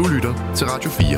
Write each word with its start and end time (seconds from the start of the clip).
Du 0.00 0.08
lytter 0.08 0.54
til 0.56 0.66
Radio 0.66 0.90
4. 0.90 1.08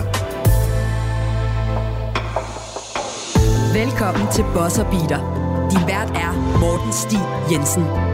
Velkommen 3.83 4.33
til 4.33 4.45
Bosser 4.55 4.85
Beater. 4.91 5.23
Din 5.71 5.87
vært 5.87 6.11
er 6.19 6.33
Morten 6.59 6.93
Stig 6.93 7.23
Jensen. 7.51 8.12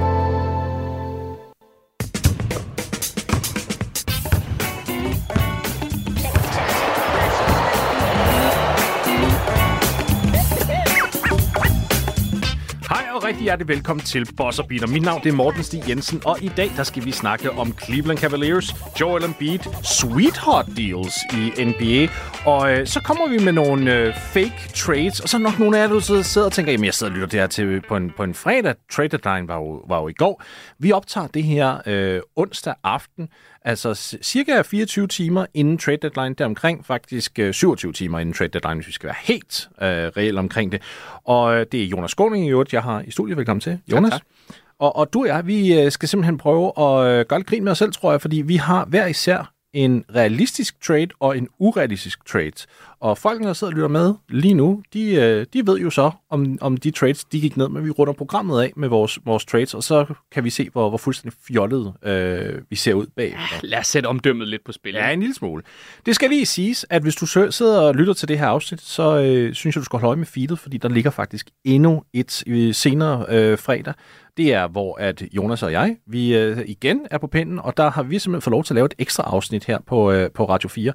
Hjertelig 13.48 13.68
velkommen 13.68 14.04
til 14.04 14.28
Boss 14.36 14.60
Beater. 14.68 14.86
Mit 14.86 15.02
navn 15.02 15.22
det 15.22 15.28
er 15.28 15.34
Morten 15.34 15.62
Stig 15.62 15.88
Jensen, 15.88 16.22
og 16.24 16.42
i 16.42 16.50
dag 16.56 16.70
der 16.76 16.82
skal 16.82 17.04
vi 17.04 17.12
snakke 17.12 17.50
om 17.50 17.74
Cleveland 17.84 18.18
Cavaliers, 18.18 18.74
Joel 19.00 19.24
Embiid, 19.24 19.58
sweetheart 19.82 20.66
deals 20.76 21.16
i 21.32 21.64
NBA. 21.64 22.12
Og 22.50 22.72
øh, 22.72 22.86
så 22.86 23.00
kommer 23.00 23.28
vi 23.28 23.44
med 23.44 23.52
nogle 23.52 23.94
øh, 23.94 24.14
fake 24.14 24.70
trades, 24.74 25.20
og 25.20 25.28
så 25.28 25.36
er 25.36 25.40
nok 25.40 25.58
nogle 25.58 25.78
af 25.78 25.82
jer, 25.82 25.92
der 25.92 26.22
sidder 26.22 26.46
og 26.46 26.52
tænker, 26.52 26.72
jamen 26.72 26.84
jeg 26.84 26.94
sidder 26.94 27.12
og 27.12 27.14
lytter 27.14 27.28
det 27.28 27.40
her 27.40 27.46
til 27.46 27.64
øh, 27.64 27.82
på 27.88 27.96
en, 27.96 28.10
på 28.16 28.22
en 28.22 28.34
fredag. 28.34 28.74
Trade 28.92 29.08
deadline 29.08 29.48
var 29.48 29.56
jo, 29.56 29.82
var 29.88 30.00
jo 30.00 30.08
i 30.08 30.12
går. 30.12 30.42
Vi 30.78 30.92
optager 30.92 31.26
det 31.26 31.44
her 31.44 31.78
øh, 31.86 32.20
onsdag 32.36 32.74
aften, 32.84 33.28
Altså 33.64 34.18
cirka 34.22 34.62
24 34.62 35.06
timer 35.06 35.46
inden 35.54 35.78
trade 35.78 35.96
deadline, 35.96 36.34
deromkring 36.34 36.86
faktisk 36.86 37.38
27 37.52 37.88
øh, 37.88 37.94
timer 37.94 38.18
inden 38.18 38.34
trade 38.34 38.48
deadline, 38.48 38.74
hvis 38.74 38.86
vi 38.86 38.92
skal 38.92 39.06
være 39.06 39.16
helt 39.22 39.68
øh, 39.82 39.88
reelt 39.88 40.38
omkring 40.38 40.72
det. 40.72 40.82
Og 41.24 41.54
øh, 41.54 41.66
det 41.72 41.82
er 41.82 41.86
Jonas 41.86 42.10
Skåning 42.10 42.46
i 42.46 42.50
øvrigt, 42.50 42.72
jeg 42.72 42.82
har 42.82 43.00
i 43.00 43.10
studiet. 43.10 43.36
Velkommen 43.36 43.60
til. 43.60 43.80
Jonas. 43.92 44.10
Tak, 44.10 44.20
tak. 44.20 44.56
Og, 44.78 44.96
og 44.96 45.12
du 45.12 45.20
og 45.20 45.26
jeg, 45.26 45.46
vi 45.46 45.80
øh, 45.80 45.92
skal 45.92 46.08
simpelthen 46.08 46.38
prøve 46.38 46.66
at 46.68 47.28
gøre 47.28 47.38
lidt 47.38 47.46
grin 47.46 47.64
med 47.64 47.72
os 47.72 47.78
selv, 47.78 47.92
tror 47.92 48.10
jeg, 48.10 48.20
fordi 48.20 48.36
vi 48.36 48.56
har 48.56 48.84
hver 48.84 49.06
især 49.06 49.52
en 49.72 50.04
realistisk 50.14 50.82
trade 50.82 51.08
og 51.20 51.38
en 51.38 51.48
urealistisk 51.58 52.26
trade. 52.26 52.52
Og 53.00 53.18
folk, 53.18 53.42
der 53.42 53.52
sidder 53.52 53.70
og 53.70 53.74
lytter 53.74 53.88
med 53.88 54.14
lige 54.28 54.54
nu, 54.54 54.82
de, 54.92 55.14
øh, 55.14 55.46
de 55.52 55.66
ved 55.66 55.78
jo 55.78 55.90
så, 55.90 56.10
om, 56.30 56.58
om 56.60 56.76
de 56.76 56.90
trades, 56.90 57.24
de 57.24 57.40
gik 57.40 57.56
ned, 57.56 57.68
men 57.68 57.84
vi 57.84 57.90
runder 57.90 58.12
programmet 58.12 58.62
af 58.62 58.72
med 58.76 58.88
vores, 58.88 59.18
vores 59.24 59.44
trades, 59.44 59.74
og 59.74 59.82
så 59.82 60.14
kan 60.32 60.44
vi 60.44 60.50
se, 60.50 60.68
hvor, 60.72 60.88
hvor 60.88 60.98
fuldstændig 60.98 61.38
fjollet 61.48 61.94
øh, 62.02 62.62
vi 62.70 62.76
ser 62.76 62.94
ud 62.94 63.06
bag. 63.16 63.30
Ja, 63.30 63.58
lad 63.62 63.78
os 63.78 63.86
sætte 63.86 64.06
omdømmet 64.06 64.48
lidt 64.48 64.64
på 64.64 64.72
spil. 64.72 64.94
Ja, 64.94 65.10
en 65.10 65.20
lille 65.20 65.34
smule. 65.34 65.62
Det 66.06 66.14
skal 66.14 66.30
lige 66.30 66.46
siges, 66.46 66.86
at 66.90 67.02
hvis 67.02 67.14
du 67.14 67.26
sidder 67.26 67.80
og 67.80 67.94
lytter 67.94 68.12
til 68.12 68.28
det 68.28 68.38
her 68.38 68.46
afsnit, 68.46 68.80
så 68.80 69.18
øh, 69.18 69.54
synes 69.54 69.76
jeg, 69.76 69.80
du 69.80 69.84
skal 69.84 69.98
holde 69.98 70.08
øje 70.08 70.16
med 70.16 70.26
feedet, 70.26 70.58
fordi 70.58 70.78
der 70.78 70.88
ligger 70.88 71.10
faktisk 71.10 71.50
endnu 71.64 72.02
et 72.12 72.42
øh, 72.46 72.74
senere 72.74 73.26
øh, 73.28 73.58
fredag, 73.58 73.94
det 74.38 74.54
er, 74.54 74.68
hvor 74.68 74.96
at 75.00 75.22
Jonas 75.32 75.62
og 75.62 75.72
jeg, 75.72 75.96
vi 76.06 76.36
øh, 76.36 76.58
igen 76.66 77.06
er 77.10 77.18
på 77.18 77.26
pinden, 77.26 77.58
og 77.58 77.76
der 77.76 77.90
har 77.90 78.02
vi 78.02 78.18
simpelthen 78.18 78.42
fået 78.42 78.52
lov 78.52 78.64
til 78.64 78.74
at 78.74 78.74
lave 78.74 78.86
et 78.86 78.94
ekstra 78.98 79.22
afsnit 79.22 79.64
her 79.64 79.78
på, 79.86 80.12
øh, 80.12 80.30
på 80.30 80.44
Radio 80.44 80.68
4, 80.68 80.92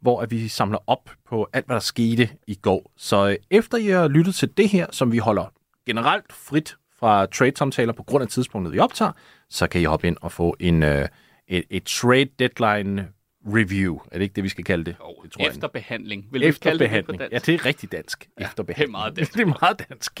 hvor 0.00 0.20
at 0.20 0.30
vi 0.30 0.48
samler 0.48 0.78
op 0.86 1.10
på 1.28 1.48
alt, 1.52 1.66
hvad 1.66 1.74
der 1.74 1.80
skete 1.80 2.28
i 2.46 2.54
går. 2.54 2.92
Så 2.96 3.28
øh, 3.28 3.36
efter 3.50 3.78
I 3.78 3.86
har 3.86 4.08
lyttet 4.08 4.34
til 4.34 4.56
det 4.56 4.68
her, 4.68 4.86
som 4.90 5.12
vi 5.12 5.18
holder 5.18 5.52
generelt 5.86 6.32
frit 6.32 6.76
fra 6.98 7.26
trade-samtaler 7.26 7.92
på 7.92 8.02
grund 8.02 8.22
af 8.22 8.28
tidspunktet, 8.28 8.72
vi 8.74 8.78
optager, 8.78 9.12
så 9.50 9.66
kan 9.66 9.80
I 9.80 9.84
hoppe 9.84 10.06
ind 10.06 10.16
og 10.20 10.32
få 10.32 10.56
en, 10.60 10.82
øh, 10.82 11.08
et, 11.48 11.64
et 11.70 11.84
trade 11.84 12.28
deadline 12.38 13.08
review. 13.46 13.98
Er 14.12 14.18
det 14.18 14.22
ikke 14.22 14.34
det, 14.34 14.44
vi 14.44 14.48
skal 14.48 14.64
kalde 14.64 14.84
det? 14.84 14.96
Oh, 15.00 15.24
det 15.24 15.32
tror 15.32 15.48
efterbehandling. 15.48 16.26
Vil 16.30 16.42
efterbehandling. 16.42 17.20
Det 17.20 17.28
ja, 17.32 17.38
det 17.38 17.54
er 17.54 17.66
rigtig 17.66 17.92
dansk. 17.92 18.28
Ja, 18.40 18.44
efterbehandling. 18.44 18.96
Det 18.96 18.98
er 18.98 18.98
meget 18.98 19.16
dansk. 19.16 19.34
det 19.34 19.40
er 19.40 19.54
meget 19.60 19.82
dansk. 19.88 20.20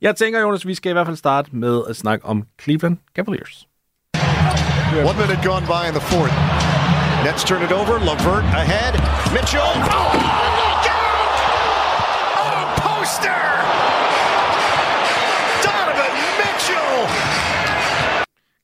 Jeg 0.00 0.16
tænker, 0.16 0.40
Jonas, 0.40 0.66
vi 0.66 0.74
skal 0.74 0.90
i 0.90 0.92
hvert 0.92 1.06
fald 1.06 1.16
starte 1.16 1.56
med 1.56 1.82
at 1.88 1.96
snakke 1.96 2.26
om 2.26 2.46
Cleveland 2.62 2.98
Cavaliers. 3.14 3.66
One 5.08 5.18
minute 5.20 5.48
gone 5.48 5.66
by 5.66 5.86
in 5.88 5.94
the 5.94 6.00
fourth. 6.00 6.69
Nets 7.24 7.44
turn 7.44 7.62
it 7.62 7.72
over. 7.72 7.98
Lavert 8.08 8.44
ahead. 8.62 8.94
Mitchell. 9.36 9.60
Oh, 9.62 10.12
look 10.60 10.86
out! 11.00 11.36
Oh, 12.44 12.62
poster! 12.84 13.42
Donovan 15.64 16.12
Mitchell! 16.40 16.96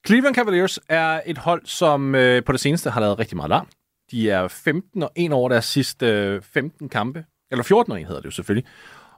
Cleveland 0.06 0.34
Cavaliers 0.34 0.78
er 0.88 1.20
et 1.26 1.38
hold, 1.38 1.62
som 1.64 2.14
øh, 2.14 2.44
på 2.44 2.52
det 2.52 2.60
seneste 2.60 2.90
har 2.90 3.00
lavet 3.00 3.18
rigtig 3.18 3.36
meget 3.36 3.50
larm. 3.50 3.68
De 4.10 4.30
er 4.30 4.48
15 4.48 5.02
og 5.02 5.10
1 5.16 5.32
over 5.32 5.48
deres 5.48 5.64
sidste 5.64 6.06
øh, 6.06 6.42
15 6.42 6.88
kampe. 6.88 7.24
Eller 7.50 7.62
14 7.62 7.92
og 7.92 8.00
1 8.00 8.06
hedder 8.06 8.20
det 8.20 8.26
jo 8.26 8.30
selvfølgelig. 8.30 8.70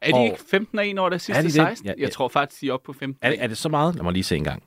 Er 0.02 0.10
de 0.10 0.14
og, 0.14 0.24
ikke 0.24 0.38
15 0.50 0.78
og 0.78 0.88
1 0.88 0.98
over 0.98 1.08
deres 1.10 1.22
sidste 1.22 1.50
16? 1.50 1.86
Ja, 1.86 1.92
jeg 1.98 2.12
tror 2.12 2.28
faktisk, 2.28 2.60
de 2.60 2.68
er 2.68 2.72
oppe 2.72 2.86
på 2.86 2.92
15. 2.92 3.16
Er 3.22 3.30
det, 3.30 3.42
er 3.42 3.46
det 3.46 3.58
så 3.58 3.68
meget? 3.68 3.94
Lad 3.94 4.02
mig 4.02 4.12
lige 4.12 4.24
se 4.24 4.36
en 4.36 4.44
gang. 4.44 4.62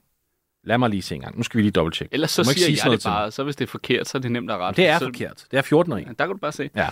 Lad 0.64 0.78
mig 0.78 0.90
lige 0.90 1.02
se 1.02 1.16
en 1.16 1.22
gang. 1.22 1.38
Nu 1.38 1.44
skal 1.44 1.58
vi 1.58 1.62
lige 1.62 1.72
dobbelttjekke. 1.72 2.14
Ellers 2.14 2.32
så 2.32 2.44
siger 2.44 2.82
jeg 2.84 2.92
det 2.92 3.04
bare, 3.06 3.32
så 3.32 3.44
hvis 3.44 3.56
det 3.56 3.66
er 3.66 3.70
forkert, 3.70 4.08
så 4.08 4.18
er 4.18 4.22
det 4.22 4.32
nemt 4.32 4.52
at 4.52 4.58
rette. 4.58 4.82
Det 4.82 4.90
er 4.90 5.00
så... 5.00 5.06
forkert. 5.06 5.46
Det 5.52 5.58
er 5.58 5.62
14 5.62 5.94
og 5.94 6.02
1. 6.02 6.08
Ja, 6.08 6.12
der 6.20 6.26
kan 6.26 6.30
du 6.30 6.38
bare 6.38 6.52
se. 6.52 6.70
Ja. 6.76 6.90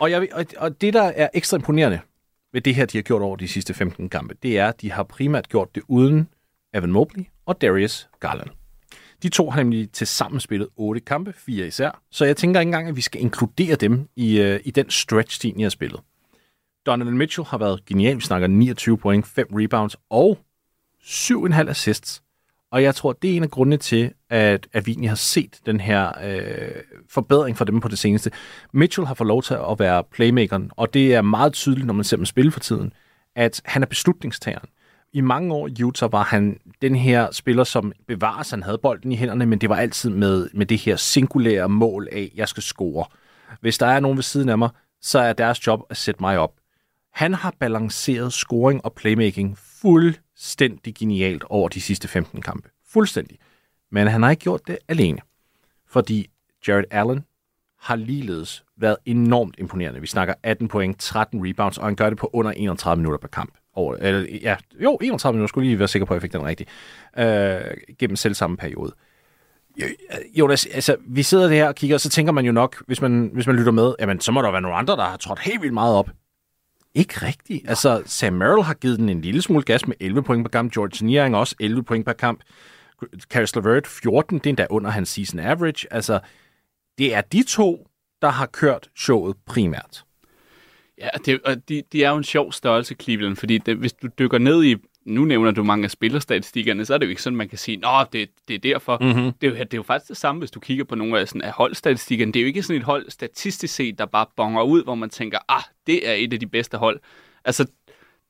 Og, 0.00 0.10
jeg, 0.10 0.28
og, 0.32 0.46
og 0.56 0.80
det, 0.80 0.94
der 0.94 1.02
er 1.02 1.28
ekstra 1.34 1.56
imponerende 1.56 2.00
ved 2.52 2.60
det 2.60 2.74
her, 2.74 2.86
de 2.86 2.98
har 2.98 3.02
gjort 3.02 3.22
over 3.22 3.36
de 3.36 3.48
sidste 3.48 3.74
15 3.74 4.08
kampe, 4.08 4.34
det 4.42 4.58
er, 4.58 4.68
at 4.68 4.80
de 4.80 4.92
har 4.92 5.02
primært 5.02 5.48
gjort 5.48 5.74
det 5.74 5.82
uden 5.88 6.28
Evan 6.74 6.92
Mobley 6.92 7.24
og 7.46 7.60
Darius 7.60 8.08
Garland. 8.20 8.50
De 9.22 9.28
to 9.28 9.50
har 9.50 9.62
nemlig 9.62 9.90
til 9.90 10.06
sammen 10.06 10.40
spillet 10.40 10.68
otte 10.76 11.00
kampe, 11.00 11.32
fire 11.32 11.66
især, 11.66 12.02
så 12.10 12.24
jeg 12.24 12.36
tænker 12.36 12.60
ikke 12.60 12.68
engang, 12.68 12.88
at 12.88 12.96
vi 12.96 13.00
skal 13.00 13.20
inkludere 13.20 13.76
dem 13.76 14.08
i, 14.16 14.40
uh, 14.40 14.56
i 14.64 14.70
den 14.70 14.90
stretch 14.90 15.42
de 15.42 15.62
har 15.62 15.68
spillet. 15.68 16.00
Donovan 16.86 17.18
Mitchell 17.18 17.46
har 17.46 17.58
været 17.58 17.84
genial. 17.84 18.16
Vi 18.16 18.20
snakker 18.20 18.48
29 18.48 18.98
point, 18.98 19.26
5 19.26 19.46
rebounds 19.52 19.96
og 20.10 20.38
7,5 21.02 21.68
assists. 21.68 22.22
Og 22.76 22.82
jeg 22.82 22.94
tror, 22.94 23.12
det 23.12 23.32
er 23.32 23.36
en 23.36 23.42
af 23.42 23.50
grundene 23.50 23.76
til, 23.76 24.12
at, 24.30 24.66
at 24.72 24.86
vi 24.86 24.90
egentlig 24.90 25.10
har 25.10 25.16
set 25.16 25.60
den 25.66 25.80
her 25.80 26.12
øh, 26.24 26.82
forbedring 27.10 27.56
for 27.56 27.64
dem 27.64 27.80
på 27.80 27.88
det 27.88 27.98
seneste. 27.98 28.30
Mitchell 28.72 29.06
har 29.06 29.14
fået 29.14 29.28
lov 29.28 29.42
til 29.42 29.54
at 29.54 29.78
være 29.78 30.04
playmakeren, 30.04 30.70
og 30.76 30.94
det 30.94 31.14
er 31.14 31.22
meget 31.22 31.52
tydeligt, 31.52 31.86
når 31.86 31.94
man 31.94 32.04
ser 32.04 32.16
dem 32.16 32.26
spille 32.26 32.50
for 32.52 32.60
tiden, 32.60 32.92
at 33.36 33.60
han 33.64 33.82
er 33.82 33.86
beslutningstageren. 33.86 34.68
I 35.12 35.20
mange 35.20 35.54
år 35.54 35.68
i 35.68 35.82
Utah 35.82 36.12
var 36.12 36.22
han 36.22 36.58
den 36.82 36.96
her 36.96 37.30
spiller, 37.32 37.64
som 37.64 37.92
bevares, 38.08 38.50
han 38.50 38.62
havde 38.62 38.78
bolden 38.78 39.12
i 39.12 39.16
hænderne, 39.16 39.46
men 39.46 39.58
det 39.58 39.68
var 39.68 39.76
altid 39.76 40.10
med, 40.10 40.48
med 40.54 40.66
det 40.66 40.78
her 40.78 40.96
singulære 40.96 41.68
mål 41.68 42.08
af, 42.12 42.32
jeg 42.34 42.48
skal 42.48 42.62
score. 42.62 43.04
Hvis 43.60 43.78
der 43.78 43.86
er 43.86 44.00
nogen 44.00 44.18
ved 44.18 44.22
siden 44.22 44.48
af 44.48 44.58
mig, 44.58 44.68
så 45.00 45.18
er 45.18 45.32
deres 45.32 45.66
job 45.66 45.80
at 45.90 45.96
sætte 45.96 46.20
mig 46.20 46.38
op. 46.38 46.52
Han 47.12 47.34
har 47.34 47.54
balanceret 47.60 48.32
scoring 48.32 48.84
og 48.84 48.92
playmaking 48.92 49.58
fuldstændig 50.36 50.94
genialt 50.94 51.44
over 51.44 51.68
de 51.68 51.80
sidste 51.80 52.08
15 52.08 52.42
kampe. 52.42 52.68
Fuldstændig. 52.88 53.38
Men 53.90 54.06
han 54.06 54.22
har 54.22 54.30
ikke 54.30 54.40
gjort 54.40 54.66
det 54.66 54.78
alene. 54.88 55.18
Fordi 55.88 56.30
Jared 56.68 56.84
Allen 56.90 57.24
har 57.78 57.96
ligeledes 57.96 58.64
været 58.76 58.96
enormt 59.04 59.54
imponerende. 59.58 60.00
Vi 60.00 60.06
snakker 60.06 60.34
18 60.42 60.68
point, 60.68 61.00
13 61.00 61.48
rebounds, 61.48 61.78
og 61.78 61.84
han 61.84 61.96
gør 61.96 62.08
det 62.08 62.18
på 62.18 62.30
under 62.32 62.50
31 62.50 62.96
minutter 62.96 63.18
per 63.18 63.28
kamp. 63.28 63.54
Over, 63.74 63.96
eller, 63.96 64.38
ja, 64.42 64.56
jo, 64.82 64.98
31 65.02 65.32
minutter, 65.36 65.48
skulle 65.48 65.68
lige 65.68 65.78
være 65.78 65.88
sikker 65.88 66.06
på, 66.06 66.14
at 66.14 66.16
jeg 66.16 66.22
fik 66.22 66.32
den 66.32 66.44
rigtigt. 66.44 66.70
Øh, 67.18 67.96
gennem 67.98 68.16
selv 68.16 68.34
samme 68.34 68.56
periode. 68.56 68.92
Øh, 69.82 69.88
Jonas, 70.34 70.66
altså, 70.66 70.96
vi 71.06 71.22
sidder 71.22 71.48
her 71.48 71.68
og 71.68 71.74
kigger, 71.74 71.96
og 71.96 72.00
så 72.00 72.08
tænker 72.08 72.32
man 72.32 72.44
jo 72.44 72.52
nok, 72.52 72.82
hvis 72.86 73.00
man, 73.00 73.30
hvis 73.32 73.46
man 73.46 73.56
lytter 73.56 73.72
med, 73.72 73.94
jamen, 74.00 74.20
så 74.20 74.32
må 74.32 74.42
der 74.42 74.50
være 74.50 74.60
nogle 74.60 74.76
andre, 74.76 74.96
der 74.96 75.04
har 75.04 75.16
trådt 75.16 75.38
helt 75.38 75.62
vildt 75.62 75.74
meget 75.74 75.94
op. 75.94 76.10
Ikke 76.96 77.26
rigtigt. 77.26 77.68
Altså, 77.68 78.02
Sam 78.06 78.32
Merrill 78.32 78.62
har 78.62 78.74
givet 78.74 78.98
den 78.98 79.08
en 79.08 79.20
lille 79.20 79.42
smule 79.42 79.64
gas 79.64 79.86
med 79.86 79.96
11 80.00 80.22
point 80.22 80.44
per 80.44 80.50
kamp. 80.50 80.72
George 80.72 81.06
Niering 81.06 81.36
også 81.36 81.54
11 81.60 81.82
point 81.82 82.06
per 82.06 82.12
kamp. 82.12 82.40
Caris 83.20 83.56
LeVert 83.56 83.86
14, 83.86 84.38
det 84.38 84.46
er 84.46 84.50
endda 84.50 84.66
under 84.70 84.90
hans 84.90 85.08
season 85.08 85.40
average. 85.40 85.92
Altså, 85.92 86.20
det 86.98 87.14
er 87.14 87.20
de 87.20 87.42
to, 87.42 87.86
der 88.22 88.28
har 88.28 88.46
kørt 88.46 88.90
showet 88.96 89.36
primært. 89.46 90.04
Ja, 90.98 91.08
det, 91.24 91.40
og 91.44 91.68
de, 91.68 91.82
de 91.92 92.04
er 92.04 92.10
jo 92.10 92.16
en 92.16 92.24
sjov 92.24 92.52
størrelse, 92.52 92.94
Cleveland, 93.02 93.36
fordi 93.36 93.58
det, 93.58 93.76
hvis 93.76 93.92
du 93.92 94.08
dykker 94.18 94.38
ned 94.38 94.64
i, 94.64 94.76
nu 95.06 95.24
nævner 95.24 95.50
du 95.50 95.62
mange 95.62 95.84
af 95.84 95.90
spillerstatistikkerne, 95.90 96.84
så 96.84 96.94
er 96.94 96.98
det 96.98 97.06
jo 97.06 97.10
ikke 97.10 97.22
sådan, 97.22 97.36
man 97.36 97.48
kan 97.48 97.58
sige, 97.58 97.86
at 97.86 98.12
det, 98.12 98.30
det 98.48 98.54
er 98.54 98.58
derfor. 98.58 98.98
Mm-hmm. 99.00 99.32
Det, 99.32 99.46
er 99.46 99.50
jo, 99.50 99.54
det 99.54 99.74
er 99.74 99.78
jo 99.78 99.82
faktisk 99.82 100.08
det 100.08 100.16
samme, 100.16 100.38
hvis 100.38 100.50
du 100.50 100.60
kigger 100.60 100.84
på 100.84 100.94
nogle 100.94 101.20
af, 101.20 101.28
sådan, 101.28 101.42
af 101.42 101.52
holdstatistikkerne. 101.52 102.32
Det 102.32 102.40
er 102.40 102.42
jo 102.42 102.46
ikke 102.46 102.62
sådan 102.62 102.80
et 102.80 102.84
hold 102.86 103.10
statistisk 103.10 103.74
set, 103.74 103.98
der 103.98 104.06
bare 104.06 104.26
bonger 104.36 104.62
ud, 104.62 104.84
hvor 104.84 104.94
man 104.94 105.10
tænker, 105.10 105.38
ah, 105.48 105.62
det 105.86 106.08
er 106.08 106.12
et 106.12 106.32
af 106.32 106.40
de 106.40 106.46
bedste 106.46 106.76
hold. 106.76 107.00
Altså, 107.44 107.66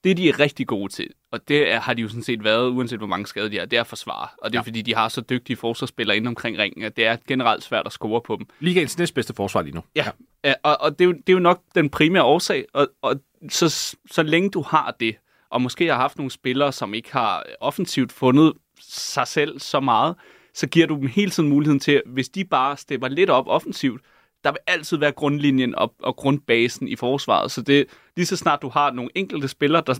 det 0.05 0.17
de 0.17 0.29
er 0.29 0.41
rigtig 0.41 0.67
gode 0.67 0.93
til, 0.93 1.09
og 1.31 1.49
det 1.49 1.73
er, 1.73 1.81
har 1.81 1.95
de 1.95 2.03
jo 2.03 2.09
sådan 2.09 2.23
set 2.23 2.45
været, 2.45 2.69
uanset 2.69 2.99
hvor 2.99 3.07
mange 3.07 3.27
skader 3.27 3.49
de 3.49 3.59
har, 3.59 3.67
det 3.67 3.77
er 3.77 3.81
at 3.81 3.87
forsvare. 3.87 4.29
Og 4.43 4.53
det 4.53 4.59
er 4.59 4.63
ja. 4.63 4.67
fordi, 4.67 4.83
de 4.83 4.95
har 4.95 5.09
så 5.09 5.21
dygtige 5.21 5.57
forsvarsspillere 5.57 6.17
inde 6.17 6.29
omkring 6.29 6.59
ringen, 6.59 6.85
at 6.85 6.97
det 6.97 7.07
er 7.07 7.17
generelt 7.29 7.65
svært 7.65 7.87
at 7.87 7.93
score 7.93 8.21
på 8.21 8.37
dem. 8.37 8.47
Ligaens 8.61 8.99
næstbedste 8.99 9.35
forsvar 9.35 9.63
lige 9.63 9.75
nu. 9.75 9.83
Ja, 9.97 10.05
ja. 10.45 10.55
og, 10.63 10.77
og 10.81 10.99
det, 10.99 11.05
er 11.05 11.09
jo, 11.09 11.13
det 11.13 11.29
er 11.29 11.33
jo 11.33 11.39
nok 11.39 11.63
den 11.75 11.91
primære 11.91 12.23
årsag, 12.23 12.65
og, 12.73 12.89
og 13.03 13.21
så, 13.51 13.97
så 14.11 14.23
længe 14.23 14.51
du 14.51 14.63
har 14.63 14.97
det, 15.01 15.17
og 15.51 15.63
måske 15.63 15.87
har 15.87 15.97
haft 15.97 16.19
nogle 16.19 16.31
spillere, 16.31 16.73
som 16.73 16.95
ikke 16.95 17.13
har 17.13 17.45
offensivt 17.61 18.13
fundet 18.13 18.53
sig 18.81 19.27
selv 19.27 19.59
så 19.59 19.81
meget, 19.81 20.15
så 20.55 20.67
giver 20.67 20.87
du 20.87 20.95
dem 20.95 21.07
hele 21.07 21.31
tiden 21.31 21.49
muligheden 21.49 21.81
til, 21.81 22.03
hvis 22.07 22.29
de 22.29 22.45
bare 22.45 22.77
stepper 22.77 23.09
lidt 23.09 23.31
op 23.31 23.49
offensivt, 23.49 24.01
der 24.45 24.51
vil 24.53 24.59
altid 24.67 24.97
være 24.97 25.13
grundlinjen 25.13 25.75
og, 25.75 25.95
og 26.03 26.17
grundbasen 26.17 26.89
i 26.89 26.97
forsvaret. 26.97 27.51
Så 27.51 27.63
det 27.63 27.87
lige 28.17 28.27
så 28.27 28.37
snart 28.37 28.63
du 28.63 28.69
har 28.69 28.91
nogle 28.91 29.11
enkelte 29.15 29.49
spillere, 29.49 29.83
der 29.87 29.95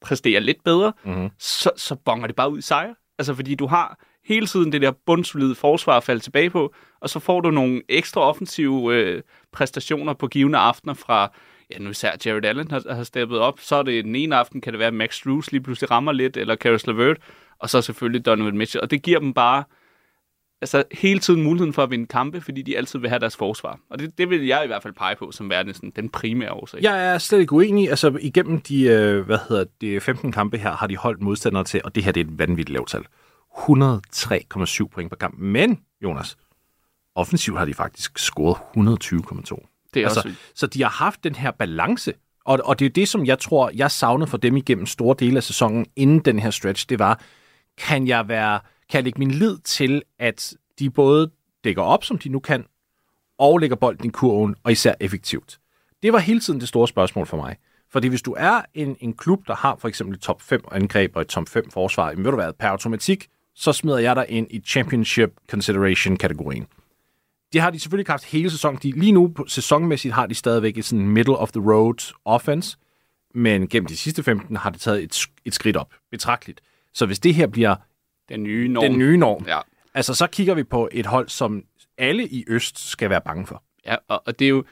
præsterer 0.00 0.40
lidt 0.40 0.64
bedre, 0.64 0.92
mm-hmm. 1.04 1.30
så, 1.38 1.70
så 1.76 1.94
bonger 1.94 2.26
det 2.26 2.36
bare 2.36 2.52
ud 2.52 2.58
i 2.58 2.62
sejr. 2.62 2.94
Altså 3.18 3.34
fordi 3.34 3.54
du 3.54 3.66
har 3.66 3.98
hele 4.24 4.46
tiden 4.46 4.72
det 4.72 4.82
der 4.82 4.92
bundsolide 5.06 5.54
forsvar 5.54 5.96
at 5.96 6.04
falde 6.04 6.20
tilbage 6.20 6.50
på, 6.50 6.74
og 7.00 7.10
så 7.10 7.18
får 7.18 7.40
du 7.40 7.50
nogle 7.50 7.82
ekstra 7.88 8.20
offensive 8.20 8.94
øh, 8.94 9.22
præstationer 9.52 10.14
på 10.14 10.26
givende 10.26 10.58
aftener 10.58 10.94
fra, 10.94 11.32
ja 11.72 11.78
nu 11.78 11.90
især 11.90 12.12
Jared 12.26 12.44
Allen 12.44 12.70
har, 12.70 12.94
har 12.94 13.04
steppet 13.04 13.38
op, 13.38 13.60
så 13.60 13.76
er 13.76 13.82
det 13.82 14.04
den 14.04 14.16
ene 14.16 14.36
aften, 14.36 14.60
kan 14.60 14.72
det 14.72 14.78
være 14.78 14.92
Max 14.92 15.22
Drews 15.24 15.52
lige 15.52 15.62
pludselig 15.62 15.90
rammer 15.90 16.12
lidt, 16.12 16.36
eller 16.36 16.54
Karis 16.56 16.86
LeVert, 16.86 17.16
og 17.58 17.70
så 17.70 17.82
selvfølgelig 17.82 18.26
Donovan 18.26 18.58
Mitchell, 18.58 18.82
og 18.82 18.90
det 18.90 19.02
giver 19.02 19.18
dem 19.18 19.34
bare 19.34 19.64
altså 20.62 20.84
hele 20.92 21.20
tiden 21.20 21.42
muligheden 21.42 21.72
for 21.72 21.82
at 21.82 21.90
vinde 21.90 22.06
kampe, 22.06 22.40
fordi 22.40 22.62
de 22.62 22.76
altid 22.76 22.98
vil 22.98 23.08
have 23.08 23.20
deres 23.20 23.36
forsvar. 23.36 23.78
Og 23.90 23.98
det, 23.98 24.18
det 24.18 24.30
vil 24.30 24.46
jeg 24.46 24.64
i 24.64 24.66
hvert 24.66 24.82
fald 24.82 24.94
pege 24.94 25.16
på 25.16 25.32
som 25.32 25.50
værende 25.50 25.74
sådan, 25.74 25.92
den 25.96 26.08
primære 26.08 26.52
årsag. 26.52 26.82
Jeg 26.82 27.14
er 27.14 27.18
slet 27.18 27.40
ikke 27.40 27.52
uenig. 27.52 27.90
Altså 27.90 28.18
igennem 28.20 28.60
de, 28.60 28.82
øh, 28.82 29.26
hvad 29.26 29.38
hedder 29.48 29.64
det, 29.80 30.02
15 30.02 30.32
kampe 30.32 30.58
her, 30.58 30.70
har 30.70 30.86
de 30.86 30.96
holdt 30.96 31.20
modstandere 31.20 31.64
til, 31.64 31.80
og 31.84 31.94
det 31.94 32.04
her 32.04 32.12
det 32.12 32.20
er 32.20 32.24
et 32.24 32.38
vanvittigt 32.38 32.74
lavt 32.74 32.88
tal. 32.88 33.04
103,7 33.58 34.88
point 34.88 35.10
per 35.10 35.16
kamp. 35.16 35.38
Men, 35.38 35.80
Jonas, 36.02 36.36
offensivt 37.14 37.58
har 37.58 37.64
de 37.64 37.74
faktisk 37.74 38.18
scoret 38.18 38.56
120,2. 38.76 39.71
Det 39.94 40.00
er 40.00 40.06
altså, 40.06 40.18
også 40.18 40.28
vildt. 40.28 40.40
så 40.54 40.66
de 40.66 40.82
har 40.82 40.90
haft 40.90 41.24
den 41.24 41.34
her 41.34 41.50
balance, 41.50 42.12
og, 42.44 42.58
og 42.64 42.78
det 42.78 42.84
er 42.84 42.90
det, 42.90 43.08
som 43.08 43.26
jeg 43.26 43.38
tror, 43.38 43.70
jeg 43.74 43.90
savnede 43.90 44.30
for 44.30 44.36
dem 44.36 44.56
igennem 44.56 44.86
store 44.86 45.16
dele 45.18 45.36
af 45.36 45.42
sæsonen, 45.42 45.86
inden 45.96 46.18
den 46.18 46.38
her 46.38 46.50
stretch, 46.50 46.88
det 46.88 46.98
var, 46.98 47.20
kan 47.78 48.06
jeg 48.06 48.28
være, 48.28 48.60
kan 48.90 48.98
jeg 48.98 49.04
lægge 49.04 49.18
min 49.18 49.30
lid 49.30 49.58
til, 49.58 50.02
at 50.18 50.54
de 50.78 50.90
både 50.90 51.30
dækker 51.64 51.82
op, 51.82 52.04
som 52.04 52.18
de 52.18 52.28
nu 52.28 52.38
kan, 52.38 52.64
og 53.38 53.58
lægger 53.58 53.76
bolden 53.76 54.06
i 54.06 54.08
kurven, 54.08 54.54
og 54.64 54.72
især 54.72 54.94
effektivt. 55.00 55.58
Det 56.02 56.12
var 56.12 56.18
hele 56.18 56.40
tiden 56.40 56.60
det 56.60 56.68
store 56.68 56.88
spørgsmål 56.88 57.26
for 57.26 57.36
mig. 57.36 57.56
Fordi 57.90 58.08
hvis 58.08 58.22
du 58.22 58.34
er 58.38 58.62
en, 58.74 58.96
en 59.00 59.12
klub, 59.12 59.46
der 59.46 59.54
har 59.54 59.76
for 59.76 59.88
eksempel 59.88 60.16
et 60.16 60.22
top 60.22 60.42
5 60.42 60.64
angreb 60.72 61.16
og 61.16 61.22
et 61.22 61.28
top 61.28 61.48
5 61.48 61.70
forsvar, 61.70 62.10
jamen 62.10 62.24
ved 62.24 62.30
du 62.30 62.36
hvad, 62.36 62.52
per 62.52 62.68
automatik, 62.68 63.28
så 63.54 63.72
smider 63.72 63.98
jeg 63.98 64.16
dig 64.16 64.26
ind 64.28 64.46
i 64.50 64.60
Championship 64.60 65.30
Consideration-kategorien. 65.50 66.66
Det 67.52 67.60
har 67.60 67.70
de 67.70 67.80
selvfølgelig 67.80 68.12
haft 68.12 68.24
hele 68.24 68.50
sæsonen. 68.50 68.78
De, 68.82 68.90
lige 68.90 69.12
nu, 69.12 69.28
på, 69.28 69.44
sæsonmæssigt, 69.48 70.14
har 70.14 70.26
de 70.26 70.34
stadigvæk 70.34 70.78
et 70.78 70.84
sådan 70.84 71.06
middle 71.08 71.36
of 71.36 71.52
the 71.52 71.60
road 71.72 72.14
offense, 72.24 72.76
men 73.34 73.68
gennem 73.68 73.86
de 73.86 73.96
sidste 73.96 74.22
15 74.22 74.56
har 74.56 74.70
det 74.70 74.80
taget 74.80 75.02
et, 75.02 75.26
et 75.44 75.54
skridt 75.54 75.76
op, 75.76 75.94
betragteligt. 76.10 76.60
Så 76.94 77.06
hvis 77.06 77.18
det 77.18 77.34
her 77.34 77.46
bliver 77.46 77.74
Den 78.28 78.42
nye 78.42 78.68
norm. 78.68 78.84
den 78.84 78.98
nye 78.98 79.16
norm, 79.16 79.44
Ja, 79.46 79.58
altså 79.94 80.14
så 80.14 80.26
kigger 80.26 80.54
vi 80.54 80.62
på 80.64 80.88
et 80.92 81.06
hold, 81.06 81.28
som 81.28 81.64
alle 81.98 82.28
i 82.28 82.44
Øst 82.48 82.90
skal 82.90 83.10
være 83.10 83.20
bange 83.24 83.46
for. 83.46 83.62
ja 83.86 83.96
og, 84.08 84.22
og 84.26 84.38
det 84.38 84.44
er 84.44 84.48
jo 84.48 84.64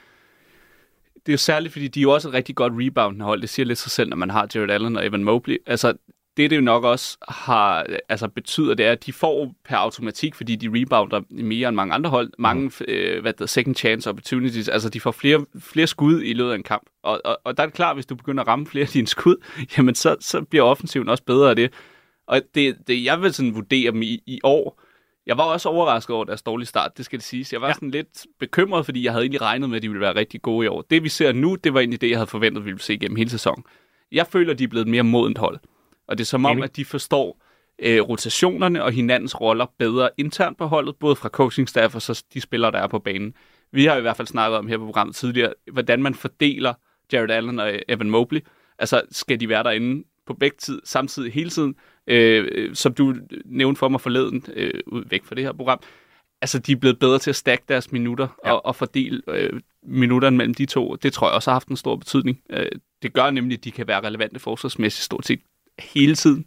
det 1.27 1.29
er 1.29 1.33
jo 1.33 1.39
særligt, 1.39 1.73
fordi 1.73 1.89
de 1.89 2.01
er 2.01 2.03
jo 2.03 2.11
også 2.11 2.29
et 2.29 2.35
rigtig 2.35 2.55
godt 2.57 2.73
reboundende 2.77 3.25
hold. 3.25 3.41
Det 3.41 3.49
siger 3.49 3.67
lidt 3.67 3.79
sig 3.79 3.91
selv, 3.91 4.09
når 4.09 4.17
man 4.17 4.31
har 4.31 4.49
Jared 4.55 4.71
Allen 4.71 4.97
og 4.97 5.07
Evan 5.07 5.25
Mobley. 5.25 5.59
Altså, 5.67 5.93
det 6.37 6.51
det 6.51 6.57
jo 6.57 6.61
nok 6.61 6.85
også 6.85 7.19
har, 7.29 7.87
altså 8.09 8.29
betyder, 8.29 8.75
det 8.75 8.87
er, 8.87 8.93
at 8.93 9.07
de 9.07 9.13
får 9.13 9.55
per 9.65 9.77
automatik, 9.77 10.35
fordi 10.35 10.57
de 10.57 10.71
rebounder 10.73 11.21
mere 11.31 11.69
end 11.69 11.77
mange 11.77 11.95
andre 11.95 12.11
hold, 12.11 12.31
mange 12.39 12.73
mm. 12.81 12.85
øh, 12.89 13.23
hvad 13.23 13.33
der, 13.33 13.47
second 13.47 13.77
chance 13.77 14.11
opportunities, 14.11 14.69
altså 14.69 14.89
de 14.89 15.01
får 15.01 15.11
flere, 15.11 15.47
flere 15.59 15.87
skud 15.87 16.23
i 16.23 16.33
løbet 16.33 16.51
af 16.51 16.55
en 16.55 16.63
kamp. 16.63 16.83
Og, 17.03 17.21
og, 17.25 17.39
og 17.45 17.57
der 17.57 17.63
er 17.63 17.67
det 17.67 17.75
klart, 17.75 17.97
hvis 17.97 18.07
du 18.07 18.15
begynder 18.15 18.43
at 18.43 18.49
ramme 18.49 18.67
flere 18.67 18.83
af 18.83 18.89
dine 18.89 19.07
skud, 19.07 19.37
jamen 19.77 19.95
så, 19.95 20.17
så 20.21 20.43
bliver 20.43 20.65
offensiven 20.65 21.09
også 21.09 21.25
bedre 21.25 21.51
af 21.51 21.57
det. 21.57 21.73
Og 22.27 22.41
det, 22.55 22.77
det 22.87 23.05
jeg 23.05 23.23
vil 23.23 23.33
sådan 23.35 23.55
vurdere 23.55 23.93
dem 23.93 24.03
i, 24.03 24.23
i 24.27 24.41
år, 24.45 24.81
jeg 25.27 25.39
var 25.39 25.45
også 25.45 25.69
overrasket 25.69 26.17
over 26.17 26.25
deres 26.25 26.43
dårlige 26.43 26.67
start, 26.67 26.97
det 26.97 27.05
skal 27.05 27.19
det 27.19 27.27
siges. 27.27 27.53
Jeg 27.53 27.61
var 27.61 27.67
ja. 27.67 27.75
sådan 27.75 27.91
lidt 27.91 28.27
bekymret, 28.39 28.85
fordi 28.85 29.05
jeg 29.05 29.13
havde 29.13 29.23
egentlig 29.23 29.41
regnet 29.41 29.69
med, 29.69 29.77
at 29.77 29.83
de 29.83 29.89
ville 29.89 30.01
være 30.01 30.15
rigtig 30.15 30.43
gode 30.43 30.65
i 30.65 30.69
år. 30.69 30.83
Det 30.91 31.05
vi 31.05 31.09
ser 31.09 31.33
nu, 31.33 31.55
det 31.55 31.75
var 31.75 31.81
egentlig 31.81 32.01
det, 32.01 32.11
jeg 32.11 32.19
havde 32.19 32.27
forventet, 32.27 32.65
vi 32.65 32.71
ville 32.71 32.83
se 32.83 32.99
gennem 32.99 33.17
hele 33.17 33.31
sæsonen. 33.31 33.65
Jeg 34.13 34.27
føler, 34.27 34.55
de 34.55 34.65
er 34.65 34.69
blevet 34.69 34.87
et 34.87 34.91
mere 34.91 35.03
modent 35.03 35.39
hold. 35.39 35.59
Og 36.11 36.19
det 36.19 36.25
er 36.25 36.27
som 36.27 36.45
om, 36.45 36.53
Enig. 36.53 36.65
at 36.65 36.77
de 36.77 36.85
forstår 36.85 37.43
øh, 37.79 38.01
rotationerne 38.01 38.85
og 38.85 38.93
hinandens 38.93 39.41
roller 39.41 39.67
bedre 39.79 40.11
internt 40.19 40.59
på 40.59 40.67
holdet, 40.67 40.97
både 40.97 41.17
fra 41.17 41.29
coaching 41.29 41.69
staff 41.69 41.95
og 41.95 42.03
så 42.03 42.25
de 42.35 42.41
spillere, 42.41 42.73
der 42.73 42.79
er 42.79 42.87
på 42.87 42.99
banen. 42.99 43.35
Vi 43.73 43.85
har 43.85 43.97
i 43.97 44.01
hvert 44.01 44.17
fald 44.17 44.29
snakket 44.29 44.59
om 44.59 44.67
her 44.67 44.79
på 44.79 44.85
programmet 44.85 45.17
tidligere, 45.17 45.55
hvordan 45.73 46.03
man 46.03 46.15
fordeler 46.15 46.75
Jared 47.13 47.31
Allen 47.31 47.59
og 47.59 47.81
Evan 47.89 48.11
Mobley. 48.11 48.41
Altså, 48.79 49.03
skal 49.11 49.41
de 49.41 49.49
være 49.49 49.63
derinde 49.63 50.05
på 50.27 50.35
begge 50.35 50.57
tid, 50.57 50.81
samtidig 50.85 51.33
hele 51.33 51.51
tiden, 51.51 51.75
øh, 52.07 52.75
som 52.75 52.95
du 52.95 53.15
nævnte 53.45 53.79
for 53.79 53.89
mig 53.89 54.01
forleden, 54.01 54.45
øh, 54.55 54.81
ud 54.87 55.05
væk 55.11 55.25
fra 55.25 55.35
det 55.35 55.45
her 55.45 55.53
program. 55.53 55.81
Altså, 56.43 56.59
de 56.59 56.73
er 56.73 56.77
blevet 56.77 56.99
bedre 56.99 57.19
til 57.19 57.31
at 57.31 57.37
stack 57.37 57.69
deres 57.69 57.93
minutter 57.93 58.29
ja. 58.45 58.53
og, 58.53 58.67
og 58.67 58.77
fordele 58.77 59.23
øh, 59.29 59.61
minutterne 59.83 60.37
mellem 60.37 60.55
de 60.55 60.67
to. 60.67 60.95
Det 60.95 61.13
tror 61.13 61.29
jeg 61.29 61.35
også 61.35 61.51
har 61.51 61.55
haft 61.55 61.69
en 61.69 61.77
stor 61.77 61.97
betydning. 61.97 62.41
Øh, 62.51 62.71
det 63.03 63.13
gør 63.13 63.31
nemlig, 63.31 63.59
at 63.59 63.65
de 63.65 63.71
kan 63.71 63.87
være 63.87 64.01
relevante 64.01 64.41
forsvarsmæssigt 64.41 65.05
stort 65.05 65.27
set 65.27 65.41
hele 65.81 66.15
tiden. 66.15 66.45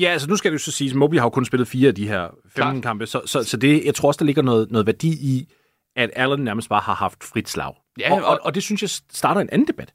Ja, 0.00 0.06
altså 0.08 0.28
nu 0.28 0.36
skal 0.36 0.52
det 0.52 0.58
jo 0.58 0.62
så 0.64 0.70
sige, 0.72 0.90
at 0.90 0.96
Mobley 0.96 1.18
har 1.18 1.26
jo 1.26 1.30
kun 1.30 1.44
spillet 1.44 1.68
fire 1.68 1.88
af 1.88 1.94
de 1.94 2.08
her 2.08 2.22
15 2.44 2.50
Klart. 2.54 2.82
kampe, 2.82 3.06
så, 3.06 3.22
så, 3.26 3.42
så 3.42 3.56
det, 3.56 3.84
jeg 3.84 3.94
tror 3.94 4.08
også, 4.08 4.18
der 4.18 4.24
ligger 4.24 4.42
noget, 4.42 4.70
noget 4.70 4.86
værdi 4.86 5.08
i, 5.08 5.48
at 5.96 6.10
Allen 6.16 6.44
nærmest 6.44 6.68
bare 6.68 6.80
har 6.80 6.94
haft 6.94 7.24
frit 7.24 7.48
slag. 7.48 7.72
Ja, 7.98 8.12
og, 8.14 8.24
og, 8.24 8.38
og- 8.42 8.54
det 8.54 8.62
synes 8.62 8.82
jeg 8.82 8.90
starter 9.12 9.40
en 9.40 9.48
anden 9.52 9.68
debat. 9.68 9.92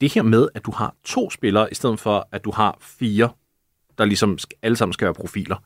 Det 0.00 0.12
her 0.14 0.22
med, 0.22 0.48
at 0.54 0.64
du 0.66 0.70
har 0.70 0.94
to 1.04 1.30
spillere, 1.30 1.70
i 1.72 1.74
stedet 1.74 2.00
for 2.00 2.28
at 2.32 2.44
du 2.44 2.50
har 2.50 2.78
fire, 2.80 3.30
der 3.98 4.04
ligesom 4.04 4.38
alle 4.62 4.76
sammen 4.76 4.92
skal 4.92 5.04
være 5.04 5.14
profiler, 5.14 5.56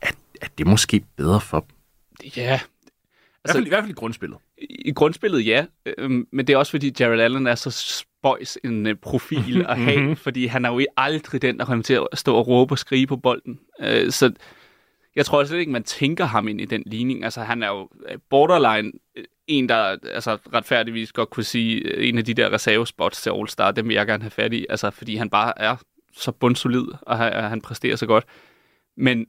er, 0.00 0.10
er 0.42 0.46
det 0.58 0.66
måske 0.66 1.04
bedre 1.16 1.40
for 1.40 1.60
dem? 1.60 1.68
Ja, 2.36 2.54
I, 2.56 2.66
hvert 3.42 3.52
fald, 3.52 3.66
I 3.66 3.68
hvert 3.68 3.82
fald 3.82 3.90
i 3.90 3.94
grundspillet. 3.94 4.38
I 4.70 4.92
grundspillet 4.92 5.46
ja, 5.46 5.66
øhm, 5.86 6.26
men 6.32 6.46
det 6.46 6.52
er 6.52 6.56
også 6.56 6.70
fordi 6.70 6.92
Jared 7.00 7.20
Allen 7.20 7.46
er 7.46 7.54
så 7.54 7.70
spøjs 7.70 8.58
en 8.64 8.86
øh, 8.86 8.94
profil 8.96 9.66
at 9.68 9.78
have, 9.88 10.16
fordi 10.16 10.46
han 10.46 10.64
er 10.64 10.72
jo 10.72 10.86
aldrig 10.96 11.42
den, 11.42 11.58
der 11.58 11.64
kommer 11.64 11.82
til 11.82 11.94
at 11.94 12.18
stå 12.18 12.34
og 12.34 12.48
råbe 12.48 12.74
og 12.74 12.78
skrige 12.78 13.06
på 13.06 13.16
bolden. 13.16 13.60
Øh, 13.80 14.10
så 14.10 14.32
jeg 15.16 15.26
tror 15.26 15.44
slet 15.44 15.58
ikke, 15.58 15.72
man 15.72 15.82
tænker 15.82 16.24
ham 16.24 16.48
ind 16.48 16.60
i 16.60 16.64
den 16.64 16.82
ligning. 16.86 17.24
Altså 17.24 17.40
han 17.40 17.62
er 17.62 17.68
jo 17.68 17.88
øh, 18.08 18.18
borderline 18.30 18.92
øh, 19.16 19.24
en, 19.46 19.68
der 19.68 19.96
altså, 20.12 20.38
retfærdigvis 20.54 21.12
godt 21.12 21.30
kunne 21.30 21.44
sige, 21.44 22.02
en 22.02 22.18
af 22.18 22.24
de 22.24 22.34
der 22.34 22.52
reservespots 22.52 23.22
til 23.22 23.30
All-Star, 23.30 23.70
dem 23.70 23.88
vil 23.88 23.94
jeg 23.94 24.06
gerne 24.06 24.22
have 24.22 24.30
fat 24.30 24.52
i, 24.52 24.66
altså 24.70 24.90
fordi 24.90 25.16
han 25.16 25.30
bare 25.30 25.52
er 25.56 25.76
så 26.12 26.32
bundsolid, 26.32 26.86
og 27.02 27.18
han, 27.18 27.32
og 27.32 27.50
han 27.50 27.60
præsterer 27.60 27.96
så 27.96 28.06
godt. 28.06 28.24
Men 28.96 29.26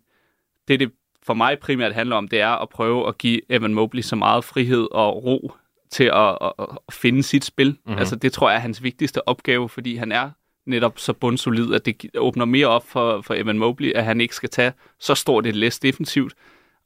det, 0.68 0.79
det 0.79 0.91
for 1.25 1.34
mig 1.34 1.60
primært 1.60 1.94
handler 1.94 2.16
om, 2.16 2.28
det 2.28 2.42
er 2.42 2.62
at 2.62 2.70
prøve 2.70 3.08
at 3.08 3.18
give 3.18 3.52
Evan 3.52 3.74
Mobley 3.74 4.02
så 4.02 4.16
meget 4.16 4.44
frihed 4.44 4.88
og 4.92 5.24
ro 5.24 5.54
til 5.92 6.04
at, 6.04 6.38
at, 6.42 6.54
at 6.60 6.94
finde 6.94 7.24
sit 7.24 7.46
spil. 7.46 7.70
Mm-hmm. 7.70 8.00
Altså 8.00 8.16
det 8.16 8.34
tror 8.34 8.50
jeg 8.50 8.56
er 8.56 8.62
hans 8.62 8.84
vigtigste 8.84 9.28
opgave, 9.28 9.70
fordi 9.70 9.96
han 9.96 10.12
er 10.12 10.30
netop 10.66 11.00
så 11.00 11.14
bundsolid, 11.14 11.74
at 11.74 11.86
det 11.86 12.10
åbner 12.18 12.46
mere 12.46 12.68
op 12.68 12.88
for, 12.88 13.22
for 13.22 13.34
Evan 13.34 13.58
Mobley, 13.58 13.92
at 13.92 14.06
han 14.06 14.22
ikke 14.22 14.36
skal 14.36 14.50
tage 14.50 14.74
så 15.00 15.16
stort 15.16 15.48
et 15.48 15.56
læs 15.56 15.80
defensivt, 15.80 16.34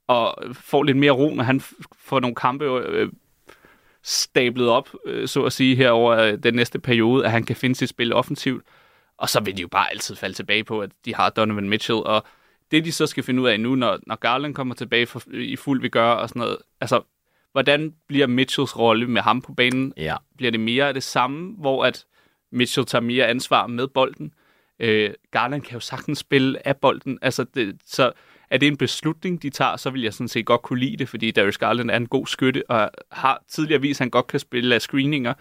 og 0.07 0.37
får 0.53 0.83
lidt 0.83 0.97
mere 0.97 1.11
ro, 1.11 1.33
når 1.35 1.43
han 1.43 1.61
får 1.97 2.19
nogle 2.19 2.35
kampe 2.35 2.65
øh, 2.65 3.11
stablet 4.03 4.69
op, 4.69 4.89
øh, 5.05 5.27
så 5.27 5.43
at 5.43 5.53
sige, 5.53 5.75
her 5.75 5.89
over 5.89 6.17
øh, 6.17 6.37
den 6.43 6.53
næste 6.53 6.79
periode, 6.79 7.25
at 7.25 7.31
han 7.31 7.43
kan 7.43 7.55
finde 7.55 7.75
sit 7.75 7.89
spil 7.89 8.13
offensivt. 8.13 8.63
Og 9.17 9.29
så 9.29 9.39
vil 9.39 9.57
de 9.57 9.61
jo 9.61 9.67
bare 9.67 9.91
altid 9.91 10.15
falde 10.15 10.35
tilbage 10.35 10.63
på, 10.63 10.81
at 10.81 10.89
de 11.05 11.15
har 11.15 11.29
Donovan 11.29 11.69
Mitchell, 11.69 11.99
og 11.99 12.23
det 12.71 12.85
de 12.85 12.91
så 12.91 13.07
skal 13.07 13.23
finde 13.23 13.41
ud 13.41 13.47
af 13.47 13.59
nu, 13.59 13.75
når, 13.75 13.99
når 14.07 14.15
Garland 14.15 14.55
kommer 14.55 14.75
tilbage 14.75 15.05
for, 15.05 15.23
i 15.33 15.55
fuld 15.55 15.81
vi 15.81 15.89
gør 15.89 16.11
og 16.11 16.29
sådan 16.29 16.39
noget, 16.39 16.57
altså, 16.81 17.01
hvordan 17.51 17.93
bliver 18.07 18.27
Mitchells 18.27 18.79
rolle 18.79 19.07
med 19.07 19.21
ham 19.21 19.41
på 19.41 19.53
banen? 19.53 19.93
Ja. 19.97 20.15
Bliver 20.37 20.51
det 20.51 20.59
mere 20.59 20.87
af 20.87 20.93
det 20.93 21.03
samme, 21.03 21.55
hvor 21.57 21.85
at 21.85 22.05
Mitchell 22.51 22.85
tager 22.85 23.01
mere 23.01 23.27
ansvar 23.27 23.67
med 23.67 23.87
bolden? 23.87 24.33
Øh, 24.79 25.13
Garland 25.31 25.61
kan 25.61 25.73
jo 25.73 25.79
sagtens 25.79 26.19
spille 26.19 26.67
af 26.67 26.77
bolden, 26.77 27.19
altså 27.21 27.43
det, 27.43 27.77
så 27.85 28.11
er 28.49 28.57
det 28.57 28.67
en 28.67 28.77
beslutning, 28.77 29.41
de 29.41 29.49
tager, 29.49 29.77
så 29.77 29.89
vil 29.89 30.01
jeg 30.01 30.13
sådan 30.13 30.27
set 30.27 30.45
godt 30.45 30.61
kunne 30.61 30.79
lide 30.79 30.97
det, 30.97 31.09
fordi 31.09 31.31
Darius 31.31 31.57
Garland 31.57 31.91
er 31.91 31.97
en 31.97 32.07
god 32.07 32.27
skytte, 32.27 32.69
og 32.69 32.91
har 33.11 33.43
tidligere 33.47 33.81
vist, 33.81 34.01
at 34.01 34.05
han 34.05 34.09
godt 34.09 34.27
kan 34.27 34.39
spille 34.39 34.75
af 34.75 34.81
screeninger. 34.81 35.33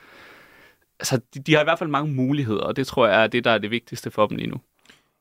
Altså, 1.00 1.20
de, 1.34 1.42
de 1.42 1.54
har 1.54 1.60
i 1.60 1.64
hvert 1.64 1.78
fald 1.78 1.90
mange 1.90 2.14
muligheder, 2.14 2.62
og 2.62 2.76
det 2.76 2.86
tror 2.86 3.06
jeg 3.06 3.22
er 3.22 3.26
det, 3.26 3.44
der 3.44 3.50
er 3.50 3.58
det 3.58 3.70
vigtigste 3.70 4.10
for 4.10 4.26
dem 4.26 4.36
lige 4.36 4.50
nu. 4.50 4.60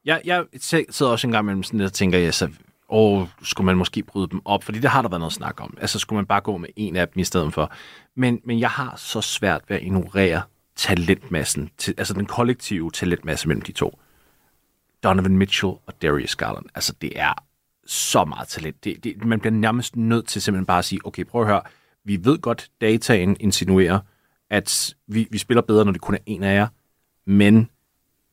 Jeg, 0.05 0.21
jeg 0.25 0.45
sidder 0.89 1.11
også 1.11 1.27
en 1.27 1.31
gang 1.31 1.43
imellem 1.43 1.63
sådan 1.63 1.79
lidt 1.79 1.87
og 1.87 1.93
tænker, 1.93 2.19
ja, 2.19 2.31
så, 2.31 2.49
åh, 2.89 3.27
skulle 3.41 3.65
man 3.65 3.77
måske 3.77 4.03
bryde 4.03 4.27
dem 4.27 4.41
op? 4.45 4.63
Fordi 4.63 4.79
det 4.79 4.89
har 4.89 5.01
der 5.01 5.09
været 5.09 5.19
noget 5.19 5.33
snak 5.33 5.61
om. 5.61 5.77
Altså, 5.81 5.99
skulle 5.99 6.17
man 6.17 6.25
bare 6.25 6.41
gå 6.41 6.57
med 6.57 6.69
en 6.75 6.95
af 6.95 7.07
dem 7.07 7.19
i 7.19 7.23
stedet 7.23 7.53
for? 7.53 7.71
Men, 8.15 8.41
men 8.45 8.59
jeg 8.59 8.69
har 8.69 8.95
så 8.97 9.21
svært 9.21 9.61
ved 9.67 9.77
at 9.77 9.83
ignorere 9.83 10.41
talentmassen, 10.75 11.69
til, 11.77 11.93
altså 11.97 12.13
den 12.13 12.25
kollektive 12.25 12.91
talentmasse 12.91 13.47
mellem 13.47 13.61
de 13.61 13.71
to. 13.71 13.99
Donovan 15.03 15.37
Mitchell 15.37 15.73
og 15.85 16.01
Darius 16.01 16.35
Garland. 16.35 16.65
Altså, 16.75 16.93
det 17.01 17.11
er 17.15 17.33
så 17.85 18.25
meget 18.25 18.47
talent. 18.47 18.83
Det, 18.83 19.03
det, 19.03 19.25
man 19.25 19.39
bliver 19.39 19.53
nærmest 19.53 19.95
nødt 19.95 20.27
til 20.27 20.41
simpelthen 20.41 20.65
bare 20.65 20.79
at 20.79 20.85
sige, 20.85 20.99
okay, 21.05 21.23
prøv 21.23 21.41
at 21.41 21.47
høre, 21.47 21.61
vi 22.03 22.25
ved 22.25 22.37
godt, 22.37 22.69
dataen 22.81 23.37
insinuerer, 23.39 23.99
at 24.49 24.95
vi, 25.07 25.27
vi 25.31 25.37
spiller 25.37 25.61
bedre, 25.61 25.85
når 25.85 25.91
det 25.91 26.01
kun 26.01 26.15
er 26.15 26.19
en 26.25 26.43
af 26.43 26.55
jer, 26.55 26.67
men 27.25 27.69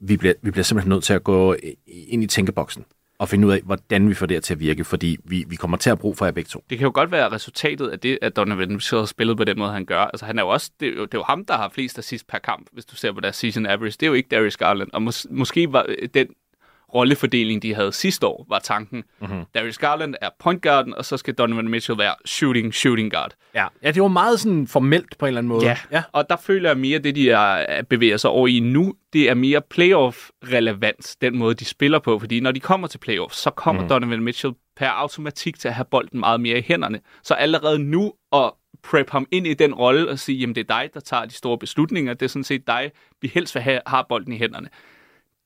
vi 0.02 0.16
bliver, 0.16 0.34
vi 0.42 0.50
bliver 0.50 0.64
simpelthen 0.64 0.88
nødt 0.88 1.04
til 1.04 1.14
at 1.14 1.24
gå 1.24 1.56
ind 1.86 2.24
i 2.24 2.26
tænkeboksen 2.26 2.84
og 3.18 3.28
finde 3.28 3.48
ud 3.48 3.52
af, 3.52 3.60
hvordan 3.60 4.08
vi 4.08 4.14
får 4.14 4.26
det 4.26 4.34
her 4.34 4.40
til 4.40 4.54
at 4.54 4.60
virke, 4.60 4.84
fordi 4.84 5.18
vi, 5.24 5.44
vi 5.48 5.56
kommer 5.56 5.76
til 5.76 5.90
at 5.90 5.98
bruge 5.98 6.16
for 6.16 6.24
jer 6.24 6.32
begge 6.32 6.48
to. 6.48 6.64
Det 6.70 6.78
kan 6.78 6.84
jo 6.84 6.92
godt 6.94 7.12
være 7.12 7.32
resultatet 7.32 7.88
af 7.88 8.00
det, 8.00 8.18
at 8.22 8.36
Donovan 8.36 8.72
Mitchell 8.72 9.00
har 9.00 9.06
spillet 9.06 9.36
på 9.36 9.44
den 9.44 9.58
måde, 9.58 9.72
han 9.72 9.84
gør. 9.84 10.00
Altså, 10.00 10.26
han 10.26 10.38
er 10.38 10.42
jo 10.42 10.48
også, 10.48 10.70
det, 10.80 10.88
er 10.88 10.92
jo, 10.92 11.04
det 11.04 11.14
er 11.14 11.18
jo 11.18 11.24
ham, 11.28 11.44
der 11.44 11.56
har 11.56 11.68
flest 11.74 11.98
assist 11.98 12.26
per 12.26 12.38
kamp, 12.38 12.66
hvis 12.72 12.84
du 12.84 12.96
ser 12.96 13.12
på 13.12 13.20
deres 13.20 13.36
season 13.36 13.66
average. 13.66 13.96
Det 14.00 14.02
er 14.02 14.06
jo 14.06 14.14
ikke 14.14 14.28
Darius 14.28 14.56
Garland. 14.56 14.90
Og 14.92 15.02
mås, 15.02 15.26
måske 15.30 15.72
var 15.72 15.86
øh, 15.88 16.08
den 16.14 16.26
rollefordeling, 16.94 17.62
de 17.62 17.74
havde 17.74 17.92
sidste 17.92 18.26
år, 18.26 18.46
var 18.48 18.58
tanken. 18.58 19.04
Mhm. 19.20 19.30
Mm-hmm. 19.30 19.44
Darius 19.54 19.78
Garland 19.78 20.14
er 20.20 20.28
point 20.38 20.62
guarden, 20.62 20.94
og 20.94 21.04
så 21.04 21.16
skal 21.16 21.34
Donovan 21.34 21.68
Mitchell 21.68 21.98
være 21.98 22.14
shooting, 22.24 22.74
shooting 22.74 23.12
guard. 23.12 23.34
Ja. 23.54 23.66
ja, 23.82 23.90
det 23.90 24.02
var 24.02 24.08
meget 24.08 24.40
sådan 24.40 24.66
formelt 24.66 25.18
på 25.18 25.26
en 25.26 25.28
eller 25.28 25.38
anden 25.38 25.48
måde. 25.48 25.66
Ja. 25.66 25.76
ja. 25.90 26.02
og 26.12 26.30
der 26.30 26.36
føler 26.36 26.68
jeg 26.70 26.78
mere, 26.78 26.98
det, 26.98 27.14
de 27.14 27.30
er, 27.30 27.82
bevæger 27.82 28.16
sig 28.16 28.30
over 28.30 28.48
i 28.48 28.60
nu, 28.60 28.94
det 29.12 29.30
er 29.30 29.34
mere 29.34 29.62
playoff-relevans, 29.70 31.16
den 31.20 31.38
måde, 31.38 31.54
de 31.54 31.64
spiller 31.64 31.98
på. 31.98 32.18
Fordi 32.18 32.40
når 32.40 32.52
de 32.52 32.60
kommer 32.60 32.88
til 32.88 32.98
playoff, 32.98 33.34
så 33.34 33.50
kommer 33.50 33.82
mm. 33.82 33.88
Donovan 33.88 34.22
Mitchell 34.22 34.54
per 34.76 34.88
automatik 34.88 35.58
til 35.58 35.68
at 35.68 35.74
have 35.74 35.84
bolden 35.90 36.20
meget 36.20 36.40
mere 36.40 36.58
i 36.58 36.62
hænderne. 36.62 37.00
Så 37.22 37.34
allerede 37.34 37.78
nu 37.78 38.12
at 38.32 38.52
prep 38.82 39.10
ham 39.10 39.26
ind 39.30 39.46
i 39.46 39.54
den 39.54 39.74
rolle 39.74 40.10
og 40.10 40.18
sige, 40.18 40.38
jamen 40.38 40.54
det 40.54 40.70
er 40.70 40.80
dig, 40.80 40.90
der 40.94 41.00
tager 41.00 41.24
de 41.24 41.34
store 41.34 41.58
beslutninger, 41.58 42.14
det 42.14 42.22
er 42.22 42.28
sådan 42.28 42.44
set 42.44 42.66
dig, 42.66 42.90
vi 43.20 43.30
helst 43.34 43.54
vil 43.54 43.62
have, 43.62 43.80
har 43.86 44.06
bolden 44.08 44.32
i 44.32 44.38
hænderne. 44.38 44.68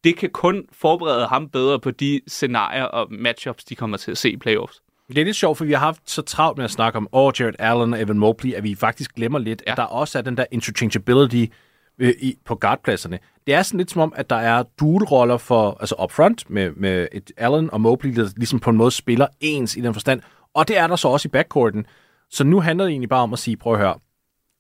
Det 0.06 0.16
kan 0.16 0.30
kun 0.30 0.64
forberede 0.72 1.26
ham 1.26 1.48
bedre 1.48 1.80
på 1.80 1.90
de 1.90 2.20
scenarier 2.26 2.84
og 2.84 3.06
matchups, 3.10 3.64
de 3.64 3.74
kommer 3.74 3.96
til 3.96 4.10
at 4.10 4.18
se 4.18 4.30
i 4.30 4.36
playoffs. 4.36 4.82
Det 5.08 5.18
er 5.18 5.24
lidt 5.24 5.36
sjovt, 5.36 5.58
for 5.58 5.64
vi 5.64 5.72
har 5.72 5.78
haft 5.78 6.10
så 6.10 6.22
travlt 6.22 6.56
med 6.56 6.64
at 6.64 6.70
snakke 6.70 6.96
om 6.96 7.08
oh, 7.12 7.32
Jared 7.40 7.54
Allen 7.58 7.92
og 7.92 8.00
Evan 8.00 8.18
Mobley, 8.18 8.52
at 8.52 8.64
vi 8.64 8.74
faktisk 8.74 9.14
glemmer 9.14 9.38
lidt, 9.38 9.62
ja. 9.66 9.70
At 9.70 9.76
der 9.76 9.82
også 9.82 10.18
er 10.18 10.22
den 10.22 10.36
der 10.36 10.44
interchangeability 10.50 11.52
øh, 11.98 12.14
i, 12.20 12.34
på 12.44 12.54
guardpladserne. 12.54 13.18
Det 13.46 13.54
er 13.54 13.62
sådan 13.62 13.78
lidt 13.78 13.90
som 13.90 14.02
om, 14.02 14.12
at 14.16 14.30
der 14.30 14.36
er 14.36 14.62
dual-roller 14.80 15.36
for, 15.36 15.76
altså 15.80 15.94
upfront 16.02 16.50
med, 16.50 16.70
med 16.76 17.08
et 17.12 17.32
Allen 17.36 17.70
og 17.70 17.80
Mobley, 17.80 18.16
der 18.16 18.28
ligesom 18.36 18.60
på 18.60 18.70
en 18.70 18.76
måde 18.76 18.90
spiller 18.90 19.26
ens 19.40 19.76
i 19.76 19.80
den 19.80 19.94
forstand. 19.94 20.20
Og 20.54 20.68
det 20.68 20.78
er 20.78 20.86
der 20.86 20.96
så 20.96 21.08
også 21.08 21.28
i 21.28 21.30
backcourten. 21.30 21.86
Så 22.30 22.44
nu 22.44 22.60
handler 22.60 22.84
det 22.84 22.90
egentlig 22.90 23.08
bare 23.08 23.22
om 23.22 23.32
at 23.32 23.38
sige, 23.38 23.56
prøv 23.56 23.72
at 23.72 23.78
høre, 23.78 23.98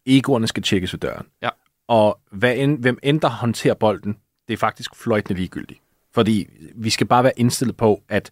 egoerne 0.06 0.46
skal 0.46 0.62
tjekkes 0.62 0.92
ved 0.92 1.00
døren. 1.00 1.26
Ja. 1.42 1.48
Og 1.88 2.20
hvad 2.32 2.56
end, 2.56 2.78
hvem 2.78 2.98
end 3.02 3.20
der 3.20 3.28
håndterer 3.28 3.74
bolden, 3.74 4.16
det 4.48 4.54
er 4.54 4.58
faktisk 4.58 4.94
fløjtende 4.94 5.38
ligegyldigt. 5.38 5.80
Fordi 6.14 6.48
vi 6.74 6.90
skal 6.90 7.06
bare 7.06 7.24
være 7.24 7.32
indstillet 7.40 7.76
på, 7.76 8.02
at 8.08 8.30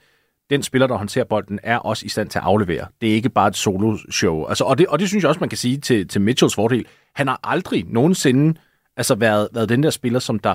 den 0.51 0.63
spiller, 0.63 0.87
der 0.87 0.97
håndterer 0.97 1.25
bolden, 1.25 1.61
er 1.63 1.77
også 1.79 2.07
i 2.07 2.09
stand 2.09 2.29
til 2.29 2.39
at 2.39 2.45
aflevere. 2.45 2.87
Det 3.01 3.11
er 3.11 3.15
ikke 3.15 3.29
bare 3.29 3.49
et 3.49 3.57
solo-show. 3.57 4.45
Altså, 4.45 4.65
og, 4.65 4.79
det, 4.79 4.87
og 4.87 4.99
det 4.99 5.09
synes 5.09 5.23
jeg 5.23 5.29
også, 5.29 5.41
man 5.41 5.49
kan 5.49 5.59
sige 5.59 5.79
til, 5.79 6.09
til 6.09 6.21
Mitchells 6.21 6.55
fordel. 6.55 6.87
Han 7.15 7.29
har 7.29 7.41
aldrig 7.43 7.85
nogensinde 7.89 8.61
altså, 8.97 9.15
været, 9.15 9.49
været 9.53 9.69
den 9.69 9.83
der 9.83 9.91
spiller, 9.91 10.19
som 10.19 10.39
der 10.39 10.55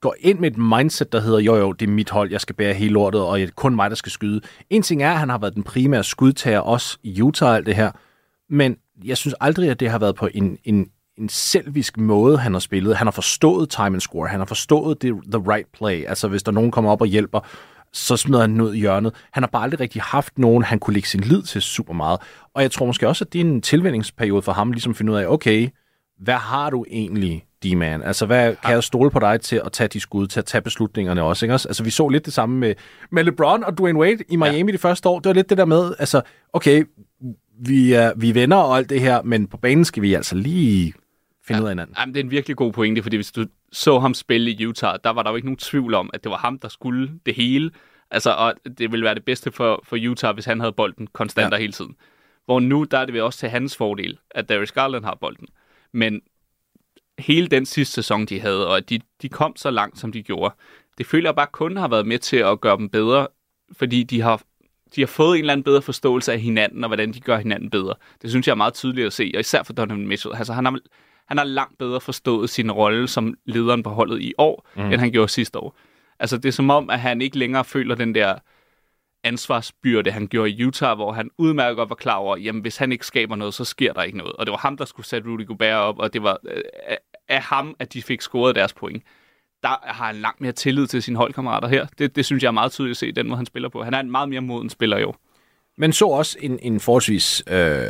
går 0.00 0.14
ind 0.20 0.38
med 0.38 0.50
et 0.50 0.58
mindset, 0.58 1.12
der 1.12 1.20
hedder, 1.20 1.38
jo 1.38 1.56
jo, 1.56 1.72
det 1.72 1.86
er 1.86 1.90
mit 1.90 2.10
hold, 2.10 2.30
jeg 2.30 2.40
skal 2.40 2.54
bære 2.54 2.74
hele 2.74 2.92
lortet, 2.92 3.20
og 3.20 3.38
det 3.38 3.48
er 3.48 3.52
kun 3.56 3.74
mig, 3.74 3.90
der 3.90 3.96
skal 3.96 4.12
skyde. 4.12 4.40
En 4.70 4.82
ting 4.82 5.02
er, 5.02 5.12
at 5.12 5.18
han 5.18 5.28
har 5.28 5.38
været 5.38 5.54
den 5.54 5.62
primære 5.62 6.04
skudtager, 6.04 6.58
også 6.58 6.98
i 7.02 7.22
Utah 7.22 7.56
alt 7.56 7.66
det 7.66 7.76
her, 7.76 7.92
men 8.48 8.76
jeg 9.04 9.16
synes 9.16 9.34
aldrig, 9.40 9.70
at 9.70 9.80
det 9.80 9.90
har 9.90 9.98
været 9.98 10.14
på 10.14 10.28
en, 10.34 10.58
en, 10.64 10.90
en 11.20 11.28
selvisk 11.28 11.96
måde, 11.96 12.38
han 12.38 12.52
har 12.52 12.60
spillet. 12.60 12.96
Han 12.96 13.06
har 13.06 13.12
forstået 13.12 13.70
time 13.70 13.86
and 13.86 14.00
score, 14.00 14.28
han 14.28 14.40
har 14.40 14.46
forstået 14.46 15.02
det, 15.02 15.14
the 15.32 15.52
right 15.52 15.66
play. 15.72 16.04
Altså, 16.06 16.28
hvis 16.28 16.42
der 16.42 16.50
er 16.50 16.54
nogen 16.54 16.70
kommer 16.70 16.90
op 16.90 17.00
og 17.00 17.06
hjælper, 17.06 17.40
så 17.92 18.16
smider 18.16 18.40
han 18.40 18.50
den 18.52 18.60
ud 18.60 18.74
i 18.74 18.78
hjørnet. 18.78 19.14
Han 19.32 19.42
har 19.42 19.48
bare 19.48 19.62
aldrig 19.62 19.80
rigtig 19.80 20.02
haft 20.02 20.38
nogen, 20.38 20.62
han 20.62 20.78
kunne 20.78 20.94
lægge 20.94 21.08
sin 21.08 21.20
lid 21.20 21.42
til 21.42 21.62
super 21.62 21.92
meget. 21.94 22.20
Og 22.54 22.62
jeg 22.62 22.70
tror 22.70 22.86
måske 22.86 23.08
også, 23.08 23.24
at 23.24 23.32
det 23.32 23.40
er 23.40 23.44
en 23.44 23.62
tilvændingsperiode 23.62 24.42
for 24.42 24.52
ham, 24.52 24.72
ligesom 24.72 24.90
at 24.90 24.96
finde 24.96 25.12
ud 25.12 25.16
af, 25.16 25.26
okay, 25.26 25.68
hvad 26.18 26.34
har 26.34 26.70
du 26.70 26.84
egentlig, 26.90 27.44
D-man? 27.64 28.02
Altså, 28.02 28.26
hvad 28.26 28.56
kan 28.64 28.74
jeg 28.74 28.84
stole 28.84 29.10
på 29.10 29.18
dig 29.18 29.40
til 29.40 29.60
at 29.64 29.72
tage 29.72 29.88
de 29.88 30.00
skud, 30.00 30.26
til 30.26 30.38
at 30.38 30.44
tage 30.44 30.62
beslutningerne 30.62 31.22
også, 31.22 31.46
ikke 31.46 31.54
også? 31.54 31.68
Altså, 31.68 31.84
vi 31.84 31.90
så 31.90 32.08
lidt 32.08 32.24
det 32.24 32.32
samme 32.32 32.58
med, 32.58 32.74
med 33.12 33.24
LeBron 33.24 33.64
og 33.64 33.78
Dwayne 33.78 33.98
Wade 33.98 34.24
i 34.28 34.36
Miami 34.36 34.70
ja. 34.70 34.72
det 34.72 34.80
første 34.80 35.08
år. 35.08 35.18
Det 35.18 35.28
var 35.28 35.34
lidt 35.34 35.50
det 35.50 35.58
der 35.58 35.64
med, 35.64 35.94
altså, 35.98 36.22
okay, 36.52 36.84
vi 37.64 37.92
er, 37.92 38.12
vi 38.16 38.28
er 38.28 38.34
venner 38.34 38.56
og 38.56 38.76
alt 38.76 38.90
det 38.90 39.00
her, 39.00 39.22
men 39.22 39.46
på 39.46 39.56
banen 39.56 39.84
skal 39.84 40.02
vi 40.02 40.14
altså 40.14 40.34
lige 40.34 40.94
finde 41.46 41.58
ja. 41.58 41.62
ud 41.62 41.68
af 41.68 41.70
hinanden. 41.70 41.96
Jamen, 41.98 42.14
det 42.14 42.20
er 42.20 42.24
en 42.24 42.30
virkelig 42.30 42.56
god 42.56 42.72
pointe, 42.72 43.02
fordi 43.02 43.16
hvis 43.16 43.32
du 43.32 43.46
så 43.72 43.98
ham 43.98 44.14
spille 44.14 44.50
i 44.50 44.66
Utah, 44.66 44.98
der 45.04 45.10
var 45.10 45.22
der 45.22 45.30
jo 45.30 45.36
ikke 45.36 45.48
nogen 45.48 45.56
tvivl 45.56 45.94
om, 45.94 46.10
at 46.14 46.24
det 46.24 46.30
var 46.30 46.38
ham, 46.38 46.58
der 46.58 46.68
skulle 46.68 47.12
det 47.26 47.34
hele. 47.34 47.70
Altså, 48.10 48.30
og 48.30 48.54
det 48.78 48.92
ville 48.92 49.04
være 49.04 49.14
det 49.14 49.24
bedste 49.24 49.52
for, 49.52 49.82
for 49.84 49.96
Utah, 50.10 50.34
hvis 50.34 50.44
han 50.44 50.60
havde 50.60 50.72
bolden 50.72 51.06
konstant 51.06 51.54
Ja. 51.54 51.58
hele 51.58 51.72
tiden. 51.72 51.96
Hvor 52.44 52.60
nu, 52.60 52.84
der 52.84 52.98
er 52.98 53.04
det 53.06 53.22
også 53.22 53.38
til 53.38 53.48
hans 53.48 53.76
fordel, 53.76 54.18
at 54.30 54.48
Darius 54.48 54.72
Garland 54.72 55.04
har 55.04 55.14
bolden. 55.20 55.46
Men 55.92 56.20
hele 57.18 57.46
den 57.46 57.66
sidste 57.66 57.94
sæson, 57.94 58.26
de 58.26 58.40
havde, 58.40 58.68
og 58.68 58.76
at 58.76 58.90
de, 58.90 59.00
de 59.22 59.28
kom 59.28 59.56
så 59.56 59.70
langt, 59.70 59.98
som 59.98 60.12
de 60.12 60.22
gjorde, 60.22 60.54
det 60.98 61.06
føler 61.06 61.28
jeg 61.28 61.36
bare 61.36 61.46
kun 61.52 61.76
har 61.76 61.88
været 61.88 62.06
med 62.06 62.18
til 62.18 62.36
at 62.36 62.60
gøre 62.60 62.76
dem 62.76 62.88
bedre, 62.88 63.26
fordi 63.72 64.02
de 64.02 64.20
har, 64.20 64.42
de 64.96 65.00
har 65.00 65.06
fået 65.06 65.34
en 65.34 65.40
eller 65.40 65.52
anden 65.52 65.64
bedre 65.64 65.82
forståelse 65.82 66.32
af 66.32 66.40
hinanden, 66.40 66.84
og 66.84 66.88
hvordan 66.88 67.12
de 67.12 67.20
gør 67.20 67.36
hinanden 67.38 67.70
bedre. 67.70 67.94
Det 68.22 68.30
synes 68.30 68.46
jeg 68.46 68.52
er 68.52 68.56
meget 68.56 68.74
tydeligt 68.74 69.06
at 69.06 69.12
se, 69.12 69.30
og 69.34 69.40
især 69.40 69.62
for 69.62 69.72
Donovan 69.72 70.06
Mitchell. 70.06 70.34
Altså, 70.34 70.52
han 70.52 70.64
har, 70.64 70.78
han 71.30 71.38
har 71.38 71.44
langt 71.44 71.78
bedre 71.78 72.00
forstået 72.00 72.50
sin 72.50 72.72
rolle 72.72 73.08
som 73.08 73.34
lederen 73.44 73.82
på 73.82 73.90
holdet 73.90 74.22
i 74.22 74.32
år, 74.38 74.68
mm. 74.76 74.82
end 74.82 75.00
han 75.00 75.12
gjorde 75.12 75.28
sidste 75.28 75.58
år. 75.58 75.76
Altså, 76.18 76.36
det 76.36 76.44
er 76.48 76.52
som 76.52 76.70
om, 76.70 76.90
at 76.90 77.00
han 77.00 77.20
ikke 77.22 77.38
længere 77.38 77.64
føler 77.64 77.94
den 77.94 78.14
der 78.14 78.34
ansvarsbyrde, 79.24 80.10
han 80.10 80.28
gjorde 80.28 80.50
i 80.50 80.64
Utah, 80.64 80.96
hvor 80.96 81.12
han 81.12 81.30
udmærket 81.38 81.76
godt 81.76 81.88
var 81.88 81.96
klar 81.96 82.16
over, 82.16 82.36
jamen 82.36 82.62
hvis 82.62 82.76
han 82.76 82.92
ikke 82.92 83.06
skaber 83.06 83.36
noget, 83.36 83.54
så 83.54 83.64
sker 83.64 83.92
der 83.92 84.02
ikke 84.02 84.18
noget. 84.18 84.32
Og 84.32 84.46
det 84.46 84.50
var 84.50 84.58
ham, 84.58 84.76
der 84.76 84.84
skulle 84.84 85.06
sætte 85.06 85.28
Rudy 85.28 85.46
Gobert 85.46 85.74
op, 85.74 85.98
og 85.98 86.12
det 86.12 86.22
var 86.22 86.38
øh, 86.50 86.62
af 87.28 87.42
ham, 87.42 87.76
at 87.78 87.92
de 87.92 88.02
fik 88.02 88.20
scoret 88.20 88.54
deres 88.54 88.72
point. 88.72 89.02
Der 89.62 89.68
har 89.82 90.06
han 90.06 90.16
langt 90.16 90.40
mere 90.40 90.52
tillid 90.52 90.86
til 90.86 91.02
sine 91.02 91.16
holdkammerater 91.16 91.68
her. 91.68 91.86
Det, 91.98 92.16
det 92.16 92.24
synes 92.24 92.42
jeg 92.42 92.48
er 92.48 92.52
meget 92.52 92.72
tydeligt 92.72 92.94
at 92.94 92.96
se, 92.96 93.12
den 93.12 93.28
måde 93.28 93.36
han 93.36 93.46
spiller 93.46 93.68
på. 93.68 93.82
Han 93.82 93.94
er 93.94 94.00
en 94.00 94.10
meget 94.10 94.28
mere 94.28 94.40
moden 94.40 94.70
spiller 94.70 94.98
jo. 94.98 95.14
Men 95.78 95.92
så 95.92 96.06
også 96.06 96.38
en, 96.40 96.58
en 96.62 96.80
forholdsvis 96.80 97.42
øh, 97.48 97.84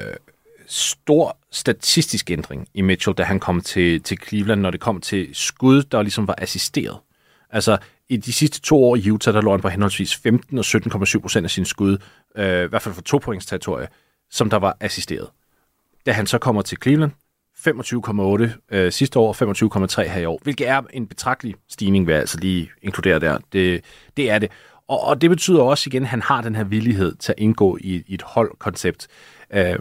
stor 0.72 1.38
statistisk 1.52 2.30
ændring 2.30 2.68
i 2.74 2.80
Mitchell, 2.80 3.16
da 3.16 3.22
han 3.22 3.40
kom 3.40 3.60
til, 3.60 4.02
til 4.02 4.18
Cleveland, 4.28 4.60
når 4.60 4.70
det 4.70 4.80
kom 4.80 5.00
til 5.00 5.28
skud, 5.32 5.82
der 5.82 6.02
ligesom 6.02 6.28
var 6.28 6.34
assisteret. 6.38 6.98
Altså, 7.50 7.78
i 8.08 8.16
de 8.16 8.32
sidste 8.32 8.60
to 8.60 8.84
år 8.84 8.96
i 8.96 9.10
Utah, 9.10 9.34
der 9.34 9.40
lå 9.40 9.50
han 9.50 9.60
på 9.60 9.68
henholdsvis 9.68 10.16
15 10.16 10.58
og 10.58 10.64
17,7 10.64 11.18
procent 11.18 11.44
af 11.44 11.50
sine 11.50 11.66
skud, 11.66 11.98
øh, 12.36 12.64
i 12.64 12.66
hvert 12.66 12.82
fald 12.82 12.94
for 12.94 13.02
to 13.02 13.18
points 13.18 13.46
territorie, 13.46 13.88
som 14.30 14.50
der 14.50 14.56
var 14.56 14.76
assisteret. 14.80 15.28
Da 16.06 16.12
han 16.12 16.26
så 16.26 16.38
kommer 16.38 16.62
til 16.62 16.78
Cleveland, 16.82 17.12
25,8 17.68 18.76
øh, 18.76 18.92
sidste 18.92 19.18
år, 19.18 19.28
og 19.28 19.86
25,3 19.86 20.08
her 20.08 20.20
i 20.20 20.24
år, 20.24 20.40
hvilket 20.42 20.68
er 20.68 20.82
en 20.92 21.06
betragtelig 21.06 21.54
stigning, 21.68 22.06
vil 22.06 22.12
jeg 22.12 22.20
altså 22.20 22.38
lige 22.40 22.70
inkludere 22.82 23.18
der. 23.18 23.38
Det, 23.52 23.84
det 24.16 24.30
er 24.30 24.38
det. 24.38 24.50
Og, 24.88 25.04
og 25.04 25.20
det 25.20 25.30
betyder 25.30 25.62
også 25.62 25.90
igen, 25.90 26.02
at 26.02 26.08
han 26.08 26.22
har 26.22 26.42
den 26.42 26.54
her 26.54 26.64
villighed 26.64 27.14
til 27.14 27.32
at 27.32 27.38
indgå 27.38 27.78
i, 27.80 28.02
i 28.06 28.14
et 28.14 28.22
holdkoncept. 28.22 29.08
Øh, 29.52 29.78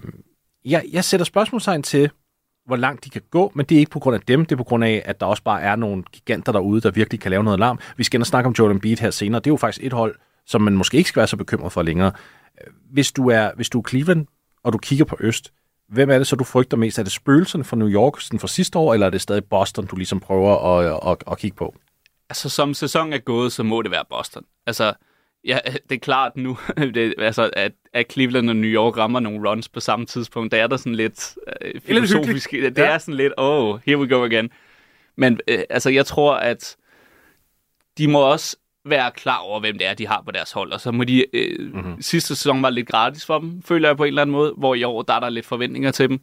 jeg, 0.70 0.86
jeg 0.92 1.04
sætter 1.04 1.24
spørgsmålstegn 1.24 1.84
til, 1.84 2.10
hvor 2.66 2.76
langt 2.76 3.06
de 3.06 3.10
kan 3.10 3.22
gå, 3.32 3.52
men 3.56 3.66
det 3.66 3.76
er 3.76 3.80
ikke 3.80 3.92
på 3.92 4.00
grund 4.00 4.16
af 4.16 4.22
dem, 4.22 4.46
det 4.46 4.52
er 4.52 4.58
på 4.58 4.64
grund 4.64 4.84
af, 4.84 5.02
at 5.06 5.20
der 5.20 5.26
også 5.26 5.44
bare 5.44 5.62
er 5.62 5.76
nogle 5.76 6.04
giganter 6.12 6.52
derude, 6.52 6.82
der 6.82 6.92
virkelig 6.92 7.20
kan 7.20 7.32
lave 7.32 7.44
noget 7.44 7.60
larm. 7.60 7.80
Vi 7.98 8.04
skal 8.04 8.18
ind 8.18 8.24
og 8.24 8.28
snakke 8.28 8.48
om 8.48 8.56
Jordan 8.60 8.80
Beat 8.80 9.00
her 9.00 9.12
senere. 9.12 9.40
Det 9.40 9.48
er 9.48 9.52
jo 9.52 9.58
faktisk 9.58 9.86
et 9.86 9.94
hold, 9.94 10.16
som 10.46 10.62
man 10.62 10.78
måske 10.78 10.98
ikke 10.98 11.08
skal 11.08 11.20
være 11.20 11.28
så 11.28 11.38
bekymret 11.38 11.72
for 11.72 11.82
længere. 11.82 12.12
Hvis 12.92 13.12
du 13.12 13.30
er, 13.30 13.52
hvis 13.56 13.70
du 13.70 13.80
er 13.80 13.90
Cleveland, 13.90 14.28
og 14.64 14.74
du 14.74 14.78
kigger 14.78 15.06
på 15.06 15.18
Øst, 15.20 15.54
hvem 15.90 16.10
er 16.10 16.18
det 16.18 16.28
så, 16.28 16.36
du 16.36 16.44
frygter 16.44 16.78
mest? 16.78 17.00
Er 17.00 17.04
det 17.04 17.12
spøgelserne 17.12 17.64
fra 17.64 17.78
New 17.78 17.90
York 17.90 18.22
sådan 18.22 18.40
fra 18.40 18.48
sidste 18.48 18.80
år, 18.80 18.94
eller 18.94 19.06
er 19.06 19.10
det 19.10 19.22
stadig 19.22 19.46
Boston, 19.46 19.86
du 19.86 19.96
ligesom 19.96 20.20
prøver 20.20 20.80
at, 20.80 21.12
at, 21.12 21.32
at 21.32 21.38
kigge 21.38 21.58
på? 21.58 21.76
Altså, 22.30 22.50
som 22.50 22.74
sæsonen 22.74 23.14
er 23.14 23.18
gået, 23.18 23.52
så 23.52 23.64
må 23.64 23.82
det 23.82 23.92
være 23.92 24.04
Boston. 24.10 24.44
Altså, 24.68 24.94
ja, 25.46 25.60
det 25.90 25.96
er 25.96 26.00
klart 26.00 26.38
nu, 26.38 26.58
det, 26.96 27.14
altså, 27.18 27.50
at, 27.54 27.72
at 27.94 28.12
Cleveland 28.12 28.50
og 28.50 28.56
New 28.56 28.70
York 28.70 28.98
rammer 28.98 29.20
nogle 29.20 29.50
runs 29.50 29.70
på 29.70 29.80
samme 29.80 30.06
tidspunkt. 30.06 30.52
Der 30.52 30.64
er 30.64 30.68
der 30.68 30.78
sådan 30.78 30.96
lidt 30.96 31.36
øh, 31.62 31.82
filosofisk. 31.82 32.52
Det, 32.52 32.76
det 32.76 32.82
Ja. 32.82 32.88
er 32.88 32.98
sådan 32.98 33.14
lidt, 33.14 33.34
oh, 33.38 33.80
here 33.86 33.98
we 33.98 34.08
go 34.10 34.24
again. 34.26 34.50
Men 35.16 35.40
øh, 35.48 35.60
altså, 35.70 35.90
jeg 35.90 36.06
tror, 36.06 36.34
at 36.36 36.76
de 37.98 38.08
må 38.08 38.20
også 38.32 38.58
være 38.86 39.12
klar 39.12 39.38
over, 39.38 39.60
hvem 39.60 39.78
det 39.78 39.88
er, 39.88 39.94
de 39.94 40.08
har 40.08 40.22
på 40.26 40.32
deres 40.32 40.52
hold. 40.52 40.72
Og 40.72 40.82
så 40.82 40.92
må 40.92 41.04
de... 41.04 41.36
Øh, 41.36 41.74
mm-hmm. 41.74 42.02
Sidste 42.02 42.28
sæson 42.36 42.62
var 42.64 42.70
lidt 42.70 42.88
gratis 42.88 43.26
for 43.26 43.40
dem, 43.40 43.62
føler 43.62 43.90
jeg 43.90 43.98
på 43.98 44.04
en 44.04 44.08
eller 44.08 44.22
anden 44.22 44.32
måde, 44.32 44.54
hvor 44.58 44.76
i 44.76 44.84
år, 44.84 45.02
der 45.02 45.14
er 45.14 45.20
der 45.20 45.30
lidt 45.30 45.46
forventninger 45.46 45.92
til 45.92 46.10
dem. 46.10 46.20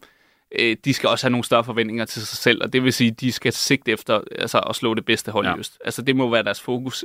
Øh, 0.58 0.76
de 0.84 0.94
skal 0.94 1.08
også 1.08 1.26
have 1.26 1.30
nogle 1.30 1.44
større 1.44 1.64
forventninger 1.64 2.04
til 2.04 2.26
sig 2.26 2.38
selv, 2.38 2.62
og 2.64 2.72
det 2.72 2.84
vil 2.84 2.92
sige, 2.92 3.10
at 3.10 3.20
de 3.20 3.32
skal 3.32 3.52
sigte 3.52 3.92
efter 3.92 4.20
altså, 4.38 4.58
at 4.60 4.76
slå 4.76 4.94
det 4.94 5.04
bedste 5.04 5.30
hold 5.32 5.46
Ja. 5.46 5.50
ja. 5.50 5.56
i 5.56 5.60
Øst. 5.60 5.78
Altså, 5.84 6.02
det 6.02 6.16
må 6.16 6.30
være 6.30 6.42
deres 6.42 6.60
fokus. 6.60 7.04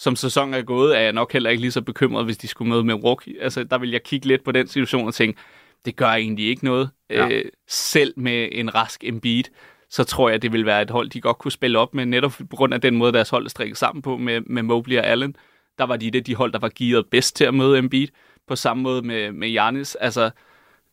Som 0.00 0.16
sæsonen 0.16 0.54
er 0.54 0.62
gået, 0.62 0.96
er 0.96 1.00
jeg 1.00 1.12
nok 1.12 1.32
heller 1.32 1.50
ikke 1.50 1.60
lige 1.60 1.72
så 1.72 1.82
bekymret, 1.82 2.24
hvis 2.24 2.36
de 2.36 2.48
skulle 2.48 2.68
møde 2.68 2.84
med 2.84 2.94
Milwaukee. 2.94 3.42
Altså, 3.42 3.64
der 3.64 3.78
vil 3.78 3.90
jeg 3.90 4.02
kigge 4.02 4.26
lidt 4.26 4.44
på 4.44 4.52
den 4.52 4.66
situation 4.66 5.06
og 5.06 5.14
tænke, 5.14 5.40
det 5.84 5.96
gør 5.96 6.06
egentlig 6.06 6.48
ikke 6.48 6.64
noget. 6.64 6.90
Ja. 7.10 7.28
Øh, 7.28 7.44
selv 7.68 8.14
med 8.16 8.48
en 8.52 8.74
rask 8.74 9.04
Embiid, 9.04 9.44
så 9.90 10.04
tror 10.04 10.30
jeg, 10.30 10.42
det 10.42 10.52
vil 10.52 10.66
være 10.66 10.82
et 10.82 10.90
hold, 10.90 11.10
de 11.10 11.20
godt 11.20 11.38
kunne 11.38 11.52
spille 11.52 11.78
op 11.78 11.94
med, 11.94 12.06
netop 12.06 12.32
på 12.50 12.56
grund 12.56 12.74
af 12.74 12.80
den 12.80 12.96
måde, 12.96 13.12
deres 13.12 13.30
hold 13.30 13.44
er 13.44 13.48
strikket 13.48 13.78
sammen 13.78 14.02
på 14.02 14.16
med, 14.16 14.40
med 14.40 14.62
Mobley 14.62 14.98
og 14.98 15.06
Allen. 15.06 15.36
Der 15.78 15.84
var 15.84 15.96
de 15.96 16.10
det 16.10 16.26
de 16.26 16.34
hold, 16.34 16.52
der 16.52 16.58
var 16.58 16.70
gearet 16.78 17.06
bedst 17.10 17.36
til 17.36 17.44
at 17.44 17.54
møde 17.54 17.78
Embiid. 17.78 18.08
På 18.48 18.56
samme 18.56 18.82
måde 18.82 19.02
med, 19.02 19.32
med 19.32 19.48
Giannis. 19.48 19.94
Altså, 19.94 20.30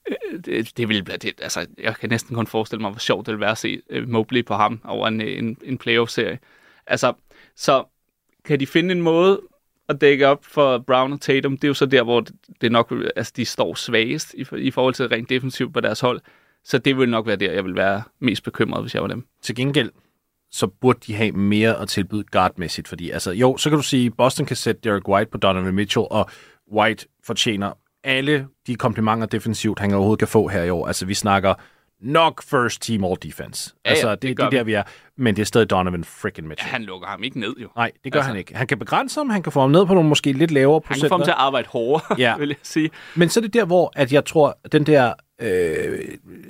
øh, 0.09 0.39
det, 0.45 0.77
det 0.77 0.89
vil, 0.89 1.07
det, 1.07 1.41
altså, 1.41 1.65
jeg 1.77 1.95
kan 1.95 2.09
næsten 2.09 2.35
kun 2.35 2.47
forestille 2.47 2.81
mig, 2.81 2.91
hvor 2.91 2.99
sjovt 2.99 3.25
det 3.25 3.31
vil 3.31 3.41
være 3.41 3.51
at 3.51 3.57
se 3.57 3.81
øh, 3.89 4.09
Mobley 4.09 4.45
på 4.45 4.53
ham 4.53 4.81
over 4.85 5.07
en, 5.07 5.21
en, 5.21 5.57
en 5.63 5.77
playoff-serie. 5.77 6.39
Altså, 6.87 7.13
så 7.55 7.83
kan 8.47 8.59
de 8.59 8.67
finde 8.67 8.91
en 8.91 9.01
måde 9.01 9.41
at 9.89 10.01
dække 10.01 10.27
op 10.27 10.45
for 10.45 10.77
Brown 10.77 11.13
og 11.13 11.21
Tatum, 11.21 11.57
det 11.57 11.63
er 11.63 11.67
jo 11.67 11.73
så 11.73 11.85
der, 11.85 12.03
hvor 12.03 12.25
det, 12.61 12.71
nok, 12.71 12.93
altså, 13.15 13.33
de 13.35 13.45
står 13.45 13.75
svagest 13.75 14.33
i, 14.33 14.45
i 14.57 14.71
forhold 14.71 14.93
til 14.93 15.07
rent 15.07 15.29
defensivt 15.29 15.73
på 15.73 15.79
deres 15.79 15.99
hold. 15.99 16.21
Så 16.63 16.77
det 16.77 16.97
vil 16.97 17.09
nok 17.09 17.27
være 17.27 17.35
der, 17.35 17.51
jeg 17.51 17.65
vil 17.65 17.75
være 17.75 18.03
mest 18.19 18.43
bekymret, 18.43 18.83
hvis 18.83 18.93
jeg 18.93 19.01
var 19.01 19.07
dem. 19.07 19.25
Til 19.41 19.55
gengæld, 19.55 19.91
så 20.51 20.67
burde 20.67 20.99
de 21.07 21.15
have 21.15 21.31
mere 21.31 21.81
at 21.81 21.89
tilbyde 21.89 22.23
guardmæssigt, 22.31 22.87
fordi 22.87 23.09
altså, 23.09 23.31
jo, 23.31 23.57
så 23.57 23.69
kan 23.69 23.77
du 23.77 23.83
sige, 23.83 24.11
Boston 24.11 24.45
kan 24.45 24.55
sætte 24.55 24.81
Derek 24.83 25.07
White 25.07 25.31
på 25.31 25.37
Donovan 25.37 25.73
Mitchell, 25.73 26.05
og 26.09 26.29
White 26.73 27.07
fortjener 27.23 27.73
alle 28.03 28.47
de 28.67 28.75
komplimenter 28.75 29.27
defensivt, 29.27 29.79
han 29.79 29.93
overhovedet 29.93 30.19
kan 30.19 30.27
få 30.27 30.47
her 30.47 30.63
i 30.63 30.69
år. 30.69 30.87
Altså, 30.87 31.05
vi 31.05 31.13
snakker 31.13 31.53
nok 32.01 32.43
first 32.43 32.81
team 32.81 33.03
all 33.05 33.15
defense. 33.23 33.73
Ja, 33.85 33.89
ja, 33.89 33.95
altså, 33.95 34.11
det 34.11 34.21
det, 34.21 34.37
det 34.37 34.43
er 34.45 34.49
der, 34.49 34.63
vi 34.63 34.73
er. 34.73 34.83
Men 35.17 35.35
det 35.35 35.41
er 35.41 35.45
stadig 35.45 35.69
Donovan 35.69 36.03
freaking 36.03 36.45
Ja, 36.45 36.49
Mitchell. 36.49 36.71
han 36.71 36.83
lukker 36.83 37.07
ham 37.07 37.23
ikke 37.23 37.39
ned, 37.39 37.55
jo. 37.61 37.69
Nej, 37.75 37.91
det 38.03 38.11
gør 38.11 38.19
Altså- 38.19 38.27
han 38.29 38.37
ikke. 38.39 38.55
Han 38.55 38.67
kan 38.67 38.79
begrænse 38.79 39.19
ham, 39.19 39.29
han 39.29 39.43
kan 39.43 39.51
få 39.51 39.59
ham 39.61 39.71
ned 39.71 39.85
på 39.85 39.93
nogle 39.93 40.09
måske 40.09 40.31
lidt 40.33 40.51
lavere 40.51 40.81
Han 40.85 40.99
kan 40.99 41.09
få 41.09 41.15
ham 41.15 41.21
til 41.21 41.25
procenter. 41.25 41.33
at 41.33 41.39
arbejde 41.39 41.67
hårdere, 41.67 42.15
Ja. 42.17 42.23
ja. 42.31 42.37
vil 42.37 42.47
jeg 42.49 42.57
sige. 42.63 42.89
Men 43.15 43.29
så 43.29 43.39
er 43.39 43.41
det 43.41 43.53
der, 43.53 43.65
hvor 43.65 43.91
at 43.95 44.13
jeg 44.13 44.25
tror, 44.25 44.57
at 44.63 44.71
den 44.71 44.83
der 44.85 45.13
øh, 45.41 45.99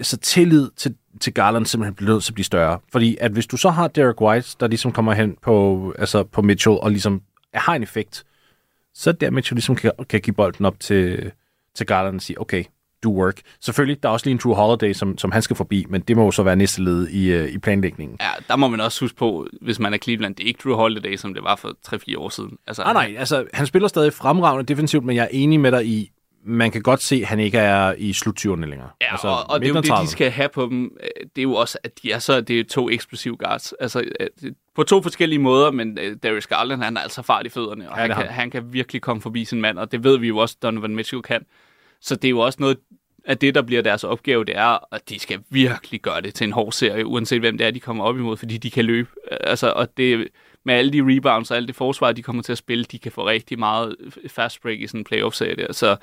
så 0.01 0.17
tillid 0.17 0.69
til, 0.75 0.95
til 1.21 1.33
Garland 1.33 1.65
simpelthen 1.65 1.95
bliver 1.95 2.11
nødt 2.13 2.23
til 2.23 2.31
at 2.31 2.35
blive 2.35 2.45
større. 2.45 2.79
Fordi 2.91 3.17
at 3.21 3.31
hvis 3.31 3.47
du 3.47 3.57
så 3.57 3.69
har 3.69 3.87
Derek 3.87 4.21
White, 4.21 4.55
der 4.59 4.67
ligesom 4.67 4.91
kommer 4.91 5.13
hen 5.13 5.37
på, 5.41 5.93
altså 5.99 6.23
på 6.23 6.41
Mitchell 6.41 6.75
og 6.81 6.91
ligesom 6.91 7.21
har 7.53 7.75
en 7.75 7.83
effekt, 7.83 8.23
så 8.93 9.09
er 9.09 9.11
det 9.11 9.21
der 9.21 9.31
Mitchell 9.31 9.55
ligesom 9.55 9.75
kan, 9.75 9.91
kan 10.09 10.21
give 10.21 10.33
bolden 10.33 10.65
op 10.65 10.79
til, 10.79 11.31
til 11.75 11.85
Garland 11.85 12.15
og 12.15 12.21
sige, 12.21 12.41
okay, 12.41 12.63
do 13.07 13.13
work. 13.21 13.41
Selvfølgelig, 13.61 14.03
der 14.03 14.09
er 14.09 14.13
også 14.13 14.25
lige 14.25 14.31
en 14.31 14.39
True 14.39 14.55
Holiday, 14.55 14.93
som, 14.93 15.17
som 15.17 15.31
han 15.31 15.41
skal 15.41 15.55
forbi, 15.55 15.85
men 15.89 16.01
det 16.01 16.17
må 16.17 16.23
jo 16.25 16.31
så 16.31 16.43
være 16.43 16.55
næste 16.55 16.83
led 16.83 17.07
i, 17.07 17.31
øh, 17.31 17.49
i 17.49 17.57
planlægningen. 17.57 18.17
Ja, 18.21 18.29
der 18.47 18.55
må 18.55 18.67
man 18.67 18.81
også 18.81 19.03
huske 19.05 19.17
på, 19.17 19.47
hvis 19.61 19.79
man 19.79 19.93
er 19.93 19.97
Cleveland, 19.97 20.35
det 20.35 20.43
er 20.43 20.47
ikke 20.47 20.59
Drew 20.63 20.75
Holiday, 20.75 21.15
som 21.15 21.33
det 21.33 21.43
var 21.43 21.55
for 21.55 21.77
3-4 21.87 22.17
år 22.17 22.29
siden. 22.29 22.57
Altså, 22.67 22.83
Ah, 22.83 22.93
nej, 22.93 23.15
altså 23.17 23.45
han 23.53 23.65
spiller 23.65 23.87
stadig 23.87 24.13
fremragende 24.13 24.65
defensivt, 24.73 25.03
men 25.05 25.15
jeg 25.15 25.23
er 25.23 25.27
enig 25.31 25.59
med 25.59 25.71
dig 25.71 25.85
i, 25.85 26.11
man 26.49 26.71
kan 26.71 26.81
godt 26.81 27.01
se, 27.01 27.15
at 27.15 27.27
han 27.27 27.39
ikke 27.39 27.57
er 27.57 27.93
i 27.97 28.13
sluttyverne 28.13 28.67
længere. 28.67 28.89
Ja, 29.01 29.11
altså, 29.11 29.27
og, 29.27 29.49
og 29.49 29.59
det 29.59 29.65
er 29.65 29.69
jo 29.69 29.75
det, 29.75 29.83
de 29.85 29.93
30'erne. 29.93 30.05
skal 30.07 30.31
have 30.31 30.49
på 30.53 30.65
dem. 30.65 30.83
Øh, 31.03 31.25
Det 31.35 31.41
er 31.41 31.43
jo 31.43 31.53
også, 31.53 31.77
at 31.83 31.91
de 32.03 32.11
er 32.11 32.19
så 32.19 32.41
det 32.41 32.59
er 32.59 32.63
to 32.63 32.89
eksplosive 32.89 33.37
guards. 33.37 33.73
Altså, 33.79 34.03
øh, 34.19 34.51
på 34.75 34.83
to 34.83 35.01
forskellige 35.01 35.39
måder, 35.39 35.71
men 35.71 35.97
øh, 36.01 36.15
Darius 36.23 36.47
Garland, 36.47 36.83
han 36.83 36.97
er 36.97 37.01
altså 37.01 37.21
fart 37.21 37.45
i 37.45 37.49
fødderne, 37.49 37.89
og 37.91 37.95
Ja, 37.97 38.01
han, 38.01 38.09
kan, 38.09 38.17
han. 38.25 38.27
han 38.33 38.49
kan 38.51 38.73
virkelig 38.73 39.01
komme 39.01 39.21
forbi 39.21 39.45
sin 39.45 39.61
mand, 39.61 39.77
og 39.79 39.91
det 39.91 40.03
ved 40.03 40.17
vi 40.19 40.27
jo 40.27 40.37
også, 40.37 40.55
Donovan 40.63 40.95
Mitchell 40.95 41.21
kan. 41.21 41.41
Så 42.01 42.15
det 42.15 42.25
er 42.25 42.29
jo 42.29 42.39
også 42.39 42.57
noget 42.61 42.77
at 43.27 43.41
det, 43.41 43.55
der 43.55 43.61
bliver 43.61 43.81
deres 43.81 44.03
opgave, 44.03 44.45
det 44.45 44.57
er, 44.57 44.93
at 44.95 45.09
de 45.09 45.19
skal 45.19 45.39
virkelig 45.49 46.01
gøre 46.01 46.21
det 46.21 46.33
til 46.33 46.45
en 46.45 46.51
hård 46.51 46.71
serie, 46.71 47.05
uanset 47.05 47.39
hvem 47.39 47.57
det 47.57 47.67
er, 47.67 47.71
de 47.71 47.79
kommer 47.79 48.03
op 48.03 48.17
imod, 48.17 48.37
fordi 48.37 48.57
de 48.57 48.71
kan 48.71 48.85
løbe. 48.85 49.09
Altså, 49.31 49.73
og 49.75 49.97
det, 49.97 50.27
med 50.63 50.73
alle 50.73 50.93
de 50.93 51.15
rebounds 51.15 51.51
og 51.51 51.57
alt 51.57 51.67
det 51.67 51.75
forsvar, 51.75 52.11
de 52.11 52.23
kommer 52.23 52.43
til 52.43 52.51
at 52.51 52.57
spille, 52.57 52.83
de 52.83 52.99
kan 52.99 53.11
få 53.11 53.27
rigtig 53.27 53.59
meget 53.59 53.95
fast 54.27 54.61
break 54.61 54.79
i 54.79 54.87
sådan 54.87 54.99
en 54.99 55.03
playoff-serie 55.03 55.55
der. 55.55 55.73
Så 55.73 55.97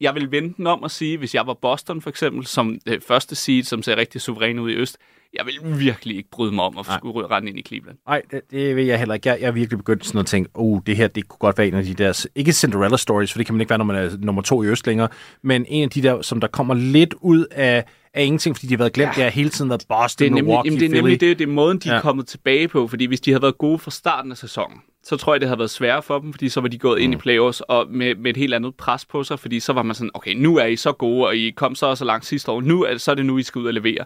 jeg 0.00 0.14
vil 0.14 0.30
vente 0.30 0.56
den 0.56 0.66
om 0.66 0.84
at 0.84 0.90
sige, 0.90 1.18
hvis 1.18 1.34
jeg 1.34 1.46
var 1.46 1.54
Boston 1.54 2.00
for 2.00 2.10
eksempel, 2.10 2.46
som 2.46 2.78
det 2.86 3.02
første 3.04 3.34
seed, 3.34 3.62
som 3.62 3.82
ser 3.82 3.96
rigtig 3.96 4.20
suveræn 4.20 4.58
ud 4.58 4.70
i 4.70 4.74
øst, 4.74 4.98
jeg 5.34 5.46
vil 5.46 5.78
virkelig 5.80 6.16
ikke 6.16 6.30
bryde 6.30 6.52
mig 6.54 6.64
om 6.64 6.78
at 6.78 6.86
skulle 6.86 7.26
rende 7.26 7.48
ind 7.48 7.58
i 7.58 7.62
Cleveland. 7.62 7.98
Nej, 8.06 8.22
det, 8.30 8.40
det 8.50 8.76
vil 8.76 8.86
jeg 8.86 8.98
heller 8.98 9.14
ikke. 9.14 9.28
Jeg, 9.28 9.40
jeg 9.40 9.46
er 9.48 9.52
virkelig 9.52 9.78
begyndt 9.78 10.06
sådan 10.06 10.20
at 10.20 10.26
tænke, 10.26 10.50
oh, 10.54 10.80
det 10.86 10.96
her, 10.96 11.08
det 11.08 11.28
kunne 11.28 11.38
godt 11.38 11.58
være 11.58 11.68
en 11.68 11.74
af 11.74 11.84
de 11.84 11.94
der, 11.94 12.26
ikke 12.34 12.52
Cinderella 12.52 12.96
stories, 12.96 13.32
for 13.32 13.38
det 13.38 13.46
kan 13.46 13.54
man 13.54 13.60
ikke 13.60 13.70
være, 13.70 13.78
når 13.78 13.84
man 13.84 13.96
er 13.96 14.10
nummer 14.18 14.42
to 14.42 14.62
i 14.62 14.66
Øst 14.66 14.86
længere, 14.86 15.08
men 15.42 15.66
en 15.68 15.82
af 15.82 15.90
de 15.90 16.02
der, 16.02 16.22
som 16.22 16.40
der 16.40 16.48
kommer 16.48 16.74
lidt 16.74 17.14
ud 17.20 17.46
af, 17.50 17.84
af 18.14 18.24
ingenting, 18.24 18.56
fordi 18.56 18.66
de 18.66 18.72
har 18.72 18.78
været 18.78 18.92
glemt, 18.92 19.08
ja. 19.08 19.14
det 19.14 19.22
har 19.22 19.30
hele 19.30 19.50
tiden 19.50 19.68
været 19.70 19.84
Boston, 19.88 20.24
Det 20.24 20.26
er 20.26 20.30
nemlig, 20.30 20.44
Milwaukee, 20.44 20.68
jamen, 20.68 20.80
det, 20.80 20.86
er 20.86 20.88
Philly. 20.88 21.02
nemlig 21.02 21.20
det, 21.20 21.38
det 21.38 21.48
er 21.48 21.52
måden, 21.52 21.78
de. 21.78 21.88
Ja. 21.88 21.96
er 21.96 22.00
kommet 22.00 22.26
tilbage 22.26 22.68
på, 22.68 22.88
fordi 22.88 23.04
hvis 23.04 23.20
de 23.20 23.30
havde 23.30 23.42
været 23.42 23.58
gode 23.58 23.78
fra 23.78 23.90
starten 23.90 24.30
af 24.30 24.36
sæsonen, 24.36 24.78
så 25.02 25.16
tror 25.16 25.34
jeg, 25.34 25.40
det 25.40 25.48
havde 25.48 25.58
været 25.58 25.70
sværere 25.70 26.02
for 26.02 26.18
dem, 26.18 26.32
fordi 26.32 26.48
så 26.48 26.60
var 26.60 26.68
de 26.68 26.78
gået 26.78 26.98
mm. 26.98 27.04
ind 27.04 27.14
i 27.14 27.16
playoffs 27.16 27.60
og 27.60 27.86
med, 27.90 28.14
med 28.14 28.30
et 28.30 28.36
helt 28.36 28.54
andet 28.54 28.74
pres 28.74 29.04
på 29.04 29.24
sig, 29.24 29.38
fordi 29.38 29.60
så 29.60 29.72
var 29.72 29.82
man 29.82 29.94
sådan, 29.94 30.10
okay, 30.14 30.34
nu 30.34 30.56
er 30.56 30.64
I 30.64 30.76
så 30.76 30.92
gode, 30.92 31.26
og 31.26 31.36
I 31.36 31.50
kom 31.50 31.74
så 31.74 31.86
og 31.86 31.98
så 31.98 32.04
langt 32.04 32.26
sidste 32.26 32.50
år, 32.50 32.60
nu 32.60 32.82
er, 32.84 32.96
så 32.96 33.10
er 33.10 33.14
det 33.14 33.26
nu, 33.26 33.38
I 33.38 33.42
skal 33.42 33.58
ud 33.58 33.66
og 33.66 33.74
levere. 33.74 34.04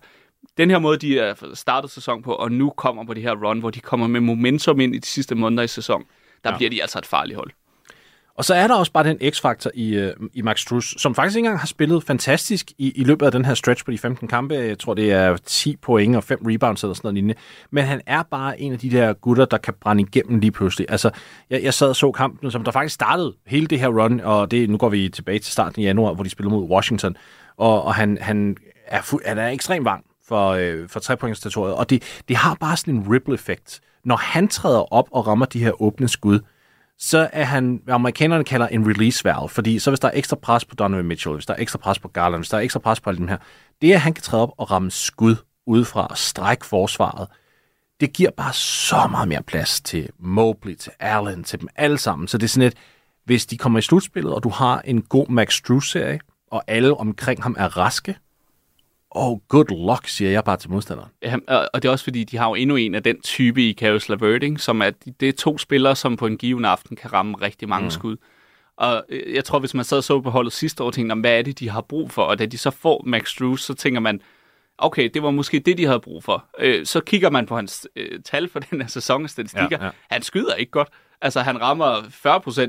Den 0.56 0.70
her 0.70 0.78
måde, 0.78 0.98
de 0.98 1.18
er 1.18 1.34
startet 1.54 1.90
sæson 1.90 2.22
på, 2.22 2.32
og 2.32 2.52
nu 2.52 2.70
kommer 2.70 3.04
på 3.04 3.14
det 3.14 3.22
her 3.22 3.34
run, 3.34 3.60
hvor 3.60 3.70
de 3.70 3.80
kommer 3.80 4.06
med 4.06 4.20
momentum 4.20 4.80
ind 4.80 4.94
i 4.94 4.98
de 4.98 5.06
sidste 5.06 5.34
måneder 5.34 5.62
i 5.62 5.68
sæson, 5.68 6.04
der 6.44 6.50
ja. 6.50 6.56
bliver 6.56 6.70
de 6.70 6.82
altså 6.82 6.98
et 6.98 7.06
farligt 7.06 7.36
hold. 7.36 7.50
Og 8.38 8.44
så 8.44 8.54
er 8.54 8.66
der 8.66 8.74
også 8.74 8.92
bare 8.92 9.04
den 9.04 9.32
x-faktor 9.32 9.70
i, 9.74 9.94
øh, 9.94 10.12
i 10.32 10.42
Max 10.42 10.60
Strus, 10.60 10.94
som 10.98 11.14
faktisk 11.14 11.36
ikke 11.36 11.46
engang 11.46 11.60
har 11.60 11.66
spillet 11.66 12.04
fantastisk 12.04 12.72
i, 12.78 12.90
i 12.90 13.04
løbet 13.04 13.26
af 13.26 13.32
den 13.32 13.44
her 13.44 13.54
stretch 13.54 13.84
på 13.84 13.90
de 13.90 13.98
15 13.98 14.28
kampe. 14.28 14.54
Jeg 14.54 14.78
tror, 14.78 14.94
det 14.94 15.12
er 15.12 15.36
10 15.36 15.76
point 15.76 16.16
og 16.16 16.24
5 16.24 16.38
rebounds 16.46 16.82
eller 16.82 16.94
sådan 16.94 17.06
noget 17.06 17.14
lignende. 17.14 17.34
Men 17.70 17.84
han 17.84 18.00
er 18.06 18.22
bare 18.22 18.60
en 18.60 18.72
af 18.72 18.78
de 18.78 18.90
der 18.90 19.12
gutter, 19.12 19.44
der 19.44 19.58
kan 19.58 19.74
brænde 19.80 20.02
igennem 20.02 20.38
lige 20.38 20.50
pludselig. 20.50 20.86
Altså, 20.90 21.10
jeg, 21.50 21.62
jeg 21.62 21.74
sad 21.74 21.88
og 21.88 21.96
så 21.96 22.12
kampen, 22.12 22.50
som 22.50 22.64
der 22.64 22.70
faktisk 22.70 22.94
startede 22.94 23.34
hele 23.46 23.66
det 23.66 23.80
her 23.80 23.88
run, 23.88 24.20
og 24.20 24.50
det, 24.50 24.70
nu 24.70 24.76
går 24.76 24.88
vi 24.88 25.08
tilbage 25.08 25.38
til 25.38 25.52
starten 25.52 25.82
i 25.82 25.84
januar, 25.84 26.14
hvor 26.14 26.24
de 26.24 26.30
spillede 26.30 26.54
mod 26.54 26.68
Washington. 26.70 27.16
Og, 27.56 27.82
og 27.84 27.94
han, 27.94 28.18
han, 28.20 28.56
er 28.86 29.00
fu- 29.00 29.28
han 29.28 29.38
er 29.38 29.48
ekstremt 29.48 29.84
varm 29.84 30.02
for, 30.28 30.50
øh, 30.50 30.88
for 30.88 31.00
trepointstatoriet, 31.00 31.74
og 31.74 31.90
det, 31.90 32.20
det 32.28 32.36
har 32.36 32.54
bare 32.60 32.76
sådan 32.76 32.94
en 32.94 33.12
ripple-effekt. 33.12 33.80
Når 34.04 34.16
han 34.16 34.48
træder 34.48 34.92
op 34.92 35.08
og 35.10 35.26
rammer 35.26 35.46
de 35.46 35.64
her 35.64 35.82
åbne 35.82 36.08
skud, 36.08 36.40
så 36.98 37.28
er 37.32 37.44
han, 37.44 37.80
hvad 37.84 37.94
amerikanerne 37.94 38.44
kalder 38.44 38.66
en 38.66 38.86
release 38.86 39.24
valve, 39.24 39.48
fordi 39.48 39.78
så 39.78 39.90
hvis 39.90 40.00
der 40.00 40.08
er 40.08 40.12
ekstra 40.14 40.36
pres 40.36 40.64
på 40.64 40.74
Donovan 40.74 41.04
Mitchell, 41.04 41.34
hvis 41.34 41.46
der 41.46 41.54
er 41.54 41.62
ekstra 41.62 41.78
pres 41.78 41.98
på 41.98 42.08
Garland, 42.08 42.40
hvis 42.40 42.48
der 42.48 42.56
er 42.56 42.60
ekstra 42.60 42.80
pres 42.80 43.00
på 43.00 43.10
alle 43.10 43.18
dem 43.18 43.28
her, 43.28 43.36
det 43.82 43.90
er, 43.90 43.94
at 43.94 44.00
han 44.00 44.14
kan 44.14 44.22
træde 44.22 44.42
op 44.42 44.52
og 44.56 44.70
ramme 44.70 44.90
skud 44.90 45.36
udefra 45.66 46.06
og 46.06 46.18
strække 46.18 46.66
forsvaret, 46.66 47.28
det 48.00 48.12
giver 48.12 48.30
bare 48.30 48.52
så 48.52 49.08
meget 49.10 49.28
mere 49.28 49.42
plads 49.42 49.80
til 49.80 50.08
Mobley, 50.18 50.74
til 50.74 50.92
Allen, 51.00 51.44
til 51.44 51.60
dem 51.60 51.68
alle 51.76 51.98
sammen. 51.98 52.28
Så 52.28 52.38
det 52.38 52.44
er 52.44 52.48
sådan 52.48 52.66
et, 52.66 52.74
hvis 53.24 53.46
de 53.46 53.58
kommer 53.58 53.78
i 53.78 53.82
slutspillet, 53.82 54.34
og 54.34 54.42
du 54.42 54.48
har 54.48 54.80
en 54.80 55.02
god 55.02 55.28
Max 55.28 55.62
Drew-serie, 55.62 56.20
og 56.50 56.64
alle 56.66 56.96
omkring 56.96 57.42
ham 57.42 57.56
er 57.58 57.76
raske, 57.76 58.16
oh, 59.16 59.38
good 59.48 59.88
luck, 59.88 60.08
siger 60.08 60.30
jeg 60.30 60.44
bare 60.44 60.56
til 60.56 60.70
modstanderen. 60.70 61.10
Ja, 61.22 61.36
og 61.48 61.82
det 61.82 61.88
er 61.88 61.92
også 61.92 62.04
fordi, 62.04 62.24
de 62.24 62.36
har 62.36 62.48
jo 62.48 62.54
endnu 62.54 62.76
en 62.76 62.94
af 62.94 63.02
den 63.02 63.20
type 63.20 63.68
i 63.68 63.74
Caris 63.74 64.08
LeVert, 64.08 64.42
ikke? 64.42 64.58
som 64.58 64.82
er, 64.82 64.90
det 65.20 65.28
er 65.28 65.32
to 65.32 65.58
spillere, 65.58 65.96
som 65.96 66.16
på 66.16 66.26
en 66.26 66.36
given 66.36 66.64
aften 66.64 66.96
kan 66.96 67.12
ramme 67.12 67.36
rigtig 67.42 67.68
mange 67.68 67.84
mm. 67.84 67.90
skud. 67.90 68.16
Og 68.76 69.04
øh, 69.08 69.34
jeg 69.34 69.44
tror, 69.44 69.58
hvis 69.58 69.74
man 69.74 69.84
sad 69.84 69.98
og 69.98 70.04
så 70.04 70.20
på 70.20 70.30
holdet 70.30 70.52
sidste 70.52 70.84
år, 70.84 70.90
tænkte 70.90 71.14
hvad 71.14 71.38
er 71.38 71.42
det, 71.42 71.58
de 71.58 71.70
har 71.70 71.80
brug 71.80 72.10
for? 72.10 72.22
Og 72.22 72.38
da 72.38 72.46
de 72.46 72.58
så 72.58 72.70
får 72.70 73.02
Max 73.06 73.36
Drews, 73.40 73.62
så 73.62 73.74
tænker 73.74 74.00
man, 74.00 74.20
okay, 74.78 75.10
det 75.14 75.22
var 75.22 75.30
måske 75.30 75.58
det, 75.58 75.78
de 75.78 75.86
havde 75.86 76.00
brug 76.00 76.24
for. 76.24 76.44
Øh, 76.58 76.86
så 76.86 77.00
kigger 77.00 77.30
man 77.30 77.46
på 77.46 77.56
hans 77.56 77.88
øh, 77.96 78.20
tal 78.24 78.48
for 78.48 78.60
den 78.60 78.80
her 78.80 78.88
sæson 78.88 79.28
statistikker. 79.28 79.78
Ja, 79.80 79.84
ja. 79.84 79.90
Han 80.10 80.22
skyder 80.22 80.54
ikke 80.54 80.70
godt. 80.70 80.88
Altså, 81.22 81.40
han 81.40 81.60
rammer 81.60 82.02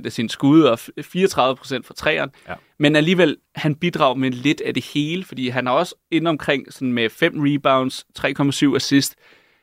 40% 0.01 0.05
af 0.05 0.11
sine 0.11 0.29
skud 0.29 0.61
og 0.63 0.79
34% 0.79 1.81
for 1.83 1.93
træeren. 1.93 2.29
Ja. 2.47 2.53
Men 2.79 2.95
alligevel, 2.95 3.37
han 3.55 3.75
bidrager 3.75 4.15
med 4.15 4.31
lidt 4.31 4.61
af 4.61 4.73
det 4.73 4.85
hele, 4.85 5.23
fordi 5.23 5.47
han 5.49 5.67
er 5.67 5.71
også 5.71 5.95
inde 6.11 6.29
omkring 6.29 6.73
sådan 6.73 6.93
med 6.93 7.09
5 7.09 7.33
rebounds, 7.37 8.05
3,7 8.71 8.75
assist. 8.75 9.15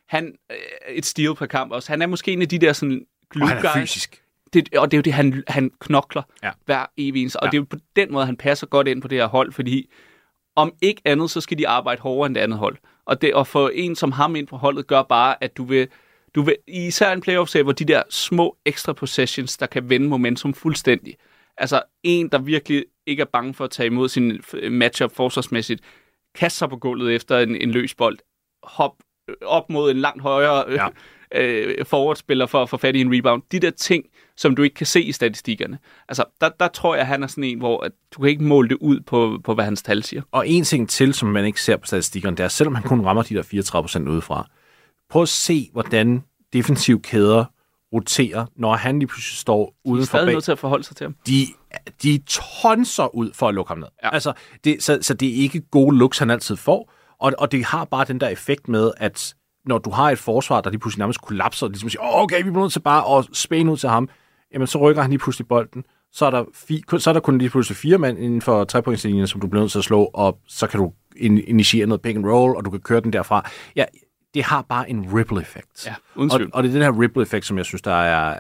Han 0.09 0.35
øh, 0.51 0.57
et 0.95 1.07
steal 1.07 1.35
per 1.35 1.47
kamp 1.47 1.73
også. 1.73 1.93
Han 1.93 2.03
er 2.03 2.07
måske 2.07 2.33
en 2.33 2.43
af 2.43 2.49
de 2.49 2.59
der 2.59 2.73
sådan 2.73 3.07
glue 3.31 3.45
Og 3.45 3.49
han 3.49 3.59
er 3.59 3.63
guys. 3.63 3.83
fysisk. 3.83 4.21
Det, 4.53 4.75
og 4.77 4.91
det 4.91 4.97
er 4.97 4.99
jo 4.99 5.03
det, 5.03 5.13
han, 5.13 5.43
han 5.49 5.71
knokler 5.81 6.23
Ja. 6.43 6.51
hver 6.65 6.87
evig. 6.97 7.27
Og 7.27 7.31
Ja. 7.43 7.47
det 7.51 7.55
er 7.55 7.59
jo 7.61 7.67
på 7.71 7.77
den 7.97 8.13
måde, 8.13 8.27
han 8.27 8.37
passer 8.37 8.67
godt 8.67 8.89
ind 8.89 9.03
på 9.03 9.09
det 9.09 9.19
her 9.19 9.27
hold, 9.27 9.53
fordi 9.53 9.91
om 10.57 10.73
ikke 10.83 11.03
andet, 11.05 11.31
så 11.31 11.41
skal 11.41 11.59
de 11.59 11.69
arbejde 11.69 12.01
hårdere 12.01 12.27
end 12.27 12.35
det 12.35 12.41
andet 12.41 12.59
hold. 12.59 12.77
Og 13.07 13.23
det 13.23 13.33
at 13.37 13.47
få 13.47 13.71
en 13.75 13.97
som 13.97 14.13
ham 14.13 14.37
ind 14.37 14.47
på 14.47 14.57
holdet, 14.57 14.87
gør 14.87 15.03
bare, 15.03 15.45
at 15.45 15.57
du 15.57 15.65
vil, 15.65 15.89
du 16.35 16.43
vil 16.43 16.57
især 16.69 17.13
en 17.13 17.21
playoff 17.21 17.53
hvor 17.63 17.73
de 17.73 17.85
der 17.85 18.03
små 18.11 18.57
ekstra 18.65 18.93
possessions, 18.93 19.57
der 19.57 19.67
kan 19.67 19.89
vende 19.91 20.09
momentum 20.09 20.55
fuldstændig. 20.55 21.17
Altså 21.57 21.83
en, 22.03 22.29
der 22.29 22.39
virkelig 22.39 22.85
ikke 23.07 23.21
er 23.21 23.27
bange 23.33 23.55
for 23.55 23.65
at 23.65 23.71
tage 23.71 23.87
imod 23.87 24.09
sin 24.09 24.33
f- 24.33 24.69
matchup 24.69 25.15
forsvarsmæssigt, 25.17 25.81
kaste 26.35 26.59
sig 26.59 26.69
på 26.69 26.77
gulvet 26.77 27.15
efter 27.15 27.39
en, 27.39 27.57
en 27.57 27.71
løs 27.71 27.95
bold, 27.95 28.19
hop 28.63 28.93
øh, 29.31 29.35
op 29.43 29.71
mod 29.71 29.91
en 29.91 29.97
langt 29.97 30.23
højere 30.23 30.65
øh, 30.69 30.75
Ja. 30.75 30.89
øh, 31.43 31.87
forwardspiller 31.87 32.47
for 32.47 32.63
at 32.63 32.69
få 32.71 32.77
fat 32.77 32.97
i 32.97 33.01
en 33.01 33.17
rebound. 33.17 33.43
De 33.53 33.59
der 33.61 33.71
ting, 33.71 34.05
som 34.37 34.57
du 34.57 34.63
ikke 34.63 34.75
kan 34.75 34.87
se 34.87 35.03
i 35.03 35.13
statistikkerne. 35.13 35.79
Altså, 36.09 36.25
der, 36.41 36.49
der 36.49 36.69
tror 36.69 36.95
jeg, 36.95 37.01
at 37.01 37.07
han 37.07 37.23
er 37.23 37.27
sådan 37.27 37.45
en, 37.45 37.59
hvor 37.59 37.81
at 37.85 37.93
du 38.17 38.21
kan 38.21 38.31
ikke 38.31 38.45
måle 38.45 38.69
det 38.69 38.77
ud 38.81 39.01
på, 39.01 39.41
på 39.45 39.55
hvad 39.55 39.65
hans 39.65 39.83
tal 39.83 40.03
siger. 40.03 40.23
Og 40.31 40.49
en 40.49 40.65
ting 40.65 40.89
til, 40.89 41.15
som 41.15 41.29
man 41.29 41.45
ikke 41.47 41.61
ser 41.63 41.77
på 41.77 41.87
statistikkerne, 41.87 42.37
det 42.37 42.45
er, 42.45 42.49
selvom 42.49 42.75
han 42.75 42.85
kun 42.85 43.07
rammer 43.07 43.23
de 43.23 43.35
der 43.35 43.43
34% 44.05 44.11
udefra, 44.11 44.49
prøv 45.11 45.23
at 45.23 45.29
se, 45.29 45.69
hvordan 45.73 46.25
defensiv 46.53 47.03
kæder 47.03 47.45
roterer, 47.93 48.47
når 48.57 48.75
han 48.75 48.99
lige 48.99 49.07
pludselig 49.07 49.39
står 49.39 49.65
er 49.67 49.89
uden 49.91 50.03
for 50.03 50.07
stadig 50.07 50.27
bag. 50.27 50.35
nødt 50.35 50.45
til 50.45 50.53
at 50.53 50.59
forholde 50.59 50.85
sig 50.85 50.97
til 50.97 51.05
ham. 51.05 51.17
De, 51.27 51.47
de 52.03 52.19
tonser 52.27 53.15
ud 53.15 53.31
for 53.35 53.49
at 53.49 53.55
lukke 53.55 53.69
ham 53.69 53.79
ned. 53.79 53.89
Ja. 54.03 54.15
Altså, 54.15 54.33
det, 54.65 54.83
så, 54.83 54.99
så 55.03 55.15
det 55.15 55.29
er 55.29 55.35
ikke 55.35 55.61
gode 55.61 55.97
looks, 55.99 56.19
han 56.19 56.31
altid 56.31 56.57
får. 56.57 56.93
Og, 57.21 57.33
og 57.39 57.53
det 57.53 57.65
har 57.65 57.85
bare 57.85 58.05
den 58.05 58.21
der 58.21 58.29
effekt 58.29 58.69
med, 58.69 58.91
at 58.97 59.35
når 59.67 59.79
du 59.79 59.91
har 59.91 60.11
et 60.11 60.19
forsvar, 60.19 60.61
der 60.61 60.71
lige 60.71 60.81
pludselig 60.81 60.99
nærmest 61.01 61.21
kollapser, 61.21 61.67
og 61.67 61.71
ligesom 61.71 61.89
siger, 61.89 62.03
"Åh, 62.03 62.23
okay, 62.23 62.37
vi 62.37 62.43
bliver 62.51 62.61
nødt 62.61 62.73
til 62.73 62.81
bare 62.81 63.19
at 63.19 63.27
spæne 63.33 63.73
ud 63.73 63.77
til 63.77 63.89
ham, 63.89 64.09
jamen 64.53 64.67
så 64.67 64.79
rykker 64.79 65.03
han 65.03 65.11
lige 65.11 65.19
pludselig 65.19 65.49
bolden, 65.49 65.85
så 66.13 66.27
er 66.27 66.31
der, 66.31 66.45
fi, 66.55 66.83
så 66.99 67.11
er 67.11 67.13
der 67.15 67.21
kun 67.21 67.39
lige 67.39 67.51
pludselig 67.51 67.77
fire 67.77 67.99
mand 67.99 68.19
inden 68.19 68.43
for 68.43 68.65
trepointslinjen, 68.65 69.27
som 69.27 69.41
du 69.41 69.47
bliver 69.47 69.63
nødt 69.63 69.73
til 69.73 69.79
at 69.79 69.85
slå, 69.85 70.11
og 70.15 70.39
så 70.47 70.67
kan 70.67 70.81
du 70.81 70.93
in, 71.17 71.39
initiere 71.39 71.87
noget 71.87 72.03
pick 72.03 72.17
and 72.17 72.27
roll, 72.27 72.57
og 72.57 72.65
du 72.65 72.71
kan 72.71 72.81
køre 72.81 73.01
den 73.01 73.13
derfra. 73.13 73.51
Ja, 73.77 73.85
det 74.35 74.45
har 74.45 74.63
bare 74.63 74.91
en 74.91 75.17
ripple-effekt. 75.17 75.87
Ja, 75.87 75.95
og, 76.15 76.41
og 76.53 76.63
det 76.63 76.69
er 76.69 76.73
den 76.73 76.83
her 76.83 77.01
ripple-effekt, 77.01 77.47
som 77.47 77.59
jeg 77.59 77.65
synes, 77.67 77.83
der 77.83 77.95
er, 77.95 78.39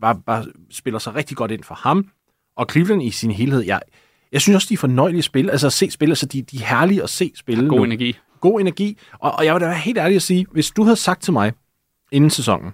bare, 0.00 0.20
bare 0.26 0.44
spiller 0.70 0.98
sig 0.98 1.14
rigtig 1.14 1.36
godt 1.36 1.50
ind 1.50 1.64
for 1.64 1.74
ham, 1.74 2.08
og 2.56 2.66
Cleveland 2.70 3.02
i 3.02 3.10
sin 3.10 3.30
helhed. 3.30 3.60
Jeg, 3.60 3.80
jeg 4.32 4.40
synes 4.40 4.54
også, 4.56 4.66
de 4.68 4.74
er 4.74 4.78
fornøjelige 4.78 5.18
at 5.18 5.24
spille, 5.24 5.50
altså 5.50 5.66
at 5.66 5.72
se 5.72 5.90
spille, 5.90 6.12
altså 6.12 6.26
de, 6.26 6.42
de 6.42 6.56
er 6.56 6.66
herlige 6.66 7.02
at 7.02 7.10
se 7.10 7.32
spille 7.34 7.68
God 7.68 7.78
nu. 7.78 7.84
energi. 7.84 8.18
god 8.40 8.60
energi. 8.60 8.98
Og, 9.18 9.32
og 9.32 9.44
jeg 9.44 9.54
vil 9.54 9.60
da 9.60 9.66
være 9.66 9.76
helt 9.76 9.98
ærlig 9.98 10.16
at 10.16 10.22
sige, 10.22 10.46
hvis 10.50 10.70
du 10.70 10.82
havde 10.82 10.96
sagt 10.96 11.22
til 11.22 11.32
mig 11.32 11.52
inden 12.12 12.30
sæsonen, 12.30 12.72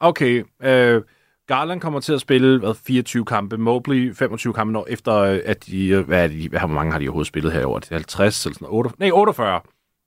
okay, 0.00 0.44
øh, 0.62 1.02
Garland 1.46 1.80
kommer 1.80 2.00
til 2.00 2.12
at 2.12 2.20
spille 2.20 2.58
hvad, 2.58 2.74
24 2.86 3.24
kampe, 3.24 3.56
Mobley 3.56 4.14
25 4.14 4.52
kampe, 4.52 4.72
når 4.72 4.86
efter 4.88 5.14
øh, 5.14 5.40
at 5.44 5.66
de, 5.66 5.86
øh, 5.88 6.06
hvad 6.06 6.24
er 6.24 6.28
det, 6.28 6.50
hvor 6.50 6.66
mange 6.66 6.92
har 6.92 6.98
de 6.98 7.04
overhovedet 7.04 7.28
spillet 7.28 7.52
her 7.52 7.66
over? 7.66 7.78
Det 7.78 7.90
er 7.90 7.94
50 7.94 8.46
eller 8.46 8.54
sådan 8.54 8.64
noget, 8.64 8.76
8, 8.78 8.90
nej, 8.98 9.10
48 9.10 9.60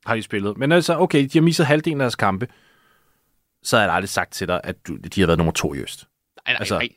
har 0.08 0.16
de 0.16 0.22
spillet. 0.22 0.58
Men 0.58 0.72
altså, 0.72 0.98
okay, 0.98 1.22
de 1.24 1.38
har 1.38 1.40
misset 1.40 1.66
halvdelen 1.66 2.00
af 2.00 2.04
deres 2.04 2.16
kampe, 2.16 2.48
så 3.62 3.76
havde 3.76 3.88
jeg 3.88 3.96
aldrig 3.96 4.08
sagt 4.08 4.32
til 4.32 4.48
dig, 4.48 4.60
at 4.64 4.86
du, 4.86 4.96
de 4.96 5.20
har 5.20 5.26
været 5.26 5.38
nummer 5.38 5.52
to 5.52 5.74
i 5.74 5.78
Øst. 5.78 6.08
Nej, 6.46 6.52
nej, 6.52 6.56
Altså, 6.60 6.74
nej. 6.74 6.88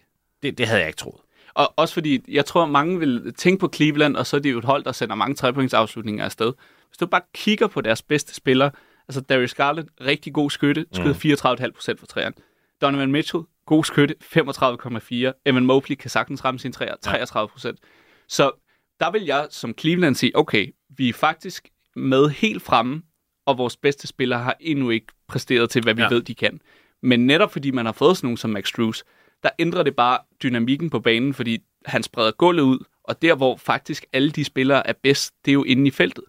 Det, 0.43 0.57
det 0.57 0.67
havde 0.67 0.79
jeg 0.79 0.87
ikke 0.87 0.97
troet. 0.97 1.21
Og 1.53 1.73
også 1.75 1.93
fordi, 1.93 2.19
jeg 2.27 2.45
tror, 2.45 2.65
mange 2.65 2.99
vil 2.99 3.33
tænke 3.33 3.59
på 3.59 3.71
Cleveland, 3.75 4.15
og 4.15 4.27
så 4.27 4.37
er 4.37 4.41
det 4.41 4.51
jo 4.51 4.57
et 4.57 4.65
hold, 4.65 4.83
der 4.83 4.91
sender 4.91 5.15
mange 5.15 5.35
trepointsafslutninger 5.35 6.25
afsted. 6.25 6.53
Hvis 6.87 6.97
du 6.97 7.05
bare 7.05 7.21
kigger 7.33 7.67
på 7.67 7.81
deres 7.81 8.01
bedste 8.01 8.33
spillere, 8.35 8.71
altså 9.07 9.21
Darius 9.21 9.53
Garland, 9.53 9.87
rigtig 10.01 10.33
god 10.33 10.49
skytte, 10.49 10.85
skød 10.93 11.13
mm. 11.13 11.69
34,5% 11.69 11.95
for 11.99 12.05
træerne. 12.05 12.35
Donovan 12.81 13.11
Mitchell, 13.11 13.43
god 13.65 13.83
skytte, 13.83 14.15
35,4. 14.23 15.41
Evan 15.45 15.65
Mobley 15.65 15.95
kan 15.95 16.09
sagtens 16.09 16.45
ramme 16.45 16.59
sin 16.59 16.71
træer, 16.71 16.95
33%. 17.07 18.25
Så 18.27 18.51
der 18.99 19.11
vil 19.11 19.25
jeg 19.25 19.47
som 19.49 19.73
Cleveland 19.79 20.15
sige, 20.15 20.37
okay, 20.37 20.73
vi 20.89 21.09
er 21.09 21.13
faktisk 21.13 21.69
med 21.95 22.29
helt 22.29 22.61
fremme, 22.61 23.01
og 23.45 23.57
vores 23.57 23.77
bedste 23.77 24.07
spillere 24.07 24.39
har 24.39 24.55
endnu 24.59 24.89
ikke 24.89 25.07
præsteret 25.27 25.69
til, 25.69 25.83
hvad 25.83 25.93
vi 25.93 26.01
Ja. 26.01 26.07
ved, 26.09 26.21
de 26.21 26.35
kan. 26.35 26.61
Men 27.03 27.27
netop 27.27 27.51
fordi 27.51 27.71
man 27.71 27.85
har 27.85 27.93
fået 27.93 28.17
sådan 28.17 28.25
nogen 28.27 28.37
som 28.37 28.49
Max 28.49 28.67
Struz, 28.67 29.01
der 29.43 29.49
ændrer 29.59 29.83
det 29.83 29.95
bare 29.95 30.17
dynamikken 30.43 30.89
på 30.89 30.99
banen, 30.99 31.33
fordi 31.33 31.59
han 31.85 32.03
spreder 32.03 32.31
gulvet 32.31 32.63
ud, 32.63 32.79
og 33.03 33.21
der, 33.21 33.35
hvor 33.35 33.57
faktisk 33.57 34.05
alle 34.13 34.31
de 34.31 34.43
spillere 34.43 34.87
er 34.87 34.93
bedst, 35.03 35.33
det 35.45 35.51
er 35.51 35.53
jo 35.53 35.63
inde 35.63 35.87
i 35.87 35.91
feltet. 35.91 36.23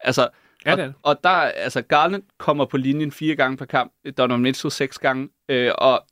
Altså, 0.00 0.28
Ja, 0.66 0.72
og, 0.72 0.76
det 0.78 0.82
er 0.82 0.86
det. 0.86 0.94
og 1.02 1.16
der, 1.24 1.30
altså 1.30 1.82
Garland 1.82 2.22
kommer 2.38 2.64
på 2.64 2.76
linjen 2.76 3.12
fire 3.12 3.36
gange 3.36 3.56
per 3.56 3.64
kamp, 3.64 3.92
Donovan 4.18 4.40
Mitchell 4.42 4.72
seks 4.72 4.98
gange, 4.98 5.28
øh, 5.48 5.70
og 5.78 6.06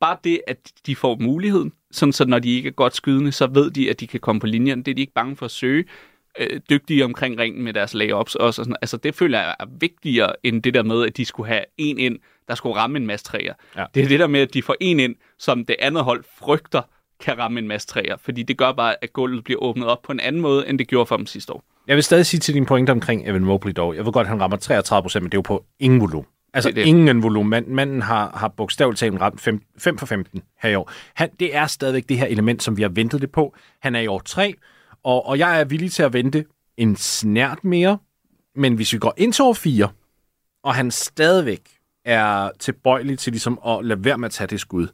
bare 0.00 0.16
det, 0.24 0.40
at 0.46 0.72
de 0.86 0.96
får 0.96 1.16
muligheden, 1.20 1.72
sådan 1.90 2.12
så 2.12 2.24
når 2.24 2.38
de 2.38 2.50
ikke 2.56 2.66
er 2.68 2.72
godt 2.72 2.94
skydende, 2.96 3.32
så 3.32 3.46
ved 3.46 3.70
de, 3.70 3.90
at 3.90 4.00
de 4.00 4.06
kan 4.06 4.20
komme 4.20 4.40
på 4.40 4.46
linjen. 4.46 4.78
Det 4.82 4.90
er 4.90 4.94
de 4.94 5.00
ikke 5.00 5.12
bange 5.12 5.36
for 5.36 5.44
at 5.44 5.50
søge. 5.50 5.84
Øh, 6.38 6.60
dygtige 6.70 7.04
omkring 7.04 7.38
ringen 7.38 7.62
med 7.64 7.72
deres 7.72 7.94
layups 7.94 8.34
også. 8.34 8.60
Og 8.62 8.64
sådan. 8.66 8.76
Altså 8.82 8.96
det 8.96 9.14
føler 9.14 9.38
jeg 9.38 9.54
er 9.60 9.64
vigtigere 9.80 10.32
end 10.42 10.62
det 10.62 10.74
der 10.74 10.82
med, 10.82 11.06
at 11.06 11.16
de 11.16 11.24
skulle 11.24 11.48
have 11.48 11.64
en 11.78 11.98
ind, 11.98 12.18
der 12.48 12.54
skulle 12.54 12.76
ramme 12.76 12.98
en 12.98 13.06
masse 13.06 13.26
træer. 13.26 13.54
Ja. 13.76 13.84
Det 13.94 14.02
er 14.04 14.08
det 14.08 14.20
der 14.20 14.26
med, 14.26 14.40
at 14.40 14.54
de 14.54 14.62
får 14.62 14.76
en 14.80 15.00
ind, 15.00 15.14
som 15.38 15.64
det 15.64 15.76
andet 15.78 16.04
hold 16.04 16.24
frygter 16.38 16.82
kan 17.20 17.38
ramme 17.38 17.60
en 17.60 17.68
masse 17.68 17.88
træer. 17.88 18.16
Fordi 18.20 18.42
det 18.42 18.56
gør 18.58 18.72
bare, 18.72 18.94
at 19.04 19.12
gulvet 19.12 19.44
bliver 19.44 19.60
åbnet 19.62 19.86
op 19.88 20.02
på 20.02 20.12
en 20.12 20.20
anden 20.20 20.40
måde, 20.42 20.68
end 20.68 20.78
det 20.78 20.88
gjorde 20.88 21.06
for 21.06 21.16
dem 21.16 21.26
sidste 21.26 21.52
år. 21.52 21.64
Jeg 21.86 21.96
vil 21.96 22.04
stadig 22.04 22.26
sige 22.26 22.40
til 22.40 22.54
din 22.54 22.66
pointe 22.66 22.90
omkring 22.90 23.28
Evan 23.28 23.44
Mobley 23.44 23.72
dog. 23.76 23.96
Jeg 23.96 24.04
ved 24.06 24.12
godt, 24.12 24.24
at 24.24 24.28
han 24.28 24.40
rammer 24.40 24.56
33 24.56 25.02
procent, 25.02 25.22
men 25.22 25.30
det 25.32 25.34
er 25.34 25.38
jo 25.38 25.42
på 25.42 25.64
ingen 25.80 26.00
volumen. 26.00 26.26
Altså 26.54 26.68
Det 26.68 26.76
det. 26.76 26.86
ingen 26.86 27.22
volumen. 27.22 27.50
Mand, 27.50 27.66
manden 27.66 28.02
har, 28.02 28.30
har 28.36 28.48
bogstaveligt 28.48 28.98
talt 29.00 29.20
ramt 29.20 29.40
5, 29.40 29.62
5 29.78 29.98
for 29.98 30.06
15 30.06 30.42
her 30.62 30.70
i 30.70 30.74
år. 30.74 30.90
Han, 31.14 31.28
det 31.40 31.56
er 31.56 31.66
stadigvæk 31.66 32.08
det 32.08 32.18
her 32.18 32.26
element, 32.26 32.62
som 32.62 32.76
vi 32.76 32.82
har 32.82 32.88
ventet 32.88 33.20
lidt 33.20 33.32
på. 33.32 33.56
Han 33.80 33.94
er 33.94 34.00
i 34.00 34.06
år 34.06 34.22
3, 34.24 34.54
og, 35.04 35.26
og 35.26 35.38
jeg 35.38 35.60
er 35.60 35.64
villig 35.64 35.92
til 35.92 36.02
at 36.02 36.12
vente 36.12 36.44
en 36.76 36.96
snært 36.96 37.64
mere. 37.64 37.98
Men 38.54 38.74
hvis 38.74 38.92
vi 38.92 38.98
går 38.98 39.14
ind 39.16 39.32
til 39.32 39.44
år 39.44 39.52
4, 39.52 39.88
og 40.62 40.74
han 40.74 40.90
stadigvæk 40.90 41.62
er 42.04 42.50
tilbøjelig 42.58 43.18
til 43.18 43.32
ligesom 43.32 43.58
at 43.66 43.84
lade 43.84 44.04
være 44.04 44.18
med 44.18 44.26
at 44.26 44.32
tage 44.32 44.48
det 44.48 44.60
skud, 44.60 44.88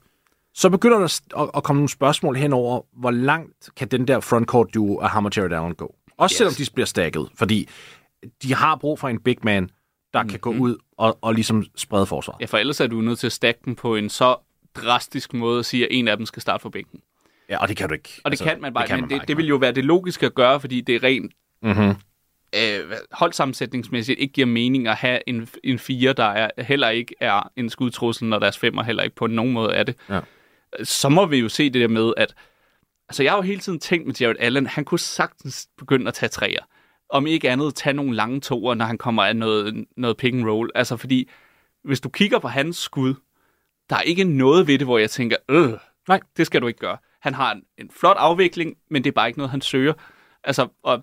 så 0.55 0.71
begynder 0.71 0.99
der 0.99 1.21
at, 1.37 1.51
at 1.57 1.63
komme 1.63 1.79
nogle 1.79 1.89
spørgsmål 1.89 2.37
henover, 2.37 2.81
hvor 2.93 3.11
langt 3.11 3.71
kan 3.77 3.89
den 3.89 4.09
der 4.09 4.21
frontcourt 4.21 4.75
duo 4.75 4.99
af 4.99 5.11
ham 5.11 5.25
og 5.25 5.33
Jared 5.37 5.53
Allen 5.53 5.75
gå? 5.75 5.95
Også 6.17 6.35
yes. 6.35 6.39
Selvom 6.39 6.55
de 6.55 6.73
bliver 6.75 6.87
stakket, 6.87 7.29
fordi 7.35 7.69
de 8.43 8.55
har 8.55 8.77
brug 8.77 8.99
for 8.99 9.09
en 9.09 9.21
big 9.21 9.37
man, 9.43 9.71
der 10.13 10.23
mm-hmm. 10.23 10.31
kan 10.31 10.41
gå 10.41 10.55
ud 10.55 10.77
og, 10.99 11.19
og 11.21 11.35
ligesom 11.35 11.65
sprede 11.77 12.07
forsvar. 12.07 12.37
Ja, 12.41 12.47
for 12.47 12.59
ellers 12.59 12.81
er 12.81 12.87
du 12.87 13.01
nødt 13.01 13.19
til 13.19 13.27
at 13.27 13.33
stakke 13.33 13.61
dem 13.65 13.75
på 13.75 13.97
en 13.97 14.11
så 14.11 14.37
drastisk 14.75 15.35
måde 15.35 15.59
at 15.59 15.67
sige, 15.67 15.85
at 15.85 15.89
en 15.91 16.09
af 16.09 16.17
dem 16.17 16.27
skal 16.27 16.43
starte 16.43 16.63
for 16.63 16.69
bænken. 16.69 17.01
Ja, 17.49 17.59
og 17.59 17.69
det 17.69 17.77
kan 17.77 17.89
du 17.89 17.95
ikke. 17.95 18.21
Og 18.25 18.31
det 18.31 18.33
altså, 18.33 18.45
kan 18.45 18.61
man 18.61 18.75
bare, 18.75 18.83
det 18.83 18.89
kan 18.89 18.97
men 18.97 19.03
man 19.03 19.11
det, 19.11 19.19
bare 19.19 19.27
det 19.27 19.37
vil 19.37 19.47
jo 19.47 19.57
være 19.57 19.73
det 19.73 19.85
logiske 19.85 20.27
at 20.27 20.35
gøre, 20.35 20.61
fordi 20.61 20.81
det 20.81 20.95
er 20.95 21.03
rent 21.03 21.33
Mm-hmm. 21.63 21.95
øh, 22.57 22.97
holdsammensætningsmæssigt 23.13 24.21
ikke 24.21 24.33
giver 24.33 24.47
mening 24.47 24.89
at 24.89 24.97
have 24.97 25.21
en, 25.27 25.49
en 25.65 25.79
fire, 25.79 26.13
der 26.13 26.25
er, 26.25 26.51
heller 26.59 26.89
ikke 26.89 27.15
er 27.21 27.51
en 27.57 27.71
skudtrussel, 27.71 28.29
når 28.29 28.39
deres 28.39 28.59
femmer 28.59 28.83
heller 28.83 29.03
ikke 29.03 29.17
på 29.17 29.27
nogen 29.27 29.53
måde 29.53 29.75
er 29.75 29.83
det. 29.83 29.97
Ja. 30.09 30.21
Så 30.83 31.09
må 31.09 31.27
vi 31.27 31.39
jo 31.39 31.49
se 31.49 31.71
det 31.71 31.81
der 31.81 31.89
med, 31.89 32.13
at 32.17 32.35
altså 33.09 33.23
jeg 33.23 33.33
har 33.33 33.37
jo 33.37 33.43
hele 33.43 33.61
tiden 33.61 33.81
tænkt 33.81 34.07
med 34.07 34.15
Jared 34.21 34.37
Allen, 34.39 34.67
han 34.67 34.85
kunne 34.85 34.99
sagtens 34.99 35.69
begynde 35.79 36.09
at 36.09 36.15
tage 36.15 36.29
træer. 36.29 36.63
Om 37.09 37.27
ikke 37.27 37.51
andet, 37.51 37.75
tage 37.75 37.95
nogle 37.95 38.15
lange 38.15 38.41
toer, 38.41 38.75
når 38.75 38.85
han 38.85 38.99
kommer 38.99 39.25
af 39.25 39.37
noget, 39.37 39.85
noget 39.97 40.17
pick 40.17 40.35
and 40.35 40.49
roll. 40.49 40.71
Altså 40.75 40.97
fordi, 40.97 41.31
hvis 41.85 42.01
du 42.01 42.09
kigger 42.09 42.39
på 42.39 42.49
hans 42.49 42.77
skud, 42.77 43.15
der 43.91 43.97
er 43.97 44.01
ikke 44.01 44.25
noget 44.25 44.67
ved 44.67 44.79
det, 44.79 44.87
hvor 44.87 44.99
jeg 44.99 45.11
tænker, 45.11 45.37
øh, 45.49 45.73
Nej. 46.09 46.21
det 46.37 46.47
skal 46.47 46.63
du 46.63 46.67
ikke 46.67 46.81
gøre. 46.81 46.97
Han 47.25 47.35
har 47.35 47.53
en, 47.53 47.63
en 47.79 47.91
flot 48.01 48.17
afvikling, 48.19 48.77
men 48.91 49.05
det 49.05 49.11
er 49.11 49.15
bare 49.15 49.29
ikke 49.29 49.39
noget, 49.39 49.51
han 49.51 49.61
søger. 49.61 49.93
Altså, 50.45 50.69
og 50.83 51.03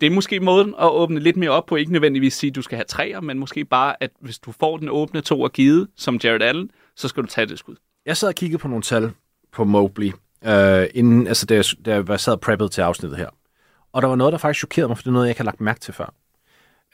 det 0.00 0.06
er 0.06 0.10
måske 0.10 0.40
måden 0.40 0.74
at 0.80 0.90
åbne 0.90 1.20
lidt 1.20 1.36
mere 1.36 1.50
op 1.50 1.66
på. 1.66 1.76
Ikke 1.76 1.92
nødvendigvis 1.92 2.34
sige, 2.34 2.48
at 2.48 2.54
du 2.54 2.62
skal 2.62 2.76
have 2.76 2.84
træer, 2.84 3.20
men 3.20 3.38
måske 3.38 3.64
bare, 3.64 4.02
at 4.02 4.10
hvis 4.20 4.38
du 4.38 4.52
får 4.52 4.76
den 4.76 4.88
åbne 4.88 5.20
to 5.20 5.40
og 5.40 5.52
givet, 5.52 5.88
som 5.96 6.20
Jared 6.24 6.42
Allen, 6.42 6.70
så 6.96 7.08
skal 7.08 7.22
du 7.22 7.28
tage 7.28 7.46
det 7.46 7.58
skud. 7.58 7.76
Jeg 8.06 8.16
sad 8.16 8.28
og 8.28 8.34
kiggede 8.34 8.58
på 8.58 8.68
nogle 8.68 8.82
tal 8.82 9.12
på 9.52 9.64
Mobley, 9.64 10.12
øh, 10.44 10.86
inden, 10.94 11.26
altså 11.26 11.46
da 11.46 11.54
jeg, 11.54 11.64
da 11.84 12.02
jeg 12.08 12.20
sad 12.20 12.32
og 12.32 12.40
preppede 12.40 12.68
til 12.68 12.80
afsnittet 12.80 13.18
her. 13.18 13.28
Og 13.92 14.02
der 14.02 14.08
var 14.08 14.16
noget, 14.16 14.32
der 14.32 14.38
faktisk 14.38 14.60
chokerede 14.60 14.88
mig, 14.88 14.96
for 14.96 15.02
det 15.02 15.08
er 15.08 15.12
noget, 15.12 15.26
jeg 15.26 15.30
ikke 15.30 15.40
har 15.40 15.44
lagt 15.44 15.60
mærke 15.60 15.80
til 15.80 15.94
før. 15.94 16.14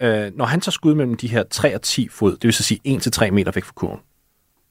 Øh, 0.03 0.33
når 0.35 0.45
han 0.45 0.61
tager 0.61 0.71
skud 0.71 0.95
mellem 0.95 1.17
de 1.17 1.29
her 1.29 1.43
3 1.43 1.75
og 1.75 1.83
10 1.83 2.09
fod, 2.09 2.33
det 2.33 2.45
vil 2.45 2.53
så 2.53 2.63
sige 2.63 2.81
1-3 2.87 3.31
meter 3.31 3.53
væk 3.53 3.65
fra 3.65 3.73
kurven, 3.73 4.01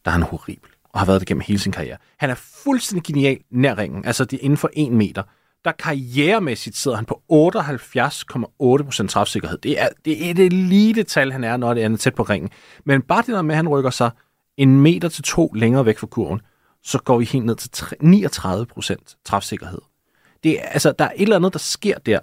der 0.05 0.11
er 0.11 0.13
han 0.13 0.23
horribel, 0.23 0.69
og 0.95 1.01
har 1.01 1.05
været 1.05 1.19
det 1.19 1.27
gennem 1.27 1.41
hele 1.47 1.59
sin 1.59 1.71
karriere. 1.71 1.97
Han 2.17 2.29
er 2.29 2.35
fuldstændig 2.35 3.03
genial 3.03 3.37
nær 3.51 3.77
ringen, 3.77 4.05
altså 4.05 4.25
det 4.25 4.39
er 4.39 4.43
inden 4.43 4.57
for 4.57 4.69
1 4.73 4.91
meter. 4.91 5.23
Der 5.65 5.71
karrieremæssigt 5.71 6.77
sidder 6.77 6.97
han 6.97 7.05
på 7.05 7.21
78,8% 7.31 9.07
træfsikkerhed. 9.07 9.57
Det 9.57 9.81
er, 9.81 9.87
det 10.05 10.25
er 10.25 10.31
et 10.31 10.39
elite 10.39 11.03
tal, 11.03 11.31
han 11.31 11.43
er, 11.43 11.57
når 11.57 11.73
det 11.73 11.83
er 11.83 11.97
tæt 11.97 12.15
på 12.15 12.23
ringen. 12.23 12.49
Men 12.85 13.01
bare 13.01 13.21
det 13.21 13.27
der 13.27 13.41
med, 13.41 13.55
at 13.55 13.57
han 13.57 13.67
rykker 13.67 13.89
sig 13.89 14.11
en 14.57 14.81
meter 14.81 15.09
til 15.09 15.23
to 15.23 15.51
længere 15.55 15.85
væk 15.85 15.97
fra 15.97 16.07
kurven, 16.07 16.41
så 16.83 16.99
går 16.99 17.17
vi 17.17 17.25
helt 17.25 17.45
ned 17.45 17.55
til 17.55 17.85
39% 19.05 19.21
træfsikkerhed. 19.25 19.81
Det 20.43 20.59
er, 20.59 20.65
altså, 20.65 20.91
der 20.99 21.05
er 21.05 21.11
et 21.15 21.21
eller 21.21 21.35
andet, 21.35 21.53
der 21.53 21.59
sker 21.59 21.97
der. 21.97 22.19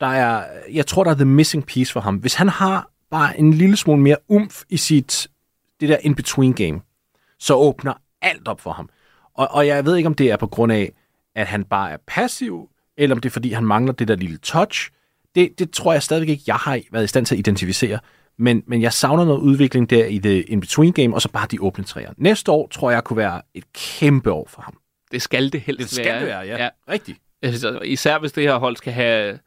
Der 0.00 0.06
er, 0.06 0.44
jeg 0.72 0.86
tror, 0.86 1.04
der 1.04 1.10
er 1.10 1.14
the 1.14 1.24
missing 1.24 1.66
piece 1.66 1.92
for 1.92 2.00
ham. 2.00 2.16
Hvis 2.16 2.34
han 2.34 2.48
har 2.48 2.90
bare 3.10 3.38
en 3.38 3.52
lille 3.54 3.76
smule 3.76 4.02
mere 4.02 4.16
umf 4.28 4.62
i 4.68 4.76
sit 4.76 5.28
det 5.80 5.88
der 5.88 5.96
in-between 5.96 6.52
game, 6.52 6.80
så 7.38 7.54
åbner 7.54 7.94
alt 8.22 8.48
op 8.48 8.60
for 8.60 8.72
ham. 8.72 8.88
Og, 9.34 9.48
og 9.50 9.66
jeg 9.66 9.84
ved 9.84 9.96
ikke, 9.96 10.06
om 10.06 10.14
det 10.14 10.30
er 10.30 10.36
på 10.36 10.46
grund 10.46 10.72
af, 10.72 10.92
at 11.34 11.46
han 11.46 11.64
bare 11.64 11.90
er 11.90 11.96
passiv, 12.06 12.68
eller 12.96 13.16
om 13.16 13.20
det 13.20 13.28
er, 13.28 13.32
fordi 13.32 13.52
han 13.52 13.64
mangler 13.64 13.92
det 13.92 14.08
der 14.08 14.16
lille 14.16 14.38
touch. 14.38 14.90
Det, 15.34 15.58
det 15.58 15.70
tror 15.70 15.92
jeg 15.92 16.02
stadigvæk 16.02 16.28
ikke, 16.28 16.42
jeg 16.46 16.56
har 16.56 16.80
været 16.92 17.04
i 17.04 17.06
stand 17.06 17.26
til 17.26 17.34
at 17.34 17.38
identificere. 17.38 17.98
Men, 18.38 18.62
men 18.66 18.82
jeg 18.82 18.92
savner 18.92 19.24
noget 19.24 19.40
udvikling 19.40 19.90
der 19.90 20.04
i 20.04 20.18
det 20.18 20.44
in-between 20.48 20.92
game, 20.92 21.14
og 21.14 21.22
så 21.22 21.28
bare 21.28 21.46
de 21.50 21.62
åbne 21.62 21.84
træer. 21.84 22.12
Næste 22.16 22.52
år 22.52 22.68
tror 22.68 22.90
jeg 22.90 23.04
kunne 23.04 23.16
være 23.16 23.42
et 23.54 23.64
kæmpe 23.72 24.32
år 24.32 24.48
for 24.50 24.62
ham. 24.62 24.78
Det 25.12 25.22
skal 25.22 25.52
det 25.52 25.60
helst 25.60 25.80
Det 25.80 25.90
skal 25.90 26.04
være. 26.04 26.20
det 26.20 26.26
være, 26.28 26.40
ja. 26.40 26.62
ja. 26.64 26.68
Rigtigt. 26.88 27.18
Især 27.84 28.18
hvis 28.18 28.32
det 28.32 28.42
her 28.42 28.58
hold 28.58 28.76
skal 28.76 28.92
have... 28.92 29.38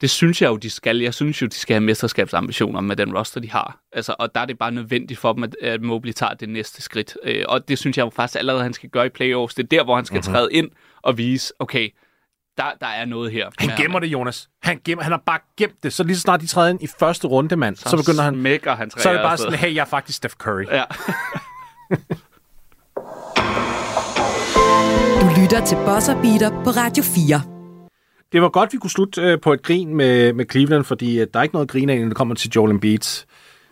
Det 0.00 0.10
synes 0.10 0.42
jeg 0.42 0.48
jo, 0.48 0.56
de 0.56 0.70
skal. 0.70 0.98
Jeg 0.98 1.14
synes 1.14 1.42
jo, 1.42 1.46
de 1.46 1.54
skal 1.54 1.74
have 1.74 1.80
mesterskabsambitioner 1.80 2.80
med 2.80 2.96
den 2.96 3.16
roster, 3.18 3.40
de 3.40 3.50
har. 3.50 3.78
Altså, 3.92 4.14
og 4.18 4.34
der 4.34 4.40
er 4.40 4.44
det 4.44 4.58
bare 4.58 4.70
nødvendigt 4.72 5.20
for 5.20 5.32
dem, 5.32 5.42
at, 5.44 5.56
at 5.62 5.82
Mobley 5.82 6.12
tager 6.12 6.34
det 6.34 6.48
næste 6.48 6.82
skridt. 6.82 7.16
Øh, 7.24 7.44
og 7.48 7.68
det 7.68 7.78
synes 7.78 7.96
jeg 7.98 8.04
jo 8.04 8.10
faktisk 8.10 8.38
allerede, 8.38 8.62
han 8.62 8.72
skal 8.72 8.88
gøre 8.90 9.06
i 9.06 9.08
playoffs. 9.08 9.54
Det 9.54 9.62
er 9.62 9.66
der, 9.68 9.84
hvor 9.84 9.96
han 9.96 10.04
skal 10.04 10.14
Mhm. 10.16 10.20
mm-hmm. 10.26 10.34
træde 10.34 10.52
ind 10.52 10.70
og 11.02 11.18
vise, 11.18 11.52
okay, 11.58 11.88
der, 12.56 12.64
der 12.80 12.86
er 12.86 13.04
noget 13.04 13.32
her. 13.32 13.48
Han 13.58 13.68
gemmer 13.76 13.98
ham. 13.98 14.00
det, 14.02 14.08
Jonas. 14.08 14.48
Han, 14.62 14.80
gemmer, 14.84 15.02
han 15.02 15.12
har 15.12 15.22
bare 15.26 15.38
gemt 15.56 15.82
det. 15.82 15.92
Så 15.92 16.04
lige 16.04 16.16
så 16.16 16.20
snart 16.22 16.40
de 16.40 16.46
træder 16.46 16.70
ind 16.70 16.82
i 16.82 16.86
første 16.98 17.26
runde, 17.28 17.56
mand, 17.56 17.76
så, 17.76 17.88
så 17.90 17.96
begynder 17.96 18.22
han... 18.22 18.34
Smækker 18.34 18.74
han 18.74 18.90
Så 18.90 19.08
er 19.08 19.12
det 19.12 19.22
bare 19.22 19.36
sådan, 19.38 19.54
hey, 19.58 19.74
jeg 19.74 19.80
er 19.80 19.84
faktisk 19.84 20.16
Steph 20.16 20.34
Curry. 20.34 20.64
Ja. 20.70 20.84
Du 25.20 25.40
lytter 25.40 25.64
til 25.66 25.76
Bosser 25.76 26.22
Beater 26.22 26.50
på 26.64 26.70
Radio 26.70 27.02
4. 27.04 27.59
Det 28.32 28.42
var 28.42 28.48
godt, 28.48 28.72
vi 28.72 28.78
kunne 28.78 28.90
slutte 28.90 29.22
øh, 29.22 29.40
på 29.40 29.52
et 29.52 29.62
grin 29.62 29.94
med, 29.94 30.32
med 30.32 30.44
Cleveland, 30.50 30.84
fordi 30.84 31.20
øh, 31.20 31.26
der 31.34 31.38
er 31.38 31.42
ikke 31.42 31.54
noget 31.54 31.68
grin 31.68 31.90
af, 31.90 32.00
når 32.00 32.06
det 32.08 32.16
kommer 32.16 32.34
til 32.34 32.50
Joel 32.50 32.70
Embiid. 32.70 32.98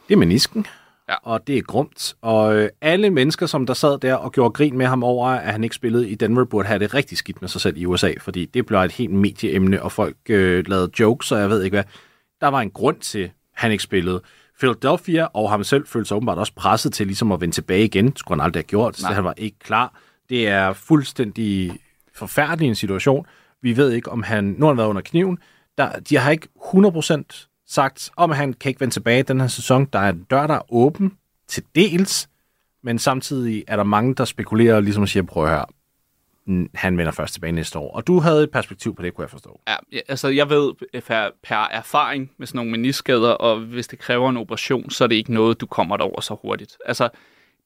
Det 0.09 0.14
er 0.14 0.16
menisken, 0.16 0.66
Ja. 1.09 1.14
og 1.23 1.47
det 1.47 1.59
er 1.59 1.62
grumt. 1.62 2.14
Og 2.23 2.57
øh, 2.57 2.68
alle 2.81 3.11
mennesker, 3.11 3.47
som 3.47 3.66
der 3.66 3.75
sad 3.75 3.99
der 3.99 4.14
og 4.14 4.33
gjorde 4.33 4.51
grin 4.53 4.79
med 4.79 4.87
ham 4.87 5.03
over, 5.03 5.29
at 5.29 5.53
han 5.53 5.64
ikke 5.64 5.77
spillede 5.77 6.11
i 6.11 6.14
Denver, 6.14 6.44
burde 6.44 6.68
have 6.68 6.79
det 6.79 6.94
rigtig 6.94 7.18
skidt 7.18 7.40
med 7.40 7.49
sig 7.49 7.61
selv 7.61 7.77
i 7.77 7.87
USA, 7.87 8.12
fordi 8.21 8.44
det 8.44 8.66
blev 8.66 8.79
et 8.79 8.92
helt 8.92 9.11
medieemne, 9.12 9.83
og 9.83 9.92
folk 9.92 10.16
øh, 10.29 10.64
lavede 10.68 10.90
jokes, 11.01 11.33
og 11.33 11.40
jeg 11.40 11.51
ved 11.51 11.62
ikke 11.62 11.75
hvad. 11.75 11.85
Der 12.40 12.49
var 12.49 12.61
en 12.61 12.71
grund 12.71 12.97
til, 13.01 13.18
at 13.18 13.31
han 13.55 13.73
ikke 13.73 13.85
spillede. 13.85 14.23
Philadelphia 14.59 15.25
og 15.25 15.51
ham 15.51 15.64
selv 15.64 15.87
følte 15.87 16.09
sig 16.09 16.16
åbenbart 16.16 16.38
også 16.38 16.53
presset 16.57 16.92
til 16.92 17.07
ligesom 17.07 17.33
at 17.33 17.40
vende 17.40 17.55
tilbage 17.55 17.85
igen. 17.85 18.07
Det 18.11 18.18
skulle 18.18 18.40
han 18.40 18.44
aldrig 18.44 18.61
have 18.61 18.66
gjort, 18.66 18.97
så 18.97 19.03
Nej. 19.07 19.14
han 19.14 19.25
var 19.25 19.35
ikke 19.37 19.59
klar. 19.59 19.99
Det 20.29 20.49
er 20.49 20.73
fuldstændig 20.73 21.73
forfærdelig 22.14 22.68
en 22.68 22.75
situation. 22.75 23.27
Vi 23.62 23.77
ved 23.77 23.92
ikke, 23.92 24.11
om 24.11 24.23
han... 24.23 24.44
Nu 24.44 24.66
har 24.66 24.73
han 24.73 24.79
været 24.79 24.88
under 24.88 25.03
kniven. 25.03 25.38
Der, 25.79 25.99
de 26.01 26.16
har 26.16 26.31
ikke 26.31 26.49
100% 26.57 27.49
sagt, 27.66 28.11
om 28.16 28.31
at 28.31 28.37
han 28.37 28.53
kan 28.53 28.68
ikke 28.68 28.81
vende 28.81 28.94
tilbage 28.94 29.23
den 29.23 29.40
her 29.40 29.49
sæson. 29.49 29.85
Der 29.85 29.99
er 29.99 30.09
en 30.09 30.27
dør, 30.31 30.47
der 30.47 30.55
er 30.55 30.73
åben 30.73 31.12
til 31.49 31.64
dels, 31.75 32.29
men 32.83 32.99
samtidig 32.99 33.64
er 33.68 33.77
der 33.77 33.85
mange, 33.85 34.14
der 34.14 34.25
spekulerer, 34.25 34.81
ligesom 34.81 35.03
at 35.03 35.09
sige, 35.09 35.27
prøv 35.27 35.44
at 35.44 35.51
høre, 35.51 35.66
han 36.75 36.99
vender 36.99 37.12
først 37.12 37.35
tilbage 37.35 37.53
næste 37.53 37.79
år. 37.79 37.97
Og 37.97 38.07
du 38.07 38.18
havde 38.21 38.42
et 38.42 38.51
perspektiv 38.51 38.94
på 38.94 39.03
det, 39.03 39.14
kunne 39.14 39.23
jeg 39.23 39.31
forstå. 39.31 39.61
Ja, 39.68 39.77
altså 40.09 40.29
jeg 40.29 40.51
ved 40.51 40.73
øh, 40.94 41.03
per, 41.03 41.31
per 41.42 41.68
erfaring 41.71 42.31
med 42.38 42.47
sådan 42.47 42.59
nogle 42.59 42.71
meniskader, 42.71 43.31
og 43.31 43.61
hvis 43.61 43.88
det 43.88 43.99
kræver 43.99 44.31
en 44.31 44.37
operation, 44.37 44.90
så 44.90 45.05
er 45.05 45.09
det 45.09 45.16
ikke 45.16 45.35
noget, 45.35 45.61
du 45.61 45.66
kommer 45.66 45.97
derover 45.97 46.21
så 46.21 46.37
hurtigt. 46.42 46.77
Altså, 46.85 47.09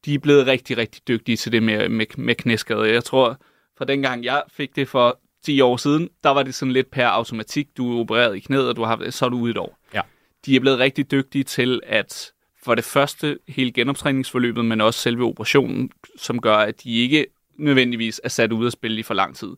de 0.05 0.14
er 0.14 0.18
blevet 0.18 0.46
rigtig, 0.46 0.76
rigtig 0.76 1.09
dygtige 1.09 1.37
til 1.37 1.52
det 1.52 1.62
med, 1.62 1.88
med, 1.88 2.07
med 2.18 2.35
knæskader. 2.35 2.85
Jeg 2.85 3.05
tror, 3.05 3.38
fra 3.78 3.85
dengang 3.85 4.24
jeg 4.24 4.42
fik 4.48 4.76
det 4.76 4.88
for 4.88 5.18
10 5.42 5.61
år 5.61 5.76
siden, 5.76 6.09
der 6.24 6.31
var 6.31 6.42
det 6.42 6.55
sådan 6.55 6.72
lidt 6.72 6.90
per 6.90 7.07
automatik. 7.07 7.76
Du 7.76 7.96
er 7.96 8.00
opereret 8.00 8.37
i 8.37 8.40
knæet, 8.40 8.68
og 8.68 8.76
du 8.76 8.83
har, 8.83 9.11
så 9.11 9.24
er 9.24 9.28
du 9.28 9.38
ude 9.38 9.50
et 9.50 9.59
år. 9.59 9.78
Ja. 9.94 10.00
De 10.46 10.57
er 10.57 10.61
blevet 10.61 10.78
rigtig 10.78 11.11
dygtige 11.11 11.44
til 11.44 11.81
at 11.87 12.33
for 12.62 12.74
det 12.74 12.85
første 12.85 13.38
hele 13.48 13.72
genoptræningsforløbet, 13.72 14.64
men 14.64 14.81
også 14.81 15.00
selve 15.00 15.24
operationen, 15.24 15.90
som 16.16 16.40
gør, 16.40 16.57
at 16.57 16.83
de 16.83 16.98
ikke 16.98 17.26
nødvendigvis 17.59 18.20
er 18.24 18.28
sat 18.28 18.52
ud 18.52 18.66
at 18.66 18.72
spille 18.72 18.98
i 18.98 19.02
for 19.02 19.14
lang 19.14 19.37
tid. 19.37 19.48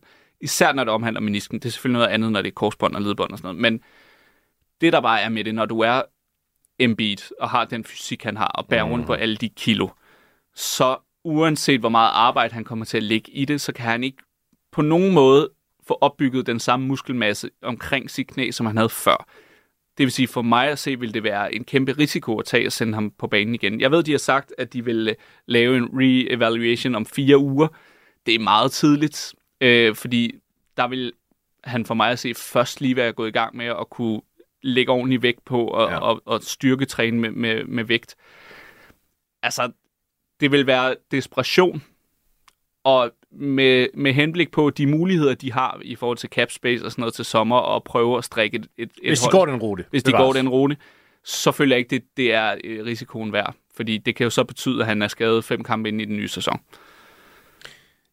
Især 0.41 0.73
når 0.73 0.83
det 0.83 0.93
omhandler 0.93 1.21
menisken. 1.21 1.59
Det 1.59 1.65
er 1.65 1.71
selvfølgelig 1.71 1.99
noget 1.99 2.13
andet, 2.13 2.31
når 2.31 2.41
det 2.41 2.49
er 2.49 2.53
korsbånd 2.53 2.95
og 2.95 3.01
ledbånd 3.01 3.31
og 3.31 3.37
sådan 3.37 3.47
noget. 3.47 3.61
Men 3.61 3.81
det, 4.81 4.93
der 4.93 5.01
bare 5.01 5.21
er 5.21 5.29
med 5.29 5.43
det, 5.43 5.55
når 5.55 5.65
du 5.65 5.79
er 5.79 6.01
Embiid 6.79 7.17
og 7.39 7.49
har 7.49 7.65
den 7.65 7.83
fysik, 7.83 8.23
han 8.23 8.37
har, 8.37 8.47
og 8.47 8.67
bærer 8.67 8.83
rundt 8.83 9.05
på 9.05 9.13
alle 9.13 9.35
de 9.35 9.49
kilo, 9.49 9.87
så 10.55 10.97
uanset 11.23 11.79
hvor 11.79 11.89
meget 11.89 12.11
arbejde 12.13 12.53
han 12.53 12.63
kommer 12.63 12.85
til 12.85 12.97
at 12.97 13.03
lægge 13.03 13.31
i 13.31 13.45
det, 13.45 13.61
så 13.61 13.73
kan 13.73 13.85
han 13.85 14.03
ikke 14.03 14.17
på 14.71 14.81
nogen 14.81 15.13
måde 15.13 15.49
få 15.87 15.97
opbygget 16.01 16.47
den 16.47 16.59
samme 16.59 16.87
muskelmasse 16.87 17.49
omkring 17.61 18.11
sit 18.11 18.27
knæ, 18.27 18.51
som 18.51 18.65
han 18.65 18.77
havde 18.77 18.89
før. 18.89 19.27
Det 19.97 20.03
vil 20.03 20.11
sige, 20.11 20.27
for 20.27 20.41
mig 20.41 20.67
at 20.67 20.79
se, 20.79 20.99
vil 20.99 21.13
det 21.13 21.23
være 21.23 21.55
en 21.55 21.63
kæmpe 21.63 21.91
risiko 21.91 22.39
at 22.39 22.45
tage 22.45 22.67
og 22.67 22.71
sende 22.71 22.93
ham 22.93 23.11
på 23.11 23.27
banen 23.27 23.55
igen. 23.55 23.81
Jeg 23.81 23.91
ved, 23.91 24.03
de 24.03 24.11
har 24.11 24.17
sagt, 24.17 24.53
at 24.57 24.73
de 24.73 24.85
vil 24.85 25.07
øh, 25.07 25.15
lave 25.45 25.77
en 25.77 25.89
re-evaluation 25.93 26.95
om 26.95 27.05
fire 27.05 27.37
uger. 27.37 27.67
Det 28.25 28.35
er 28.35 28.39
meget 28.39 28.71
tidligt, 28.71 29.33
øh, 29.61 29.95
fordi 29.95 30.31
der 30.77 30.87
vil 30.87 31.13
han 31.63 31.85
for 31.85 31.93
mig 31.93 32.11
at 32.11 32.19
se 32.19 32.33
først 32.33 32.81
lige 32.81 32.95
være 32.95 33.13
gået 33.13 33.27
i 33.27 33.31
gang 33.31 33.55
med 33.55 33.65
at 33.65 33.89
kunne 33.89 34.21
lægge 34.63 34.91
ordentlig 34.91 35.21
vægt 35.21 35.45
på 35.45 35.67
og, 35.67 35.87
Ja. 35.89 35.93
ja. 35.93 35.99
og, 35.99 36.21
og 36.25 36.43
styrketræne 36.43 37.19
med, 37.19 37.31
med, 37.31 37.63
med 37.63 37.83
vægt. 37.83 38.15
Altså, 39.43 39.71
det 40.39 40.51
vil 40.51 40.67
være 40.67 40.95
desperation, 41.11 41.83
og 42.83 43.11
med, 43.35 43.87
med 43.93 44.13
henblik 44.13 44.51
på 44.51 44.69
de 44.69 44.87
muligheder, 44.87 45.33
de 45.33 45.51
har 45.51 45.79
i 45.81 45.95
forhold 45.95 46.17
til 46.17 46.29
cap 46.29 46.51
space 46.51 46.85
og 46.85 46.91
sådan 46.91 47.01
noget 47.01 47.13
til 47.13 47.25
sommer, 47.25 47.57
og 47.57 47.83
prøve 47.83 48.17
at 48.17 48.23
strikke 48.23 48.57
et, 48.57 48.67
et, 48.77 48.89
Hvis 49.03 49.19
de 49.19 49.23
hold, 49.25 49.31
går 49.31 49.45
den 49.45 49.61
rute. 49.61 49.85
hvis 49.89 50.03
de 50.03 50.11
går 50.11 50.33
den 50.33 50.49
rute, 50.49 50.77
så 51.23 51.51
føler 51.51 51.75
jeg 51.75 51.79
ikke, 51.79 51.89
det, 51.89 52.03
det 52.17 52.33
er 52.33 52.55
øh, 52.63 52.85
risikoen 52.85 53.33
værd. 53.33 53.55
Fordi 53.75 53.97
det 53.97 54.15
kan 54.15 54.23
jo 54.23 54.29
så 54.29 54.43
betyde, 54.43 54.81
at 54.81 54.87
han 54.87 55.01
er 55.01 55.07
skadet 55.07 55.43
fem 55.43 55.63
kampe 55.63 55.89
ind 55.89 56.01
i 56.01 56.05
den 56.05 56.17
nye 56.17 56.27
sæson. 56.27 56.59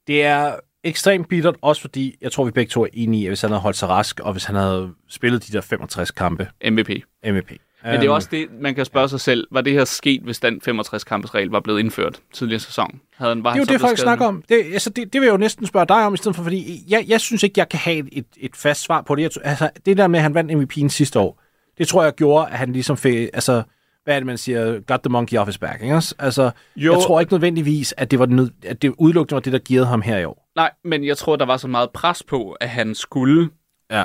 Det 0.07 0.23
er 0.23 0.57
ekstremt 0.85 1.29
bittert, 1.29 1.57
også 1.63 1.81
fordi, 1.81 2.17
jeg 2.21 2.33
tror, 2.33 2.45
vi 2.45 2.51
begge 2.51 2.71
to 2.71 2.83
er 2.85 2.89
enige, 2.93 3.25
at 3.25 3.31
hvis 3.31 3.41
han 3.41 3.51
havde 3.51 3.61
holdt 3.61 3.77
sig 3.77 3.89
rask, 3.89 4.21
og 4.21 4.33
hvis 4.33 4.45
han 4.45 4.57
havde 4.57 4.95
spillet 5.09 5.47
de 5.47 5.53
der 5.53 5.61
65 5.61 6.11
kampe, 6.11 6.49
MVP. 6.71 6.91
MVP. 7.25 7.53
Men 7.85 8.01
det 8.01 8.07
er 8.07 8.11
også 8.11 8.29
det, 8.31 8.47
man 8.61 8.75
kan 8.75 8.85
spørge 8.85 9.09
sig 9.09 9.21
selv, 9.21 9.47
var 9.51 9.61
det 9.61 9.73
her 9.73 9.85
sket, 9.85 10.23
hvis 10.23 10.41
den 10.41 10.61
65-kampes 10.69 11.35
regel 11.35 11.49
var 11.49 11.61
blevet 11.61 11.81
indført 11.81 12.21
tidligere 12.33 12.61
sæson? 12.61 13.01
Havde 13.17 13.35
han, 13.35 13.45
var 13.45 13.51
Det 13.53 13.61
er 13.61 13.65
jo 13.69 13.73
det, 13.73 13.81
folk 13.81 13.99
snakker 13.99 14.27
om. 14.27 14.43
Det, 14.49 14.55
altså, 14.73 14.91
det, 14.91 15.13
det 15.13 15.21
vil 15.21 15.27
jeg 15.27 15.33
jo 15.33 15.37
næsten 15.39 15.67
spørge 15.67 15.87
dig 15.87 16.07
om, 16.07 16.15
i 16.15 16.17
stedet 16.17 16.37
for, 16.37 16.43
fordi 16.43 16.85
jeg, 16.89 17.05
jeg 17.09 17.21
synes 17.21 17.43
ikke, 17.43 17.61
jeg 17.61 17.69
kan 17.69 17.79
have 17.79 18.15
et, 18.15 18.27
et 18.37 18.57
fast 18.57 18.83
svar 18.83 19.03
på 19.03 19.15
det. 19.15 19.23
Jeg, 19.23 19.31
altså, 19.45 19.71
det 19.87 19.97
der 19.97 20.07
med, 20.07 20.19
at 20.19 20.23
han 20.23 20.35
vandt 20.35 20.53
MVP'en 20.53 20.89
sidste 20.89 21.19
år, 21.19 21.43
det 21.79 21.89
tror 21.89 22.03
jeg 22.03 22.15
gjorde, 22.15 22.47
at 22.47 22.59
han 22.59 22.73
ligesom 22.73 22.97
fik, 22.97 23.29
altså, 23.33 23.63
hvad 24.05 24.15
er 24.15 24.19
det, 24.19 24.27
man 24.27 24.39
siger, 24.39 24.81
got 24.81 25.01
the 25.01 25.11
monkey 25.11 25.37
off 25.37 25.49
his 25.49 25.59
back, 25.59 25.83
ikke? 25.83 25.95
Altså, 26.19 26.51
Jo. 26.77 26.93
jeg 26.93 27.03
tror 27.03 27.21
ikke 27.21 27.33
nødvendigvis, 27.33 27.95
at 27.97 28.11
det, 28.11 28.19
var 28.19 28.27
nød, 28.27 28.51
at 28.67 28.83
det 28.83 28.95
udelukkende 28.99 29.35
var 29.35 29.41
det, 29.41 29.53
der 29.53 29.59
givet 29.59 29.87
ham 29.87 30.03
her 30.03 30.19
i 30.19 30.25
år. 30.25 30.49
Nej, 30.57 30.71
men 30.85 31.05
jeg 31.07 31.17
tror, 31.17 31.37
der 31.37 31.47
var 31.47 31.57
så 31.57 31.69
meget 31.69 31.91
pres 31.91 32.23
på, 32.23 32.51
at 32.53 32.69
han 32.69 32.95
skulle, 32.95 33.51
Ja. 33.91 34.05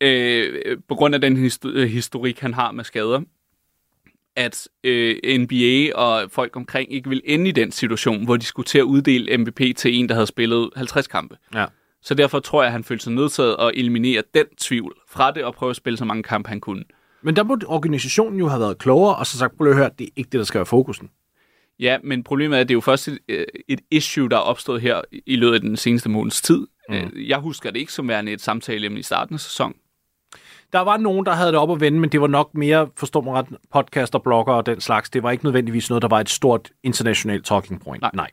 Øh, 0.00 0.78
på 0.88 0.94
grund 0.94 1.14
af 1.14 1.20
den 1.20 1.50
øh, 1.64 1.88
historik, 1.88 2.40
han 2.40 2.54
har 2.54 2.72
med 2.72 2.84
skader, 2.84 3.20
at 4.36 4.68
øh, 4.84 5.38
NBA 5.40 5.96
og 5.96 6.30
folk 6.30 6.56
omkring 6.56 6.92
ikke 6.92 7.08
vil 7.08 7.22
ende 7.24 7.48
i 7.48 7.52
den 7.52 7.72
situation, 7.72 8.24
hvor 8.24 8.36
de 8.36 8.44
skulle 8.44 8.66
til 8.66 8.78
at 8.78 8.82
uddele 8.82 9.36
MVP 9.36 9.60
til 9.76 9.94
en, 9.94 10.08
der 10.08 10.14
havde 10.14 10.26
spillet 10.26 10.70
50 10.76 11.06
kampe. 11.06 11.36
Ja. 11.54 11.66
Så 12.02 12.14
derfor 12.14 12.40
tror 12.40 12.62
jeg, 12.62 12.66
at 12.66 12.72
han 12.72 12.84
følte 12.84 13.04
sig 13.04 13.12
nødtaget 13.12 13.56
at 13.60 13.70
eliminere 13.74 14.22
den 14.34 14.46
tvivl 14.58 14.94
fra 15.08 15.30
det 15.30 15.44
og 15.44 15.54
prøve 15.54 15.70
at 15.70 15.76
spille 15.76 15.96
så 15.96 16.04
mange 16.04 16.22
kampe, 16.22 16.48
han 16.48 16.60
kunne. 16.60 16.84
Men 17.22 17.36
der 17.36 17.42
må 17.42 17.58
organisationen 17.66 18.38
jo 18.38 18.48
have 18.48 18.60
været 18.60 18.78
klogere, 18.78 19.16
og 19.16 19.26
så 19.26 19.38
sagt, 19.38 19.56
prøv 19.56 19.68
at 19.68 19.76
høre, 19.76 19.90
det 19.98 20.04
er 20.04 20.10
ikke 20.16 20.30
det, 20.30 20.38
der 20.38 20.44
skal 20.44 20.58
være 20.58 20.66
fokusen. 20.66 21.10
Ja, 21.80 21.98
men 22.04 22.24
problemet 22.24 22.56
er, 22.56 22.60
at 22.60 22.68
det 22.68 22.72
er 22.72 22.76
jo 22.76 22.80
først 22.80 23.08
et, 23.08 23.18
øh, 23.28 23.46
et 23.68 23.80
issue, 23.90 24.28
der 24.28 24.36
er 24.36 24.40
opstået 24.40 24.80
her 24.80 25.00
i 25.26 25.36
løbet 25.36 25.54
af 25.54 25.60
den 25.60 25.76
seneste 25.76 26.08
måneds 26.08 26.42
tid. 26.42 26.66
Mm. 26.88 27.10
Jeg 27.16 27.38
husker 27.38 27.70
det 27.70 27.80
ikke 27.80 27.92
som 27.92 28.08
værende 28.08 28.32
et 28.32 28.40
samtale 28.40 28.98
i 28.98 29.02
starten 29.02 29.34
af 29.34 29.40
sæsonen. 29.40 29.74
Der 30.72 30.80
var 30.80 30.96
nogen, 30.96 31.26
der 31.26 31.32
havde 31.32 31.52
det 31.52 31.58
op 31.58 31.70
at 31.70 31.80
vende, 31.80 32.00
men 32.00 32.10
det 32.10 32.20
var 32.20 32.26
nok 32.26 32.54
mere, 32.54 32.88
forstår 32.96 33.20
mig 33.20 33.34
ret, 33.34 33.46
podcaster, 33.72 34.18
blogger 34.18 34.54
og 34.54 34.66
den 34.66 34.80
slags. 34.80 35.10
Det 35.10 35.22
var 35.22 35.30
ikke 35.30 35.44
nødvendigvis 35.44 35.90
noget, 35.90 36.02
der 36.02 36.08
var 36.08 36.20
et 36.20 36.28
stort 36.28 36.70
internationalt 36.82 37.46
talking 37.46 37.84
point. 37.84 38.02
Nej. 38.02 38.10
Nej. 38.14 38.30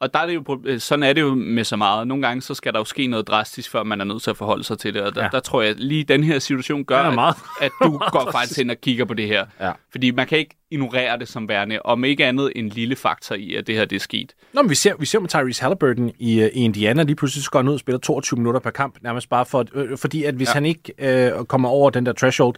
Og 0.00 0.14
der 0.14 0.20
er 0.20 0.26
det 0.26 0.34
jo, 0.34 0.60
øh, 0.64 0.80
sådan 0.80 1.02
er 1.02 1.12
det 1.12 1.20
jo 1.20 1.34
med 1.34 1.64
så 1.64 1.76
meget. 1.76 2.06
Nogle 2.08 2.26
gange 2.26 2.42
så 2.42 2.54
skal 2.54 2.72
der 2.72 2.78
jo 2.78 2.84
ske 2.84 3.06
noget 3.06 3.28
drastisk, 3.28 3.70
før 3.70 3.82
man 3.82 4.00
er 4.00 4.04
nødt 4.04 4.22
til 4.22 4.30
at 4.30 4.36
forholde 4.36 4.64
sig 4.64 4.78
til 4.78 4.94
det. 4.94 5.02
Og 5.02 5.14
der, 5.14 5.22
Ja. 5.22 5.28
der 5.32 5.40
tror 5.40 5.62
jeg, 5.62 5.70
at 5.70 5.80
lige 5.80 6.04
den 6.04 6.24
her 6.24 6.38
situation 6.38 6.84
gør, 6.84 6.98
at, 6.98 7.14
meget- 7.14 7.36
at 7.60 7.70
du 7.82 7.98
går 8.12 8.28
faktisk 8.32 8.58
hen 8.58 8.70
og 8.70 8.76
kigger 8.80 9.04
på 9.04 9.14
det 9.14 9.26
her. 9.26 9.46
Ja. 9.60 9.72
Fordi 9.90 10.10
man 10.10 10.26
kan 10.26 10.38
ikke 10.38 10.56
ignorere 10.70 11.18
det 11.18 11.28
som 11.28 11.48
værende, 11.48 11.78
om 11.84 12.04
ikke 12.04 12.26
andet 12.26 12.52
en 12.56 12.68
lille 12.68 12.96
faktor 12.96 13.34
i, 13.34 13.54
at 13.54 13.66
det 13.66 13.74
her 13.74 13.84
det 13.84 13.96
er 13.96 14.00
sket. 14.00 14.32
Nå, 14.52 14.62
men 14.62 14.70
vi 14.70 14.74
ser, 14.74 14.94
vi 14.98 15.06
ser 15.06 15.18
med 15.20 15.28
Tyrese 15.28 15.62
Halliburton 15.62 16.12
i, 16.18 16.40
øh, 16.40 16.46
i 16.54 16.64
Indiana, 16.64 17.02
lige 17.02 17.16
pludselig 17.16 17.44
så 17.44 17.50
går 17.50 17.58
han 17.58 17.68
ud 17.68 17.74
og 17.74 17.80
spiller 17.80 17.98
22 17.98 18.36
minutter 18.38 18.60
per 18.60 18.70
kamp, 18.70 18.98
nærmest 19.02 19.28
bare 19.28 19.46
for, 19.46 19.64
øh, 19.74 19.98
fordi 19.98 20.24
at 20.24 20.34
hvis. 20.34 20.48
Ja. 20.48 20.52
han 20.54 20.66
ikke 20.66 20.92
øh, 20.98 21.44
kommer 21.44 21.68
over 21.68 21.90
den 21.90 22.06
der 22.06 22.12
threshold, 22.12 22.54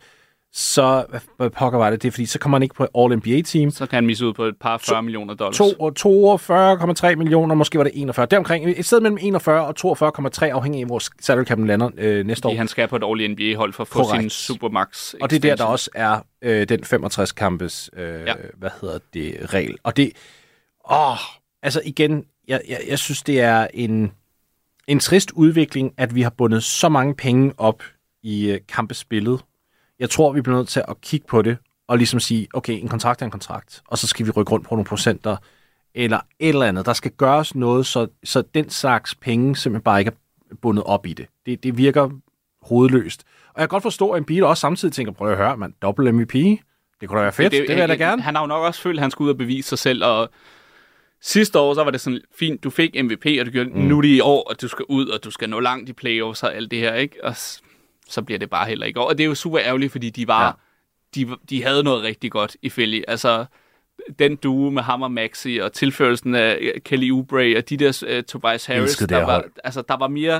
så, 0.53 1.05
hvad, 1.37 1.51
pokker 1.51 1.79
var 1.79 1.91
det, 1.91 2.03
det 2.03 2.09
er 2.09 2.13
fordi, 2.13 2.27
så 2.27 2.39
kommer 2.39 2.59
han 2.59 2.63
ikke 2.63 2.75
på 2.75 2.87
All-NBA-team. 2.99 3.71
Så 3.71 3.87
kan 3.87 3.97
han 3.97 4.07
misse 4.07 4.27
ud 4.27 4.33
på 4.33 4.45
et 4.45 4.55
par 4.61 4.79
40 4.79 5.03
millioner 5.03 5.35
dollars. 5.35 5.57
To, 5.57 5.65
og 5.79 5.93
42,3 7.11 7.15
millioner, 7.15 7.55
måske 7.55 7.79
var 7.79 7.85
det 7.85 7.93
41. 7.95 8.27
Deromkring, 8.27 8.71
et 8.79 8.87
sted 8.87 9.01
mellem 9.01 9.19
41 9.21 9.67
og 9.67 9.75
42,3, 10.39 10.45
afhængig 10.45 10.81
af, 10.81 10.87
hvor 10.87 11.03
salary 11.21 11.45
cap'en 11.45 11.65
lander 11.67 11.91
øh, 11.99 12.27
næste 12.27 12.47
år. 12.47 12.51
Fordi 12.51 12.57
han 12.57 12.69
skal 12.69 12.89
på 12.89 12.97
et 12.97 13.03
årligt 13.03 13.31
NBA-hold 13.31 13.73
for 13.73 13.83
at 13.83 13.89
få 13.89 14.17
sin 14.21 14.31
Supermax 14.31 15.15
Og 15.21 15.31
det 15.31 15.37
er 15.37 15.41
der, 15.41 15.49
der 15.49 15.55
extension. 15.55 15.73
også 15.73 15.91
er 15.95 16.21
øh, 16.43 16.69
den 16.69 16.81
65-kampes, 16.85 17.91
øh. 17.97 18.21
Ja. 18.27 18.35
hvad 18.57 18.71
hedder 18.81 18.99
det, 19.15 19.55
regel. 19.55 19.77
Og 19.83 19.97
det, 19.97 20.13
åh, 20.91 21.17
altså 21.63 21.81
igen, 21.85 22.25
jeg, 22.49 22.61
jeg, 22.69 22.81
jeg 22.89 22.99
synes, 22.99 23.23
det 23.23 23.41
er 23.41 23.67
en, 23.75 24.13
en 24.87 24.99
trist 25.01 25.31
udvikling, 25.31 25.93
at 25.97 26.15
vi 26.15 26.23
har 26.23 26.31
bundet 26.31 26.63
så 26.65 26.89
mange 26.89 27.15
penge 27.15 27.53
op 27.59 27.83
i 28.23 28.51
øh, 28.51 28.61
kampespillet. 28.69 29.41
Jeg 29.99 30.11
tror, 30.11 30.33
vi 30.33 30.41
bliver 30.41 30.57
nødt 30.57 30.69
til 30.69 30.83
at 30.89 31.01
kigge 31.01 31.27
på 31.27 31.43
det, 31.43 31.57
og 31.89 31.99
ligesom 31.99 32.21
sige, 32.21 32.49
okay, 32.53 32.81
en 32.81 32.89
kontrakt 32.89 33.23
er 33.23 33.25
en 33.25 33.31
kontrakt, 33.31 33.83
og 33.87 33.99
så 33.99 34.07
skal 34.07 34.27
vi 34.27 34.31
rykke 34.31 34.53
rundt 34.53 34.67
på 34.67 34.75
nogle 34.75 34.85
procenter, 34.85 35.37
eller 35.95 36.21
et 36.39 36.49
eller 36.49 36.67
andet. 36.67 36.87
Der 36.87 36.93
skal 36.93 37.11
gøres 37.11 37.55
noget, 37.55 37.87
så, 37.87 38.07
så 38.25 38.43
den 38.55 38.71
slags 38.71 39.15
penge 39.15 39.57
simpelthen 39.57 39.83
bare 39.83 39.99
ikke 39.99 40.13
er 40.51 40.55
bundet 40.55 40.85
op 40.85 41.07
i 41.07 41.13
det. 41.13 41.27
Det, 41.47 41.63
det 41.63 41.79
virker 41.79 42.11
hovedløst. 42.63 43.23
Og 43.55 43.61
jeg 43.61 43.69
kan 43.69 43.75
godt 43.75 43.83
forstå, 43.83 44.11
at 44.11 44.19
Embiid 44.19 44.43
også 44.43 44.61
samtidig 44.61 44.95
tænker, 44.95 45.13
prøv 45.13 45.31
at 45.31 45.37
høre, 45.37 45.57
mand, 45.57 45.73
dobbelt 45.83 46.15
MVP, 46.15 46.33
det 47.01 47.09
kunne 47.09 47.19
da 47.19 47.23
være 47.23 47.33
fedt, 47.33 47.53
det, 47.53 47.61
det 47.61 47.69
vil 47.69 47.77
jeg 47.77 47.89
da 47.89 47.95
gerne. 47.95 48.23
Han 48.23 48.35
har 48.35 48.43
jo 48.43 48.47
nok 48.47 48.65
også 48.65 48.81
følt, 48.81 48.99
at 48.99 49.03
han 49.03 49.11
skulle 49.11 49.27
ud 49.27 49.33
og 49.33 49.39
bevise 49.39 49.69
sig 49.69 49.79
selv, 49.79 50.05
og 50.05 50.31
sidste 51.21 51.59
år, 51.59 51.75
så 51.75 51.85
var 51.85 51.91
det 51.91 52.01
sådan 52.01 52.21
fint, 52.39 52.65
du 52.65 52.71
fik 52.71 53.05
MVP, 53.05 53.27
og 53.41 53.47
du 53.47 53.51
gjorde, 53.51 53.71
mm. 53.71 53.81
nu 53.81 54.01
det 54.01 54.09
i 54.09 54.21
år, 54.21 54.43
og 54.51 54.61
du 54.61 54.69
skal 54.69 54.85
ud, 54.89 55.07
og 55.07 55.25
du 55.25 55.31
skal 55.31 55.51
nå 55.51 55.61
langt 55.61 55.89
i 55.89 55.93
playoffs 55.93 56.43
og 56.43 56.55
alt 56.55 56.71
det 56.71 56.79
her, 56.79 56.95
ikke? 56.95 57.25
Og 57.25 57.35
så 58.09 58.23
bliver 58.23 58.38
det 58.38 58.51
bare 58.51 58.69
heller 58.69 58.87
ikke 58.87 59.01
år. 59.01 59.05
Og 59.09 59.19
det 59.19 59.25
er 59.25 59.29
jo 59.29 59.35
super 59.35 59.61
ærgerligt, 59.61 59.92
fordi 59.92 60.11
de 60.11 60.29
var, 60.29 60.45
ja. 60.47 60.53
de, 61.25 61.37
de 61.51 61.62
havde 61.62 61.83
noget 61.83 62.03
rigtig 62.03 62.31
godt 62.31 62.57
i 62.62 62.69
Philly. 62.69 63.03
Altså, 63.09 63.45
den 64.19 64.37
duo 64.37 64.71
med 64.71 64.83
ham 64.83 65.03
og 65.03 65.12
Maxi, 65.12 65.59
og 65.62 65.73
tilførelsen 65.73 66.35
af 66.35 66.59
øh, 66.61 66.81
Kelly 66.85 67.11
Oubre, 67.11 67.57
og 67.57 67.69
de 67.69 67.77
der 67.77 68.16
uh, 68.19 68.23
Tobias 68.25 68.66
Harris, 68.66 68.97
der 68.97 69.16
var, 69.25 69.33
hold. 69.33 69.51
altså, 69.64 69.83
der 69.83 69.97
var 69.97 70.09
mere... 70.09 70.33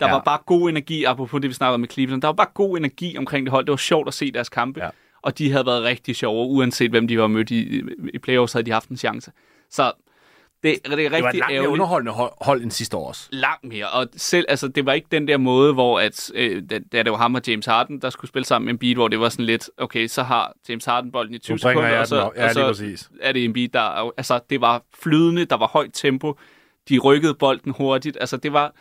Der 0.00 0.06
Ja. 0.06 0.06
ja. 0.06 0.12
var 0.12 0.22
bare 0.24 0.38
god 0.46 0.68
energi, 0.68 1.04
apropos 1.04 1.40
det, 1.40 1.48
vi 1.48 1.54
snakkede 1.54 1.74
om 1.74 1.80
med 1.80 1.88
Cleveland. 1.88 2.22
Der 2.22 2.28
var 2.28 2.32
bare 2.32 2.46
god 2.54 2.78
energi 2.78 3.18
omkring 3.18 3.46
det 3.46 3.50
hold. 3.50 3.64
Det 3.64 3.70
var 3.70 3.76
sjovt 3.76 4.08
at 4.08 4.14
se 4.14 4.32
deres 4.32 4.48
kampe. 4.48 4.80
Ja. 4.84 4.88
Og 5.22 5.38
de 5.38 5.50
havde 5.50 5.66
været 5.66 5.82
rigtig 5.82 6.16
sjove, 6.16 6.46
uanset 6.48 6.90
hvem 6.90 7.08
de 7.08 7.18
var 7.18 7.26
mødt 7.26 7.50
i, 7.50 7.82
i 8.14 8.18
playoffs, 8.18 8.52
havde 8.52 8.66
de 8.66 8.70
haft 8.70 8.88
en 8.88 8.96
chance. 8.96 9.32
Så 9.70 9.92
det, 10.66 10.84
det 10.84 10.92
er 11.06 11.12
rigtig 11.12 11.12
Det 11.12 11.22
var 11.22 11.28
et 11.30 11.36
langt 11.36 11.52
mere 11.60 11.68
underholdende 11.68 12.12
hold, 12.12 12.32
hold 12.40 12.62
end 12.62 12.70
sidste 12.70 12.96
år 12.96 13.08
også. 13.08 13.28
langt 13.32 13.64
mere. 13.64 13.90
Og 13.90 14.06
selv, 14.16 14.44
altså, 14.48 14.68
det 14.68 14.86
var 14.86 14.92
ikke 14.92 15.06
den 15.10 15.28
der 15.28 15.36
måde, 15.36 15.72
hvor 15.72 16.00
at, 16.00 16.30
øh, 16.34 16.62
da, 16.70 16.78
da 16.92 17.02
det 17.02 17.12
var 17.12 17.18
ham 17.18 17.34
og 17.34 17.42
James 17.48 17.66
Harden, 17.66 18.00
der 18.02 18.10
skulle 18.10 18.28
spille 18.28 18.46
sammen 18.46 18.64
med 18.66 18.72
en 18.74 18.78
beat, 18.78 18.96
hvor 18.96 19.08
det 19.08 19.20
var 19.20 19.28
sådan 19.28 19.44
lidt, 19.44 19.70
okay, 19.78 20.06
så 20.06 20.22
har 20.22 20.52
James 20.68 20.84
Harden 20.84 21.12
bolden 21.12 21.34
i 21.34 21.38
20 21.38 21.54
Nu 21.54 21.58
bringer 21.62 21.82
sekunder, 21.82 22.00
og 22.00 22.06
så. 22.06 22.40
Ja, 22.42 22.48
og 22.48 22.54
så 22.54 22.66
præcis. 22.66 23.10
er 23.20 23.32
det 23.32 23.44
en 23.44 23.52
beat, 23.52 23.72
der... 23.72 24.10
Altså, 24.16 24.40
det 24.50 24.60
var 24.60 24.82
flydende, 25.02 25.44
der 25.44 25.56
var 25.56 25.66
højt 25.66 25.90
tempo, 25.94 26.38
de 26.88 26.98
rykkede 26.98 27.34
bolden 27.34 27.72
hurtigt, 27.72 28.16
altså 28.20 28.36
det 28.36 28.52
var... 28.52 28.72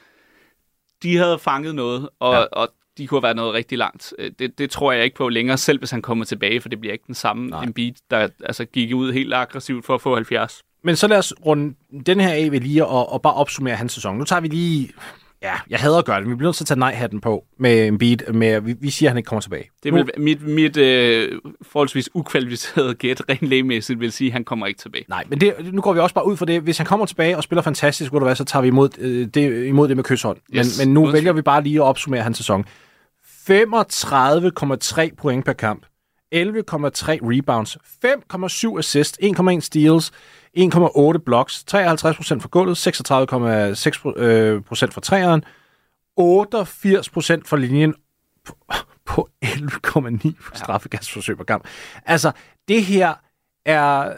De 1.03 1.17
havde 1.17 1.39
fanget 1.39 1.75
noget, 1.75 2.09
og, 2.19 2.33
Ja. 2.33 2.43
og 2.43 2.67
de 2.97 3.07
kunne 3.07 3.17
have 3.17 3.23
været 3.23 3.35
noget 3.35 3.53
rigtig 3.53 3.77
langt. 3.77 4.13
Øh, 4.19 4.31
Det, 4.39 4.57
det 4.57 4.69
tror 4.69 4.91
jeg 4.91 5.03
ikke 5.03 5.15
på 5.15 5.29
længere, 5.29 5.57
selv 5.57 5.79
hvis 5.79 5.91
han 5.91 6.01
kommer 6.01 6.25
tilbage, 6.25 6.61
for 6.61 6.69
det 6.69 6.79
bliver 6.79 6.93
ikke 6.93 7.03
den 7.07 7.15
samme 7.15 7.47
Nej. 7.47 7.63
Embiid, 7.63 7.93
der 8.11 8.27
altså, 8.43 8.65
gik 8.65 8.93
ud 8.95 9.11
helt 9.13 9.33
aggressivt 9.33 9.85
for 9.85 9.95
at 9.95 10.01
få 10.01 10.15
70. 10.15 10.63
Men 10.85 10.95
så 10.95 11.07
lad 11.07 11.17
os 11.17 11.33
runde 11.45 11.75
den 12.05 12.19
her 12.19 12.29
af 12.29 12.51
ved 12.51 12.59
lige 12.59 12.85
og, 12.85 13.13
og 13.13 13.21
bare 13.21 13.33
opsummere 13.33 13.75
hans 13.75 13.93
sæson. 13.93 14.17
Nu 14.17 14.23
tager 14.23 14.39
vi 14.39 14.47
lige... 14.47 14.89
Ja, 15.41 15.53
jeg 15.69 15.79
hader 15.79 15.97
at 15.97 16.05
gøre 16.05 16.17
det, 16.17 16.23
men 16.27 16.31
vi 16.31 16.35
bliver 16.37 16.47
nødt 16.47 16.55
til 16.55 16.63
at 16.63 16.67
tage 16.67 16.79
nej-hatten 16.79 17.21
på 17.21 17.43
med 17.59 17.87
Embiid. 17.87 18.17
Med, 18.33 18.61
vi, 18.61 18.75
vi 18.81 18.89
siger, 18.89 19.09
at 19.09 19.11
han 19.11 19.17
ikke 19.17 19.27
kommer 19.27 19.41
tilbage. 19.41 19.69
Det 19.83 19.93
Nu- 19.93 20.03
vil, 20.03 20.11
mit, 20.17 20.47
mit 20.47 20.77
øh, 20.77 21.39
forholdsvis 21.61 22.09
ukvalificerede 22.13 22.93
gæt, 22.93 23.21
rent 23.29 23.41
lægemæssigt, 23.49 23.99
vil 23.99 24.11
sige, 24.11 24.27
at 24.27 24.33
han 24.33 24.43
kommer 24.43 24.65
ikke 24.67 24.79
tilbage. 24.79 25.05
Nej, 25.09 25.23
men 25.29 25.41
det, 25.41 25.53
nu 25.73 25.81
går 25.81 25.93
vi 25.93 25.99
også 25.99 26.15
bare 26.15 26.27
ud 26.27 26.37
for 26.37 26.45
det. 26.45 26.61
Hvis 26.61 26.77
han 26.77 26.87
kommer 26.87 27.05
tilbage 27.05 27.37
og 27.37 27.43
spiller 27.43 27.61
fantastisk, 27.61 28.11
du 28.11 28.19
hvad, 28.19 28.35
så 28.35 28.43
tager 28.43 28.61
vi 28.61 28.67
imod, 28.67 28.89
øh, 28.99 29.27
det, 29.27 29.67
imod 29.67 29.87
det 29.87 29.95
med 29.97 30.03
kysshånd. 30.03 30.37
Yes, 30.53 30.79
men, 30.79 30.87
men 30.87 30.93
nu 30.93 31.01
uden 31.03 31.13
vælger 31.13 31.33
vi 31.33 31.41
bare 31.41 31.63
lige 31.63 31.75
at 31.75 31.81
opsummere 31.81 32.21
hans 32.21 32.37
sæson. 32.37 32.65
35,3 33.49 35.15
point 35.17 35.45
per 35.45 35.53
kamp. 35.53 35.85
11,3 36.35 36.39
rebounds. 37.21 37.77
5,7 38.05 38.77
assists. 38.79 39.19
1,1 39.23 39.59
steals. 39.59 40.11
1,8 40.57 41.17
blocks. 41.17 41.65
53% 41.73 42.39
for 42.39 42.47
gulvet. 42.49 42.87
36,6% 44.17 44.23
øh, 44.23 44.61
procent 44.61 44.93
for 44.93 45.01
træeren. 45.01 45.43
88% 46.19 47.41
for 47.45 47.55
linjen 47.55 47.95
på, 48.45 48.57
på 49.05 49.29
11,9 49.45 50.31
for 50.41 50.55
straffekastforsøg 50.55 51.37
per 51.37 51.43
kamp. 51.43 51.67
Altså, 52.05 52.31
det 52.67 52.83
her 52.83 53.13
er 53.65 54.17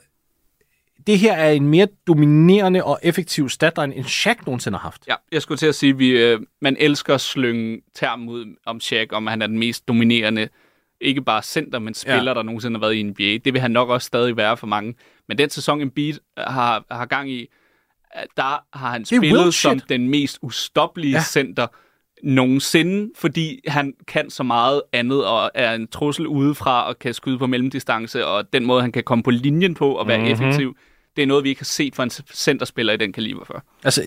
det 1.08 1.20
her 1.20 1.34
er 1.34 1.52
en 1.52 1.68
mere 1.68 1.88
dominerende 2.08 2.84
og 2.84 3.00
effektiv 3.04 3.50
statline, 3.50 3.96
end 3.96 4.06
Shaq 4.06 4.46
nogensinde 4.46 4.78
har 4.78 4.84
haft. 4.84 5.08
Ja, 5.08 5.16
jeg 5.32 5.42
skulle 5.42 5.58
til 5.58 5.66
at 5.66 5.76
sige, 5.76 5.90
at 5.90 6.00
vi, 6.00 6.10
øh, 6.10 6.40
man 6.62 6.76
elsker 6.80 7.14
at 7.14 7.22
slynge 7.22 7.82
term 7.96 8.30
ud 8.30 8.56
om 8.66 8.80
Shaq, 8.80 9.14
om 9.14 9.28
han 9.28 9.42
er 9.42 9.48
den 9.48 9.60
mest 9.60 9.88
dominerende, 9.88 10.50
ikke 11.02 11.22
bare 11.22 11.42
center, 11.42 11.80
men 11.80 11.94
spiller, 11.94 12.32
ja. 12.32 12.34
der 12.34 12.44
nogensinde 12.44 12.80
har 12.80 12.80
været 12.80 12.96
i 12.96 13.04
NBA. 13.04 13.38
Det 13.46 13.54
vil 13.54 13.62
han 13.62 13.72
nok 13.72 13.90
også 13.90 14.06
stadig 14.06 14.38
være 14.38 14.58
for 14.58 14.68
mange. 14.68 14.96
Men 15.28 15.38
den 15.38 15.50
sæson, 15.50 15.82
Embiid 15.82 16.14
har, 16.38 16.86
har 16.92 17.06
gang 17.06 17.32
i, 17.32 17.48
der 18.38 18.78
har 18.78 18.92
han 18.92 19.06
spillet 19.06 19.54
som 19.54 19.80
den 19.80 20.10
mest 20.10 20.40
ustoppelige 20.42 21.14
Ja. 21.14 21.22
center 21.24 21.68
nogensinde, 22.24 23.12
fordi 23.16 23.60
han 23.68 23.94
kan 24.08 24.30
så 24.30 24.44
meget 24.44 24.82
andet 24.94 25.26
og 25.26 25.52
er 25.54 25.74
en 25.74 25.88
trussel 25.88 26.28
udefra 26.28 26.88
og 26.88 27.00
kan 27.00 27.14
skyde 27.14 27.38
på 27.38 27.48
mellemdistance, 27.48 28.26
og 28.26 28.54
den 28.54 28.66
måde, 28.66 28.82
han 28.82 28.92
kan 28.92 29.04
komme 29.04 29.24
på 29.24 29.32
linjen 29.32 29.74
på 29.74 29.92
og 29.92 30.08
være 30.08 30.18
Mhm. 30.18 30.28
mm-hmm. 30.28 30.46
effektiv, 30.48 30.76
det 31.16 31.22
er 31.24 31.28
noget, 31.28 31.44
vi 31.44 31.50
ikke 31.50 31.62
har 31.62 31.66
set 31.66 31.96
fra 31.96 32.04
en 32.04 32.10
centerspiller 32.34 32.94
i 32.94 32.98
den 32.98 33.14
kaliber 33.14 33.46
før. 33.46 33.60
Altså, 33.84 34.04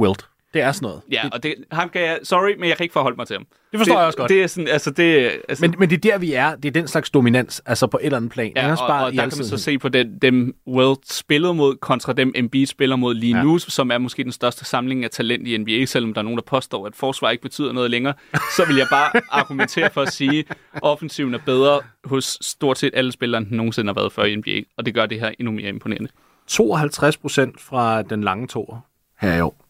Wilt. 0.00 0.28
Det 0.54 0.62
er 0.62 0.72
sådan 0.72 0.86
noget. 0.86 1.02
Ja, 1.10 1.28
og 1.32 1.42
det, 1.42 1.54
ham 1.72 1.88
kan 1.88 2.02
jeg, 2.02 2.18
sorry, 2.22 2.54
men 2.58 2.68
jeg 2.68 2.76
kan 2.76 2.84
ikke 2.84 2.92
forholde 2.92 3.16
mig 3.16 3.26
til 3.26 3.36
ham. 3.36 3.46
Det 3.72 3.78
forstår 3.80 3.94
det, 3.94 3.98
jeg 3.98 4.06
også 4.06 4.18
godt. 4.18 4.28
Det 4.28 4.42
er 4.42 4.46
sådan, 4.46 4.68
altså 4.68 4.90
det, 4.90 5.30
altså, 5.48 5.66
Men, 5.66 5.74
men 5.78 5.90
det 5.90 5.96
er 5.96 6.10
der, 6.10 6.18
vi 6.18 6.32
er. 6.32 6.56
Det 6.56 6.64
er 6.64 6.70
den 6.72 6.88
slags 6.88 7.10
dominans, 7.10 7.62
altså 7.66 7.86
på 7.86 7.96
et 7.96 8.04
eller 8.04 8.16
andet 8.16 8.32
plan. 8.32 8.52
ja, 8.56 8.72
og, 8.72 8.78
bare 8.88 9.04
og 9.04 9.12
i 9.12 9.16
der 9.16 9.22
kan 9.28 9.38
man 9.38 9.46
så 9.46 9.56
se 9.56 9.78
på 9.78 9.88
den, 9.88 10.18
dem 10.18 10.54
Wilt 10.66 11.12
spiller 11.12 11.52
mod, 11.52 11.76
kontra 11.76 12.12
dem 12.12 12.32
Embiid 12.34 12.66
spiller 12.66 12.96
mod 12.96 13.14
lige 13.14 13.32
Ja. 13.32 13.36
ja. 13.36 13.42
nu, 13.42 13.58
som 13.58 13.90
er 13.90 13.98
måske 13.98 14.24
den 14.24 14.32
største 14.32 14.64
samling 14.64 15.04
af 15.04 15.10
talent 15.10 15.48
i 15.48 15.56
NBA, 15.58 15.84
selvom 15.84 16.14
der 16.14 16.20
er 16.20 16.24
nogen, 16.24 16.38
der 16.38 16.44
påstår, 16.44 16.86
at 16.86 16.96
forsvar 16.96 17.30
ikke 17.30 17.42
betyder 17.42 17.72
noget 17.72 17.90
længere, 17.90 18.14
så 18.56 18.64
vil 18.66 18.76
jeg 18.76 18.86
bare 18.90 19.20
argumentere 19.30 19.90
for 19.90 20.02
at 20.02 20.12
sige, 20.12 20.44
at 20.72 20.82
offensiven 20.82 21.34
er 21.34 21.38
bedre 21.46 21.80
hos 22.04 22.38
stort 22.40 22.78
set 22.78 22.90
alle 22.94 23.12
spillere, 23.12 23.38
end 23.38 23.48
den 23.48 23.56
nogensinde 23.56 23.88
har 23.88 23.94
været 23.94 24.12
før 24.12 24.24
i 24.24 24.36
NBA, 24.36 24.60
og 24.78 24.86
det 24.86 24.94
gør 24.94 25.06
det 25.06 25.20
her 25.20 25.30
endnu 25.38 25.52
mere 25.52 25.68
imponerende. 25.68 26.10
52 26.46 27.16
procent 27.16 27.60
fra 27.60 28.02
den 28.02 28.24
lange 28.24 28.46
toer 28.46 28.80
her 29.20 29.36
i 29.36 29.40
år. 29.40 29.67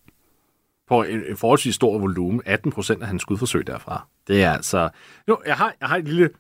På 0.88 1.03
en, 1.03 1.24
en 1.31 1.37
forholdsvis 1.37 1.74
stor 1.74 1.98
volumen. 1.98 2.42
18 2.46 2.72
procent 2.72 3.03
af 3.03 3.09
hans 3.09 3.22
skudforsøg 3.22 3.66
derfra. 3.66 4.07
Det 4.27 4.42
er 4.42 4.53
altså... 4.53 4.88
Nu, 5.27 5.38
jeg 5.46 5.57
har, 5.57 5.74
jeg 5.81 5.88
har 5.88 5.96
et 5.96 6.05
lille 6.05 6.31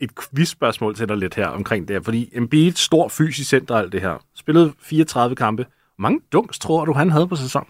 et 0.00 0.10
quizspørgsmål 0.18 0.96
til 0.96 1.08
dig 1.08 1.16
lidt 1.16 1.34
her 1.34 1.46
omkring 1.46 1.88
det 1.88 1.94
her, 1.96 2.02
fordi 2.02 2.30
Embiid, 2.32 2.72
stor 2.72 3.08
fysisk 3.08 3.50
center 3.50 3.76
alt 3.76 3.92
det 3.92 4.00
her, 4.00 4.24
spillede 4.34 4.72
34 4.78 5.36
kampe. 5.36 5.62
Hvor 5.96 6.02
mange 6.02 6.20
dunks 6.32 6.58
tror 6.58 6.84
du, 6.84 6.92
han 6.92 7.10
havde 7.10 7.28
på 7.28 7.36
sæson? 7.36 7.68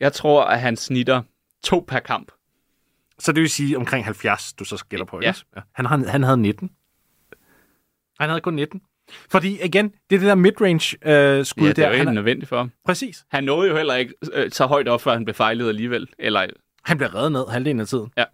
Jeg 0.00 0.12
tror, 0.12 0.44
at 0.44 0.60
han 0.60 0.76
snitter 0.76 1.22
to 1.64 1.84
per 1.88 1.98
kamp. 2.00 2.32
Så 3.18 3.32
det 3.32 3.40
vil 3.40 3.50
sige 3.50 3.76
omkring 3.78 4.04
70, 4.04 4.52
du 4.52 4.64
så 4.64 4.84
gætter 4.88 5.06
på, 5.06 5.20
Ja. 5.22 5.28
ikke? 5.28 5.40
ja. 5.56 5.60
Han, 5.72 5.86
han, 5.86 6.04
han 6.08 6.22
havde 6.22 6.36
19. 6.36 6.70
Han 8.20 8.28
havde 8.28 8.40
kun 8.40 8.54
19. 8.54 8.82
Fordi 9.30 9.58
igen, 9.64 9.88
det 10.10 10.16
er 10.16 10.20
det 10.20 10.28
der 10.28 10.34
midrange 10.34 10.96
øh, 11.08 11.44
skud 11.44 11.62
Ja, 11.62 11.68
det 11.68 11.76
der. 11.76 11.82
er 11.84 11.88
jo 11.88 11.92
han 11.96 12.00
ikke 12.00 12.14
nødvendigt 12.14 12.48
for 12.48 12.56
ham. 12.56 12.70
præcis. 12.84 13.24
Han 13.30 13.44
nåede 13.44 13.70
jo 13.70 13.76
heller 13.76 13.94
ikke 13.94 14.14
øh, 14.32 14.50
så 14.50 14.66
højt 14.66 14.88
op, 14.88 15.00
før 15.00 15.12
han 15.12 15.24
blev 15.24 15.34
fejlet 15.34 15.68
alligevel. 15.68 16.06
Eller 16.18 16.46
Han 16.84 16.96
bliver 16.96 17.14
reddet 17.14 17.32
ned 17.32 17.44
halvdelen 17.50 17.80
af 17.80 17.86
tiden. 17.86 18.06
Ja. 18.16 18.24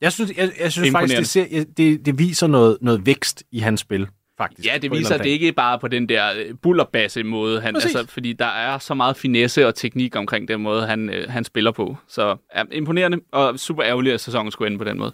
Jeg 0.00 0.12
synes, 0.12 0.32
jeg, 0.36 0.50
jeg 0.60 0.72
synes 0.72 0.90
faktisk, 0.90 1.18
det, 1.18 1.26
ser, 1.26 1.64
det, 1.76 2.06
det 2.06 2.18
viser 2.18 2.46
noget, 2.46 2.78
noget 2.80 3.06
vækst 3.06 3.44
i 3.52 3.58
hans 3.58 3.80
spil, 3.80 4.08
faktisk. 4.38 4.68
Ja, 4.68 4.78
det 4.78 4.90
viser, 4.90 5.14
at 5.14 5.20
det 5.24 5.30
ikke 5.30 5.52
bare 5.52 5.78
på 5.78 5.88
den 5.88 6.08
der 6.08 6.24
øh, 6.36 6.54
bullerbasse 6.62 7.22
måde, 7.22 7.60
han, 7.60 7.74
Præcis. 7.74 7.94
altså, 7.94 8.12
fordi 8.12 8.32
der 8.32 8.46
er 8.46 8.78
så 8.78 8.94
meget 8.94 9.16
finesse 9.16 9.66
og 9.66 9.74
teknik 9.74 10.16
omkring 10.16 10.48
den 10.48 10.60
måde, 10.60 10.86
han, 10.86 11.10
øh, 11.10 11.30
han 11.30 11.44
spiller 11.44 11.72
på. 11.72 11.96
Så 12.08 12.36
ja, 12.56 12.62
imponerende 12.72 13.18
og 13.32 13.58
super 13.58 13.84
ærgerligt, 13.84 14.14
at 14.14 14.20
sæsonen 14.20 14.50
skulle 14.52 14.66
ende 14.66 14.78
på 14.78 14.84
den 14.84 14.98
måde. 14.98 15.12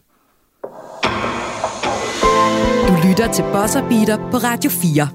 Lytter 3.14 3.32
til 3.32 3.42
Bosser 3.42 3.88
Beater 3.88 4.30
på 4.30 4.36
Radio 4.36 4.70
4. 4.70 5.08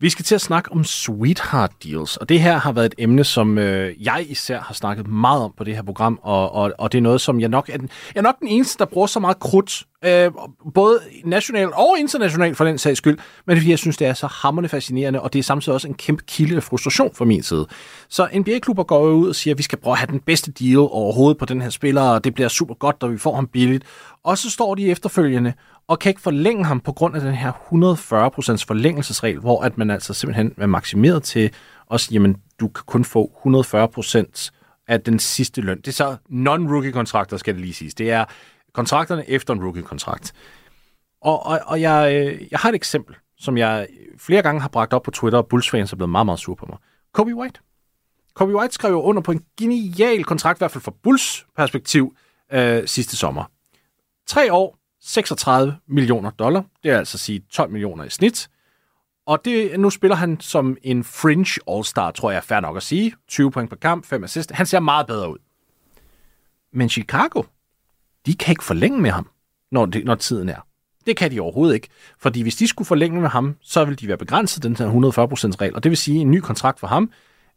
Vi 0.00 0.10
skal 0.10 0.24
til 0.24 0.34
at 0.34 0.40
snakke 0.40 0.72
om 0.72 0.84
sweetheart 0.84 1.70
deals, 1.84 2.16
og 2.16 2.28
det 2.28 2.40
her 2.40 2.58
har 2.58 2.72
været 2.72 2.86
et 2.86 2.94
emne, 2.98 3.24
som 3.24 3.58
øh, 3.58 4.04
jeg 4.04 4.26
især 4.28 4.60
har 4.60 4.74
snakket 4.74 5.06
meget 5.06 5.42
om 5.42 5.54
på 5.56 5.64
det 5.64 5.74
her 5.74 5.82
program, 5.82 6.18
og, 6.22 6.52
og, 6.52 6.72
og 6.78 6.92
det 6.92 6.98
er 6.98 7.02
noget, 7.02 7.20
som 7.20 7.40
jeg 7.40 7.48
nok 7.48 7.68
er 7.68 7.76
den, 7.76 7.90
jeg 8.14 8.20
er 8.20 8.22
nok 8.22 8.40
den 8.40 8.48
eneste, 8.48 8.78
der 8.78 8.84
bruger 8.84 9.06
så 9.06 9.20
meget 9.20 9.38
krudt, 9.38 9.82
øh, 10.04 10.30
både 10.74 11.00
nationalt 11.24 11.70
og 11.74 11.96
internationalt 11.98 12.56
for 12.56 12.64
den 12.64 12.78
sags 12.78 12.98
skyld, 12.98 13.18
men 13.46 13.50
det 13.50 13.56
er, 13.56 13.60
fordi 13.60 13.70
jeg 13.70 13.78
synes, 13.78 13.96
det 13.96 14.06
er 14.06 14.14
så 14.14 14.26
hammerende 14.26 14.68
fascinerende, 14.68 15.20
og 15.20 15.32
det 15.32 15.38
er 15.38 15.42
samtidig 15.42 15.74
også 15.74 15.88
en 15.88 15.94
kæmpe 15.94 16.24
kilde 16.26 16.56
af 16.56 16.62
frustration 16.62 17.14
fra 17.14 17.24
min 17.24 17.42
side. 17.42 17.66
Så 18.08 18.28
NBA-klubber 18.34 18.82
går 18.82 19.06
jo 19.06 19.12
ud 19.12 19.28
og 19.28 19.34
siger, 19.34 19.54
at 19.54 19.58
vi 19.58 19.62
skal 19.62 19.78
prøve 19.78 19.92
at 19.92 19.98
have 19.98 20.10
den 20.10 20.20
bedste 20.20 20.52
deal 20.52 20.78
overhovedet 20.78 21.38
på 21.38 21.44
den 21.44 21.62
her 21.62 21.70
spiller, 21.70 22.02
og 22.02 22.24
det 22.24 22.34
bliver 22.34 22.48
super 22.48 22.74
godt, 22.74 23.02
når 23.02 23.08
vi 23.08 23.18
får 23.18 23.34
ham 23.34 23.46
billigt. 23.46 23.84
Og 24.24 24.38
så 24.38 24.50
står 24.50 24.74
de 24.74 24.90
efterfølgende 24.90 25.52
og 25.92 25.98
kan 25.98 26.10
ikke 26.10 26.20
forlænge 26.20 26.64
ham 26.64 26.80
på 26.80 26.92
grund 26.92 27.14
af 27.14 27.20
den 27.20 27.34
her 27.34 27.52
140% 27.52 28.64
forlængelsesregel, 28.66 29.38
hvor 29.38 29.62
at 29.62 29.78
man 29.78 29.90
altså 29.90 30.14
simpelthen 30.14 30.54
er 30.58 30.66
maksimeret 30.66 31.22
til 31.22 31.54
at 31.90 32.00
sige, 32.00 32.14
jamen, 32.14 32.36
du 32.60 32.68
kan 32.68 32.84
kun 32.86 33.04
få 33.04 33.32
140% 33.46 34.50
af 34.88 35.00
den 35.00 35.18
sidste 35.18 35.60
løn. 35.60 35.76
Det 35.76 35.88
er 35.88 35.92
så 35.92 36.16
non-rookie-kontrakter, 36.28 37.36
skal 37.36 37.54
det 37.54 37.60
lige 37.60 37.74
siges. 37.74 37.94
Det 37.94 38.10
er 38.10 38.24
kontrakterne 38.72 39.30
efter 39.30 39.54
en 39.54 39.64
rookie-kontrakt. 39.64 40.32
Og, 41.20 41.46
og, 41.46 41.60
og 41.66 41.80
jeg, 41.80 42.14
øh, 42.14 42.46
jeg 42.50 42.58
har 42.58 42.68
et 42.68 42.74
eksempel, 42.74 43.16
som 43.38 43.58
jeg 43.58 43.86
flere 44.18 44.42
gange 44.42 44.60
har 44.60 44.68
bragt 44.68 44.92
op 44.92 45.02
på 45.02 45.10
Twitter, 45.10 45.38
og 45.38 45.46
Bulls-fans 45.46 45.92
er 45.92 45.96
blevet 45.96 46.10
meget, 46.10 46.26
meget 46.26 46.40
sure 46.40 46.56
på 46.56 46.66
mig. 46.68 46.78
Kobe 47.12 47.34
White. 47.34 47.60
Kobe 48.34 48.56
White 48.56 48.74
skrev 48.74 48.90
jo 48.90 49.02
under 49.02 49.22
på 49.22 49.32
en 49.32 49.44
genial 49.58 50.24
kontrakt, 50.24 50.58
i 50.58 50.60
hvert 50.60 50.70
fald 50.70 50.82
fra 50.82 50.92
Bulls 51.02 51.46
perspektiv, 51.56 52.14
øh, 52.52 52.86
sidste 52.86 53.16
sommer. 53.16 53.44
Tre 54.26 54.52
år, 54.52 54.81
36 55.02 55.76
millioner 55.86 56.30
dollar. 56.30 56.64
Det 56.82 56.90
er 56.90 56.98
altså 56.98 57.18
sige 57.18 57.42
12 57.50 57.70
millioner 57.70 58.04
i 58.04 58.10
snit. 58.10 58.48
Og 59.26 59.44
det, 59.44 59.80
nu 59.80 59.90
spiller 59.90 60.16
han 60.16 60.40
som 60.40 60.76
en 60.82 61.04
fringe 61.04 61.60
all-star, 61.70 62.10
tror 62.10 62.30
jeg 62.30 62.36
er 62.36 62.42
fair 62.42 62.60
nok 62.60 62.76
at 62.76 62.82
sige. 62.82 63.14
20 63.28 63.50
point 63.50 63.70
per 63.70 63.76
kamp, 63.76 64.06
5 64.06 64.24
assist. 64.24 64.50
Han 64.50 64.66
ser 64.66 64.80
meget 64.80 65.06
bedre 65.06 65.30
ud. 65.30 65.38
Men 66.72 66.88
Chicago, 66.88 67.42
de 68.26 68.34
kan 68.34 68.52
ikke 68.52 68.64
forlænge 68.64 69.00
med 69.00 69.10
ham, 69.10 69.30
når, 69.70 69.86
det, 69.86 70.04
når 70.04 70.14
tiden 70.14 70.48
er. 70.48 70.66
Det 71.06 71.16
kan 71.16 71.30
de 71.30 71.40
overhovedet 71.40 71.74
ikke. 71.74 71.88
Fordi 72.18 72.42
hvis 72.42 72.56
de 72.56 72.68
skulle 72.68 72.86
forlænge 72.86 73.20
med 73.20 73.28
ham, 73.28 73.56
så 73.60 73.84
vil 73.84 74.00
de 74.00 74.08
være 74.08 74.16
begrænset 74.16 74.62
den 74.62 74.76
her 74.76 74.86
140% 74.86 74.90
regel. 75.60 75.74
Og 75.74 75.82
det 75.82 75.90
vil 75.90 75.96
sige, 75.96 76.20
en 76.20 76.30
ny 76.30 76.40
kontrakt 76.40 76.80
for 76.80 76.86
ham 76.86 77.10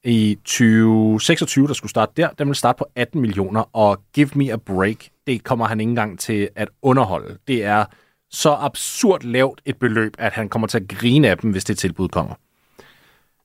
i 0.03 0.37
2026, 0.43 1.67
der 1.67 1.73
skulle 1.73 1.89
starte 1.89 2.11
der, 2.17 2.29
den 2.29 2.47
vil 2.47 2.55
starte 2.55 2.77
på 2.77 2.87
18 2.95 3.21
millioner. 3.21 3.75
Og 3.75 4.01
give 4.13 4.29
me 4.35 4.53
a 4.53 4.55
break, 4.55 5.09
det 5.27 5.43
kommer 5.43 5.65
han 5.65 5.79
ikke 5.79 5.89
engang 5.89 6.19
til 6.19 6.49
at 6.55 6.69
underholde. 6.81 7.37
Det 7.47 7.63
er 7.63 7.85
så 8.31 8.51
absurd 8.59 9.23
lavt 9.23 9.61
et 9.65 9.77
beløb, 9.77 10.15
at 10.19 10.33
han 10.33 10.49
kommer 10.49 10.67
til 10.67 10.77
at 10.77 10.87
grine 10.87 11.29
af 11.29 11.37
dem, 11.37 11.51
hvis 11.51 11.63
det 11.63 11.77
tilbud 11.77 12.09
kommer. 12.09 12.35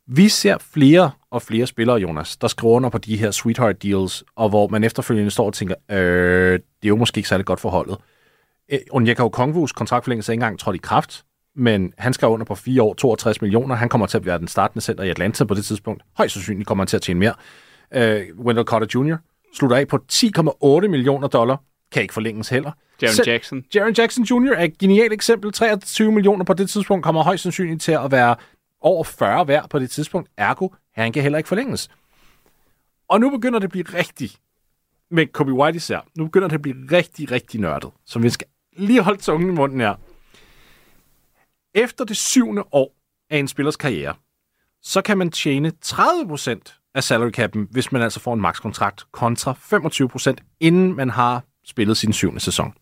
Vi 0.07 0.29
ser 0.29 0.59
flere 0.59 1.11
og 1.31 1.43
flere 1.43 1.67
spillere, 1.67 1.97
Jonas, 1.97 2.37
der 2.37 2.49
skriver 2.49 2.75
under 2.75 2.89
på 2.91 2.99
de 2.99 3.17
her 3.17 3.31
sweetheart 3.31 3.83
deals, 3.83 4.25
og 4.37 4.49
hvor 4.49 4.69
man 4.69 4.85
efterfølgende 4.85 5.31
står 5.31 5.47
og 5.47 5.55
tænker, 5.55 5.75
øh, 5.91 6.53
det 6.53 6.85
er 6.85 6.89
jo 6.89 6.97
måske 6.97 7.19
ikke 7.19 7.29
særlig 7.29 7.47
godt 7.47 7.61
forholdet. 7.61 7.97
Eh, 8.69 8.79
Onyeka 8.91 9.23
Okongwus 9.23 9.73
kontraktforlængelse 9.73 10.31
er 10.31 10.33
ikke 10.33 10.43
engang 10.43 10.59
trådt 10.59 10.77
i 10.77 10.81
kraft, 10.83 11.25
men 11.57 11.93
han 11.99 12.13
skal 12.13 12.29
under 12.29 12.47
på 12.47 12.55
fire 12.55 12.83
år, 12.83 12.95
62 12.95 13.43
millioner. 13.43 13.75
Han 13.75 13.89
kommer 13.89 14.07
til 14.07 14.19
at 14.19 14.27
være 14.27 14.39
den 14.39 14.49
startende 14.49 14.85
center 14.85 15.05
i 15.05 15.11
Atlanta 15.11 15.45
på 15.45 15.55
det 15.55 15.65
tidspunkt. 15.65 16.03
Højst 16.17 16.35
sandsynligt 16.35 16.67
kommer 16.67 16.85
han 16.85 16.89
til 16.89 16.97
at 16.97 17.03
tjene 17.03 17.21
mere. 17.21 17.35
Uh, 17.97 18.45
Wendell 18.47 18.67
Carter 18.67 18.87
Jr. 18.95 19.17
slutter 19.55 19.77
af 19.77 19.89
på 19.89 19.99
10,8 20.13 20.89
millioner 20.89 21.29
dollar. 21.29 21.63
Kan 21.93 22.03
ikke 22.03 22.15
forlænges 22.15 22.49
heller. 22.49 22.73
Jaren 23.03 23.15
Selv- 23.15 23.29
Jackson. 23.29 23.65
Jaren 23.75 23.95
Jackson 23.99 24.25
Jr. 24.25 24.53
er 24.57 24.65
et 24.65 24.79
genialt 24.79 25.13
eksempel. 25.13 25.53
23 25.53 26.13
millioner 26.13 26.45
på 26.45 26.55
det 26.55 26.71
tidspunkt 26.71 27.05
kommer 27.05 27.23
højst 27.23 27.43
sandsynligt 27.43 27.83
til 27.83 27.93
at 27.93 28.11
være 28.11 28.37
over 28.81 29.05
40 29.05 29.49
værd 29.49 29.69
på 29.71 29.79
det 29.79 29.91
tidspunkt. 29.91 30.31
Ergo, 30.37 30.69
han 30.95 31.13
kan 31.13 31.23
heller 31.23 31.39
ikke 31.39 31.49
forlænges. 31.49 31.91
Og 33.09 33.21
nu 33.21 33.31
begynder 33.31 33.59
det 33.59 33.65
at 33.65 33.71
blive 33.71 33.85
rigtig, 33.95 34.31
med 35.11 35.27
Kobe 35.27 35.53
White 35.53 35.77
især, 35.77 36.01
nu 36.17 36.25
begynder 36.25 36.49
det 36.49 36.55
at 36.55 36.63
blive 36.63 36.77
rigtig, 36.93 37.31
rigtig 37.31 37.61
nørdet, 37.61 37.91
så 38.07 38.19
vi 38.19 38.31
skal 38.31 38.47
lige 38.77 39.03
holde 39.03 39.21
tungen 39.23 39.51
i 39.51 39.55
munden 39.55 39.81
her. 39.81 39.95
Efter 41.75 42.05
det 42.05 42.17
syvende 42.17 42.65
år 42.73 42.95
af 43.31 43.39
en 43.39 43.49
spillers 43.49 43.77
karriere, 43.77 44.15
så 44.83 45.03
kan 45.03 45.19
man 45.19 45.31
tjene 45.31 45.73
30% 45.87 46.91
af 46.95 47.05
salary 47.05 47.31
cap'en, 47.39 47.67
hvis 47.71 47.93
man 47.93 48.03
altså 48.03 48.21
får 48.21 48.35
en 48.35 48.41
makskontrakt, 48.41 49.05
kontra 49.13 49.53
25% 49.53 50.57
inden 50.61 50.97
man 50.97 51.11
har 51.11 51.45
spillet 51.65 51.97
sin 51.97 52.13
syvende 52.13 52.41
sæson. 52.41 52.73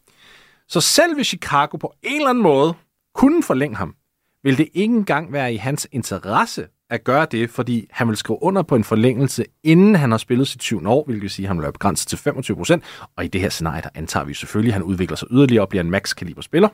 Så 0.68 0.81
selv 0.81 1.14
hvis 1.14 1.26
Chicago 1.26 1.76
på 1.76 1.95
en 2.03 2.16
eller 2.16 2.29
anden 2.29 2.43
måde 2.43 2.74
kunne 3.14 3.43
forlænge 3.43 3.76
ham, 3.76 3.95
vil 4.43 4.59
det 4.59 4.68
ikke 4.74 4.95
engang 4.95 5.33
være 5.33 5.55
i 5.55 5.57
hans 5.57 5.89
interesse 5.93 6.66
at 6.91 7.05
gøre 7.05 7.26
det, 7.31 7.51
fordi 7.51 7.87
han 7.91 8.09
vil 8.09 8.16
skrive 8.16 8.43
under 8.43 8.62
på 8.62 8.76
en 8.76 8.85
forlængelse, 8.85 9.45
inden 9.62 9.95
han 9.95 10.11
har 10.11 10.18
spillet 10.18 10.49
sit 10.49 10.62
syvende 10.62 10.91
år, 10.91 11.05
hvilket 11.05 11.22
vil 11.22 11.31
sige, 11.31 11.47
at 11.47 11.49
han 11.49 11.57
vil 11.57 11.62
være 11.62 11.72
begrænset 11.72 12.09
til 12.09 12.18
25 12.18 12.57
procent. 12.57 12.85
Og 13.16 13.24
i 13.24 13.29
det 13.29 13.41
her 13.41 13.49
scenarie, 13.49 13.83
der 13.83 13.89
antager 13.95 14.24
vi 14.24 14.35
selvfølgelig, 14.35 14.70
at 14.70 14.74
han 14.74 14.83
udvikler 14.83 15.16
sig 15.16 15.29
yderligere 15.31 15.64
og 15.64 15.68
bliver 15.68 15.83
en 15.83 15.91
max-kaliber 15.91 16.43
spiller. 16.43 16.68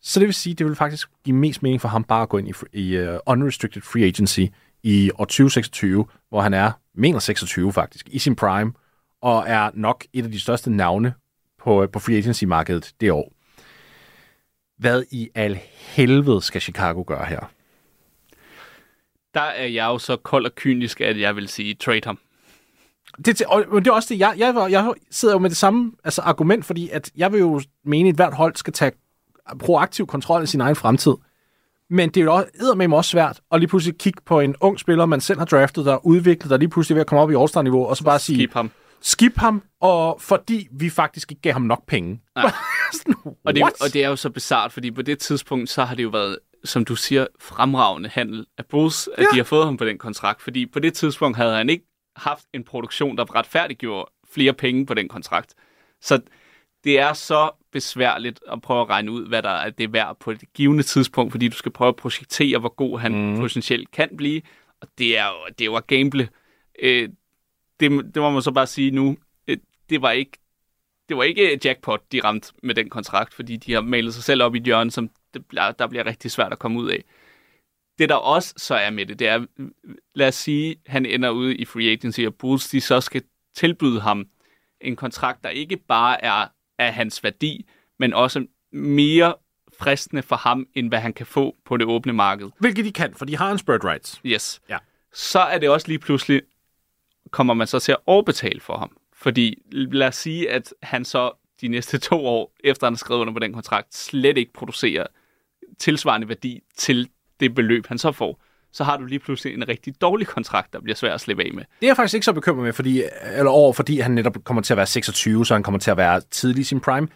Så 0.00 0.20
det 0.20 0.26
vil 0.26 0.34
sige, 0.34 0.52
at 0.52 0.58
det 0.58 0.66
vil 0.66 0.76
faktisk 0.76 1.08
give 1.24 1.36
mest 1.36 1.62
mening 1.62 1.80
for 1.80 1.88
ham 1.88 2.04
bare 2.04 2.22
at 2.22 2.28
gå 2.28 2.38
ind 2.38 2.48
i, 2.48 2.52
i 2.72 3.08
uh, 3.08 3.16
unrestricted 3.26 3.82
free 3.82 4.04
agency 4.04 4.40
i 4.82 5.10
år 5.18 5.24
2026, 5.24 6.06
hvor 6.28 6.40
han 6.40 6.54
er, 6.54 6.72
mener 6.94 7.18
26 7.18 7.72
faktisk, 7.72 8.08
i 8.08 8.18
sin 8.18 8.36
prime, 8.36 8.72
og 9.26 9.44
er 9.46 9.70
nok 9.74 10.04
et 10.12 10.24
af 10.24 10.30
de 10.30 10.40
største 10.40 10.70
navne 10.70 11.14
på, 11.58 11.86
på 11.92 11.98
free 11.98 12.16
agency-markedet 12.16 12.92
det 13.00 13.12
år. 13.12 13.32
Hvad 14.78 15.02
i 15.10 15.28
al 15.34 15.58
helvede 15.72 16.42
skal 16.42 16.60
Chicago 16.60 17.04
gøre 17.06 17.24
her? 17.24 17.50
Der 19.34 19.40
er 19.40 19.66
jeg 19.66 19.84
jo 19.84 19.98
så 19.98 20.16
kold 20.16 20.46
og 20.46 20.54
kynisk, 20.54 21.00
at 21.00 21.20
jeg 21.20 21.36
vil 21.36 21.48
sige, 21.48 21.74
trade 21.74 22.00
ham. 22.04 22.18
Det, 23.24 23.42
og 23.46 23.84
det 23.84 23.86
er 23.86 23.92
også 23.92 24.14
det, 24.14 24.18
jeg, 24.18 24.34
jeg, 24.38 24.66
jeg 24.70 24.94
sidder 25.10 25.34
jo 25.34 25.38
med 25.38 25.50
det 25.50 25.58
samme 25.58 25.92
altså, 26.04 26.22
argument, 26.22 26.64
fordi 26.64 26.88
at 26.88 27.10
jeg 27.16 27.32
vil 27.32 27.40
jo 27.40 27.60
mene, 27.84 28.08
at 28.08 28.14
hvert 28.14 28.34
hold 28.34 28.56
skal 28.56 28.72
tage 28.72 28.92
proaktiv 29.58 30.06
kontrol 30.06 30.42
af 30.42 30.48
sin 30.48 30.60
egen 30.60 30.76
fremtid. 30.76 31.14
Men 31.90 32.08
det 32.08 32.20
er 32.20 32.44
jo 32.60 32.74
med 32.74 32.92
også 32.92 33.10
svært 33.10 33.40
at 33.52 33.60
lige 33.60 33.68
pludselig 33.68 33.98
kigge 33.98 34.20
på 34.26 34.40
en 34.40 34.54
ung 34.60 34.80
spiller, 34.80 35.06
man 35.06 35.20
selv 35.20 35.38
har 35.38 35.46
draftet, 35.46 35.86
der 35.86 36.06
udviklet, 36.06 36.50
der 36.50 36.56
lige 36.56 36.68
pludselig 36.68 36.94
ved 36.94 37.00
at 37.00 37.06
komme 37.06 37.22
op 37.22 37.30
i 37.30 37.34
All-Star-niveau, 37.34 37.86
og 37.86 37.96
så 37.96 38.04
bare 38.04 38.18
sige... 38.18 38.36
Skip 38.36 38.52
ham. 38.52 38.70
Skip 39.06 39.36
ham, 39.36 39.62
og 39.80 40.20
fordi 40.20 40.68
vi 40.72 40.90
faktisk 40.90 41.32
ikke 41.32 41.42
gav 41.42 41.52
ham 41.52 41.62
nok 41.62 41.86
penge. 41.86 42.20
Sådan, 42.92 43.14
og, 43.44 43.54
det, 43.54 43.62
og 43.62 43.92
det 43.92 44.04
er 44.04 44.08
jo 44.08 44.16
så 44.16 44.30
bizart, 44.30 44.72
fordi 44.72 44.90
på 44.90 45.02
det 45.02 45.18
tidspunkt, 45.18 45.70
så 45.70 45.84
har 45.84 45.94
det 45.94 46.02
jo 46.02 46.08
været, 46.08 46.38
som 46.64 46.84
du 46.84 46.96
siger, 46.96 47.26
fremragende 47.40 48.08
handel 48.08 48.46
af 48.58 48.66
Bulls, 48.66 49.08
at 49.16 49.22
ja. 49.22 49.26
de 49.32 49.36
har 49.36 49.44
fået 49.44 49.64
ham 49.64 49.76
på 49.76 49.84
den 49.84 49.98
kontrakt. 49.98 50.42
Fordi 50.42 50.66
på 50.66 50.78
det 50.78 50.94
tidspunkt 50.94 51.36
havde 51.36 51.56
han 51.56 51.70
ikke 51.70 51.84
haft 52.16 52.44
en 52.52 52.64
produktion, 52.64 53.16
der 53.16 53.34
retfærdiggjorde 53.34 54.10
flere 54.30 54.52
penge 54.52 54.86
på 54.86 54.94
den 54.94 55.08
kontrakt. 55.08 55.54
Så 56.00 56.20
det 56.84 57.00
er 57.00 57.12
så 57.12 57.50
besværligt 57.72 58.40
at 58.52 58.62
prøve 58.62 58.80
at 58.80 58.88
regne 58.88 59.10
ud, 59.10 59.28
hvad 59.28 59.42
der 59.42 59.50
er 59.50 59.70
det 59.70 59.92
værd 59.92 60.16
på 60.20 60.30
et 60.30 60.44
givende 60.54 60.82
tidspunkt, 60.82 61.32
fordi 61.32 61.48
du 61.48 61.56
skal 61.56 61.72
prøve 61.72 61.88
at 61.88 61.96
projektere, 61.96 62.58
hvor 62.58 62.74
god 62.74 62.98
han 62.98 63.12
mm. 63.12 63.36
potentielt 63.38 63.90
kan 63.90 64.08
blive. 64.16 64.42
Og 64.80 64.88
det 64.98 65.18
er 65.18 65.26
jo, 65.26 65.52
det 65.58 65.60
er 65.60 65.64
jo 65.64 65.74
at 65.74 65.86
gamble. 65.86 66.28
Øh, 66.82 67.08
det, 67.80 68.14
det 68.14 68.22
må 68.22 68.30
man 68.30 68.42
så 68.42 68.50
bare 68.50 68.66
sige 68.66 68.90
nu. 68.90 69.16
Øh, 69.48 69.56
det 69.90 70.02
var 70.02 70.10
ikke 70.10 70.38
det 71.08 71.16
var 71.16 71.22
ikke 71.22 71.60
jackpot, 71.64 72.12
de 72.12 72.20
ramte 72.24 72.52
med 72.62 72.74
den 72.74 72.90
kontrakt, 72.90 73.34
fordi 73.34 73.56
de 73.56 73.72
har 73.72 73.80
malet 73.80 74.14
sig 74.14 74.24
selv 74.24 74.42
op 74.42 74.54
i 74.54 74.58
et 74.58 74.64
hjørne, 74.64 74.90
som 74.90 75.10
det, 75.34 75.44
der 75.52 75.86
bliver 75.86 76.06
rigtig 76.06 76.30
svært 76.30 76.52
at 76.52 76.58
komme 76.58 76.80
ud 76.80 76.90
af. 76.90 77.04
Det 77.98 78.08
der 78.08 78.14
også 78.14 78.54
så 78.56 78.74
er 78.74 78.90
med 78.90 79.06
det, 79.06 79.18
det 79.18 79.28
er, 79.28 79.46
lad 80.14 80.28
os 80.28 80.34
sige, 80.34 80.76
han 80.86 81.06
ender 81.06 81.30
ude 81.30 81.56
i 81.56 81.64
free 81.64 81.90
agency, 81.90 82.20
og 82.20 82.34
Bulls 82.34 82.68
de 82.68 82.80
så 82.80 83.00
skal 83.00 83.22
tilbyde 83.54 84.00
ham 84.00 84.26
en 84.80 84.96
kontrakt, 84.96 85.44
der 85.44 85.50
ikke 85.50 85.76
bare 85.76 86.24
er 86.24 86.46
af 86.78 86.94
hans 86.94 87.24
værdi, 87.24 87.66
men 87.98 88.14
også 88.14 88.46
mere 88.72 89.34
fristende 89.78 90.22
for 90.22 90.36
ham, 90.36 90.66
end 90.74 90.88
hvad 90.88 90.98
han 90.98 91.12
kan 91.12 91.26
få 91.26 91.56
på 91.64 91.76
det 91.76 91.86
åbne 91.86 92.12
marked. 92.12 92.50
Hvilket 92.58 92.84
de 92.84 92.92
kan, 92.92 93.14
for 93.14 93.24
de 93.24 93.36
har 93.36 93.52
en 93.52 93.58
bird 93.66 93.84
rights. 93.84 94.20
Yes. 94.26 94.60
Ja. 94.68 94.78
Så 95.12 95.40
er 95.40 95.58
det 95.58 95.68
også 95.68 95.88
lige 95.88 95.98
pludselig, 95.98 96.42
kommer 97.30 97.54
man 97.54 97.66
så 97.66 97.78
til 97.78 97.92
at 97.92 97.98
overbetale 98.06 98.60
for 98.60 98.78
ham. 98.78 98.96
Fordi 99.12 99.62
lad 99.72 100.08
os 100.08 100.16
sige, 100.16 100.50
at 100.50 100.74
han 100.82 101.04
så 101.04 101.30
de 101.60 101.68
næste 101.68 101.98
to 101.98 102.26
år, 102.26 102.52
efter 102.64 102.86
han 102.86 102.94
har 102.94 102.98
skrevet 102.98 103.20
under 103.20 103.32
på 103.32 103.38
den 103.38 103.52
kontrakt, 103.52 103.94
slet 103.94 104.38
ikke 104.38 104.52
producerer 104.52 105.06
tilsvarende 105.78 106.28
værdi 106.28 106.60
til 106.76 107.08
det 107.40 107.54
beløb, 107.54 107.86
han 107.86 107.98
så 107.98 108.12
får 108.12 108.42
så 108.76 108.84
har 108.84 108.96
du 108.96 109.04
lige 109.04 109.18
pludselig 109.18 109.54
en 109.54 109.68
rigtig 109.68 110.00
dårlig 110.00 110.26
kontrakt, 110.26 110.72
der 110.72 110.80
bliver 110.80 110.96
svær 110.96 111.14
at 111.14 111.20
slippe 111.20 111.44
af 111.44 111.50
med. 111.54 111.64
Det 111.80 111.86
er 111.86 111.88
jeg 111.88 111.96
faktisk 111.96 112.14
ikke 112.14 112.24
så 112.24 112.32
bekymret 112.32 112.64
med, 112.64 112.72
fordi, 112.72 113.02
eller 113.36 113.50
over, 113.50 113.72
fordi 113.72 114.00
han 114.00 114.10
netop 114.10 114.36
kommer 114.44 114.62
til 114.62 114.72
at 114.72 114.76
være 114.76 114.86
26, 114.86 115.46
så 115.46 115.54
han 115.54 115.62
kommer 115.62 115.78
til 115.78 115.90
at 115.90 115.96
være 115.96 116.20
tidlig 116.30 116.60
i 116.60 116.64
sin 116.64 116.80
prime. 116.80 117.08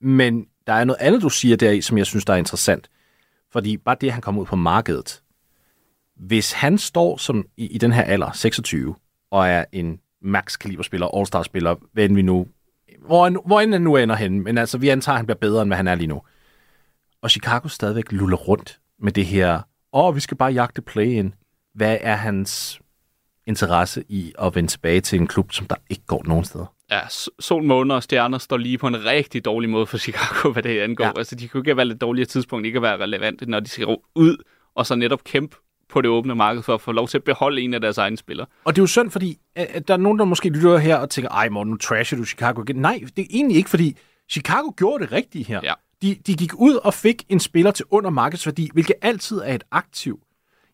Men 0.00 0.46
der 0.66 0.72
er 0.72 0.84
noget 0.84 1.00
andet, 1.00 1.22
du 1.22 1.28
siger 1.28 1.56
deri, 1.56 1.80
som 1.80 1.98
jeg 1.98 2.06
synes, 2.06 2.24
der 2.24 2.32
er 2.32 2.36
interessant. 2.36 2.90
Fordi 3.52 3.76
bare 3.76 3.96
det, 4.00 4.06
at 4.06 4.12
han 4.12 4.22
kommer 4.22 4.40
ud 4.40 4.46
på 4.46 4.56
markedet. 4.56 5.22
Hvis 6.16 6.52
han 6.52 6.78
står 6.78 7.16
som 7.16 7.44
i, 7.56 7.66
i 7.66 7.78
den 7.78 7.92
her 7.92 8.02
alder, 8.02 8.32
26, 8.32 8.94
og 9.34 9.48
er 9.48 9.64
en 9.72 10.00
max-kaliberspiller, 10.22 11.16
all-star-spiller, 11.16 11.74
hvad 11.92 12.08
vi 12.08 12.22
nu, 12.22 12.46
hvor, 13.06 13.46
hvor 13.46 13.60
end 13.60 13.72
han 13.72 13.82
nu 13.82 13.96
ender 13.96 14.14
hen, 14.14 14.40
men 14.44 14.58
altså, 14.58 14.78
vi 14.78 14.88
antager, 14.88 15.14
at 15.14 15.18
han 15.18 15.26
bliver 15.26 15.38
bedre, 15.38 15.62
end 15.62 15.68
hvad 15.68 15.76
han 15.76 15.88
er 15.88 15.94
lige 15.94 16.06
nu. 16.06 16.22
Og 17.22 17.30
Chicago 17.30 17.68
stadigvæk 17.68 18.12
luller 18.12 18.36
rundt 18.36 18.80
med 18.98 19.12
det 19.12 19.26
her 19.26 19.60
åh, 19.94 20.14
vi 20.14 20.20
skal 20.20 20.36
bare 20.36 20.52
jagte 20.52 20.82
play-in. 20.82 21.34
Hvad 21.74 21.98
er 22.00 22.16
hans 22.16 22.80
interesse 23.46 24.04
i 24.08 24.32
at 24.38 24.54
vende 24.54 24.70
tilbage 24.70 25.00
til 25.00 25.20
en 25.20 25.26
klub, 25.26 25.52
som 25.52 25.66
der 25.66 25.76
ikke 25.90 26.02
går 26.06 26.22
nogen 26.26 26.44
steder? 26.44 26.66
Ja, 26.90 27.00
sol, 27.40 27.62
måner 27.62 27.94
og 27.94 28.02
stjerner 28.02 28.38
står 28.38 28.56
lige 28.56 28.78
på 28.78 28.86
en 28.86 29.04
rigtig 29.04 29.44
dårlig 29.44 29.70
måde 29.70 29.86
for 29.86 29.98
Chicago, 30.06 30.52
hvad 30.52 30.62
det 30.62 30.80
angår. 30.80 31.04
Ja. 31.04 31.12
Altså, 31.16 31.34
de 31.34 31.48
kunne 31.48 31.60
ikke 31.60 31.70
have 31.70 31.76
valgt 31.76 31.94
et 31.94 32.00
dårligere 32.00 32.26
tidspunkt, 32.26 32.66
ikke 32.66 32.76
at 32.76 32.82
være 32.82 32.96
relevante, 32.96 33.50
når 33.50 33.60
de 33.60 33.68
skal 33.68 33.96
ud 34.14 34.36
og 34.74 34.86
så 34.86 34.94
netop 34.94 35.24
kæmpe 35.24 35.56
på 35.94 36.00
det 36.00 36.10
åbne 36.10 36.34
marked 36.34 36.62
for 36.62 36.74
at 36.74 36.80
få 36.80 36.92
lov 36.92 37.08
til 37.08 37.18
at 37.18 37.24
beholde 37.24 37.62
en 37.62 37.74
af 37.74 37.80
deres 37.80 37.98
egne 37.98 38.16
spillere. 38.16 38.46
Og 38.64 38.76
det 38.76 38.80
er 38.80 38.82
jo 38.82 38.86
synd, 38.86 39.10
fordi 39.10 39.38
at 39.56 39.88
der 39.88 39.94
er 39.94 39.98
nogen, 39.98 40.18
der 40.18 40.24
måske 40.24 40.48
lytter 40.48 40.78
her 40.78 40.96
og 40.96 41.10
tænker, 41.10 41.30
ej 41.30 41.48
Morten, 41.48 41.70
nu 41.70 41.76
trasher 41.76 42.18
du 42.18 42.24
Chicago 42.24 42.62
igen. 42.62 42.76
Nej, 42.76 43.00
det 43.16 43.22
er 43.22 43.26
egentlig 43.30 43.56
ikke, 43.56 43.70
fordi 43.70 43.96
Chicago 44.30 44.70
gjorde 44.76 45.04
det 45.04 45.12
rigtige 45.12 45.44
her. 45.44 45.60
Ja. 45.62 45.72
De, 46.02 46.16
de 46.26 46.34
gik 46.34 46.54
ud 46.54 46.74
og 46.74 46.94
fik 46.94 47.22
en 47.28 47.40
spiller 47.40 47.70
til 47.70 47.84
under 47.90 48.10
markedsværdi, 48.10 48.70
hvilket 48.72 48.94
altid 49.02 49.38
er 49.38 49.54
et 49.54 49.64
aktiv. 49.70 50.20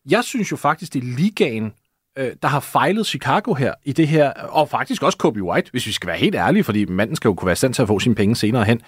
Jeg 0.09 0.23
synes 0.23 0.51
jo 0.51 0.55
faktisk, 0.57 0.93
det 0.93 1.03
er 1.03 1.17
ligaen, 1.17 1.73
øh, 2.17 2.31
der 2.41 2.47
har 2.47 2.59
fejlet 2.59 3.07
Chicago 3.07 3.53
her 3.53 3.73
i 3.85 3.93
det 3.93 4.07
her, 4.07 4.31
og 4.31 4.69
faktisk 4.69 5.03
også 5.03 5.17
Kobe 5.17 5.43
White, 5.43 5.71
hvis 5.71 5.87
vi 5.87 5.91
skal 5.91 6.07
være 6.07 6.17
helt 6.17 6.35
ærlige, 6.35 6.63
fordi 6.63 6.85
manden 6.85 7.15
skal 7.15 7.29
jo 7.29 7.33
kunne 7.33 7.47
være 7.47 7.55
stand 7.55 7.73
til 7.73 7.81
at 7.81 7.87
få 7.87 7.99
sine 7.99 8.15
penge 8.15 8.35
senere 8.35 8.63
hen. 8.63 8.81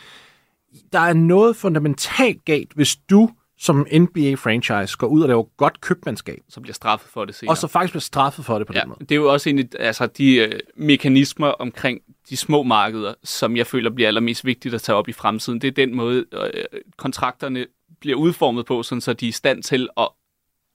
Der 0.93 0.99
er 0.99 1.13
noget 1.13 1.55
fundamentalt 1.55 2.45
galt, 2.45 2.73
hvis 2.73 2.95
du 2.95 3.29
som 3.57 3.87
NBA-franchise 3.93 4.97
går 4.97 5.07
ud 5.07 5.21
og 5.21 5.27
laver 5.27 5.43
godt 5.43 5.81
købmandskab. 5.81 6.39
Så 6.49 6.61
bliver 6.61 6.73
straffet 6.73 7.09
for 7.11 7.25
det 7.25 7.35
senere. 7.35 7.51
Og 7.51 7.57
så 7.57 7.67
faktisk 7.67 7.93
bliver 7.93 8.01
straffet 8.01 8.45
for 8.45 8.57
det 8.57 8.67
på 8.67 8.73
ja, 8.73 8.79
den 8.79 8.89
måde. 8.89 8.99
Det 8.99 9.11
er 9.11 9.15
jo 9.15 9.33
også 9.33 9.49
en 9.49 9.59
af 9.59 9.67
altså, 9.79 10.07
de 10.07 10.35
øh, 10.35 10.59
mekanismer 10.75 11.47
omkring 11.47 12.01
de 12.29 12.37
små 12.37 12.63
markeder, 12.63 13.13
som 13.23 13.57
jeg 13.57 13.67
føler 13.67 13.89
bliver 13.89 14.07
allermest 14.07 14.45
vigtigt 14.45 14.75
at 14.75 14.81
tage 14.81 14.95
op 14.95 15.09
i 15.09 15.13
fremtiden. 15.13 15.61
Det 15.61 15.67
er 15.67 15.71
den 15.71 15.95
måde, 15.95 16.25
øh, 16.33 16.63
kontrakterne 16.97 17.65
bliver 17.99 18.17
udformet 18.17 18.65
på, 18.65 18.83
sådan 18.83 19.01
så 19.01 19.13
de 19.13 19.25
er 19.25 19.29
i 19.29 19.31
stand 19.31 19.63
til 19.63 19.89
at 19.97 20.09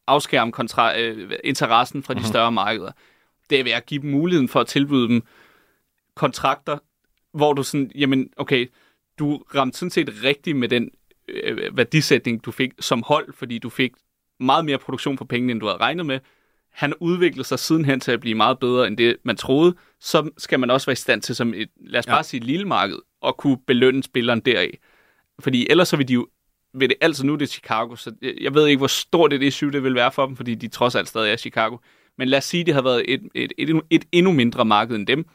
afskærme 0.07 0.53
kontra- 0.57 0.99
øh, 0.99 1.33
interessen 1.45 2.03
fra 2.03 2.14
de 2.14 2.20
uh-huh. 2.20 2.29
større 2.29 2.53
markeder. 2.53 2.93
Det 3.51 3.61
er 3.61 3.64
ved 3.64 3.72
at 3.72 3.87
give 3.87 4.03
dem 4.03 4.11
muligheden 4.11 4.49
for 4.49 4.61
at 4.61 4.66
tilbyde 4.66 5.09
dem 5.09 5.22
kontrakter, 6.14 6.79
hvor 7.33 7.53
du 7.53 7.62
sådan, 7.62 7.91
jamen 7.95 8.31
okay, 8.37 8.70
du 9.18 9.43
ramte 9.55 9.79
sådan 9.79 9.91
set 9.91 10.11
rigtigt 10.24 10.57
med 10.57 10.68
den 10.68 10.91
øh, 11.29 11.76
værdisætning, 11.76 12.45
du 12.45 12.51
fik 12.51 12.72
som 12.81 13.03
hold, 13.07 13.33
fordi 13.33 13.59
du 13.59 13.68
fik 13.68 13.93
meget 14.41 14.64
mere 14.64 14.79
produktion 14.79 15.18
for 15.18 15.24
pengene, 15.24 15.53
end 15.53 15.61
du 15.61 15.66
havde 15.66 15.79
regnet 15.79 16.07
med. 16.07 16.20
Han 16.72 16.95
udviklede 17.01 17.45
sig 17.45 17.59
sidenhen 17.59 18.01
til 18.01 18.12
at 18.12 18.20
blive 18.20 18.35
meget 18.35 18.59
bedre, 18.59 18.87
end 18.87 18.97
det 18.97 19.16
man 19.22 19.37
troede. 19.37 19.74
Så 20.01 20.31
skal 20.39 20.61
man 20.61 20.70
også 20.70 20.87
være 20.87 20.93
i 20.93 20.97
stand 20.97 21.22
til, 21.22 21.35
som 21.35 21.55
et, 21.55 21.68
lad 21.81 21.99
os 21.99 22.07
ja. 22.07 22.12
bare 22.12 22.24
sige, 22.24 22.39
et 22.39 22.45
lille 22.45 22.64
marked, 22.64 22.97
at 23.26 23.37
kunne 23.37 23.59
belønne 23.66 24.03
spilleren 24.03 24.41
deraf. 24.41 24.79
Fordi 25.41 25.66
ellers 25.70 25.89
så 25.89 25.97
vil 25.97 26.09
de 26.09 26.12
jo 26.12 26.29
ved 26.74 26.89
det 26.89 26.97
altså 27.01 27.26
nu 27.26 27.35
det 27.35 27.43
er 27.43 27.47
Chicago, 27.47 27.97
så 27.97 28.12
jeg 28.41 28.55
ved 28.55 28.66
ikke, 28.66 28.79
hvor 28.79 28.87
stort 28.87 29.33
et 29.33 29.43
issue 29.43 29.72
det 29.72 29.83
vil 29.83 29.95
være 29.95 30.12
for 30.12 30.26
dem, 30.26 30.37
fordi 30.37 30.55
de 30.55 30.68
trods 30.68 30.95
alt 30.95 31.09
stadig 31.09 31.33
er 31.33 31.37
Chicago. 31.37 31.76
Men 32.18 32.29
lad 32.29 32.39
os 32.39 32.45
sige, 32.45 32.64
det 32.64 32.74
har 32.74 32.83
været 32.83 33.05
et, 33.09 33.29
et, 33.35 33.53
et, 33.59 33.81
et 33.91 34.05
endnu 34.12 34.33
mindre 34.33 34.64
marked 34.64 34.97
end 34.97 35.07
dem, 35.07 35.26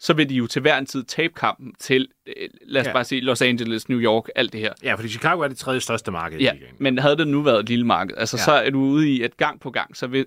så 0.00 0.14
vil 0.14 0.28
de 0.28 0.34
jo 0.34 0.46
til 0.46 0.62
hver 0.62 0.78
en 0.78 0.86
tid 0.86 1.04
tabe 1.04 1.34
kampen 1.34 1.74
til, 1.78 2.08
øh, 2.26 2.48
lad 2.62 2.80
os 2.80 2.86
ja. 2.86 2.92
bare 2.92 3.04
sige, 3.04 3.20
Los 3.20 3.42
Angeles, 3.42 3.88
New 3.88 4.00
York, 4.00 4.28
alt 4.34 4.52
det 4.52 4.60
her. 4.60 4.72
Ja, 4.82 4.94
fordi 4.94 5.08
Chicago 5.08 5.40
er 5.40 5.48
det 5.48 5.58
tredje 5.58 5.80
største 5.80 6.10
marked 6.10 6.38
ja, 6.40 6.52
i 6.52 6.54
ligaen. 6.54 6.74
men 6.78 6.98
havde 6.98 7.16
det 7.16 7.28
nu 7.28 7.42
været 7.42 7.60
et 7.60 7.68
lille 7.68 7.86
marked, 7.86 8.14
altså 8.16 8.36
ja. 8.36 8.44
så 8.44 8.52
er 8.52 8.70
du 8.70 8.80
ude 8.80 9.10
i, 9.10 9.22
at 9.22 9.36
gang 9.36 9.60
på 9.60 9.70
gang, 9.70 9.96
så 9.96 10.06
vil 10.06 10.26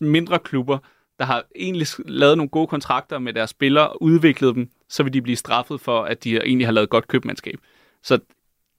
mindre 0.00 0.38
klubber, 0.38 0.78
der 1.18 1.24
har 1.24 1.44
egentlig 1.56 1.86
lavet 2.06 2.36
nogle 2.36 2.48
gode 2.48 2.66
kontrakter 2.66 3.18
med 3.18 3.32
deres 3.32 3.50
spillere, 3.50 4.02
udviklet 4.02 4.54
dem, 4.54 4.70
så 4.88 5.02
vil 5.02 5.12
de 5.12 5.22
blive 5.22 5.36
straffet 5.36 5.80
for, 5.80 6.02
at 6.02 6.24
de 6.24 6.36
egentlig 6.36 6.66
har 6.66 6.72
lavet 6.72 6.90
godt 6.90 7.08
købmandskab. 7.08 7.58
Så 8.02 8.18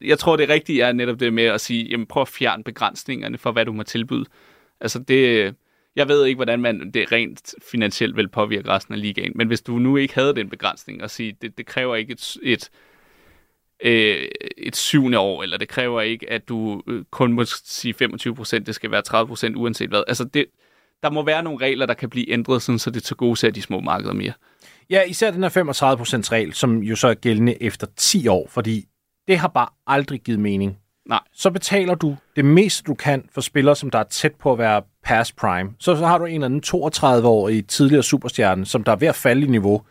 jeg 0.02 0.20
tror, 0.20 0.36
det 0.36 0.50
rigtige 0.50 0.82
er 0.82 0.94
netop 0.94 1.20
det 1.20 1.34
med 1.34 1.44
at 1.44 1.62
sige, 1.62 1.86
jamen 1.86 2.06
prøv 2.06 2.22
at 2.22 2.28
fjerne 2.28 2.64
begrænsningerne 2.64 3.38
for, 3.38 3.52
hvad 3.52 3.66
du 3.66 3.74
må 3.74 3.84
tilbyde. 3.84 4.26
Altså 4.82 5.00
det, 5.00 5.56
jeg 5.96 6.08
ved 6.08 6.26
ikke, 6.26 6.38
hvordan 6.38 6.62
man 6.62 6.92
det 6.92 7.12
rent 7.12 7.56
finansielt 7.72 8.16
vil 8.16 8.28
påvirke 8.28 8.70
resten 8.70 8.94
af 8.94 9.02
ligaen, 9.02 9.32
men 9.36 9.48
hvis 9.48 9.62
du 9.62 9.78
nu 9.78 9.98
ikke 9.98 10.16
havde 10.16 10.36
den 10.36 10.50
begrænsning 10.50 11.04
og 11.04 11.10
sige, 11.10 11.38
det, 11.42 11.58
det 11.58 11.66
kræver 11.66 11.96
ikke 11.96 12.14
et, 12.14 12.38
et, 12.44 12.70
øh, 13.84 14.28
et 14.58 14.76
syvende 14.76 15.20
år, 15.20 15.44
eller 15.44 15.58
det 15.58 15.68
kræver 15.68 16.02
ikke, 16.02 16.30
at 16.30 16.50
du 16.50 16.82
øh, 16.88 17.04
kun 17.12 17.34
må 17.34 17.46
sige 17.46 17.94
25 17.94 18.36
procent, 18.36 18.68
det 18.68 18.76
skal 18.76 18.92
være 18.92 19.02
30 19.02 19.28
procent 19.28 19.56
uanset 19.56 19.90
hvad. 19.90 20.04
Altså 20.08 20.24
det, 20.24 20.46
der 21.04 21.10
må 21.10 21.24
være 21.24 21.44
nogle 21.44 21.66
regler, 21.66 21.86
der 21.86 21.94
kan 21.94 22.10
blive 22.10 22.30
ændret, 22.30 22.62
sådan, 22.62 22.80
så 22.80 22.90
det 22.90 23.04
til 23.04 23.16
gode 23.16 23.38
ser 23.38 23.52
de 23.52 23.62
små 23.62 23.80
markeder 23.80 24.14
mere. 24.14 24.34
Ja, 24.90 25.04
især 25.04 25.32
den 25.32 25.44
her 25.44 25.50
35 25.50 26.04
regel, 26.04 26.54
som 26.54 26.78
jo 26.78 26.96
så 26.96 27.08
er 27.08 27.14
gældende 27.14 27.64
efter 27.64 27.88
10 27.98 28.28
år, 28.28 28.48
fordi 28.50 28.86
det 29.28 29.38
har 29.38 29.48
bare 29.48 29.68
aldrig 29.88 30.22
givet 30.22 30.40
mening. 30.40 30.78
Nej. 31.06 31.20
Så 31.34 31.50
betaler 31.52 31.96
du 31.96 32.18
det 32.36 32.46
meste, 32.46 32.84
du 32.84 32.94
kan 32.94 33.30
for 33.34 33.42
spillere, 33.42 33.76
som 33.76 33.90
der 33.90 34.00
er 34.00 34.04
tæt 34.04 34.36
på 34.36 34.52
at 34.52 34.58
være 34.58 34.82
past 35.04 35.36
prime. 35.36 35.74
Så, 35.80 35.96
så 35.96 36.06
har 36.06 36.18
du 36.18 36.26
en 36.26 36.34
eller 36.34 36.46
anden 36.46 36.64
32-årig 36.68 37.68
tidligere 37.68 38.04
superstjerne, 38.04 38.66
som 38.66 38.84
der 38.84 38.92
er 38.92 38.96
ved 38.96 39.08
at 39.08 39.16
falde 39.16 39.46
i 39.48 39.50
niveau, 39.50 39.82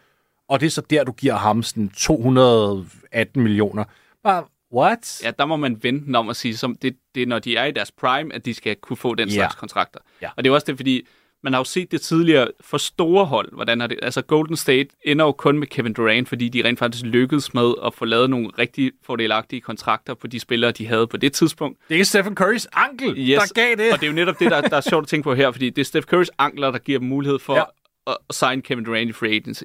og 0.49 0.61
det 0.61 0.67
er 0.67 0.71
så 0.71 0.81
der, 0.91 1.05
du 1.05 1.13
giver 1.13 1.35
ham 1.35 1.63
sådan 1.63 1.89
218 1.89 3.43
millioner. 3.43 3.85
Bare, 4.25 4.45
what? 4.75 5.21
Ja, 5.25 5.31
der 5.39 5.47
må 5.47 5.57
man 5.57 5.79
vente 5.83 6.17
om 6.17 6.29
at 6.29 6.37
sige, 6.37 6.57
som 6.57 6.75
det, 6.83 6.97
det 7.15 7.23
er, 7.23 7.27
når 7.27 7.39
de 7.39 7.57
er 7.57 7.65
i 7.65 7.71
deres 7.73 7.93
prime, 7.93 8.35
at 8.35 8.45
de 8.45 8.55
skal 8.55 8.77
kunne 8.77 8.97
få 8.97 9.15
den 9.15 9.29
Ja. 9.29 9.35
slags 9.35 9.55
kontrakter. 9.55 10.01
Ja. 10.23 10.29
Og 10.37 10.45
det 10.45 10.51
er 10.51 10.55
også 10.55 10.65
det, 10.67 10.77
fordi 10.77 11.07
man 11.45 11.53
har 11.53 11.61
jo 11.61 11.65
set 11.65 11.93
det 11.93 12.01
tidligere 12.01 12.49
for 12.61 12.79
store 12.79 13.25
hold, 13.25 13.49
hvordan 13.53 13.81
har 13.81 13.87
det, 13.87 13.99
altså 14.03 14.23
Golden 14.23 14.57
State 14.57 14.89
ender 15.03 15.25
jo 15.25 15.33
kun 15.33 15.59
med 15.59 15.67
Kevin 15.67 15.93
Durant, 15.93 16.29
fordi 16.29 16.49
de 16.49 16.65
rent 16.65 16.79
faktisk 16.79 17.05
lykkedes 17.05 17.55
med 17.55 17.73
at 17.87 17.95
få 17.95 18.05
lavet 18.05 18.31
nogle 18.31 18.49
rigtig 18.59 18.93
fordelagtige 19.07 19.61
kontrakter 19.61 20.15
på 20.15 20.27
de 20.27 20.41
spillere, 20.41 20.73
de 20.73 20.87
havde 20.87 21.07
på 21.07 21.17
det 21.17 21.33
tidspunkt. 21.33 21.79
Det 21.89 22.01
er 22.01 22.05
Stephen 22.05 22.35
Currys 22.35 22.67
ankel, 22.73 23.15
yes. 23.19 23.39
der 23.39 23.55
gav 23.55 23.77
det. 23.77 23.93
Og 23.93 24.01
det 24.01 24.07
er 24.07 24.11
jo 24.11 24.15
netop 24.15 24.39
det, 24.39 24.51
der, 24.51 24.61
der 24.61 24.77
er 24.77 24.81
sjovt 24.81 25.03
at 25.03 25.09
tænke 25.09 25.25
på 25.25 25.35
her, 25.35 25.51
fordi 25.51 25.71
det 25.71 25.81
er 25.81 25.85
Steph 25.85 26.07
Currys 26.07 26.31
ankler, 26.39 26.71
der 26.71 26.79
giver 26.79 26.99
dem 26.99 27.09
mulighed 27.09 27.39
for 27.39 27.57
ja. 27.57 27.63
at, 28.07 28.17
at 28.29 28.35
signe 28.35 28.63
Kevin 28.63 28.85
Durant 28.85 29.09
i 29.09 29.13
free 29.13 29.31
agency. 29.31 29.65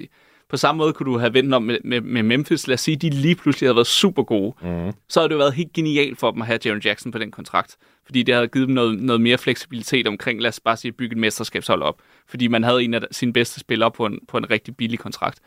På 0.50 0.56
samme 0.56 0.78
måde 0.78 0.92
kunne 0.92 1.12
du 1.12 1.18
have 1.18 1.34
vendt 1.34 1.54
om 1.54 1.62
med, 1.62 1.78
med, 1.84 2.00
med 2.00 2.22
Memphis. 2.22 2.66
Lad 2.66 2.74
os 2.74 2.80
sige, 2.80 2.96
de 2.96 3.10
lige 3.10 3.34
pludselig 3.34 3.66
havde 3.68 3.76
været 3.76 3.86
super 3.86 4.22
gode. 4.22 4.54
Mm. 4.62 4.92
Så 5.08 5.20
havde 5.20 5.28
det 5.28 5.34
jo 5.34 5.38
været 5.38 5.54
helt 5.54 5.72
genialt 5.72 6.18
for 6.18 6.30
dem 6.30 6.40
at 6.40 6.46
have 6.46 6.58
Jaren 6.64 6.80
Jackson 6.84 7.12
på 7.12 7.18
den 7.18 7.30
kontrakt. 7.30 7.76
Fordi 8.04 8.22
det 8.22 8.34
havde 8.34 8.48
givet 8.48 8.68
dem 8.68 8.74
noget, 8.74 9.02
noget 9.02 9.20
mere 9.20 9.38
fleksibilitet 9.38 10.06
omkring, 10.06 10.40
lad 10.40 10.48
os 10.48 10.60
bare 10.60 10.76
sige, 10.76 10.92
bygge 10.92 11.12
et 11.12 11.18
mesterskabshold 11.18 11.82
op. 11.82 12.02
Fordi 12.28 12.48
man 12.48 12.62
havde 12.62 12.84
en 12.84 12.94
af 12.94 13.00
sine 13.10 13.32
bedste 13.32 13.60
spillere 13.60 13.90
på 13.90 14.06
en, 14.06 14.18
på 14.28 14.36
en 14.36 14.50
rigtig 14.50 14.76
billig 14.76 14.98
kontrakt. 14.98 15.40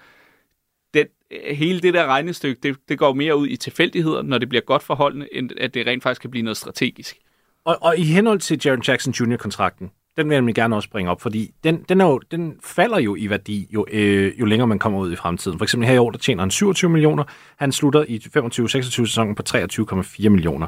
Det, 0.94 1.08
hele 1.52 1.80
det 1.80 1.94
der 1.94 2.06
regnestykke, 2.06 2.60
det, 2.64 2.78
det 2.90 3.00
går 3.00 3.14
mere 3.14 3.38
ud 3.38 3.48
i 3.48 3.56
tilfældigheder, 3.56 4.22
når 4.22 4.38
det 4.38 4.50
bliver 4.50 4.62
godt 4.62 4.84
for 4.84 4.96
holdene, 4.96 5.28
end 5.32 5.52
at 5.58 5.74
det 5.74 5.88
rent 5.88 6.04
faktisk 6.04 6.22
kan 6.22 6.32
blive 6.32 6.44
noget 6.44 6.58
strategisk. 6.58 7.18
Og, 7.66 7.78
og 7.82 7.98
i 7.98 8.04
henhold 8.04 8.40
til 8.40 8.62
Jaron 8.66 8.84
Jackson 8.88 9.14
Jr.-kontrakten, 9.14 9.92
den 10.18 10.30
vil 10.30 10.34
jeg 10.34 10.42
nemlig 10.42 10.56
gerne 10.56 10.76
også 10.76 10.90
bringe 10.90 11.12
op, 11.12 11.22
fordi 11.22 11.52
den, 11.64 11.86
den, 11.90 12.02
er 12.02 12.06
jo, 12.06 12.20
den 12.32 12.54
falder 12.64 13.00
jo 13.00 13.16
i 13.16 13.30
værdi, 13.30 13.68
jo, 13.74 13.86
øh, 13.92 14.40
jo 14.40 14.46
længere 14.46 14.68
man 14.68 14.80
kommer 14.80 15.00
ud 15.00 15.14
i 15.14 15.16
fremtiden. 15.16 15.58
For 15.58 15.66
eksempel 15.66 15.88
her 15.88 15.96
i 15.96 15.98
år, 15.98 16.12
der 16.12 16.18
tjener 16.18 16.44
han 16.44 16.52
27 16.52 16.92
millioner. 16.92 17.24
Han 17.58 17.72
slutter 17.72 18.06
i 18.08 18.18
25-26 18.38 18.82
sæsonen 18.82 19.36
på 19.36 19.44
23,4 19.50 20.30
millioner. 20.30 20.68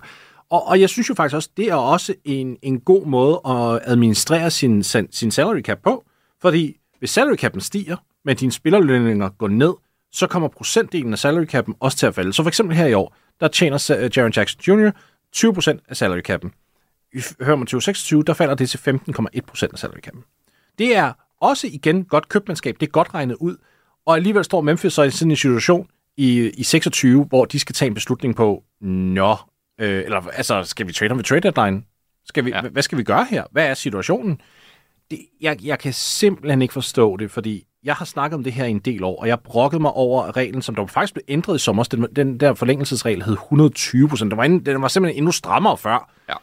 Og, 0.49 0.67
og 0.67 0.81
jeg 0.81 0.89
synes 0.89 1.09
jo 1.09 1.13
faktisk 1.13 1.35
også, 1.35 1.49
det 1.57 1.67
er 1.67 1.75
også 1.75 2.15
en, 2.23 2.57
en 2.61 2.79
god 2.79 3.05
måde 3.05 3.41
at 3.45 3.81
administrere 3.91 4.51
sin, 4.51 4.83
sin 5.11 5.31
salary 5.31 5.61
cap 5.61 5.79
på. 5.83 6.03
Fordi 6.41 6.77
hvis 6.99 7.09
salary 7.09 7.35
capen 7.35 7.61
stiger, 7.61 7.95
men 8.25 8.35
dine 8.35 8.51
spillerlønninger 8.51 9.29
går 9.29 9.47
ned, 9.47 9.73
så 10.11 10.27
kommer 10.27 10.47
procentdelen 10.47 11.13
af 11.13 11.19
salary 11.19 11.45
capen 11.45 11.75
også 11.79 11.97
til 11.97 12.05
at 12.05 12.15
falde. 12.15 12.33
Så 12.33 12.43
for 12.43 12.47
eksempel 12.47 12.77
her 12.77 12.85
i 12.85 12.93
år, 12.93 13.15
der 13.39 13.47
tjener 13.47 14.09
Jaron 14.15 14.31
Jackson 14.35 14.61
Jr. 14.67 14.91
20% 15.35 15.77
af 15.89 15.97
salary 15.97 16.21
capen. 16.21 16.51
I 17.15 17.17
25-26, 17.17 18.23
der 18.23 18.33
falder 18.33 18.55
det 18.55 18.69
til 18.69 18.77
15,1% 18.77 19.67
af 19.73 19.79
salary 19.79 19.99
capen. 19.99 20.23
Det 20.77 20.95
er 20.95 21.13
også 21.41 21.67
igen 21.71 22.03
godt 22.03 22.29
købmandskab, 22.29 22.75
det 22.79 22.87
er 22.87 22.91
godt 22.91 23.13
regnet 23.13 23.35
ud, 23.35 23.57
og 24.05 24.15
alligevel 24.15 24.43
står 24.43 24.61
Memphis 24.61 24.93
så 24.93 25.03
i 25.03 25.11
sådan 25.11 25.31
en 25.31 25.37
situation 25.37 25.87
i, 26.17 26.49
i 26.49 26.63
26, 26.63 27.23
hvor 27.23 27.45
de 27.45 27.59
skal 27.59 27.75
tage 27.75 27.87
en 27.87 27.93
beslutning 27.93 28.35
på, 28.35 28.63
nå, 28.81 29.35
øh, 29.79 30.03
eller 30.05 30.21
altså, 30.33 30.63
skal 30.63 30.87
vi 30.87 30.93
trade 30.93 31.09
ham 31.09 31.17
ved 31.17 31.23
trade 31.23 31.51
deadline? 31.51 31.83
Skal 32.25 32.45
vi, 32.45 32.49
ja. 32.49 32.61
Hvad 32.61 32.83
skal 32.83 32.97
vi 32.97 33.03
gøre 33.03 33.27
her? 33.29 33.43
Hvad 33.51 33.67
er 33.67 33.73
situationen? 33.73 34.41
Det, 35.11 35.19
jeg, 35.41 35.65
jeg 35.65 35.79
kan 35.79 35.93
simpelthen 35.93 36.61
ikke 36.61 36.73
forstå 36.73 37.17
det, 37.17 37.31
fordi 37.31 37.65
jeg 37.83 37.95
har 37.95 38.05
snakket 38.05 38.37
om 38.37 38.43
det 38.43 38.53
her 38.53 38.65
i 38.65 38.71
en 38.71 38.79
del 38.79 39.03
år, 39.03 39.21
og 39.21 39.27
jeg 39.27 39.39
brokkede 39.39 39.81
mig 39.81 39.91
over 39.91 40.37
reglen, 40.37 40.61
som 40.61 40.75
der 40.75 40.87
faktisk 40.87 41.13
blev 41.13 41.23
ændret 41.27 41.55
i 41.55 41.59
sommer. 41.59 41.83
Den, 41.83 42.07
den 42.15 42.39
der 42.39 42.53
forlængelsesregel 42.53 43.23
hed 43.23 43.33
120 43.33 44.09
procent. 44.09 44.31
Den 44.31 44.37
var, 44.37 44.47
den 44.47 44.81
var 44.81 44.87
simpelthen 44.87 45.17
endnu 45.17 45.31
strammere 45.31 45.77
før. 45.77 46.11
Ja. 46.29 46.33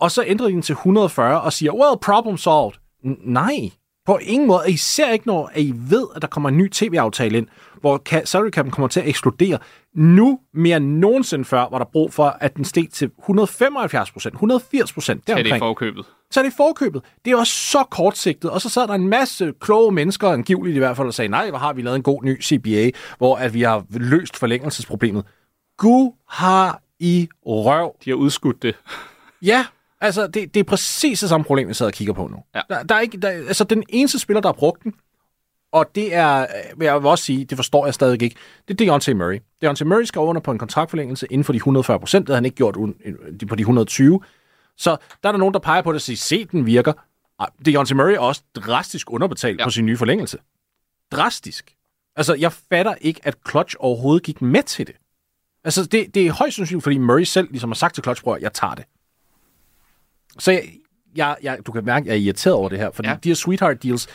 Og 0.00 0.10
så 0.10 0.24
ændrede 0.26 0.50
de 0.50 0.54
den 0.54 0.62
til 0.62 0.72
140 0.72 1.40
og 1.40 1.52
siger, 1.52 1.72
well, 1.72 1.98
problem 2.02 2.36
solved. 2.36 2.72
N- 3.04 3.30
nej, 3.30 3.70
på 4.06 4.18
ingen 4.22 4.48
måde. 4.48 4.62
Især 4.68 5.10
ikke, 5.10 5.26
når 5.26 5.50
I 5.56 5.72
ved, 5.76 6.06
at 6.16 6.22
der 6.22 6.28
kommer 6.28 6.48
en 6.48 6.56
ny 6.56 6.70
tv-aftale 6.70 7.38
ind, 7.38 7.46
hvor 7.80 8.24
salary 8.24 8.50
cap'en 8.56 8.70
kommer 8.70 8.88
til 8.88 9.00
at 9.00 9.08
eksplodere. 9.08 9.58
Nu 9.94 10.38
mere 10.54 10.76
end 10.76 10.86
nogensinde 10.98 11.44
før 11.44 11.66
var 11.70 11.78
der 11.78 11.84
brug 11.84 12.12
for, 12.12 12.36
at 12.40 12.56
den 12.56 12.64
steg 12.64 12.88
til 12.92 13.10
175 13.18 14.10
procent, 14.10 14.34
180 14.34 14.92
procent. 14.92 15.26
Tag 15.26 15.36
det 15.44 15.56
i 15.56 15.58
forkøbet. 15.58 16.06
Så 16.30 16.40
er 16.40 16.44
det 16.44 16.52
forkøbet. 16.56 17.02
Det 17.24 17.32
er 17.32 17.36
også 17.36 17.52
så 17.52 17.84
kortsigtet. 17.90 18.50
Og 18.50 18.60
så 18.60 18.68
sad 18.68 18.86
der 18.88 18.94
en 18.94 19.08
masse 19.08 19.52
kloge 19.60 19.92
mennesker, 19.92 20.28
angiveligt 20.28 20.76
i 20.76 20.78
hvert 20.78 20.96
fald, 20.96 21.08
og 21.08 21.14
sagde, 21.14 21.28
nej, 21.28 21.50
hvor 21.50 21.58
har 21.58 21.72
vi 21.72 21.82
lavet 21.82 21.96
en 21.96 22.02
god 22.02 22.22
ny 22.22 22.42
CBA, 22.42 22.90
hvor 23.18 23.36
at 23.36 23.54
vi 23.54 23.62
har 23.62 23.84
løst 23.90 24.36
forlængelsesproblemet. 24.36 25.24
Gud 25.76 26.12
har 26.28 26.82
i 26.98 27.28
røv. 27.46 27.94
De 28.04 28.10
har 28.10 28.14
udskudt 28.16 28.62
det. 28.62 28.76
Ja, 29.42 29.66
altså 30.00 30.26
det, 30.26 30.54
det 30.54 30.60
er 30.60 30.64
præcis 30.64 31.20
det 31.20 31.28
samme 31.28 31.44
problem, 31.44 31.68
jeg 31.68 31.76
sidder 31.76 31.90
og 31.90 31.94
kigger 31.94 32.14
på 32.14 32.26
nu. 32.26 32.36
Ja. 32.54 32.60
Der, 32.68 32.82
der 32.82 32.94
er 32.94 33.00
ikke, 33.00 33.18
der, 33.18 33.28
altså 33.28 33.64
den 33.64 33.84
eneste 33.88 34.18
spiller, 34.18 34.40
der 34.40 34.48
har 34.48 34.52
brugt 34.52 34.84
den, 34.84 34.94
og 35.72 35.86
det 35.94 36.14
er, 36.14 36.40
øh, 36.40 36.84
jeg 36.84 37.02
vil 37.02 37.06
også 37.06 37.24
sige, 37.24 37.44
det 37.44 37.58
forstår 37.58 37.86
jeg 37.86 37.94
stadig 37.94 38.22
ikke, 38.22 38.36
det 38.68 38.80
er 38.80 38.84
Deontay 38.86 39.12
Murray. 39.12 39.40
Deontay 39.60 39.86
Murray 39.86 40.02
skal 40.04 40.20
under 40.20 40.40
på 40.40 40.50
en 40.52 40.58
kontraktforlængelse 40.58 41.26
inden 41.30 41.44
for 41.44 41.52
de 41.52 41.56
140 41.56 41.98
procent, 42.00 42.26
det 42.26 42.32
havde 42.32 42.36
han 42.36 42.44
ikke 42.44 42.56
gjort 42.56 42.76
un- 42.76 43.46
på 43.46 43.54
de 43.54 43.60
120. 43.62 44.20
Så 44.76 44.90
der 45.22 45.28
er 45.28 45.32
der 45.32 45.38
nogen, 45.38 45.54
der 45.54 45.60
peger 45.60 45.82
på 45.82 45.92
det 45.92 45.94
og 45.96 46.00
siger, 46.00 46.16
se, 46.16 46.44
den 46.44 46.66
virker. 46.66 46.92
Deontay 47.64 47.94
Murray 47.94 48.12
er 48.12 48.18
også 48.18 48.42
drastisk 48.56 49.10
underbetalt 49.10 49.60
ja. 49.60 49.64
På 49.64 49.70
sin 49.70 49.86
nye 49.86 49.96
forlængelse. 49.96 50.38
Drastisk. 51.12 51.74
Altså, 52.16 52.34
jeg 52.34 52.52
fatter 52.52 52.94
ikke, 53.00 53.20
at 53.24 53.36
Clutch 53.50 53.76
overhovedet 53.78 54.22
gik 54.22 54.42
med 54.42 54.62
til 54.62 54.86
det. 54.86 54.94
Altså, 55.64 55.84
det, 55.84 56.14
det 56.14 56.26
er 56.26 56.32
højst 56.32 56.56
sandsynligt, 56.56 56.82
fordi 56.82 56.98
Murray 56.98 57.22
selv 57.22 57.48
ligesom 57.50 57.70
har 57.70 57.74
sagt 57.74 57.94
til 57.94 58.04
Clutch, 58.04 58.22
bror, 58.22 58.36
jeg 58.36 58.52
tager 58.52 58.74
det. 58.74 58.84
Så 60.38 60.52
jeg, 60.52 60.62
jeg, 61.16 61.36
jeg, 61.42 61.58
du 61.66 61.72
kan 61.72 61.84
mærke, 61.84 62.04
at 62.04 62.06
jeg 62.06 62.14
er 62.14 62.24
irriteret 62.24 62.54
over 62.54 62.68
det 62.68 62.78
her, 62.78 62.90
fordi 62.90 63.08
ja. 63.08 63.16
De 63.24 63.28
her 63.28 63.34
sweetheart 63.34 63.82
deals, 63.82 64.08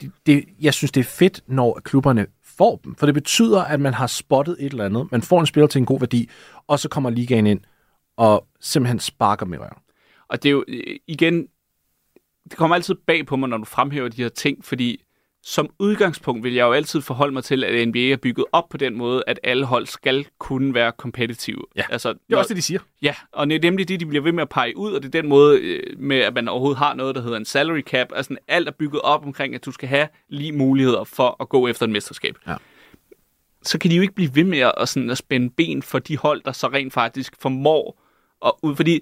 det, 0.00 0.12
det, 0.26 0.44
jeg 0.60 0.74
synes, 0.74 0.92
det 0.92 1.00
er 1.00 1.04
fedt, 1.04 1.40
når 1.46 1.80
klubberne 1.84 2.26
får 2.44 2.80
dem, 2.84 2.94
for 2.94 3.06
det 3.06 3.14
betyder, 3.14 3.62
at 3.62 3.80
man 3.80 3.94
har 3.94 4.06
spottet 4.06 4.56
et 4.60 4.72
eller 4.72 4.84
andet, 4.84 5.12
man 5.12 5.22
får 5.22 5.40
en 5.40 5.46
spiller 5.46 5.68
til 5.68 5.78
en 5.78 5.86
god 5.86 6.00
værdi, 6.00 6.30
og 6.66 6.78
så 6.78 6.88
kommer 6.88 7.10
ligaen 7.10 7.46
ind 7.46 7.60
og 8.16 8.46
simpelthen 8.60 8.98
sparker 8.98 9.46
med 9.46 9.58
røven. 9.58 9.78
Og 10.28 10.42
det 10.42 10.48
er 10.48 10.52
jo 10.52 10.64
øh, 10.68 10.96
igen, 11.06 11.46
det 12.44 12.56
kommer 12.56 12.74
altid 12.74 12.94
bag 13.06 13.26
på 13.26 13.36
mig, 13.36 13.48
når 13.48 13.56
du 13.56 13.64
fremhæver 13.64 14.08
de 14.08 14.22
her 14.22 14.28
ting, 14.28 14.64
fordi 14.64 15.02
som 15.46 15.70
udgangspunkt 15.78 16.44
vil 16.44 16.54
jeg 16.54 16.62
jo 16.64 16.72
altid 16.72 17.00
forholde 17.00 17.32
mig 17.32 17.44
til, 17.44 17.64
at 17.64 17.88
NBA 17.88 17.98
er 17.98 18.16
bygget 18.16 18.44
op 18.52 18.68
på 18.68 18.76
den 18.76 18.94
måde, 18.96 19.24
at 19.26 19.40
alle 19.42 19.64
hold 19.64 19.86
skal 19.86 20.26
kunne 20.38 20.74
være 20.74 20.92
kompetitive. 20.92 21.62
Ja. 21.76 21.82
altså, 21.90 22.08
Det 22.12 22.18
er 22.32 22.36
også 22.36 22.48
det, 22.48 22.56
de 22.56 22.62
siger. 22.62 22.80
Ja, 23.02 23.14
og 23.32 23.46
det 23.46 23.56
er 23.56 23.60
nemlig 23.60 23.88
det, 23.88 24.00
de 24.00 24.06
bliver 24.06 24.22
ved 24.22 24.32
med 24.32 24.42
at 24.42 24.48
pege 24.48 24.76
ud, 24.76 24.92
og 24.92 25.02
det 25.02 25.14
er 25.14 25.20
den 25.22 25.28
måde 25.28 25.60
øh, 25.60 25.98
med, 25.98 26.16
at 26.16 26.34
man 26.34 26.48
overhovedet 26.48 26.78
har 26.78 26.94
noget, 26.94 27.14
der 27.14 27.22
hedder 27.22 27.36
en 27.36 27.44
salary 27.44 27.80
cap. 27.82 28.08
Altså 28.14 28.36
alt 28.48 28.68
er 28.68 28.72
bygget 28.72 29.00
op 29.02 29.24
omkring, 29.26 29.54
at 29.54 29.64
du 29.64 29.72
skal 29.72 29.88
have 29.88 30.08
lige 30.28 30.52
muligheder 30.52 31.04
for 31.04 31.36
at 31.40 31.48
gå 31.48 31.68
efter 31.68 31.84
et 31.86 31.90
mesterskab. 31.90 32.36
Ja. 32.46 32.54
Så 33.62 33.78
kan 33.78 33.90
de 33.90 33.96
jo 33.96 34.02
ikke 34.02 34.14
blive 34.14 34.30
ved 34.34 34.44
med 34.44 34.58
at, 34.58 34.72
at, 34.76 34.88
sådan, 34.88 35.10
at 35.10 35.18
spænde 35.18 35.50
ben 35.50 35.82
for 35.82 35.98
de 35.98 36.16
hold, 36.18 36.42
der 36.44 36.52
så 36.52 36.66
rent 36.68 36.92
faktisk 36.92 37.34
formår. 37.40 38.00
Og, 38.40 38.58
ud- 38.62 38.76
fordi 38.76 39.00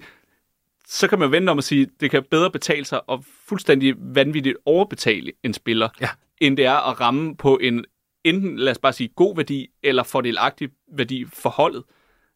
så 0.87 1.07
kan 1.07 1.19
man 1.19 1.31
vente 1.31 1.49
om 1.49 1.57
at 1.57 1.63
sige, 1.63 1.87
det 1.99 2.11
kan 2.11 2.23
bedre 2.31 2.51
betale 2.51 2.85
sig 2.85 3.09
og 3.09 3.23
fuldstændig 3.47 3.95
vanvittigt 3.97 4.57
overbetale 4.65 5.31
en 5.43 5.53
spiller, 5.53 5.89
Ja. 6.01 6.09
End 6.45 6.57
det 6.57 6.65
er 6.65 6.89
at 6.91 6.99
ramme 6.99 7.35
på 7.35 7.57
en 7.61 7.85
enten, 8.23 8.57
lad 8.57 8.71
os 8.71 8.77
bare 8.79 8.93
sige, 8.93 9.09
god 9.15 9.35
værdi, 9.35 9.67
eller 9.83 10.03
fordelagtig 10.03 10.69
værdi 10.97 11.25
for 11.33 11.49
holdet. 11.49 11.83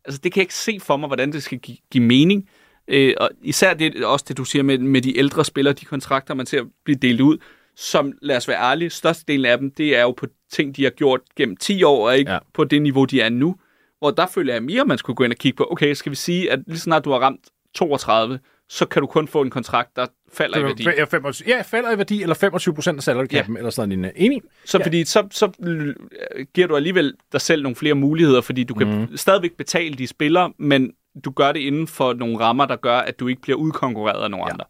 Altså, 0.05 0.21
det 0.23 0.33
kan 0.33 0.39
jeg 0.39 0.43
ikke 0.43 0.53
se 0.53 0.79
for 0.81 0.97
mig, 0.97 1.07
hvordan 1.07 1.31
det 1.31 1.43
skal 1.43 1.59
give, 1.59 1.77
give 1.91 2.03
mening. 2.03 2.49
Øh, 2.87 3.13
og 3.17 3.29
især 3.41 3.73
det, 3.73 4.05
også 4.05 4.25
det, 4.27 4.37
du 4.37 4.43
siger 4.43 4.63
med, 4.63 4.77
med 4.77 5.01
de 5.01 5.17
ældre 5.17 5.45
spillere, 5.45 5.73
de 5.73 5.85
kontrakter, 5.85 6.33
man 6.33 6.45
ser 6.45 6.63
blive 6.85 6.97
delt 7.01 7.21
ud, 7.21 7.37
som, 7.75 8.13
lad 8.21 8.37
os 8.37 8.47
være 8.47 8.61
ærlige, 8.61 8.89
størstedelen 8.89 9.45
af 9.45 9.57
dem, 9.57 9.71
det 9.71 9.95
er 9.95 10.01
jo 10.01 10.11
på 10.11 10.27
ting, 10.51 10.75
de 10.75 10.83
har 10.83 10.89
gjort 10.91 11.21
gennem 11.35 11.57
10 11.57 11.83
år, 11.83 12.07
og 12.07 12.17
ikke 12.17 12.31
Ja. 12.31 12.35
ja. 12.35 12.39
på 12.53 12.63
det 12.63 12.81
niveau, 12.81 13.05
de 13.05 13.21
er 13.21 13.29
nu. 13.29 13.55
Hvor 13.99 14.11
der 14.11 14.27
føler 14.27 14.53
jeg 14.53 14.63
mere, 14.63 14.85
man 14.85 14.97
skulle 14.97 15.15
gå 15.15 15.23
ind 15.23 15.33
og 15.33 15.37
kigge 15.37 15.57
på, 15.57 15.67
okay, 15.71 15.93
skal 15.93 16.09
vi 16.09 16.15
sige, 16.15 16.51
at 16.51 16.59
lige 16.67 16.79
snart 16.79 17.05
du 17.05 17.11
har 17.11 17.19
ramt 17.19 17.49
32, 17.75 18.39
så 18.69 18.85
kan 18.85 19.01
du 19.01 19.07
kun 19.07 19.27
få 19.27 19.41
en 19.41 19.49
kontrakt, 19.49 19.95
der 19.95 20.05
falder 20.33 20.57
i 20.59 20.63
værdi. 20.63 20.83
Ja, 20.83 21.03
25, 21.05 21.47
ja, 21.55 21.61
falder 21.61 21.91
i 21.91 21.97
værdi, 21.97 22.21
eller 22.21 22.35
25 22.35 22.75
procent 22.75 22.97
af 22.97 23.03
salary 23.03 23.25
cap'en, 23.33 23.51
ja. 23.53 23.57
eller 23.57 23.69
sådan 23.69 23.91
en 23.91 24.11
Enig? 24.15 24.41
Så 24.65 24.77
Ja. 24.77 24.85
fordi 24.85 25.05
så, 25.05 25.27
så 25.31 25.51
øh, 25.63 25.95
giver 26.53 26.67
du 26.67 26.75
alligevel 26.75 27.13
dig 27.31 27.41
selv 27.41 27.63
nogle 27.63 27.75
flere 27.75 27.93
muligheder, 27.93 28.41
fordi 28.41 28.63
du 28.63 28.73
kan 28.73 28.87
mm. 29.11 29.17
stadigvæk 29.17 29.51
betale 29.57 29.95
de 29.95 30.07
spillere, 30.07 30.53
men 30.59 30.91
du 31.25 31.31
gør 31.31 31.51
det 31.51 31.59
inden 31.59 31.87
for 31.87 32.13
nogle 32.13 32.39
rammer, 32.39 32.65
der 32.65 32.75
gør, 32.75 32.97
at 32.97 33.19
du 33.19 33.27
ikke 33.27 33.41
bliver 33.41 33.57
udkonkurreret 33.57 34.23
af 34.23 34.31
nogle 34.31 34.45
Ja. 34.45 34.51
andre. 34.53 34.65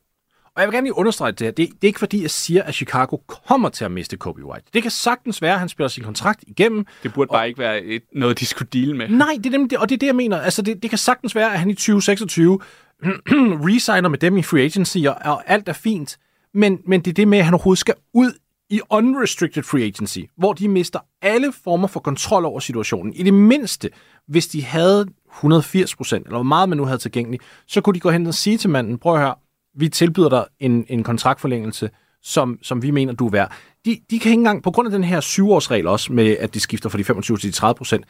Og 0.55 0.61
jeg 0.61 0.67
vil 0.69 0.73
gerne 0.75 0.85
lige 0.85 0.97
understrege 0.97 1.31
det 1.31 1.41
her. 1.47 1.51
Det, 1.51 1.57
det 1.69 1.83
er 1.83 1.87
ikke 1.87 1.99
fordi, 1.99 2.21
jeg 2.21 2.31
siger, 2.31 2.63
at 2.63 2.75
Chicago 2.75 3.17
kommer 3.47 3.69
til 3.69 3.85
at 3.85 3.91
miste 3.91 4.17
Kobe 4.17 4.45
White. 4.45 4.65
Det 4.73 4.81
kan 4.81 4.91
sagtens 4.91 5.41
være, 5.41 5.53
at 5.53 5.59
han 5.59 5.69
spiller 5.69 5.87
sin 5.87 6.03
kontrakt 6.03 6.43
igennem. 6.47 6.85
Det 7.03 7.13
burde 7.13 7.29
bare 7.31 7.47
ikke 7.47 7.59
være 7.59 7.83
et, 7.83 8.01
noget, 8.13 8.39
de 8.39 8.45
skulle 8.45 8.69
deal 8.73 8.95
med. 8.95 9.07
Nej, 9.09 9.33
det 9.37 9.45
er 9.45 9.49
nemlig 9.49 9.69
det, 9.69 9.77
og 9.79 9.89
det 9.89 9.95
er 9.95 9.99
det, 9.99 10.07
jeg 10.07 10.15
mener. 10.15 10.41
Altså, 10.41 10.61
det, 10.61 10.81
det 10.81 10.89
kan 10.91 10.97
sagtens 10.99 11.35
være, 11.35 11.53
at 11.53 11.59
han 11.59 11.69
i 11.69 11.73
2026 11.73 12.59
resigner 13.67 14.09
med 14.09 14.17
dem 14.17 14.37
i 14.37 14.41
free 14.41 14.63
agency, 14.63 14.97
og, 14.97 15.15
og 15.25 15.43
alt 15.47 15.69
er 15.69 15.73
fint. 15.73 16.17
Men, 16.53 16.79
men 16.87 17.01
det 17.01 17.11
er 17.11 17.13
det 17.13 17.27
med, 17.27 17.37
at 17.37 17.45
han 17.45 17.53
overhovedet 17.53 17.79
skal 17.79 17.95
ud 18.13 18.31
i 18.69 18.81
unrestricted 18.89 19.63
free 19.63 19.83
agency, 19.83 20.19
hvor 20.37 20.53
de 20.53 20.67
mister 20.67 20.99
alle 21.21 21.53
former 21.63 21.87
for 21.87 21.99
kontrol 21.99 22.45
over 22.45 22.59
situationen. 22.59 23.13
I 23.13 23.23
det 23.23 23.33
mindste, 23.33 23.89
hvis 24.27 24.47
de 24.47 24.63
havde 24.63 25.05
180 25.33 25.95
procent, 25.95 26.25
eller 26.25 26.37
hvor 26.37 26.43
meget 26.43 26.69
man 26.69 26.77
nu 26.77 26.85
havde 26.85 26.97
tilgængeligt, 26.97 27.43
så 27.67 27.81
kunne 27.81 27.93
de 27.93 27.99
gå 27.99 28.09
hen 28.09 28.27
og 28.27 28.33
sige 28.33 28.57
til 28.57 28.69
manden, 28.69 28.97
prøv 28.97 29.13
at 29.13 29.19
høre, 29.19 29.35
vi 29.75 29.89
tilbyder 29.89 30.29
dig 30.29 30.45
en, 30.59 30.85
en 30.89 31.03
kontraktforlængelse, 31.03 31.89
som, 32.21 32.59
som 32.61 32.81
vi 32.81 32.91
mener, 32.91 33.13
du 33.13 33.25
er 33.25 33.31
værd. 33.31 33.51
De, 33.85 33.99
de 34.09 34.19
kan 34.19 34.31
ikke 34.31 34.39
engang, 34.39 34.63
på 34.63 34.71
grund 34.71 34.87
af 34.87 34.91
den 34.91 35.03
her 35.03 35.19
syvårsregel 35.19 35.87
også, 35.87 36.13
med 36.13 36.37
at 36.39 36.53
de 36.53 36.59
skifter 36.59 36.89
fra 36.89 36.97
de 36.97 37.03
25 37.03 37.37
til 37.37 37.49
de 37.49 37.55
30 37.55 37.75
procent, 37.77 38.05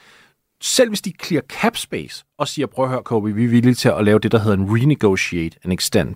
selv 0.62 0.90
hvis 0.90 1.02
de 1.02 1.14
clear 1.24 1.42
cap 1.42 1.78
space 1.78 2.26
og 2.38 2.48
siger, 2.48 2.66
prøv 2.66 2.86
at 2.86 2.92
høre, 2.92 3.04
Kobe, 3.04 3.34
vi 3.34 3.44
er 3.44 3.48
villige 3.48 3.76
til 3.76 3.90
at 3.90 4.04
lave 4.04 4.20
det, 4.20 4.32
der 4.32 4.40
hedder 4.40 4.58
en 4.58 4.76
renegotiate 4.76 5.58
and 5.64 5.74
extend. 5.74 6.16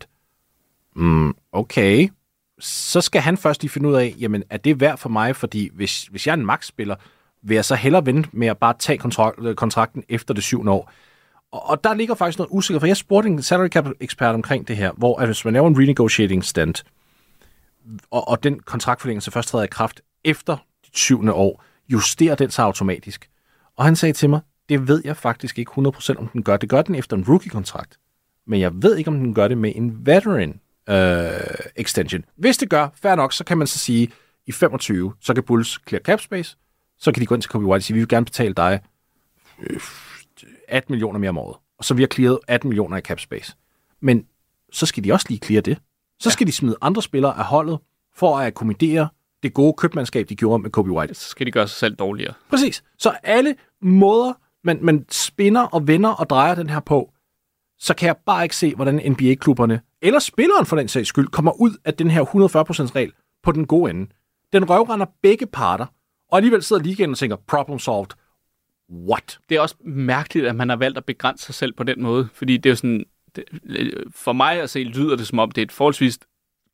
Mm, 0.96 1.36
okay. 1.52 2.10
Så 2.60 3.02
skal 3.02 3.22
han 3.22 3.38
først 3.38 3.62
lige 3.62 3.70
finde 3.70 3.89
ud 3.89 3.94
af, 3.94 4.16
jamen, 4.20 4.44
er 4.50 4.58
det 4.58 4.80
værd 4.80 4.98
for 4.98 5.10
mig? 5.10 5.36
Fordi 5.36 5.70
hvis, 5.74 6.04
hvis 6.04 6.28
jeg 6.28 6.34
er 6.34 6.38
en 6.38 6.46
max-spiller, 6.46 6.96
vil 7.42 7.56
jeg 7.56 7.66
så 7.66 7.76
hellere 7.76 8.06
vente 8.06 8.30
med 8.34 8.48
at 8.48 8.58
bare 8.58 8.74
tage 8.80 9.00
øh, 9.39 9.56
kontrakten 9.56 10.04
efter 10.10 10.34
det 10.34 10.44
syvende 10.44 10.72
år. 10.72 10.92
Og, 11.52 11.70
og 11.70 11.84
der 11.84 11.94
ligger 11.94 12.16
faktisk 12.16 12.38
noget 12.38 12.50
usikker, 12.52 12.80
for 12.80 12.88
jeg 12.88 12.98
spurgte 12.98 13.30
en 13.30 13.42
salary 13.42 13.68
cap 13.68 13.88
ekspert 14.00 14.36
omkring 14.36 14.68
det 14.68 14.78
her, 14.78 14.92
hvor 14.92 15.20
at 15.20 15.28
hvis 15.28 15.46
man 15.46 15.54
laver 15.54 15.68
en 15.68 15.80
renegotiating 15.80 16.46
stand, 16.46 16.76
og, 18.12 18.28
og 18.28 18.44
den 18.44 18.60
kontraktforlængelse 18.60 19.32
først 19.32 19.50
træder 19.50 19.64
i 19.64 19.68
kraft 19.68 20.02
efter 20.24 20.58
det 20.86 20.98
syvende 20.98 21.34
år, 21.34 21.64
justerer 21.89 22.36
den 22.36 22.52
sig 22.52 22.66
automatisk. 22.66 23.31
Og 23.82 23.86
han 23.86 23.96
sagde 23.96 24.14
til 24.14 24.30
mig, 24.30 24.42
det 24.70 24.88
ved 24.88 25.02
jeg 25.06 25.18
faktisk 25.18 25.60
ikke 25.60 25.72
100% 25.72 26.18
om 26.18 26.28
den 26.28 26.44
gør. 26.44 26.58
Det 26.58 26.70
gør 26.70 26.82
den 26.82 26.96
efter 26.96 27.18
en 27.18 27.26
rookie-kontrakt. 27.28 28.00
Men 28.48 28.60
jeg 28.60 28.72
ved 28.84 28.98
ikke, 28.98 29.08
om 29.08 29.18
den 29.18 29.34
gør 29.34 29.48
det 29.48 29.58
med 29.58 29.74
en 29.76 30.06
veteran 30.06 30.60
øh, 30.90 31.32
extension. 31.76 32.26
Hvis 32.36 32.58
det 32.58 32.70
gør, 32.70 32.88
fair 32.96 33.16
nok, 33.16 33.34
så 33.34 33.44
kan 33.44 33.58
man 33.58 33.68
så 33.68 33.80
sige, 33.80 34.12
i 34.46 34.52
25, 34.52 35.14
så 35.20 35.34
kan 35.34 35.44
Bulls 35.44 35.80
clear 35.88 36.02
cap 36.02 36.22
space, 36.22 36.58
så 36.98 37.12
kan 37.12 37.22
de 37.22 37.26
gå 37.26 37.36
ind 37.36 37.42
til 37.42 37.52
Kobe 37.52 37.66
White 37.66 37.80
og 37.80 37.84
sige, 37.84 37.94
vi 37.94 38.00
vil 38.00 38.08
gerne 38.08 38.26
betale 38.26 38.54
dig 38.54 38.80
18 40.68 40.92
millioner 40.94 41.20
mere 41.20 41.30
om 41.30 41.38
året. 41.38 41.58
Og 41.78 41.86
så 41.86 41.94
vi 41.94 42.02
har 42.02 42.08
clearet 42.08 42.40
18 42.48 42.70
millioner 42.70 42.98
i 42.98 43.02
cap 43.02 43.20
space. 43.20 43.56
Men 44.00 44.26
så 44.72 44.86
skal 44.86 45.04
de 45.04 45.14
også 45.14 45.26
lige 45.30 45.40
clear 45.46 45.62
det. 45.62 45.78
Så 46.20 46.30
skal 46.30 46.48
de 46.48 46.52
smide 46.52 46.76
andre 46.82 47.02
spillere 47.02 47.38
af 47.38 47.46
holdet 47.46 47.80
for 48.16 48.38
at 48.38 48.48
akkommodere 48.48 49.10
det 49.44 49.54
gode 49.54 49.74
købmandskab, 49.74 50.30
de 50.30 50.36
gjorde 50.36 50.64
med 50.64 50.70
Kobe 50.70 50.92
White. 50.92 51.14
Så 51.14 51.30
skal 51.30 51.46
de 51.46 51.52
gøre 51.52 51.68
sig 51.68 51.78
selv 51.78 51.96
dårligere. 51.96 52.34
Præcis. 52.50 52.84
Så 52.98 53.10
alle 53.24 53.56
måder, 53.82 54.34
man, 54.64 54.80
man 54.82 55.06
spinner 55.10 55.62
og 55.62 55.88
vender 55.88 56.10
og 56.10 56.30
drejer 56.30 56.56
den 56.56 56.70
her 56.70 56.80
på, 56.80 57.12
så 57.80 57.94
kan 57.94 58.08
jeg 58.08 58.16
bare 58.26 58.44
ikke 58.44 58.56
se, 58.56 58.76
hvordan 58.76 59.12
NBA-klubberne, 59.12 59.82
eller 60.02 60.20
spilleren 60.20 60.66
for 60.66 60.76
den 60.76 60.88
sags 60.88 61.10
skyld, 61.10 61.28
kommer 61.28 61.62
ud 61.62 61.72
af 61.86 61.94
den 61.94 62.12
her 62.12 62.24
140%-regel 62.24 63.12
på 63.44 63.52
den 63.52 63.68
gode 63.68 63.89
ende. 63.89 64.12
Den 64.54 64.70
røvrender 64.70 65.06
begge 65.22 65.46
parter, 65.46 65.86
og 66.32 66.38
alligevel 66.38 66.64
sidder 66.64 66.84
ligaen 66.84 67.12
og 67.12 67.18
tænker, 67.18 67.36
problem 67.48 67.80
solved. 67.80 68.10
What? 69.08 69.39
Det 69.50 69.58
er 69.58 69.62
også 69.62 69.76
mærkeligt, 69.86 70.48
at 70.48 70.56
man 70.56 70.70
har 70.70 70.76
valgt 70.76 70.98
at 70.98 71.06
begrænse 71.06 71.46
sig 71.46 71.56
selv 71.56 71.74
på 71.74 71.84
den 71.84 72.02
måde, 72.02 72.30
fordi 72.34 72.58
det 72.58 72.66
er 72.66 72.72
jo 72.72 72.76
sådan, 72.76 73.06
det, 73.36 73.44
for 74.16 74.34
mig 74.34 74.62
at 74.62 74.70
se, 74.70 74.80
lyder 74.80 75.16
det 75.16 75.28
som 75.28 75.39
om, 75.39 75.52
det 75.52 75.62
er 75.62 75.66
et 75.66 75.72
forholdsvis 75.72 76.20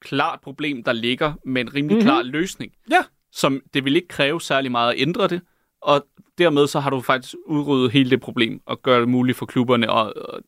klart 0.02 0.40
problem, 0.42 0.84
der 0.84 0.94
ligger 0.94 1.34
med 1.46 1.62
en 1.62 1.74
rimelig 1.76 1.96
Mhm. 1.98 2.06
mm-hmm. 2.06 2.06
klar 2.16 2.24
løsning. 2.24 2.72
Ja. 2.92 3.00
Som 3.32 3.62
det 3.74 3.86
vil 3.86 3.96
ikke 3.96 4.08
kræve 4.08 4.42
særlig 4.42 4.72
meget 4.72 4.94
at 4.94 5.02
ændre 5.02 5.28
det, 5.28 5.42
og 5.82 6.06
dermed 6.38 6.68
så 6.68 6.80
har 6.80 6.90
du 6.90 7.02
faktisk 7.02 7.36
udryddet 7.46 7.92
hele 7.92 8.10
det 8.10 8.22
problem, 8.22 8.62
og 8.66 8.82
gør 8.82 9.00
det 9.00 9.10
muligt 9.10 9.38
for 9.38 9.46
klubberne 9.46 9.92
at, 9.92 10.08
at 10.08 10.40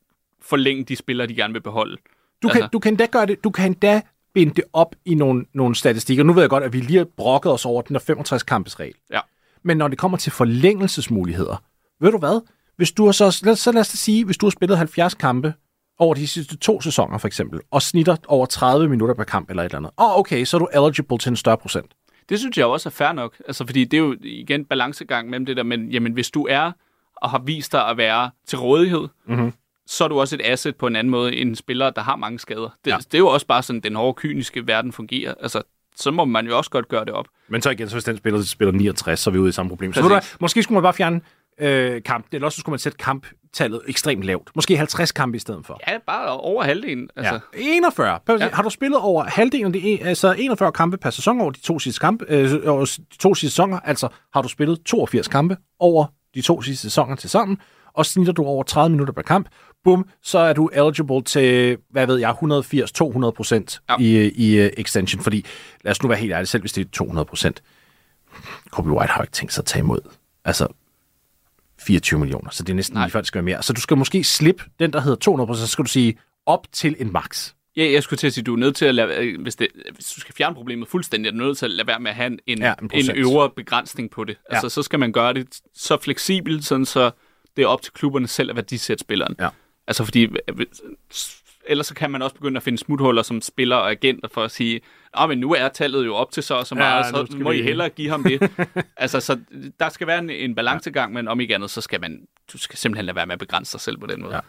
forlænge 0.41 0.83
de 0.83 0.95
spillere, 0.95 1.27
de 1.27 1.35
gerne 1.35 1.53
vil 1.53 1.61
beholde. 1.61 1.97
Du 2.43 2.47
kan, 2.47 2.57
Altså- 2.57 2.69
du 2.73 2.79
kan 2.79 2.93
endda 2.93 3.05
gøre 3.05 3.25
det, 3.25 3.43
du 3.43 3.49
kan 3.49 3.65
endda 3.71 4.01
binde 4.33 4.53
det 4.53 4.63
op 4.73 4.95
i 5.05 5.15
nogle, 5.15 5.45
nogle 5.53 5.75
statistikker. 5.75 6.23
Nu 6.23 6.33
ved 6.33 6.43
jeg 6.43 6.49
godt, 6.49 6.63
at 6.63 6.73
vi 6.73 6.79
lige 6.79 6.97
har 6.97 7.05
brokket 7.17 7.51
os 7.51 7.65
over 7.65 7.81
den 7.81 7.93
der 7.93 7.99
65-kampes 7.99 8.79
regel. 8.79 8.93
Ja. 9.11 9.19
Men 9.63 9.77
når 9.77 9.87
det 9.87 9.97
kommer 9.97 10.17
til 10.17 10.31
forlængelsesmuligheder, 10.31 11.63
ved 11.99 12.11
du 12.11 12.17
hvad? 12.17 12.41
Hvis 12.77 12.91
du 12.91 13.05
har 13.05 13.11
så, 13.11 13.41
lad, 13.45 13.55
så 13.55 13.71
lad 13.71 13.81
os 13.81 13.87
sige, 13.87 14.25
hvis 14.25 14.37
du 14.37 14.45
har 14.45 14.51
spillet 14.51 14.77
70 14.77 15.13
kampe 15.13 15.53
over 15.99 16.13
de 16.13 16.27
sidste 16.27 16.57
to 16.57 16.81
sæsoner 16.81 17.17
for 17.17 17.27
eksempel, 17.27 17.59
og 17.71 17.81
snitter 17.81 18.15
over 18.27 18.45
30 18.45 18.89
minutter 18.89 19.15
per 19.15 19.23
kamp 19.23 19.49
eller 19.49 19.63
et 19.63 19.65
eller 19.65 19.77
andet. 19.77 19.91
Oh, 19.97 20.19
okay, 20.19 20.45
så 20.45 20.57
er 20.57 20.59
du 20.59 20.85
eligible 20.85 21.17
til 21.17 21.29
en 21.29 21.35
større 21.35 21.57
procent. 21.57 21.91
Det 22.29 22.39
synes 22.39 22.57
jeg 22.57 22.65
også 22.65 22.89
er 22.89 22.91
fair 22.91 23.11
nok, 23.11 23.35
altså 23.47 23.65
fordi 23.65 23.83
det 23.85 23.97
er 23.97 24.01
jo 24.01 24.15
igen 24.23 24.65
balancegang 24.65 25.29
mellem 25.29 25.45
det 25.45 25.57
der, 25.57 25.63
men 25.63 25.89
jamen, 25.91 26.13
hvis 26.13 26.29
du 26.31 26.47
er 26.49 26.71
og 27.15 27.29
har 27.29 27.39
vist 27.45 27.71
dig 27.71 27.87
at 27.87 27.97
være 27.97 28.31
til 28.47 28.57
rådighed, 28.59 29.07
mm-hmm. 29.27 29.53
så 29.87 30.03
er 30.03 30.07
du 30.07 30.19
også 30.19 30.35
et 30.35 30.41
asset 30.43 30.75
på 30.75 30.87
en 30.87 30.95
anden 30.95 31.11
måde 31.11 31.35
end 31.35 31.49
en 31.49 31.55
spiller, 31.55 31.89
der 31.89 32.01
har 32.01 32.15
mange 32.15 32.39
skader. 32.39 32.69
Det, 32.85 32.91
Ja. 32.91 32.97
det 32.97 33.13
er 33.13 33.17
jo 33.17 33.27
også 33.27 33.45
bare 33.45 33.63
sådan, 33.63 33.79
den 33.79 33.95
hårde, 33.95 34.13
kyniske 34.13 34.67
verden 34.67 34.91
fungerer. 34.91 35.33
Altså, 35.41 35.61
så 35.95 36.11
må 36.11 36.25
man 36.25 36.47
jo 36.47 36.57
også 36.57 36.69
godt 36.69 36.87
gøre 36.87 37.05
det 37.05 37.13
op. 37.13 37.25
Men 37.49 37.61
så 37.61 37.69
igen, 37.69 37.89
så 37.89 37.95
hvis 37.95 38.03
den 38.03 38.17
spiller, 38.17 38.41
spiller 38.41 38.71
69, 38.71 39.19
så 39.19 39.29
er 39.29 39.31
vi 39.31 39.39
ude 39.39 39.49
i 39.49 39.51
samme 39.51 39.69
problem. 39.69 39.93
Så 39.93 40.01
du 40.01 40.19
måske 40.39 40.63
skulle 40.63 40.75
man 40.75 40.83
bare 40.83 40.93
fjerne 40.93 41.21
øh, 41.59 42.03
kampen, 42.03 42.29
eller 42.35 42.45
også 42.45 42.59
skulle 42.59 42.73
man 42.73 42.79
sætte 42.79 42.97
kamptallet 42.97 43.81
ekstremt 43.87 44.23
lavt. 44.23 44.49
Måske 44.55 44.77
50 44.77 45.11
kampe 45.11 45.35
i 45.35 45.39
stedet 45.39 45.65
for. 45.65 45.79
Ja, 45.87 45.97
bare 46.07 46.29
over 46.39 46.63
halvdelen. 46.63 47.09
Altså, 47.15 47.33
Ja. 47.33 47.39
41. 47.53 48.19
Ja. 48.29 48.49
Har 48.53 48.63
du 48.63 48.69
spillet 48.69 48.99
over 48.99 49.23
halvdelen 49.23 49.65
af 49.65 49.73
de, 49.81 50.03
altså 50.03 50.35
41 50.37 50.71
kampe 50.71 50.97
per 50.97 51.09
sæson 51.09 51.41
over 51.41 51.51
de 51.51 51.59
to 51.61 51.79
sidste 51.79 51.99
kampe, 51.99 52.25
øh, 52.29 52.51
over 52.67 52.85
de 53.11 53.17
to 53.17 53.35
sidste 53.35 53.51
sæsoner, 53.53 53.79
altså 53.79 54.07
har 54.33 54.41
du 54.41 54.47
spillet 54.47 54.79
82 54.85 55.27
kampe 55.27 55.57
over 55.79 56.05
de 56.35 56.41
to 56.41 56.61
sidste 56.61 56.81
sæsoner 56.81 57.15
til 57.15 57.29
sammen, 57.29 57.57
og 57.93 58.05
snitter 58.05 58.33
du 58.33 58.43
over 58.45 58.63
30 58.63 58.89
minutter 58.91 59.13
per 59.13 59.21
kamp, 59.21 59.47
bum, 59.83 60.09
så 60.23 60.39
er 60.39 60.53
du 60.53 60.67
eligible 60.67 61.21
til, 61.23 61.77
hvad 61.91 62.07
ved 62.07 62.17
jeg, 62.17 62.29
180-200 63.27 63.31
procent 63.31 63.81
Ja. 63.89 63.95
i, 63.99 64.31
i 64.35 64.59
uh, 64.65 64.69
extension, 64.77 65.21
fordi 65.23 65.45
lad 65.83 65.91
os 65.91 66.03
nu 66.03 66.09
være 66.09 66.17
helt 66.17 66.33
ærlige, 66.33 66.45
selv 66.47 66.61
hvis 66.61 66.73
det 66.73 66.85
er 66.85 66.89
200 66.91 67.25
procent, 67.25 67.63
Kobe 68.71 68.91
White 68.91 69.11
har 69.13 69.21
ikke 69.21 69.31
tænkt 69.31 69.53
sig 69.53 69.61
at 69.61 69.65
tage 69.65 69.79
imod. 69.83 69.99
Altså, 70.45 70.67
24 71.79 72.19
millioner, 72.19 72.49
så 72.49 72.63
det 72.63 72.69
er 72.69 72.75
næsten 72.75 72.95
Nej. 72.95 73.05
lige 73.05 73.11
før, 73.11 73.21
det 73.21 73.27
skal 73.27 73.37
være 73.39 73.45
mere. 73.45 73.63
Så 73.63 73.73
du 73.73 73.81
skal 73.81 73.97
måske 73.97 74.23
slippe 74.23 74.63
den, 74.79 74.93
der 74.93 75.01
hedder 75.01 75.17
200 75.17 75.59
så 75.59 75.67
skal 75.67 75.85
du 75.85 75.89
sige 75.89 76.17
op 76.45 76.67
til 76.71 76.95
en 76.99 77.11
max. 77.11 77.53
Ja, 77.77 77.91
jeg 77.91 78.03
skulle 78.03 78.17
til 78.17 78.27
at 78.27 78.33
sige, 78.33 78.43
du 78.43 78.53
er 78.53 78.57
nødt 78.57 78.75
til 78.75 78.85
at 78.85 78.95
lade, 78.95 79.15
øh, 79.15 79.41
hvis, 79.41 79.55
det, 79.55 79.67
hvis 79.93 80.11
du 80.11 80.19
skal 80.19 80.35
fjerne 80.35 80.55
problemet 80.55 80.87
fuldstændig, 80.87 81.29
er 81.29 81.31
du 81.31 81.37
nødt 81.37 81.57
til 81.57 81.65
at 81.65 81.71
lade 81.71 81.87
være 81.87 81.99
med 81.99 82.11
at 82.11 82.15
have 82.15 82.37
en, 82.47 82.59
Ja, 82.59 82.73
en 82.81 82.89
en, 82.93 83.11
øvre 83.15 83.49
begrænsning 83.49 84.11
på 84.11 84.23
det. 84.23 84.37
Ja. 84.49 84.55
Altså, 84.55 84.69
så 84.69 84.83
skal 84.83 84.99
man 84.99 85.11
gøre 85.11 85.33
det 85.33 85.47
så 85.75 85.97
fleksibelt, 86.01 86.65
sådan 86.65 86.85
så 86.85 87.11
det 87.57 87.63
er 87.63 87.67
op 87.67 87.81
til 87.81 87.93
klubberne 87.93 88.27
selv 88.27 88.49
at 88.49 88.55
værdisætte 88.55 89.01
spilleren. 89.01 89.35
Ja. 89.39 89.49
Altså, 89.87 90.03
fordi 90.03 90.23
øh, 90.23 90.65
ellers 91.65 91.87
så 91.87 91.95
kan 91.95 92.11
man 92.11 92.21
også 92.21 92.35
begynde 92.35 92.57
at 92.57 92.63
finde 92.63 92.77
smuthuller 92.77 93.21
som 93.21 93.41
spiller 93.41 93.75
og 93.75 93.91
agenter 93.91 94.27
for 94.27 94.43
at 94.43 94.51
sige, 94.51 94.81
Nå, 95.19 95.27
men 95.27 95.37
nu 95.37 95.53
er 95.53 95.69
tallet 95.69 96.05
jo 96.05 96.15
op 96.15 96.31
til 96.31 96.43
så 96.43 96.55
og 96.55 96.67
så 96.67 96.75
meget, 96.75 97.05
ja, 97.05 97.25
så 97.25 97.37
må 97.37 97.51
I 97.51 97.61
hellere 97.61 97.89
give 97.89 98.09
ham 98.09 98.23
det. 98.23 98.51
altså, 98.97 99.19
så 99.19 99.39
der 99.79 99.89
skal 99.89 100.07
være 100.07 100.19
en, 100.19 100.29
en 100.29 100.55
balancegang, 100.55 101.13
men 101.13 101.27
om 101.27 101.39
ikke 101.39 101.55
andet, 101.55 101.69
så 101.69 101.81
skal 101.81 102.01
man, 102.01 102.27
du 102.53 102.57
skal 102.57 102.77
simpelthen 102.77 103.05
lade 103.05 103.15
være 103.15 103.25
med 103.25 103.33
at 103.33 103.39
begrænse 103.39 103.73
dig 103.73 103.81
selv 103.81 103.97
på 103.97 104.07
den 104.07 104.21
måde. 104.21 104.35
Ja. 104.35 104.39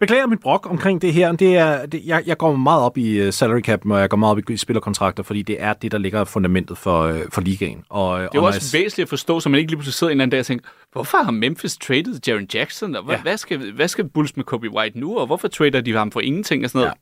Beklager 0.00 0.26
mit 0.26 0.40
brok 0.40 0.66
omkring 0.70 1.02
det 1.02 1.12
her. 1.12 1.32
Det 1.32 1.56
er, 1.56 1.86
det, 1.86 2.02
jeg, 2.04 2.22
jeg 2.26 2.38
går 2.38 2.56
meget 2.56 2.82
op 2.82 2.98
i 2.98 3.26
uh, 3.26 3.32
salary 3.32 3.60
cap, 3.60 3.86
og 3.86 4.00
jeg 4.00 4.08
går 4.10 4.16
meget 4.16 4.30
op 4.36 4.50
i 4.50 4.56
spillerkontrakter, 4.56 5.22
fordi 5.22 5.42
det 5.42 5.56
er 5.62 5.72
det, 5.72 5.92
der 5.92 5.98
ligger 5.98 6.24
fundamentet 6.24 6.78
for, 6.78 7.08
uh, 7.08 7.18
for 7.32 7.40
ligaen. 7.40 7.84
Og, 7.88 8.18
Det 8.20 8.24
er 8.26 8.28
jo 8.34 8.44
også 8.44 8.76
væsentligt 8.78 9.04
at 9.06 9.08
forstå, 9.08 9.40
så 9.40 9.48
man 9.48 9.58
ikke 9.58 9.70
lige 9.70 9.76
pludselig 9.78 9.94
sidder 9.94 10.10
en 10.10 10.14
eller 10.14 10.22
anden 10.22 10.30
dag 10.30 10.40
og 10.40 10.46
tænker, 10.46 10.66
hvorfor 10.92 11.18
har 11.18 11.30
Memphis 11.30 11.76
traded 11.76 12.20
Jaren 12.28 12.48
Jackson? 12.54 12.96
Og 12.96 13.04
hvad, 13.04 13.14
Ja. 13.16 13.22
hvad, 13.22 13.36
skal, 13.36 13.72
hvad 13.72 13.88
skal 13.88 14.08
Bulls 14.08 14.36
med 14.36 14.44
Kobe 14.44 14.70
White 14.74 14.98
nu? 15.00 15.16
Og 15.18 15.26
hvorfor 15.26 15.48
trader 15.48 15.80
de 15.80 15.92
ham 15.96 16.10
for 16.10 16.20
ingenting? 16.20 16.64
Og 16.64 16.70
sådan 16.70 16.78
noget? 16.78 16.92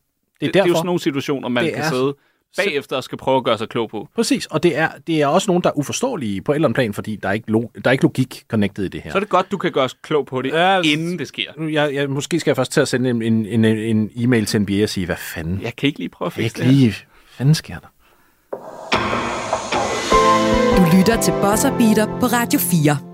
Ja. 0.40 0.46
Det, 0.46 0.48
er 0.48 0.52
det, 0.52 0.58
er 0.58 0.62
jo 0.62 0.64
derfor. 0.66 0.76
sådan 0.76 0.86
nogle 0.86 1.00
situationer, 1.00 1.48
man 1.48 1.64
Det 1.64 1.74
kan 1.74 1.82
er- 1.82 1.88
sidde 1.88 2.14
bagefter 2.56 2.96
og 2.96 3.04
skal 3.04 3.18
prøve 3.18 3.36
at 3.36 3.44
gøre 3.44 3.58
sig 3.58 3.68
klog 3.68 3.90
på. 3.90 4.08
Præcis, 4.14 4.46
og 4.46 4.62
det 4.62 4.76
er, 4.76 4.88
det 5.06 5.22
er 5.22 5.26
også 5.26 5.50
nogen, 5.50 5.62
der 5.62 5.68
er 5.68 5.78
uforståelige 5.78 6.42
på 6.42 6.52
et 6.52 6.56
eller 6.56 6.68
andet 6.68 6.74
plan, 6.76 6.94
fordi 6.94 7.16
der 7.16 7.28
er 7.28 7.32
ikke, 7.32 7.50
lo, 7.50 7.60
der 7.60 7.80
er 7.84 7.92
ikke 7.92 8.04
logik 8.04 8.44
connected 8.50 8.84
i 8.84 8.88
det 8.88 9.02
her. 9.02 9.10
Så 9.10 9.18
er 9.18 9.20
det 9.20 9.28
godt, 9.28 9.50
du 9.50 9.56
kan 9.58 9.72
gøre 9.72 9.84
os 9.84 9.96
klog 10.02 10.26
på 10.26 10.42
det, 10.42 10.52
Ja, 10.52 10.80
inden 10.84 11.18
det 11.18 11.28
sker. 11.28 11.50
Nu, 11.56 11.68
jeg, 11.68 11.94
jeg, 11.94 12.10
måske 12.10 12.40
skal 12.40 12.50
jeg 12.50 12.56
først 12.56 12.72
til 12.72 12.80
at 12.80 12.88
sende 12.88 13.10
en, 13.10 13.22
en, 13.22 13.46
en, 13.46 13.64
en 13.64 14.10
e-mail 14.16 14.46
til 14.46 14.62
NBA 14.62 14.82
og 14.82 14.88
sige, 14.88 15.06
hvad 15.06 15.16
fanden? 15.16 15.60
Jeg 15.62 15.76
kan 15.76 15.86
ikke 15.86 15.98
lige 15.98 16.08
prøve 16.08 16.26
at 16.26 16.36
Jeg 16.36 16.42
fikse 16.42 16.58
ikke 16.62 16.68
det 16.68 16.74
her. 16.76 16.80
lige... 16.80 16.90
Hvad 16.90 17.36
fanden 17.36 17.54
sker 17.54 17.74
der? 17.78 17.88
Du 20.76 20.96
lytter 20.96 21.20
til 21.22 21.32
Buzzer 21.42 21.78
Beater 21.78 22.06
på 22.20 22.26
Radio 22.26 22.58
4. 22.60 23.07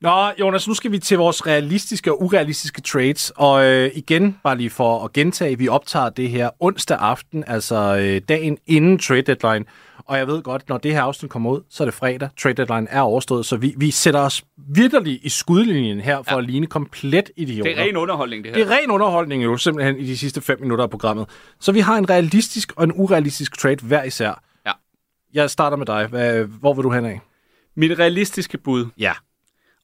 Nå, 0.00 0.30
Jonas, 0.40 0.68
nu 0.68 0.74
skal 0.74 0.92
vi 0.92 0.98
til 0.98 1.18
vores 1.18 1.46
realistiske 1.46 2.12
og 2.12 2.22
urealistiske 2.22 2.80
trades. 2.80 3.32
Og 3.36 3.64
øh, 3.64 3.90
igen, 3.94 4.38
bare 4.42 4.56
lige 4.56 4.70
for 4.70 5.04
at 5.04 5.12
gentage, 5.12 5.58
vi 5.58 5.68
optager 5.68 6.08
det 6.08 6.30
her 6.30 6.50
onsdag 6.60 6.98
aften, 7.00 7.44
altså 7.46 7.96
øh, 7.96 8.20
dagen 8.28 8.58
inden 8.66 8.98
trade 8.98 9.22
deadline. 9.22 9.64
Og 9.98 10.18
jeg 10.18 10.26
ved 10.26 10.42
godt, 10.42 10.68
når 10.68 10.78
det 10.78 10.92
her 10.92 11.02
afsnit 11.02 11.30
kommer 11.30 11.50
ud, 11.50 11.60
så 11.70 11.82
er 11.82 11.84
det 11.84 11.94
fredag. 11.94 12.28
Trade 12.38 12.54
deadline 12.54 12.86
er 12.90 13.00
overstået, 13.00 13.46
så 13.46 13.56
vi, 13.56 13.74
vi 13.76 13.90
sætter 13.90 14.20
os 14.20 14.44
virkelig 14.56 15.20
i 15.22 15.28
skudlinjen 15.28 16.00
her 16.00 16.16
for 16.22 16.32
ja. 16.34 16.38
at 16.38 16.44
ligne 16.44 16.66
komplet 16.66 17.30
idioter. 17.36 17.70
Det 17.70 17.78
er 17.80 17.84
ren 17.84 17.96
underholdning, 17.96 18.44
det 18.44 18.56
her. 18.56 18.64
Det 18.64 18.72
er 18.72 18.76
ren 18.76 18.90
underholdning 18.90 19.44
jo, 19.44 19.56
simpelthen 19.56 19.98
i 19.98 20.06
de 20.06 20.18
sidste 20.18 20.40
fem 20.40 20.60
minutter 20.60 20.84
af 20.84 20.90
programmet. 20.90 21.28
Så 21.60 21.72
vi 21.72 21.80
har 21.80 21.96
en 21.96 22.10
realistisk 22.10 22.72
og 22.76 22.84
en 22.84 22.92
urealistisk 22.94 23.58
trade 23.58 23.76
hver 23.82 24.02
især. 24.02 24.42
Ja. 24.66 24.72
Jeg 25.34 25.50
starter 25.50 25.76
med 25.76 25.86
dig. 25.86 26.06
Hvor 26.46 26.74
vil 26.74 26.84
du 26.84 26.90
hen 26.90 27.04
af? 27.04 27.20
Mit 27.76 27.98
realistiske 27.98 28.58
bud, 28.58 28.86
Ja. 28.98 29.12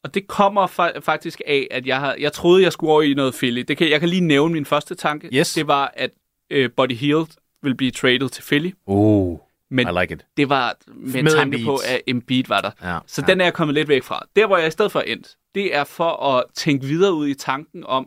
Og 0.05 0.15
det 0.15 0.27
kommer 0.29 0.67
fa- 0.67 0.99
faktisk 0.99 1.41
af, 1.47 1.69
at 1.71 1.87
jeg, 1.87 2.01
har, 2.01 2.17
jeg 2.19 2.33
troede, 2.33 2.63
jeg 2.63 2.73
skulle 2.73 2.93
over 2.93 3.03
i 3.03 3.15
noget 3.15 3.35
Philly. 3.35 3.61
Det 3.69 3.77
kan, 3.77 3.91
jeg 3.91 4.01
kan 4.01 4.09
lige 4.09 4.21
nævne 4.21 4.53
min 4.53 4.65
første 4.65 4.95
tanke. 4.95 5.29
Yes. 5.33 5.55
Det 5.55 5.67
var, 5.67 5.93
at 5.97 6.11
øh, 6.51 6.71
Buddy 6.77 6.93
Hield 6.95 7.27
vil 7.63 7.75
blive 7.75 7.91
traded 7.91 8.29
til 8.29 8.43
Philly. 8.43 8.71
Oh, 8.87 9.39
Men 9.71 9.89
I 9.89 10.01
like 10.01 10.15
it. 10.15 10.27
det 10.37 10.49
var 10.49 10.77
med, 10.95 11.23
Med 11.23 11.31
tanke 11.33 11.43
Embiid. 11.43 11.65
på, 11.65 11.75
at 11.89 12.01
Embiid 12.07 12.45
var 12.49 12.61
der. 12.61 12.71
Ja, 12.83 12.99
Så 13.07 13.23
ja. 13.27 13.33
den 13.33 13.41
er 13.41 13.45
jeg 13.45 13.55
kommet 13.55 13.75
lidt 13.75 13.89
væk 13.89 14.03
fra. 14.03 14.27
Der, 14.37 14.47
hvor 14.47 14.57
jeg 14.57 14.69
i 14.69 14.71
stedet 14.71 14.93
for 14.93 15.01
endt, 15.01 15.37
det 15.55 15.75
er 15.77 15.85
for 15.85 16.27
at 16.37 16.45
tænke 16.55 16.87
videre 16.87 17.15
ud 17.15 17.29
i 17.29 17.35
tanken 17.35 17.85
om, 17.87 18.07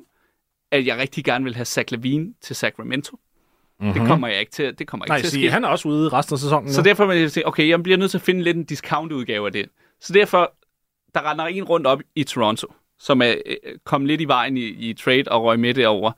at 0.71 0.85
jeg 0.85 0.97
rigtig 0.97 1.23
gerne 1.25 1.43
vil 1.43 1.55
have 1.55 1.65
Zach 1.65 1.91
Lavine 1.91 2.33
til 2.41 2.55
Sacramento. 2.55 3.19
Mm-hmm. 3.79 3.93
Det 3.99 4.07
kommer 4.07 4.27
jeg 4.27 4.39
ikke 4.39 4.51
til, 4.51 4.79
det 4.79 4.87
kommer 4.87 5.05
ikke 5.05 5.11
Mhm. 5.11 5.15
Nej, 5.15 5.19
til 5.21 5.27
at 5.27 5.31
ske. 5.31 5.51
han 5.51 5.63
er 5.63 5.67
også 5.67 5.87
ude 5.87 6.09
resten 6.09 6.33
af 6.33 6.39
sæsonen 6.39 6.73
Så 6.73 6.81
nu. 6.81 6.85
derfor 6.85 7.05
vil 7.05 7.17
jeg 7.17 7.31
sige, 7.31 7.47
okay, 7.47 7.69
jeg 7.69 7.83
bliver 7.83 7.97
nødt 7.97 8.11
til 8.11 8.17
at 8.17 8.21
finde 8.21 8.43
lidt 8.43 8.57
en 8.57 8.63
discount-udgave 8.63 9.45
af 9.45 9.51
det. 9.53 9.65
Så 10.01 10.13
derfor, 10.13 10.53
der 11.15 11.31
render 11.31 11.45
en 11.45 11.63
rundt 11.63 11.87
op 11.87 11.99
i 12.15 12.23
Toronto, 12.23 12.73
som 12.99 13.21
er 13.21 13.35
øh, 13.45 13.55
kommet 13.83 14.07
lidt 14.07 14.21
i 14.21 14.25
vejen 14.25 14.57
i, 14.57 14.61
i 14.61 14.93
trade 14.93 15.23
og 15.27 15.43
røg 15.43 15.59
med 15.59 15.73
derover. 15.73 16.11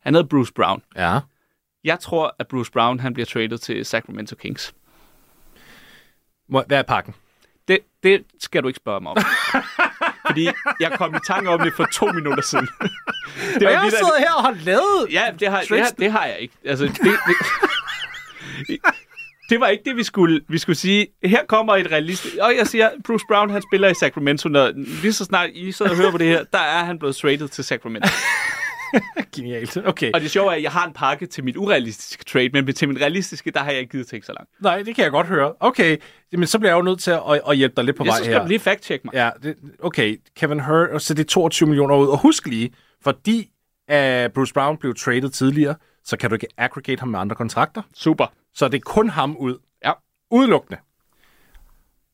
Han 0.00 0.14
hedder 0.14 0.28
Bruce 0.28 0.52
Brown. 0.52 0.82
Ja. 0.96 1.18
Jeg 1.84 2.00
tror, 2.00 2.36
at 2.38 2.48
Bruce 2.48 2.72
Brown 2.72 3.00
han 3.00 3.14
bliver 3.14 3.26
traded 3.26 3.58
til 3.58 3.84
Sacramento 3.84 4.36
Kings. 4.36 4.74
Hvad 6.46 6.70
er 6.70 6.82
pakken? 6.82 7.14
Det, 7.68 7.78
det 8.02 8.24
skal 8.40 8.62
du 8.62 8.68
ikke 8.68 8.76
spørge 8.76 9.00
mig 9.00 9.10
om. 9.10 9.16
Fordi 10.26 10.48
jeg 10.80 10.92
kom 10.92 11.14
i 11.14 11.18
tanke 11.26 11.50
om 11.50 11.60
det 11.60 11.72
for 11.74 11.84
to 11.92 12.06
minutter 12.06 12.42
siden. 12.42 12.68
det 13.58 13.66
Og 13.66 13.72
jeg 13.72 13.80
har 13.80 13.90
siddet 13.90 14.18
her 14.18 14.32
og 14.32 14.42
har 14.42 14.56
lavet... 14.64 15.06
Ja, 15.10 15.32
det 15.40 15.48
har, 15.48 15.60
det, 15.60 15.80
har, 15.80 15.90
det 15.98 16.12
har 16.12 16.26
jeg 16.26 16.38
ikke. 16.38 16.54
Altså, 16.64 16.84
det, 16.84 16.96
det, 17.02 17.14
det 19.50 19.60
var 19.60 19.66
ikke 19.66 19.84
det, 19.84 19.96
vi 19.96 20.02
skulle, 20.02 20.40
vi 20.48 20.58
skulle 20.58 20.76
sige. 20.76 21.06
Her 21.24 21.44
kommer 21.48 21.76
et 21.76 21.90
realistisk... 21.92 22.36
Og 22.40 22.56
jeg 22.58 22.66
siger, 22.66 22.90
Bruce 23.04 23.24
Brown, 23.28 23.50
han 23.50 23.62
spiller 23.62 23.88
i 23.88 23.94
Sacramento. 23.94 24.48
Når, 24.48 24.72
lige 24.76 25.12
så 25.12 25.24
snart 25.24 25.50
I 25.54 25.72
sidder 25.72 25.92
og 25.92 25.96
hører 25.96 26.10
på 26.10 26.18
det 26.18 26.26
her, 26.26 26.44
der 26.52 26.58
er 26.58 26.84
han 26.84 26.98
blevet 26.98 27.16
traded 27.16 27.48
til 27.48 27.64
Sacramento. 27.64 28.08
Genialt. 29.36 29.76
Okay. 29.76 30.10
Og 30.14 30.20
det 30.20 30.30
sjove 30.30 30.50
er, 30.50 30.56
at 30.56 30.62
jeg 30.62 30.70
har 30.70 30.86
en 30.86 30.92
pakke 30.92 31.26
til 31.26 31.44
mit 31.44 31.56
urealistiske 31.56 32.24
trade, 32.24 32.50
men 32.52 32.72
til 32.72 32.88
min 32.88 33.00
realistiske, 33.00 33.50
der 33.50 33.60
har 33.60 33.70
jeg 33.70 33.80
ikke 33.80 33.90
givet 33.90 34.06
tænke 34.06 34.26
så 34.26 34.32
langt. 34.32 34.50
Nej, 34.60 34.82
det 34.82 34.94
kan 34.94 35.04
jeg 35.04 35.10
godt 35.10 35.26
høre. 35.26 35.52
Okay, 35.60 35.96
men 36.32 36.46
så 36.46 36.58
bliver 36.58 36.72
jeg 36.72 36.78
jo 36.78 36.82
nødt 36.82 37.00
til 37.00 37.10
at, 37.10 37.40
at, 37.48 37.56
hjælpe 37.56 37.76
dig 37.76 37.84
lidt 37.84 37.96
på 37.96 38.04
Jeg 38.04 38.10
vej 38.10 38.16
så 38.16 38.24
skal 38.24 38.34
her. 38.34 38.42
du 38.42 38.48
lige 38.48 38.60
fact-check 38.60 39.00
mig. 39.04 39.14
Ja, 39.14 39.30
det, 39.42 39.56
okay. 39.82 40.20
Kevin 40.36 40.60
Hurt, 40.60 41.02
så 41.02 41.14
det 41.14 41.24
er 41.24 41.28
22 41.28 41.68
millioner 41.68 41.96
ud. 41.96 42.06
Og 42.06 42.18
husk 42.18 42.46
lige, 42.46 42.70
fordi 43.04 43.50
uh, 43.92 44.32
Bruce 44.34 44.54
Brown 44.54 44.76
blev 44.76 44.94
traded 44.94 45.30
tidligere, 45.30 45.74
så 46.04 46.16
kan 46.16 46.30
du 46.30 46.34
ikke 46.34 46.46
aggregate 46.56 47.00
ham 47.00 47.08
med 47.08 47.18
andre 47.18 47.36
kontrakter. 47.36 47.82
Super. 47.94 48.26
Så 48.54 48.68
det 48.68 48.76
er 48.76 48.80
kun 48.84 49.08
ham 49.08 49.36
ud. 49.36 49.58
Ja. 49.84 49.92
Udelukkende. 50.30 50.80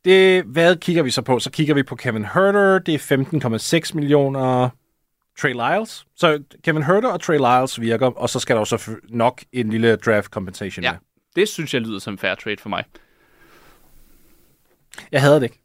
Det, 0.05 0.45
hvad 0.45 0.77
kigger 0.77 1.03
vi 1.03 1.11
så 1.11 1.23
på? 1.23 1.39
Så 1.39 1.51
kigger 1.51 1.75
vi 1.75 1.83
på 1.83 1.97
Kevin 1.97 2.25
Herter. 2.25 2.79
Det 2.79 2.95
er 3.11 3.89
15,6 3.89 3.95
millioner. 3.95 4.69
Trey 5.39 5.53
Lyles. 5.53 6.07
Så 6.15 6.43
Kevin 6.63 6.83
Herter 6.83 7.09
og 7.09 7.21
Trey 7.23 7.37
Lyles 7.39 7.81
virker, 7.81 8.07
og 8.07 8.31
så 8.31 8.41
skal 8.41 8.57
der 8.57 8.61
jo 8.61 8.65
så 8.65 8.77
f- 8.77 9.01
nok 9.09 9.43
en 9.53 9.71
lille 9.71 9.97
draft 9.97 10.27
compensation 10.31 10.83
Ja. 10.85 10.93
med. 10.93 10.99
Det 11.37 11.49
synes 11.49 11.75
jeg 11.75 11.81
lyder 11.83 11.99
som 11.99 12.19
fair 12.19 12.35
trade 12.35 12.57
for 12.61 12.69
mig. 12.69 12.85
Jeg 15.13 15.21
hader 15.23 15.35
det 15.39 15.43
ikke. 15.43 15.61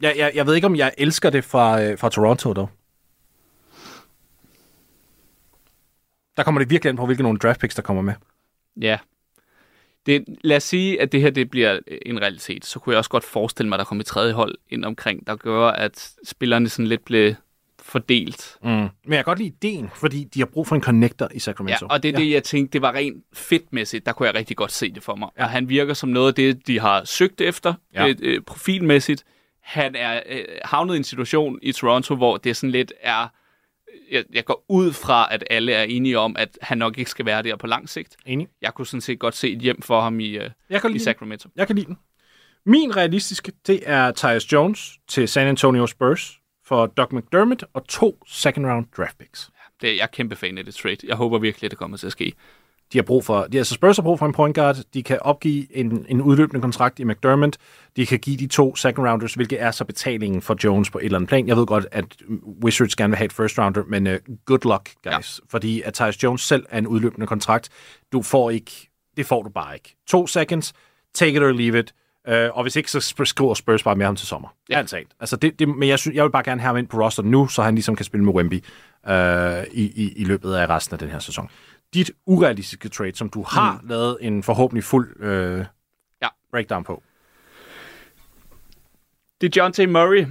Jeg, 0.00 0.14
jeg, 0.16 0.32
jeg 0.34 0.46
ved 0.46 0.54
ikke, 0.54 0.66
om 0.66 0.76
jeg 0.76 0.92
elsker 0.98 1.30
det 1.30 1.44
fra, 1.44 1.82
øh, 1.82 1.98
fra 1.98 2.08
Toronto, 2.10 2.52
dog. 2.52 2.70
Der 6.36 6.42
kommer 6.42 6.58
det 6.58 6.70
virkelig 6.70 6.90
an 6.90 6.96
på, 6.96 7.06
hvilke 7.06 7.22
nogle 7.22 7.38
draft 7.38 7.60
picks, 7.60 7.74
der 7.74 7.82
kommer 7.82 8.02
med. 8.02 8.14
Ja. 8.80 8.98
Det, 10.06 10.24
lad 10.44 10.56
os 10.56 10.62
sige, 10.62 11.00
at 11.00 11.12
det 11.12 11.20
her 11.20 11.30
det 11.30 11.50
bliver 11.50 11.78
en 12.06 12.20
realitet. 12.22 12.64
Så 12.64 12.78
kunne 12.78 12.92
jeg 12.92 12.98
også 12.98 13.10
godt 13.10 13.24
forestille 13.24 13.68
mig, 13.68 13.76
at 13.76 13.78
der 13.78 13.84
kommer 13.84 14.02
et 14.02 14.06
tredje 14.06 14.32
hold 14.32 14.54
ind 14.70 14.84
omkring, 14.84 15.26
der 15.26 15.36
gør, 15.36 15.66
at 15.68 16.10
spillerne 16.24 16.68
sådan 16.68 16.86
lidt 16.86 17.04
blev 17.04 17.34
fordelt. 17.82 18.56
Mm. 18.62 18.68
Men 18.70 18.88
jeg 19.08 19.16
kan 19.16 19.24
godt 19.24 19.38
lide 19.38 19.48
ideen, 19.62 19.90
fordi 19.94 20.24
de 20.24 20.38
har 20.40 20.46
brug 20.46 20.66
for 20.66 20.74
en 20.76 20.82
connector 20.82 21.26
i 21.26 21.28
Ja, 21.34 21.38
Sacramento. 21.38 21.86
og 21.90 22.02
det 22.02 22.08
er 22.08 22.16
det, 22.18 22.30
jeg 22.30 22.42
tænkte, 22.42 22.72
det 22.72 22.82
var 22.82 22.92
rent 22.92 23.24
fedtmæssigt. 23.32 24.06
Der 24.06 24.12
kunne 24.12 24.26
jeg 24.26 24.34
rigtig 24.34 24.56
godt 24.56 24.72
se 24.72 24.92
det 24.92 25.02
for 25.02 25.14
mig. 25.16 25.28
Ja. 25.36 25.42
Ja. 25.42 25.46
Og 25.46 25.50
han 25.50 25.68
virker 25.68 25.94
som 25.94 26.08
noget 26.08 26.28
af 26.28 26.34
det, 26.34 26.66
de 26.66 26.80
har 26.80 27.04
søgt 27.04 27.40
efter, 27.40 27.74
Ja. 27.94 28.04
ja. 28.06 28.14
øh, 28.22 28.40
profilmæssigt. 28.42 29.24
Han 29.62 29.94
er 29.96 30.20
øh, 30.28 30.44
havnet 30.64 30.94
i 30.94 30.96
en 30.96 31.04
situation 31.04 31.58
i 31.62 31.72
Toronto, 31.72 32.14
hvor 32.14 32.36
det 32.36 32.56
sådan 32.56 32.70
lidt 32.70 32.92
er... 33.00 33.28
Jeg, 34.10 34.24
jeg 34.32 34.44
går 34.44 34.64
ud 34.68 34.92
fra, 34.92 35.28
at 35.30 35.44
alle 35.50 35.72
er 35.72 35.82
enige 35.82 36.18
om, 36.18 36.36
at 36.38 36.58
han 36.62 36.78
nok 36.78 36.98
ikke 36.98 37.10
skal 37.10 37.26
være 37.26 37.42
der 37.42 37.56
på 37.56 37.66
lang 37.66 37.88
sigt. 37.88 38.16
Enig. 38.26 38.48
Jeg 38.62 38.74
kunne 38.74 38.86
sådan 38.86 39.00
set 39.00 39.18
godt 39.18 39.34
se 39.34 39.52
et 39.52 39.58
hjem 39.58 39.82
for 39.82 40.00
ham 40.00 40.20
i, 40.20 40.28
øh, 40.28 40.50
Jeg 40.70 40.80
kan 40.80 40.90
i 40.90 40.92
lide 40.92 40.98
den. 40.98 41.04
Sacramento. 41.04 41.48
Jeg 41.56 41.66
kan 41.66 41.76
lide 41.76 41.86
den. 41.86 41.98
Min 42.66 42.96
realistiske, 42.96 43.52
det 43.66 43.80
er 43.86 44.12
Tyus 44.12 44.52
Jones 44.52 44.92
til 45.08 45.28
San 45.28 45.46
Antonio 45.48 45.86
Spurs 45.86 46.38
for 46.64 46.86
Doug 46.86 47.14
McDermott 47.14 47.64
og 47.72 47.88
to 47.88 48.22
second 48.28 48.66
round 48.66 48.86
draft 48.96 49.18
picks. 49.18 49.50
Det, 49.80 49.96
jeg 49.96 50.02
er 50.02 50.06
kæmpe 50.06 50.36
fan 50.36 50.58
af 50.58 50.64
det 50.64 50.74
trade. 50.74 50.96
Jeg 51.04 51.16
håber 51.16 51.38
virkelig, 51.38 51.66
at 51.66 51.70
det 51.70 51.78
kommer 51.78 51.96
til 51.96 52.06
at 52.06 52.12
ske. 52.12 52.32
De 52.92 52.98
har 52.98 53.02
brug 53.02 53.24
for, 53.24 53.42
de, 53.52 53.58
altså 53.58 53.74
Spurs 53.74 53.96
har 53.96 54.02
brug 54.02 54.18
for 54.18 54.26
en 54.26 54.32
point 54.32 54.56
guard. 54.56 54.76
De 54.94 55.02
kan 55.02 55.18
opgive 55.20 55.76
en, 55.76 56.06
en 56.08 56.22
udløbende 56.22 56.60
kontrakt 56.60 56.98
i 56.98 57.04
McDermott. 57.04 57.56
De 57.96 58.06
kan 58.06 58.18
give 58.18 58.36
de 58.36 58.46
to 58.46 58.76
second 58.76 59.06
rounders, 59.08 59.34
hvilket 59.34 59.62
er 59.62 59.70
så 59.70 59.84
betalingen 59.84 60.42
for 60.42 60.56
Jones 60.64 60.90
på 60.90 60.98
et 60.98 61.04
eller 61.04 61.18
andet 61.18 61.28
plan. 61.28 61.48
Jeg 61.48 61.56
ved 61.56 61.66
godt, 61.66 61.86
at 61.92 62.04
Wizards 62.64 62.96
gerne 62.96 63.10
vil 63.10 63.16
have 63.16 63.24
et 63.24 63.32
first 63.32 63.58
rounder, 63.58 63.82
men 63.88 64.06
uh, 64.06 64.12
good 64.46 64.60
luck, 64.64 64.90
guys. 65.04 65.40
Ja. 65.40 65.46
Fordi 65.50 65.82
at 65.82 65.94
Tyus 65.94 66.22
Jones 66.22 66.40
selv 66.40 66.66
er 66.70 66.78
en 66.78 66.86
udløbende 66.86 67.26
kontrakt. 67.26 67.68
Du 68.12 68.22
får 68.22 68.50
ikke, 68.50 68.90
det 69.16 69.26
får 69.26 69.42
du 69.42 69.50
bare 69.50 69.74
ikke. 69.74 69.96
To 70.08 70.26
seconds, 70.26 70.72
take 71.14 71.36
it 71.36 71.42
or 71.42 71.52
leave 71.52 71.78
it. 71.78 71.94
Uh, 72.28 72.56
og 72.56 72.62
hvis 72.62 72.76
ikke, 72.76 72.90
så 72.90 73.24
skriver 73.24 73.54
Spurs 73.54 73.82
bare 73.82 73.96
med 73.96 74.06
ham 74.06 74.16
til 74.16 74.26
sommer. 74.26 74.48
Ja. 74.70 74.78
Altså, 74.78 74.96
altså 75.20 75.36
det, 75.36 75.58
det, 75.58 75.68
men 75.68 75.88
jeg, 75.88 75.98
synes, 75.98 76.16
jeg 76.16 76.24
vil 76.24 76.30
bare 76.30 76.42
gerne 76.42 76.60
have 76.60 76.66
ham 76.66 76.76
ind 76.76 76.86
på 76.86 77.04
roster 77.04 77.22
nu, 77.22 77.48
så 77.48 77.62
han 77.62 77.74
ligesom 77.74 77.96
kan 77.96 78.04
spille 78.04 78.24
med 78.24 78.34
Wemby 78.34 78.64
uh, 79.08 79.12
i, 79.72 79.82
i, 79.82 80.12
i 80.16 80.24
løbet 80.24 80.54
af 80.54 80.68
resten 80.68 80.94
af 80.94 80.98
den 80.98 81.08
her 81.08 81.18
sæson. 81.18 81.48
Dit 81.94 82.10
urealistiske 82.26 82.88
trade, 82.88 83.16
som 83.16 83.28
du 83.30 83.42
har 83.48 83.80
mm. 83.80 83.88
lavet 83.88 84.18
en 84.20 84.42
forhåbentlig 84.42 84.84
fuld 84.84 85.16
uh, 85.20 85.64
Ja. 86.22 86.28
breakdown 86.50 86.84
på. 86.84 87.02
Det 89.40 89.56
er 89.56 89.62
John 89.62 89.72
T. 89.72 89.78
Murray. 89.88 90.26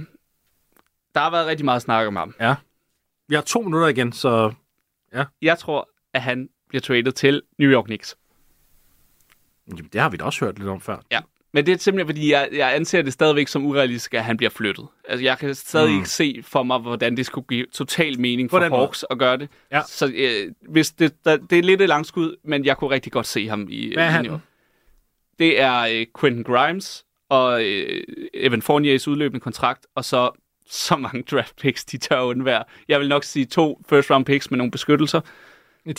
Der 1.14 1.20
har 1.20 1.30
været 1.30 1.46
rigtig 1.46 1.64
meget 1.64 1.82
snak 1.82 2.06
om 2.06 2.16
ham. 2.16 2.34
Ja. 2.40 2.54
Vi 3.28 3.34
har 3.34 3.42
to 3.42 3.60
minutter 3.62 3.88
igen, 3.88 4.12
så 4.12 4.52
Jeg 5.42 5.58
tror, 5.58 5.88
at 6.12 6.22
han 6.22 6.48
bliver 6.68 6.80
traded 6.82 7.12
til 7.12 7.42
New 7.58 7.70
York 7.70 7.84
Knicks. 7.84 8.16
jamen, 9.68 9.84
det 9.92 10.00
har 10.00 10.08
vi 10.08 10.16
da 10.16 10.24
også 10.24 10.44
hørt 10.44 10.58
lidt 10.58 10.68
om 10.68 10.80
før. 10.80 10.96
Ja. 11.10 11.20
Men 11.54 11.66
det 11.66 11.74
er 11.74 11.78
simpelthen, 11.78 12.08
fordi 12.08 12.32
jeg, 12.32 12.48
jeg 12.52 12.74
anser 12.74 13.02
det 13.02 13.12
stadigvæk 13.12 13.48
som 13.48 13.66
urealistisk, 13.66 14.14
at 14.14 14.24
han 14.24 14.36
bliver 14.36 14.50
flyttet. 14.50 14.86
Altså, 15.08 15.24
jeg 15.24 15.38
kan 15.38 15.54
stadig 15.54 15.90
mm. 15.90 15.96
ikke 15.96 16.08
se 16.08 16.42
for 16.42 16.62
mig, 16.62 16.78
hvordan 16.78 17.16
det 17.16 17.26
skulle 17.26 17.46
give 17.48 17.66
total 17.72 18.20
mening 18.20 18.50
for 18.50 18.58
måde. 18.58 18.70
Hawks 18.70 19.04
at 19.10 19.18
gøre 19.18 19.36
det. 19.36 19.48
Ja. 19.72 19.82
Så 19.86 20.12
øh, 20.14 20.52
hvis 20.68 20.90
det, 20.90 21.14
der, 21.24 21.36
det 21.36 21.58
er 21.58 21.62
lidt 21.62 21.82
et 21.82 21.88
langskud, 21.88 22.36
men 22.44 22.64
jeg 22.64 22.76
kunne 22.76 22.90
rigtig 22.90 23.12
godt 23.12 23.26
se 23.26 23.48
ham 23.48 23.66
i, 23.70 23.94
Hvad 23.94 24.04
er 24.04 24.10
han? 24.10 24.38
Det 25.38 25.60
er 25.60 25.80
øh, 25.80 26.06
Quentin 26.20 26.42
Grimes 26.42 27.04
og 27.28 27.64
øh, 27.64 28.02
Evan 28.34 28.62
Fourniers 28.62 29.08
udløbende 29.08 29.40
kontrakt, 29.40 29.86
og 29.94 30.04
så 30.04 30.30
så 30.70 30.96
mange 30.96 31.22
draft 31.22 31.56
picks, 31.56 31.84
de 31.84 31.98
tør 31.98 32.20
undvære. 32.20 32.64
Jeg 32.88 33.00
vil 33.00 33.08
nok 33.08 33.24
sige 33.24 33.44
to 33.44 33.82
first 33.88 34.10
round 34.10 34.24
picks 34.24 34.50
med 34.50 34.58
nogle 34.58 34.70
beskyttelser. 34.70 35.20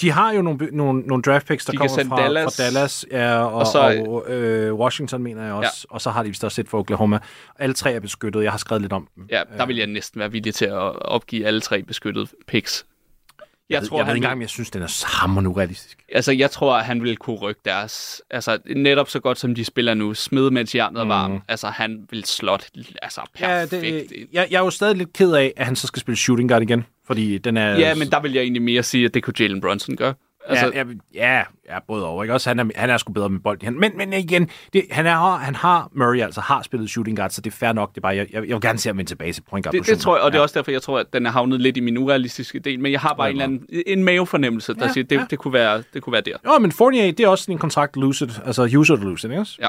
De 0.02 0.12
har 0.12 0.32
jo 0.34 0.42
nogle, 0.42 0.70
nogle, 0.72 1.02
nogle 1.02 1.24
draft 1.24 1.48
picks, 1.48 1.66
der 1.66 1.72
De 1.72 1.78
kommer 1.78 2.04
fra 2.10 2.22
Dallas, 2.22 2.56
fra 2.58 2.64
Dallas 2.64 3.06
ja, 3.12 3.36
og, 3.36 3.54
og, 3.54 3.68
så, 3.68 4.04
og 4.08 4.30
øh, 4.30 4.74
Washington, 4.74 5.24
mener 5.24 5.44
jeg 5.44 5.54
også. 5.54 5.88
Ja. 5.90 5.94
Og 5.94 6.02
så 6.02 6.10
har 6.10 6.24
de 6.24 6.30
vist 6.30 6.44
også 6.44 6.56
set 6.56 6.70
for 6.70 6.80
Oklahoma. 6.80 7.20
Alle 7.60 7.74
tre 7.74 7.94
er 7.94 8.00
beskyttet. 8.00 8.44
Jeg 8.44 8.52
har 8.52 8.58
skrevet 8.58 8.82
lidt 8.82 8.94
om 8.94 9.08
dem. 9.16 9.28
Ja, 9.30 9.42
der 9.58 9.66
vil 9.66 9.78
jeg 9.78 9.88
næsten 9.88 10.20
være 10.20 10.32
villig 10.32 10.56
til 10.56 10.66
at 10.66 11.02
opgive 11.02 11.46
alle 11.46 11.62
tre 11.62 11.84
beskyttede 11.84 12.28
picks. 12.48 12.86
Jeg, 13.70 13.82
Jeg, 13.82 13.90
tror, 13.90 13.98
jeg 13.98 14.04
ved 14.04 14.08
han 14.08 14.16
ikke 14.16 14.26
engang, 14.26 14.42
jeg 14.42 14.50
synes, 14.50 14.72
den 14.72 14.82
er 14.82 15.06
hammerende 15.20 15.50
urealistisk. 15.50 15.98
altså, 16.14 16.32
jeg 16.32 16.52
tror, 16.52 16.78
han 16.78 17.04
vil 17.04 17.18
kunne 17.18 17.38
rykke 17.38 17.62
deres... 17.66 18.22
Altså, 18.30 18.58
netop 18.76 19.10
så 19.10 19.20
godt, 19.20 19.40
som 19.40 19.56
de 19.56 19.66
spiller 19.66 19.94
nu. 19.94 20.14
Smid, 20.14 20.50
mens 20.50 20.76
jernet 20.76 21.02
er 21.02 21.06
varm. 21.06 21.42
Altså, 21.48 21.68
han 21.68 22.08
vil 22.10 22.26
slot 22.26 22.70
altså, 23.02 23.22
perfekt. 23.34 23.74
Ja, 23.74 23.80
det, 23.80 24.08
jeg, 24.34 24.48
jeg 24.52 24.58
er 24.58 24.64
jo 24.64 24.70
stadig 24.70 24.98
lidt 24.98 25.14
ked 25.14 25.34
af, 25.34 25.54
at 25.58 25.66
han 25.66 25.76
så 25.76 25.88
skal 25.88 26.00
spille 26.00 26.18
shooting 26.18 26.50
guard 26.50 26.62
igen. 26.62 26.86
Fordi 27.08 27.38
den 27.38 27.58
er... 27.58 27.80
ja, 27.80 27.96
men 27.96 28.10
der 28.10 28.20
vil 28.20 28.34
jeg 28.34 28.42
egentlig 28.42 28.62
mere 28.62 28.84
sige, 28.84 29.06
at 29.06 29.14
det 29.14 29.24
kunne 29.24 29.34
Jalen 29.40 29.62
Brunson 29.62 29.96
gøre. 29.96 30.14
Altså, 30.48 30.72
ja, 30.74 30.84
ja, 31.14 31.44
ja, 31.70 31.80
både 31.88 32.06
over. 32.06 32.24
Ikke? 32.24 32.34
Også, 32.34 32.50
han, 32.50 32.60
er, 32.60 32.66
han 32.76 32.90
er 32.90 32.98
sgu 32.98 33.14
bedre 33.14 33.30
med 33.30 33.40
bold 33.40 33.64
i 33.64 33.66
hånden. 33.66 33.82
Men, 33.82 33.92
men 33.98 34.14
igen, 34.14 34.50
det, 34.74 34.86
han, 34.92 35.06
er, 35.06 35.36
han 35.38 35.56
har, 35.56 35.90
Murray 35.94 36.22
altså 36.22 36.42
har 36.42 36.62
spillet 36.62 36.90
shooting 36.90 37.18
guard, 37.18 37.30
så 37.30 37.42
det 37.42 37.52
er 37.54 37.56
fair 37.56 37.74
nok. 37.74 37.90
Det 37.90 37.98
er 37.98 38.02
bare, 38.02 38.16
jeg, 38.16 38.28
jeg, 38.34 38.48
jeg 38.48 38.56
vil 38.56 38.62
gerne 38.62 38.80
se 38.80 38.90
ham 38.90 38.98
vende 38.98 39.12
tilbage 39.12 39.34
til 39.34 39.42
point 39.42 39.66
guard 39.66 39.74
Det, 39.74 39.88
det 39.88 40.00
tror 40.00 40.16
jeg, 40.16 40.24
og 40.24 40.32
det 40.32 40.38
er 40.38 40.42
også 40.42 40.60
derfor, 40.60 40.72
jeg 40.72 40.82
tror, 40.82 41.00
at 41.00 41.14
den 41.14 41.26
er 41.26 41.32
havnet 41.32 41.62
lidt 41.62 41.78
i 41.78 41.80
min 41.80 41.98
urealistiske 41.98 42.60
del. 42.60 42.80
Men 42.80 42.92
jeg 42.92 43.00
har 43.00 43.14
bare 43.14 43.30
en 43.30 43.36
eller 43.36 43.44
anden 43.44 43.66
en 43.88 44.04
mavefornemmelse, 44.04 44.74
der 44.74 44.86
Ja, 44.86 44.92
siger, 44.94 45.04
det, 45.04 45.16
ja. 45.16 45.26
det, 45.30 45.40
kunne 45.40 45.54
være, 45.54 45.84
det 45.94 46.02
kunne 46.02 46.14
være 46.14 46.22
der. 46.22 46.38
Jo, 46.46 46.60
men 46.60 46.72
Fournier, 46.72 47.12
det 47.12 47.20
er 47.20 47.28
også 47.28 47.52
en 47.52 47.58
kontrakt 47.58 47.98
lucid, 47.98 48.28
altså 48.46 48.70
user 48.78 48.96
lucid, 48.96 49.30
ikke 49.30 49.42
også? 49.42 49.58
Ja. 49.62 49.68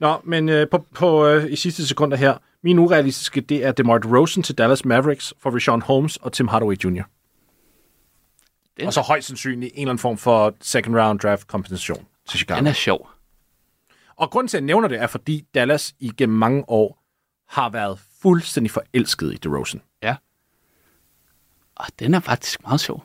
Nå, 0.00 0.20
men 0.24 0.48
øh, 0.48 0.68
på, 0.70 0.86
på 0.94 1.26
øh, 1.26 1.52
i 1.52 1.56
sidste 1.56 1.86
sekunder 1.86 2.16
her, 2.16 2.38
min 2.62 2.78
urealistiske, 2.78 3.40
det 3.40 3.64
er 3.64 3.72
DeMar 3.72 3.98
DeRozan 3.98 4.42
til 4.42 4.58
Dallas 4.58 4.84
Mavericks 4.84 5.34
for 5.38 5.50
Rashawn 5.50 5.82
Holmes 5.82 6.16
og 6.16 6.32
Tim 6.32 6.48
Hardaway 6.48 6.76
Jr. 6.76 7.02
Den, 8.76 8.86
Og 8.86 8.92
så 8.92 9.00
højst 9.00 9.26
sandsynligt 9.26 9.72
en 9.74 9.80
eller 9.80 9.90
anden 9.90 9.98
form 9.98 10.16
for 10.18 10.54
second 10.60 10.96
round 10.96 11.18
draft 11.18 11.46
kompensation 11.46 12.06
til 12.28 12.38
Chicago. 12.38 12.58
den 12.58 12.66
er 12.66 12.72
sjov. 12.72 13.08
Og 14.16 14.30
grunden 14.30 14.48
til, 14.48 14.56
at 14.56 14.60
jeg 14.60 14.66
nævner 14.66 14.88
det, 14.88 15.00
er, 15.02 15.06
fordi 15.06 15.46
Dallas 15.54 15.94
igennem 16.00 16.38
mange 16.38 16.64
år 16.68 17.02
har 17.48 17.70
været 17.70 17.98
fuldstændig 18.22 18.70
forelsket 18.70 19.32
i 19.32 19.36
DeRozan. 19.36 19.80
Ja. 20.02 20.16
Og 21.76 21.86
den 21.98 22.14
er 22.14 22.20
faktisk 22.20 22.62
meget 22.62 22.80
sjov. 22.80 23.04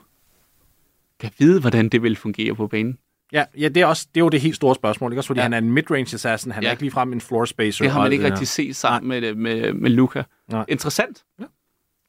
Kan 1.20 1.32
vide, 1.38 1.62
hvordan 1.62 1.90
det 1.90 2.04
vil 2.04 2.16
fungere 2.16 2.56
på 2.56 2.68
banen? 2.68 2.98
Ja, 3.34 3.44
ja 3.58 3.68
det, 3.68 3.82
er 3.82 3.86
også, 3.86 4.08
det 4.16 4.22
er 4.22 4.24
jo 4.24 4.30
det 4.30 4.42
helt 4.42 4.56
store 4.56 4.76
spørgsmål, 4.76 5.12
ikke 5.12 5.20
også? 5.20 5.28
Fordi 5.28 5.40
ja. 5.40 5.42
Ja. 5.42 5.46
han 5.46 5.54
er 5.54 5.58
en 5.58 5.72
midrange 5.72 6.16
assassin, 6.16 6.52
han 6.52 6.64
ja. 6.64 6.68
Ja. 6.68 6.70
er 6.70 6.74
ikke 6.74 6.84
ligefrem 6.84 7.14
en 7.14 7.22
floor 7.22 7.46
spacer. 7.46 7.84
Det 7.86 7.92
har 7.92 8.02
man 8.02 8.12
ikke 8.12 8.26
rigtig 8.26 8.48
set 8.48 8.76
sammen 8.76 9.10
med, 9.10 9.34
med, 9.36 9.74
med 9.74 9.90
Luca. 9.90 10.24
Nej. 10.52 10.66
Interessant. 10.68 11.24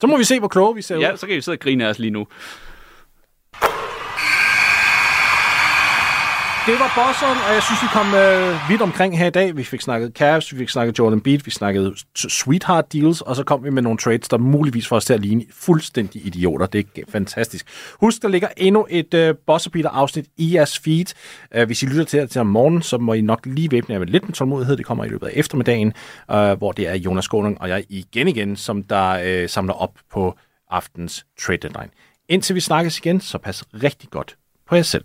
Så 0.01 0.07
må 0.07 0.17
vi 0.17 0.25
se, 0.25 0.39
hvor 0.39 0.49
kloge 0.49 0.75
vi 0.75 0.83
ser 0.83 0.97
ud. 0.97 1.01
Ja, 1.01 1.17
så 1.17 1.27
kan 1.27 1.37
vi 1.37 1.41
sidde 1.41 1.57
og 1.57 1.61
grine 1.61 1.85
af 1.85 1.91
os 1.91 1.99
lige 1.99 2.11
nu. 2.11 2.27
Det 6.71 6.79
var 6.79 6.93
bosseren, 6.97 7.39
og 7.49 7.55
jeg 7.55 7.63
synes, 7.63 7.83
vi 7.83 7.89
kom 7.93 8.15
øh, 8.15 8.71
vidt 8.71 8.83
omkring 8.83 9.19
her 9.19 9.27
i 9.27 9.31
dag. 9.31 9.57
Vi 9.57 9.65
fik 9.65 9.81
snakket 9.81 10.13
Cavs, 10.15 10.53
vi 10.53 10.59
fik 10.59 10.69
snakket 10.69 10.99
Jordan 10.99 11.21
Beat, 11.21 11.47
vi 11.47 11.51
snakkede 11.51 11.95
sweetheart 12.17 12.93
deals, 12.93 13.21
og 13.21 13.37
så 13.37 13.45
kom 13.45 13.65
vi 13.65 13.71
med 13.71 13.83
nogle 13.83 13.99
trades, 13.99 14.29
der 14.29 14.39
muligvis 14.39 14.89
får 14.89 14.97
os 14.97 15.05
til 15.05 15.15
at 15.15 15.21
ligne 15.21 15.45
fuldstændig 15.53 16.27
idioter. 16.27 16.67
Det 16.67 16.87
er 16.97 17.03
fantastisk. 17.09 17.67
Husk, 18.01 18.23
der 18.23 18.29
ligger 18.29 18.49
endnu 18.57 18.87
et 18.91 19.15
øh, 19.15 19.35
Bosserbeater 19.47 19.91
afsnit 19.91 20.27
i 20.37 20.55
jeres 20.55 20.79
feed. 20.79 21.05
Øh, 21.55 21.67
hvis 21.67 21.83
I 21.83 21.87
lytter 21.87 22.05
til 22.05 22.21
det 22.21 22.31
til 22.31 22.41
om 22.41 22.47
morgenen, 22.47 22.83
så 22.83 22.99
må 22.99 23.13
I 23.13 23.21
nok 23.21 23.41
lige 23.47 23.71
væbne 23.71 23.93
jer 23.93 23.99
med 23.99 24.07
lidt 24.07 24.25
med 24.25 24.33
tålmodighed. 24.33 24.77
Det 24.77 24.87
kommer 24.87 25.05
i 25.05 25.09
løbet 25.09 25.27
af 25.27 25.33
eftermiddagen, 25.35 25.93
øh, 26.31 26.53
hvor 26.53 26.73
det 26.73 26.89
er 26.89 26.95
Jonas 26.95 27.25
Skåning 27.25 27.61
og 27.61 27.69
jeg 27.69 27.85
igen 27.89 28.29
igen, 28.29 28.57
som 28.57 28.83
der 28.83 29.21
øh, 29.25 29.49
samler 29.49 29.75
op 29.75 29.93
på 30.13 30.39
aftens 30.71 31.27
trade 31.41 31.59
deadline. 31.59 31.91
Indtil 32.29 32.55
vi 32.55 32.61
snakkes 32.61 32.99
igen, 32.99 33.21
så 33.21 33.39
pas 33.39 33.65
rigtig 33.83 34.11
godt 34.11 34.37
på 34.69 34.77
jer 34.77 34.83
selv. 34.83 35.05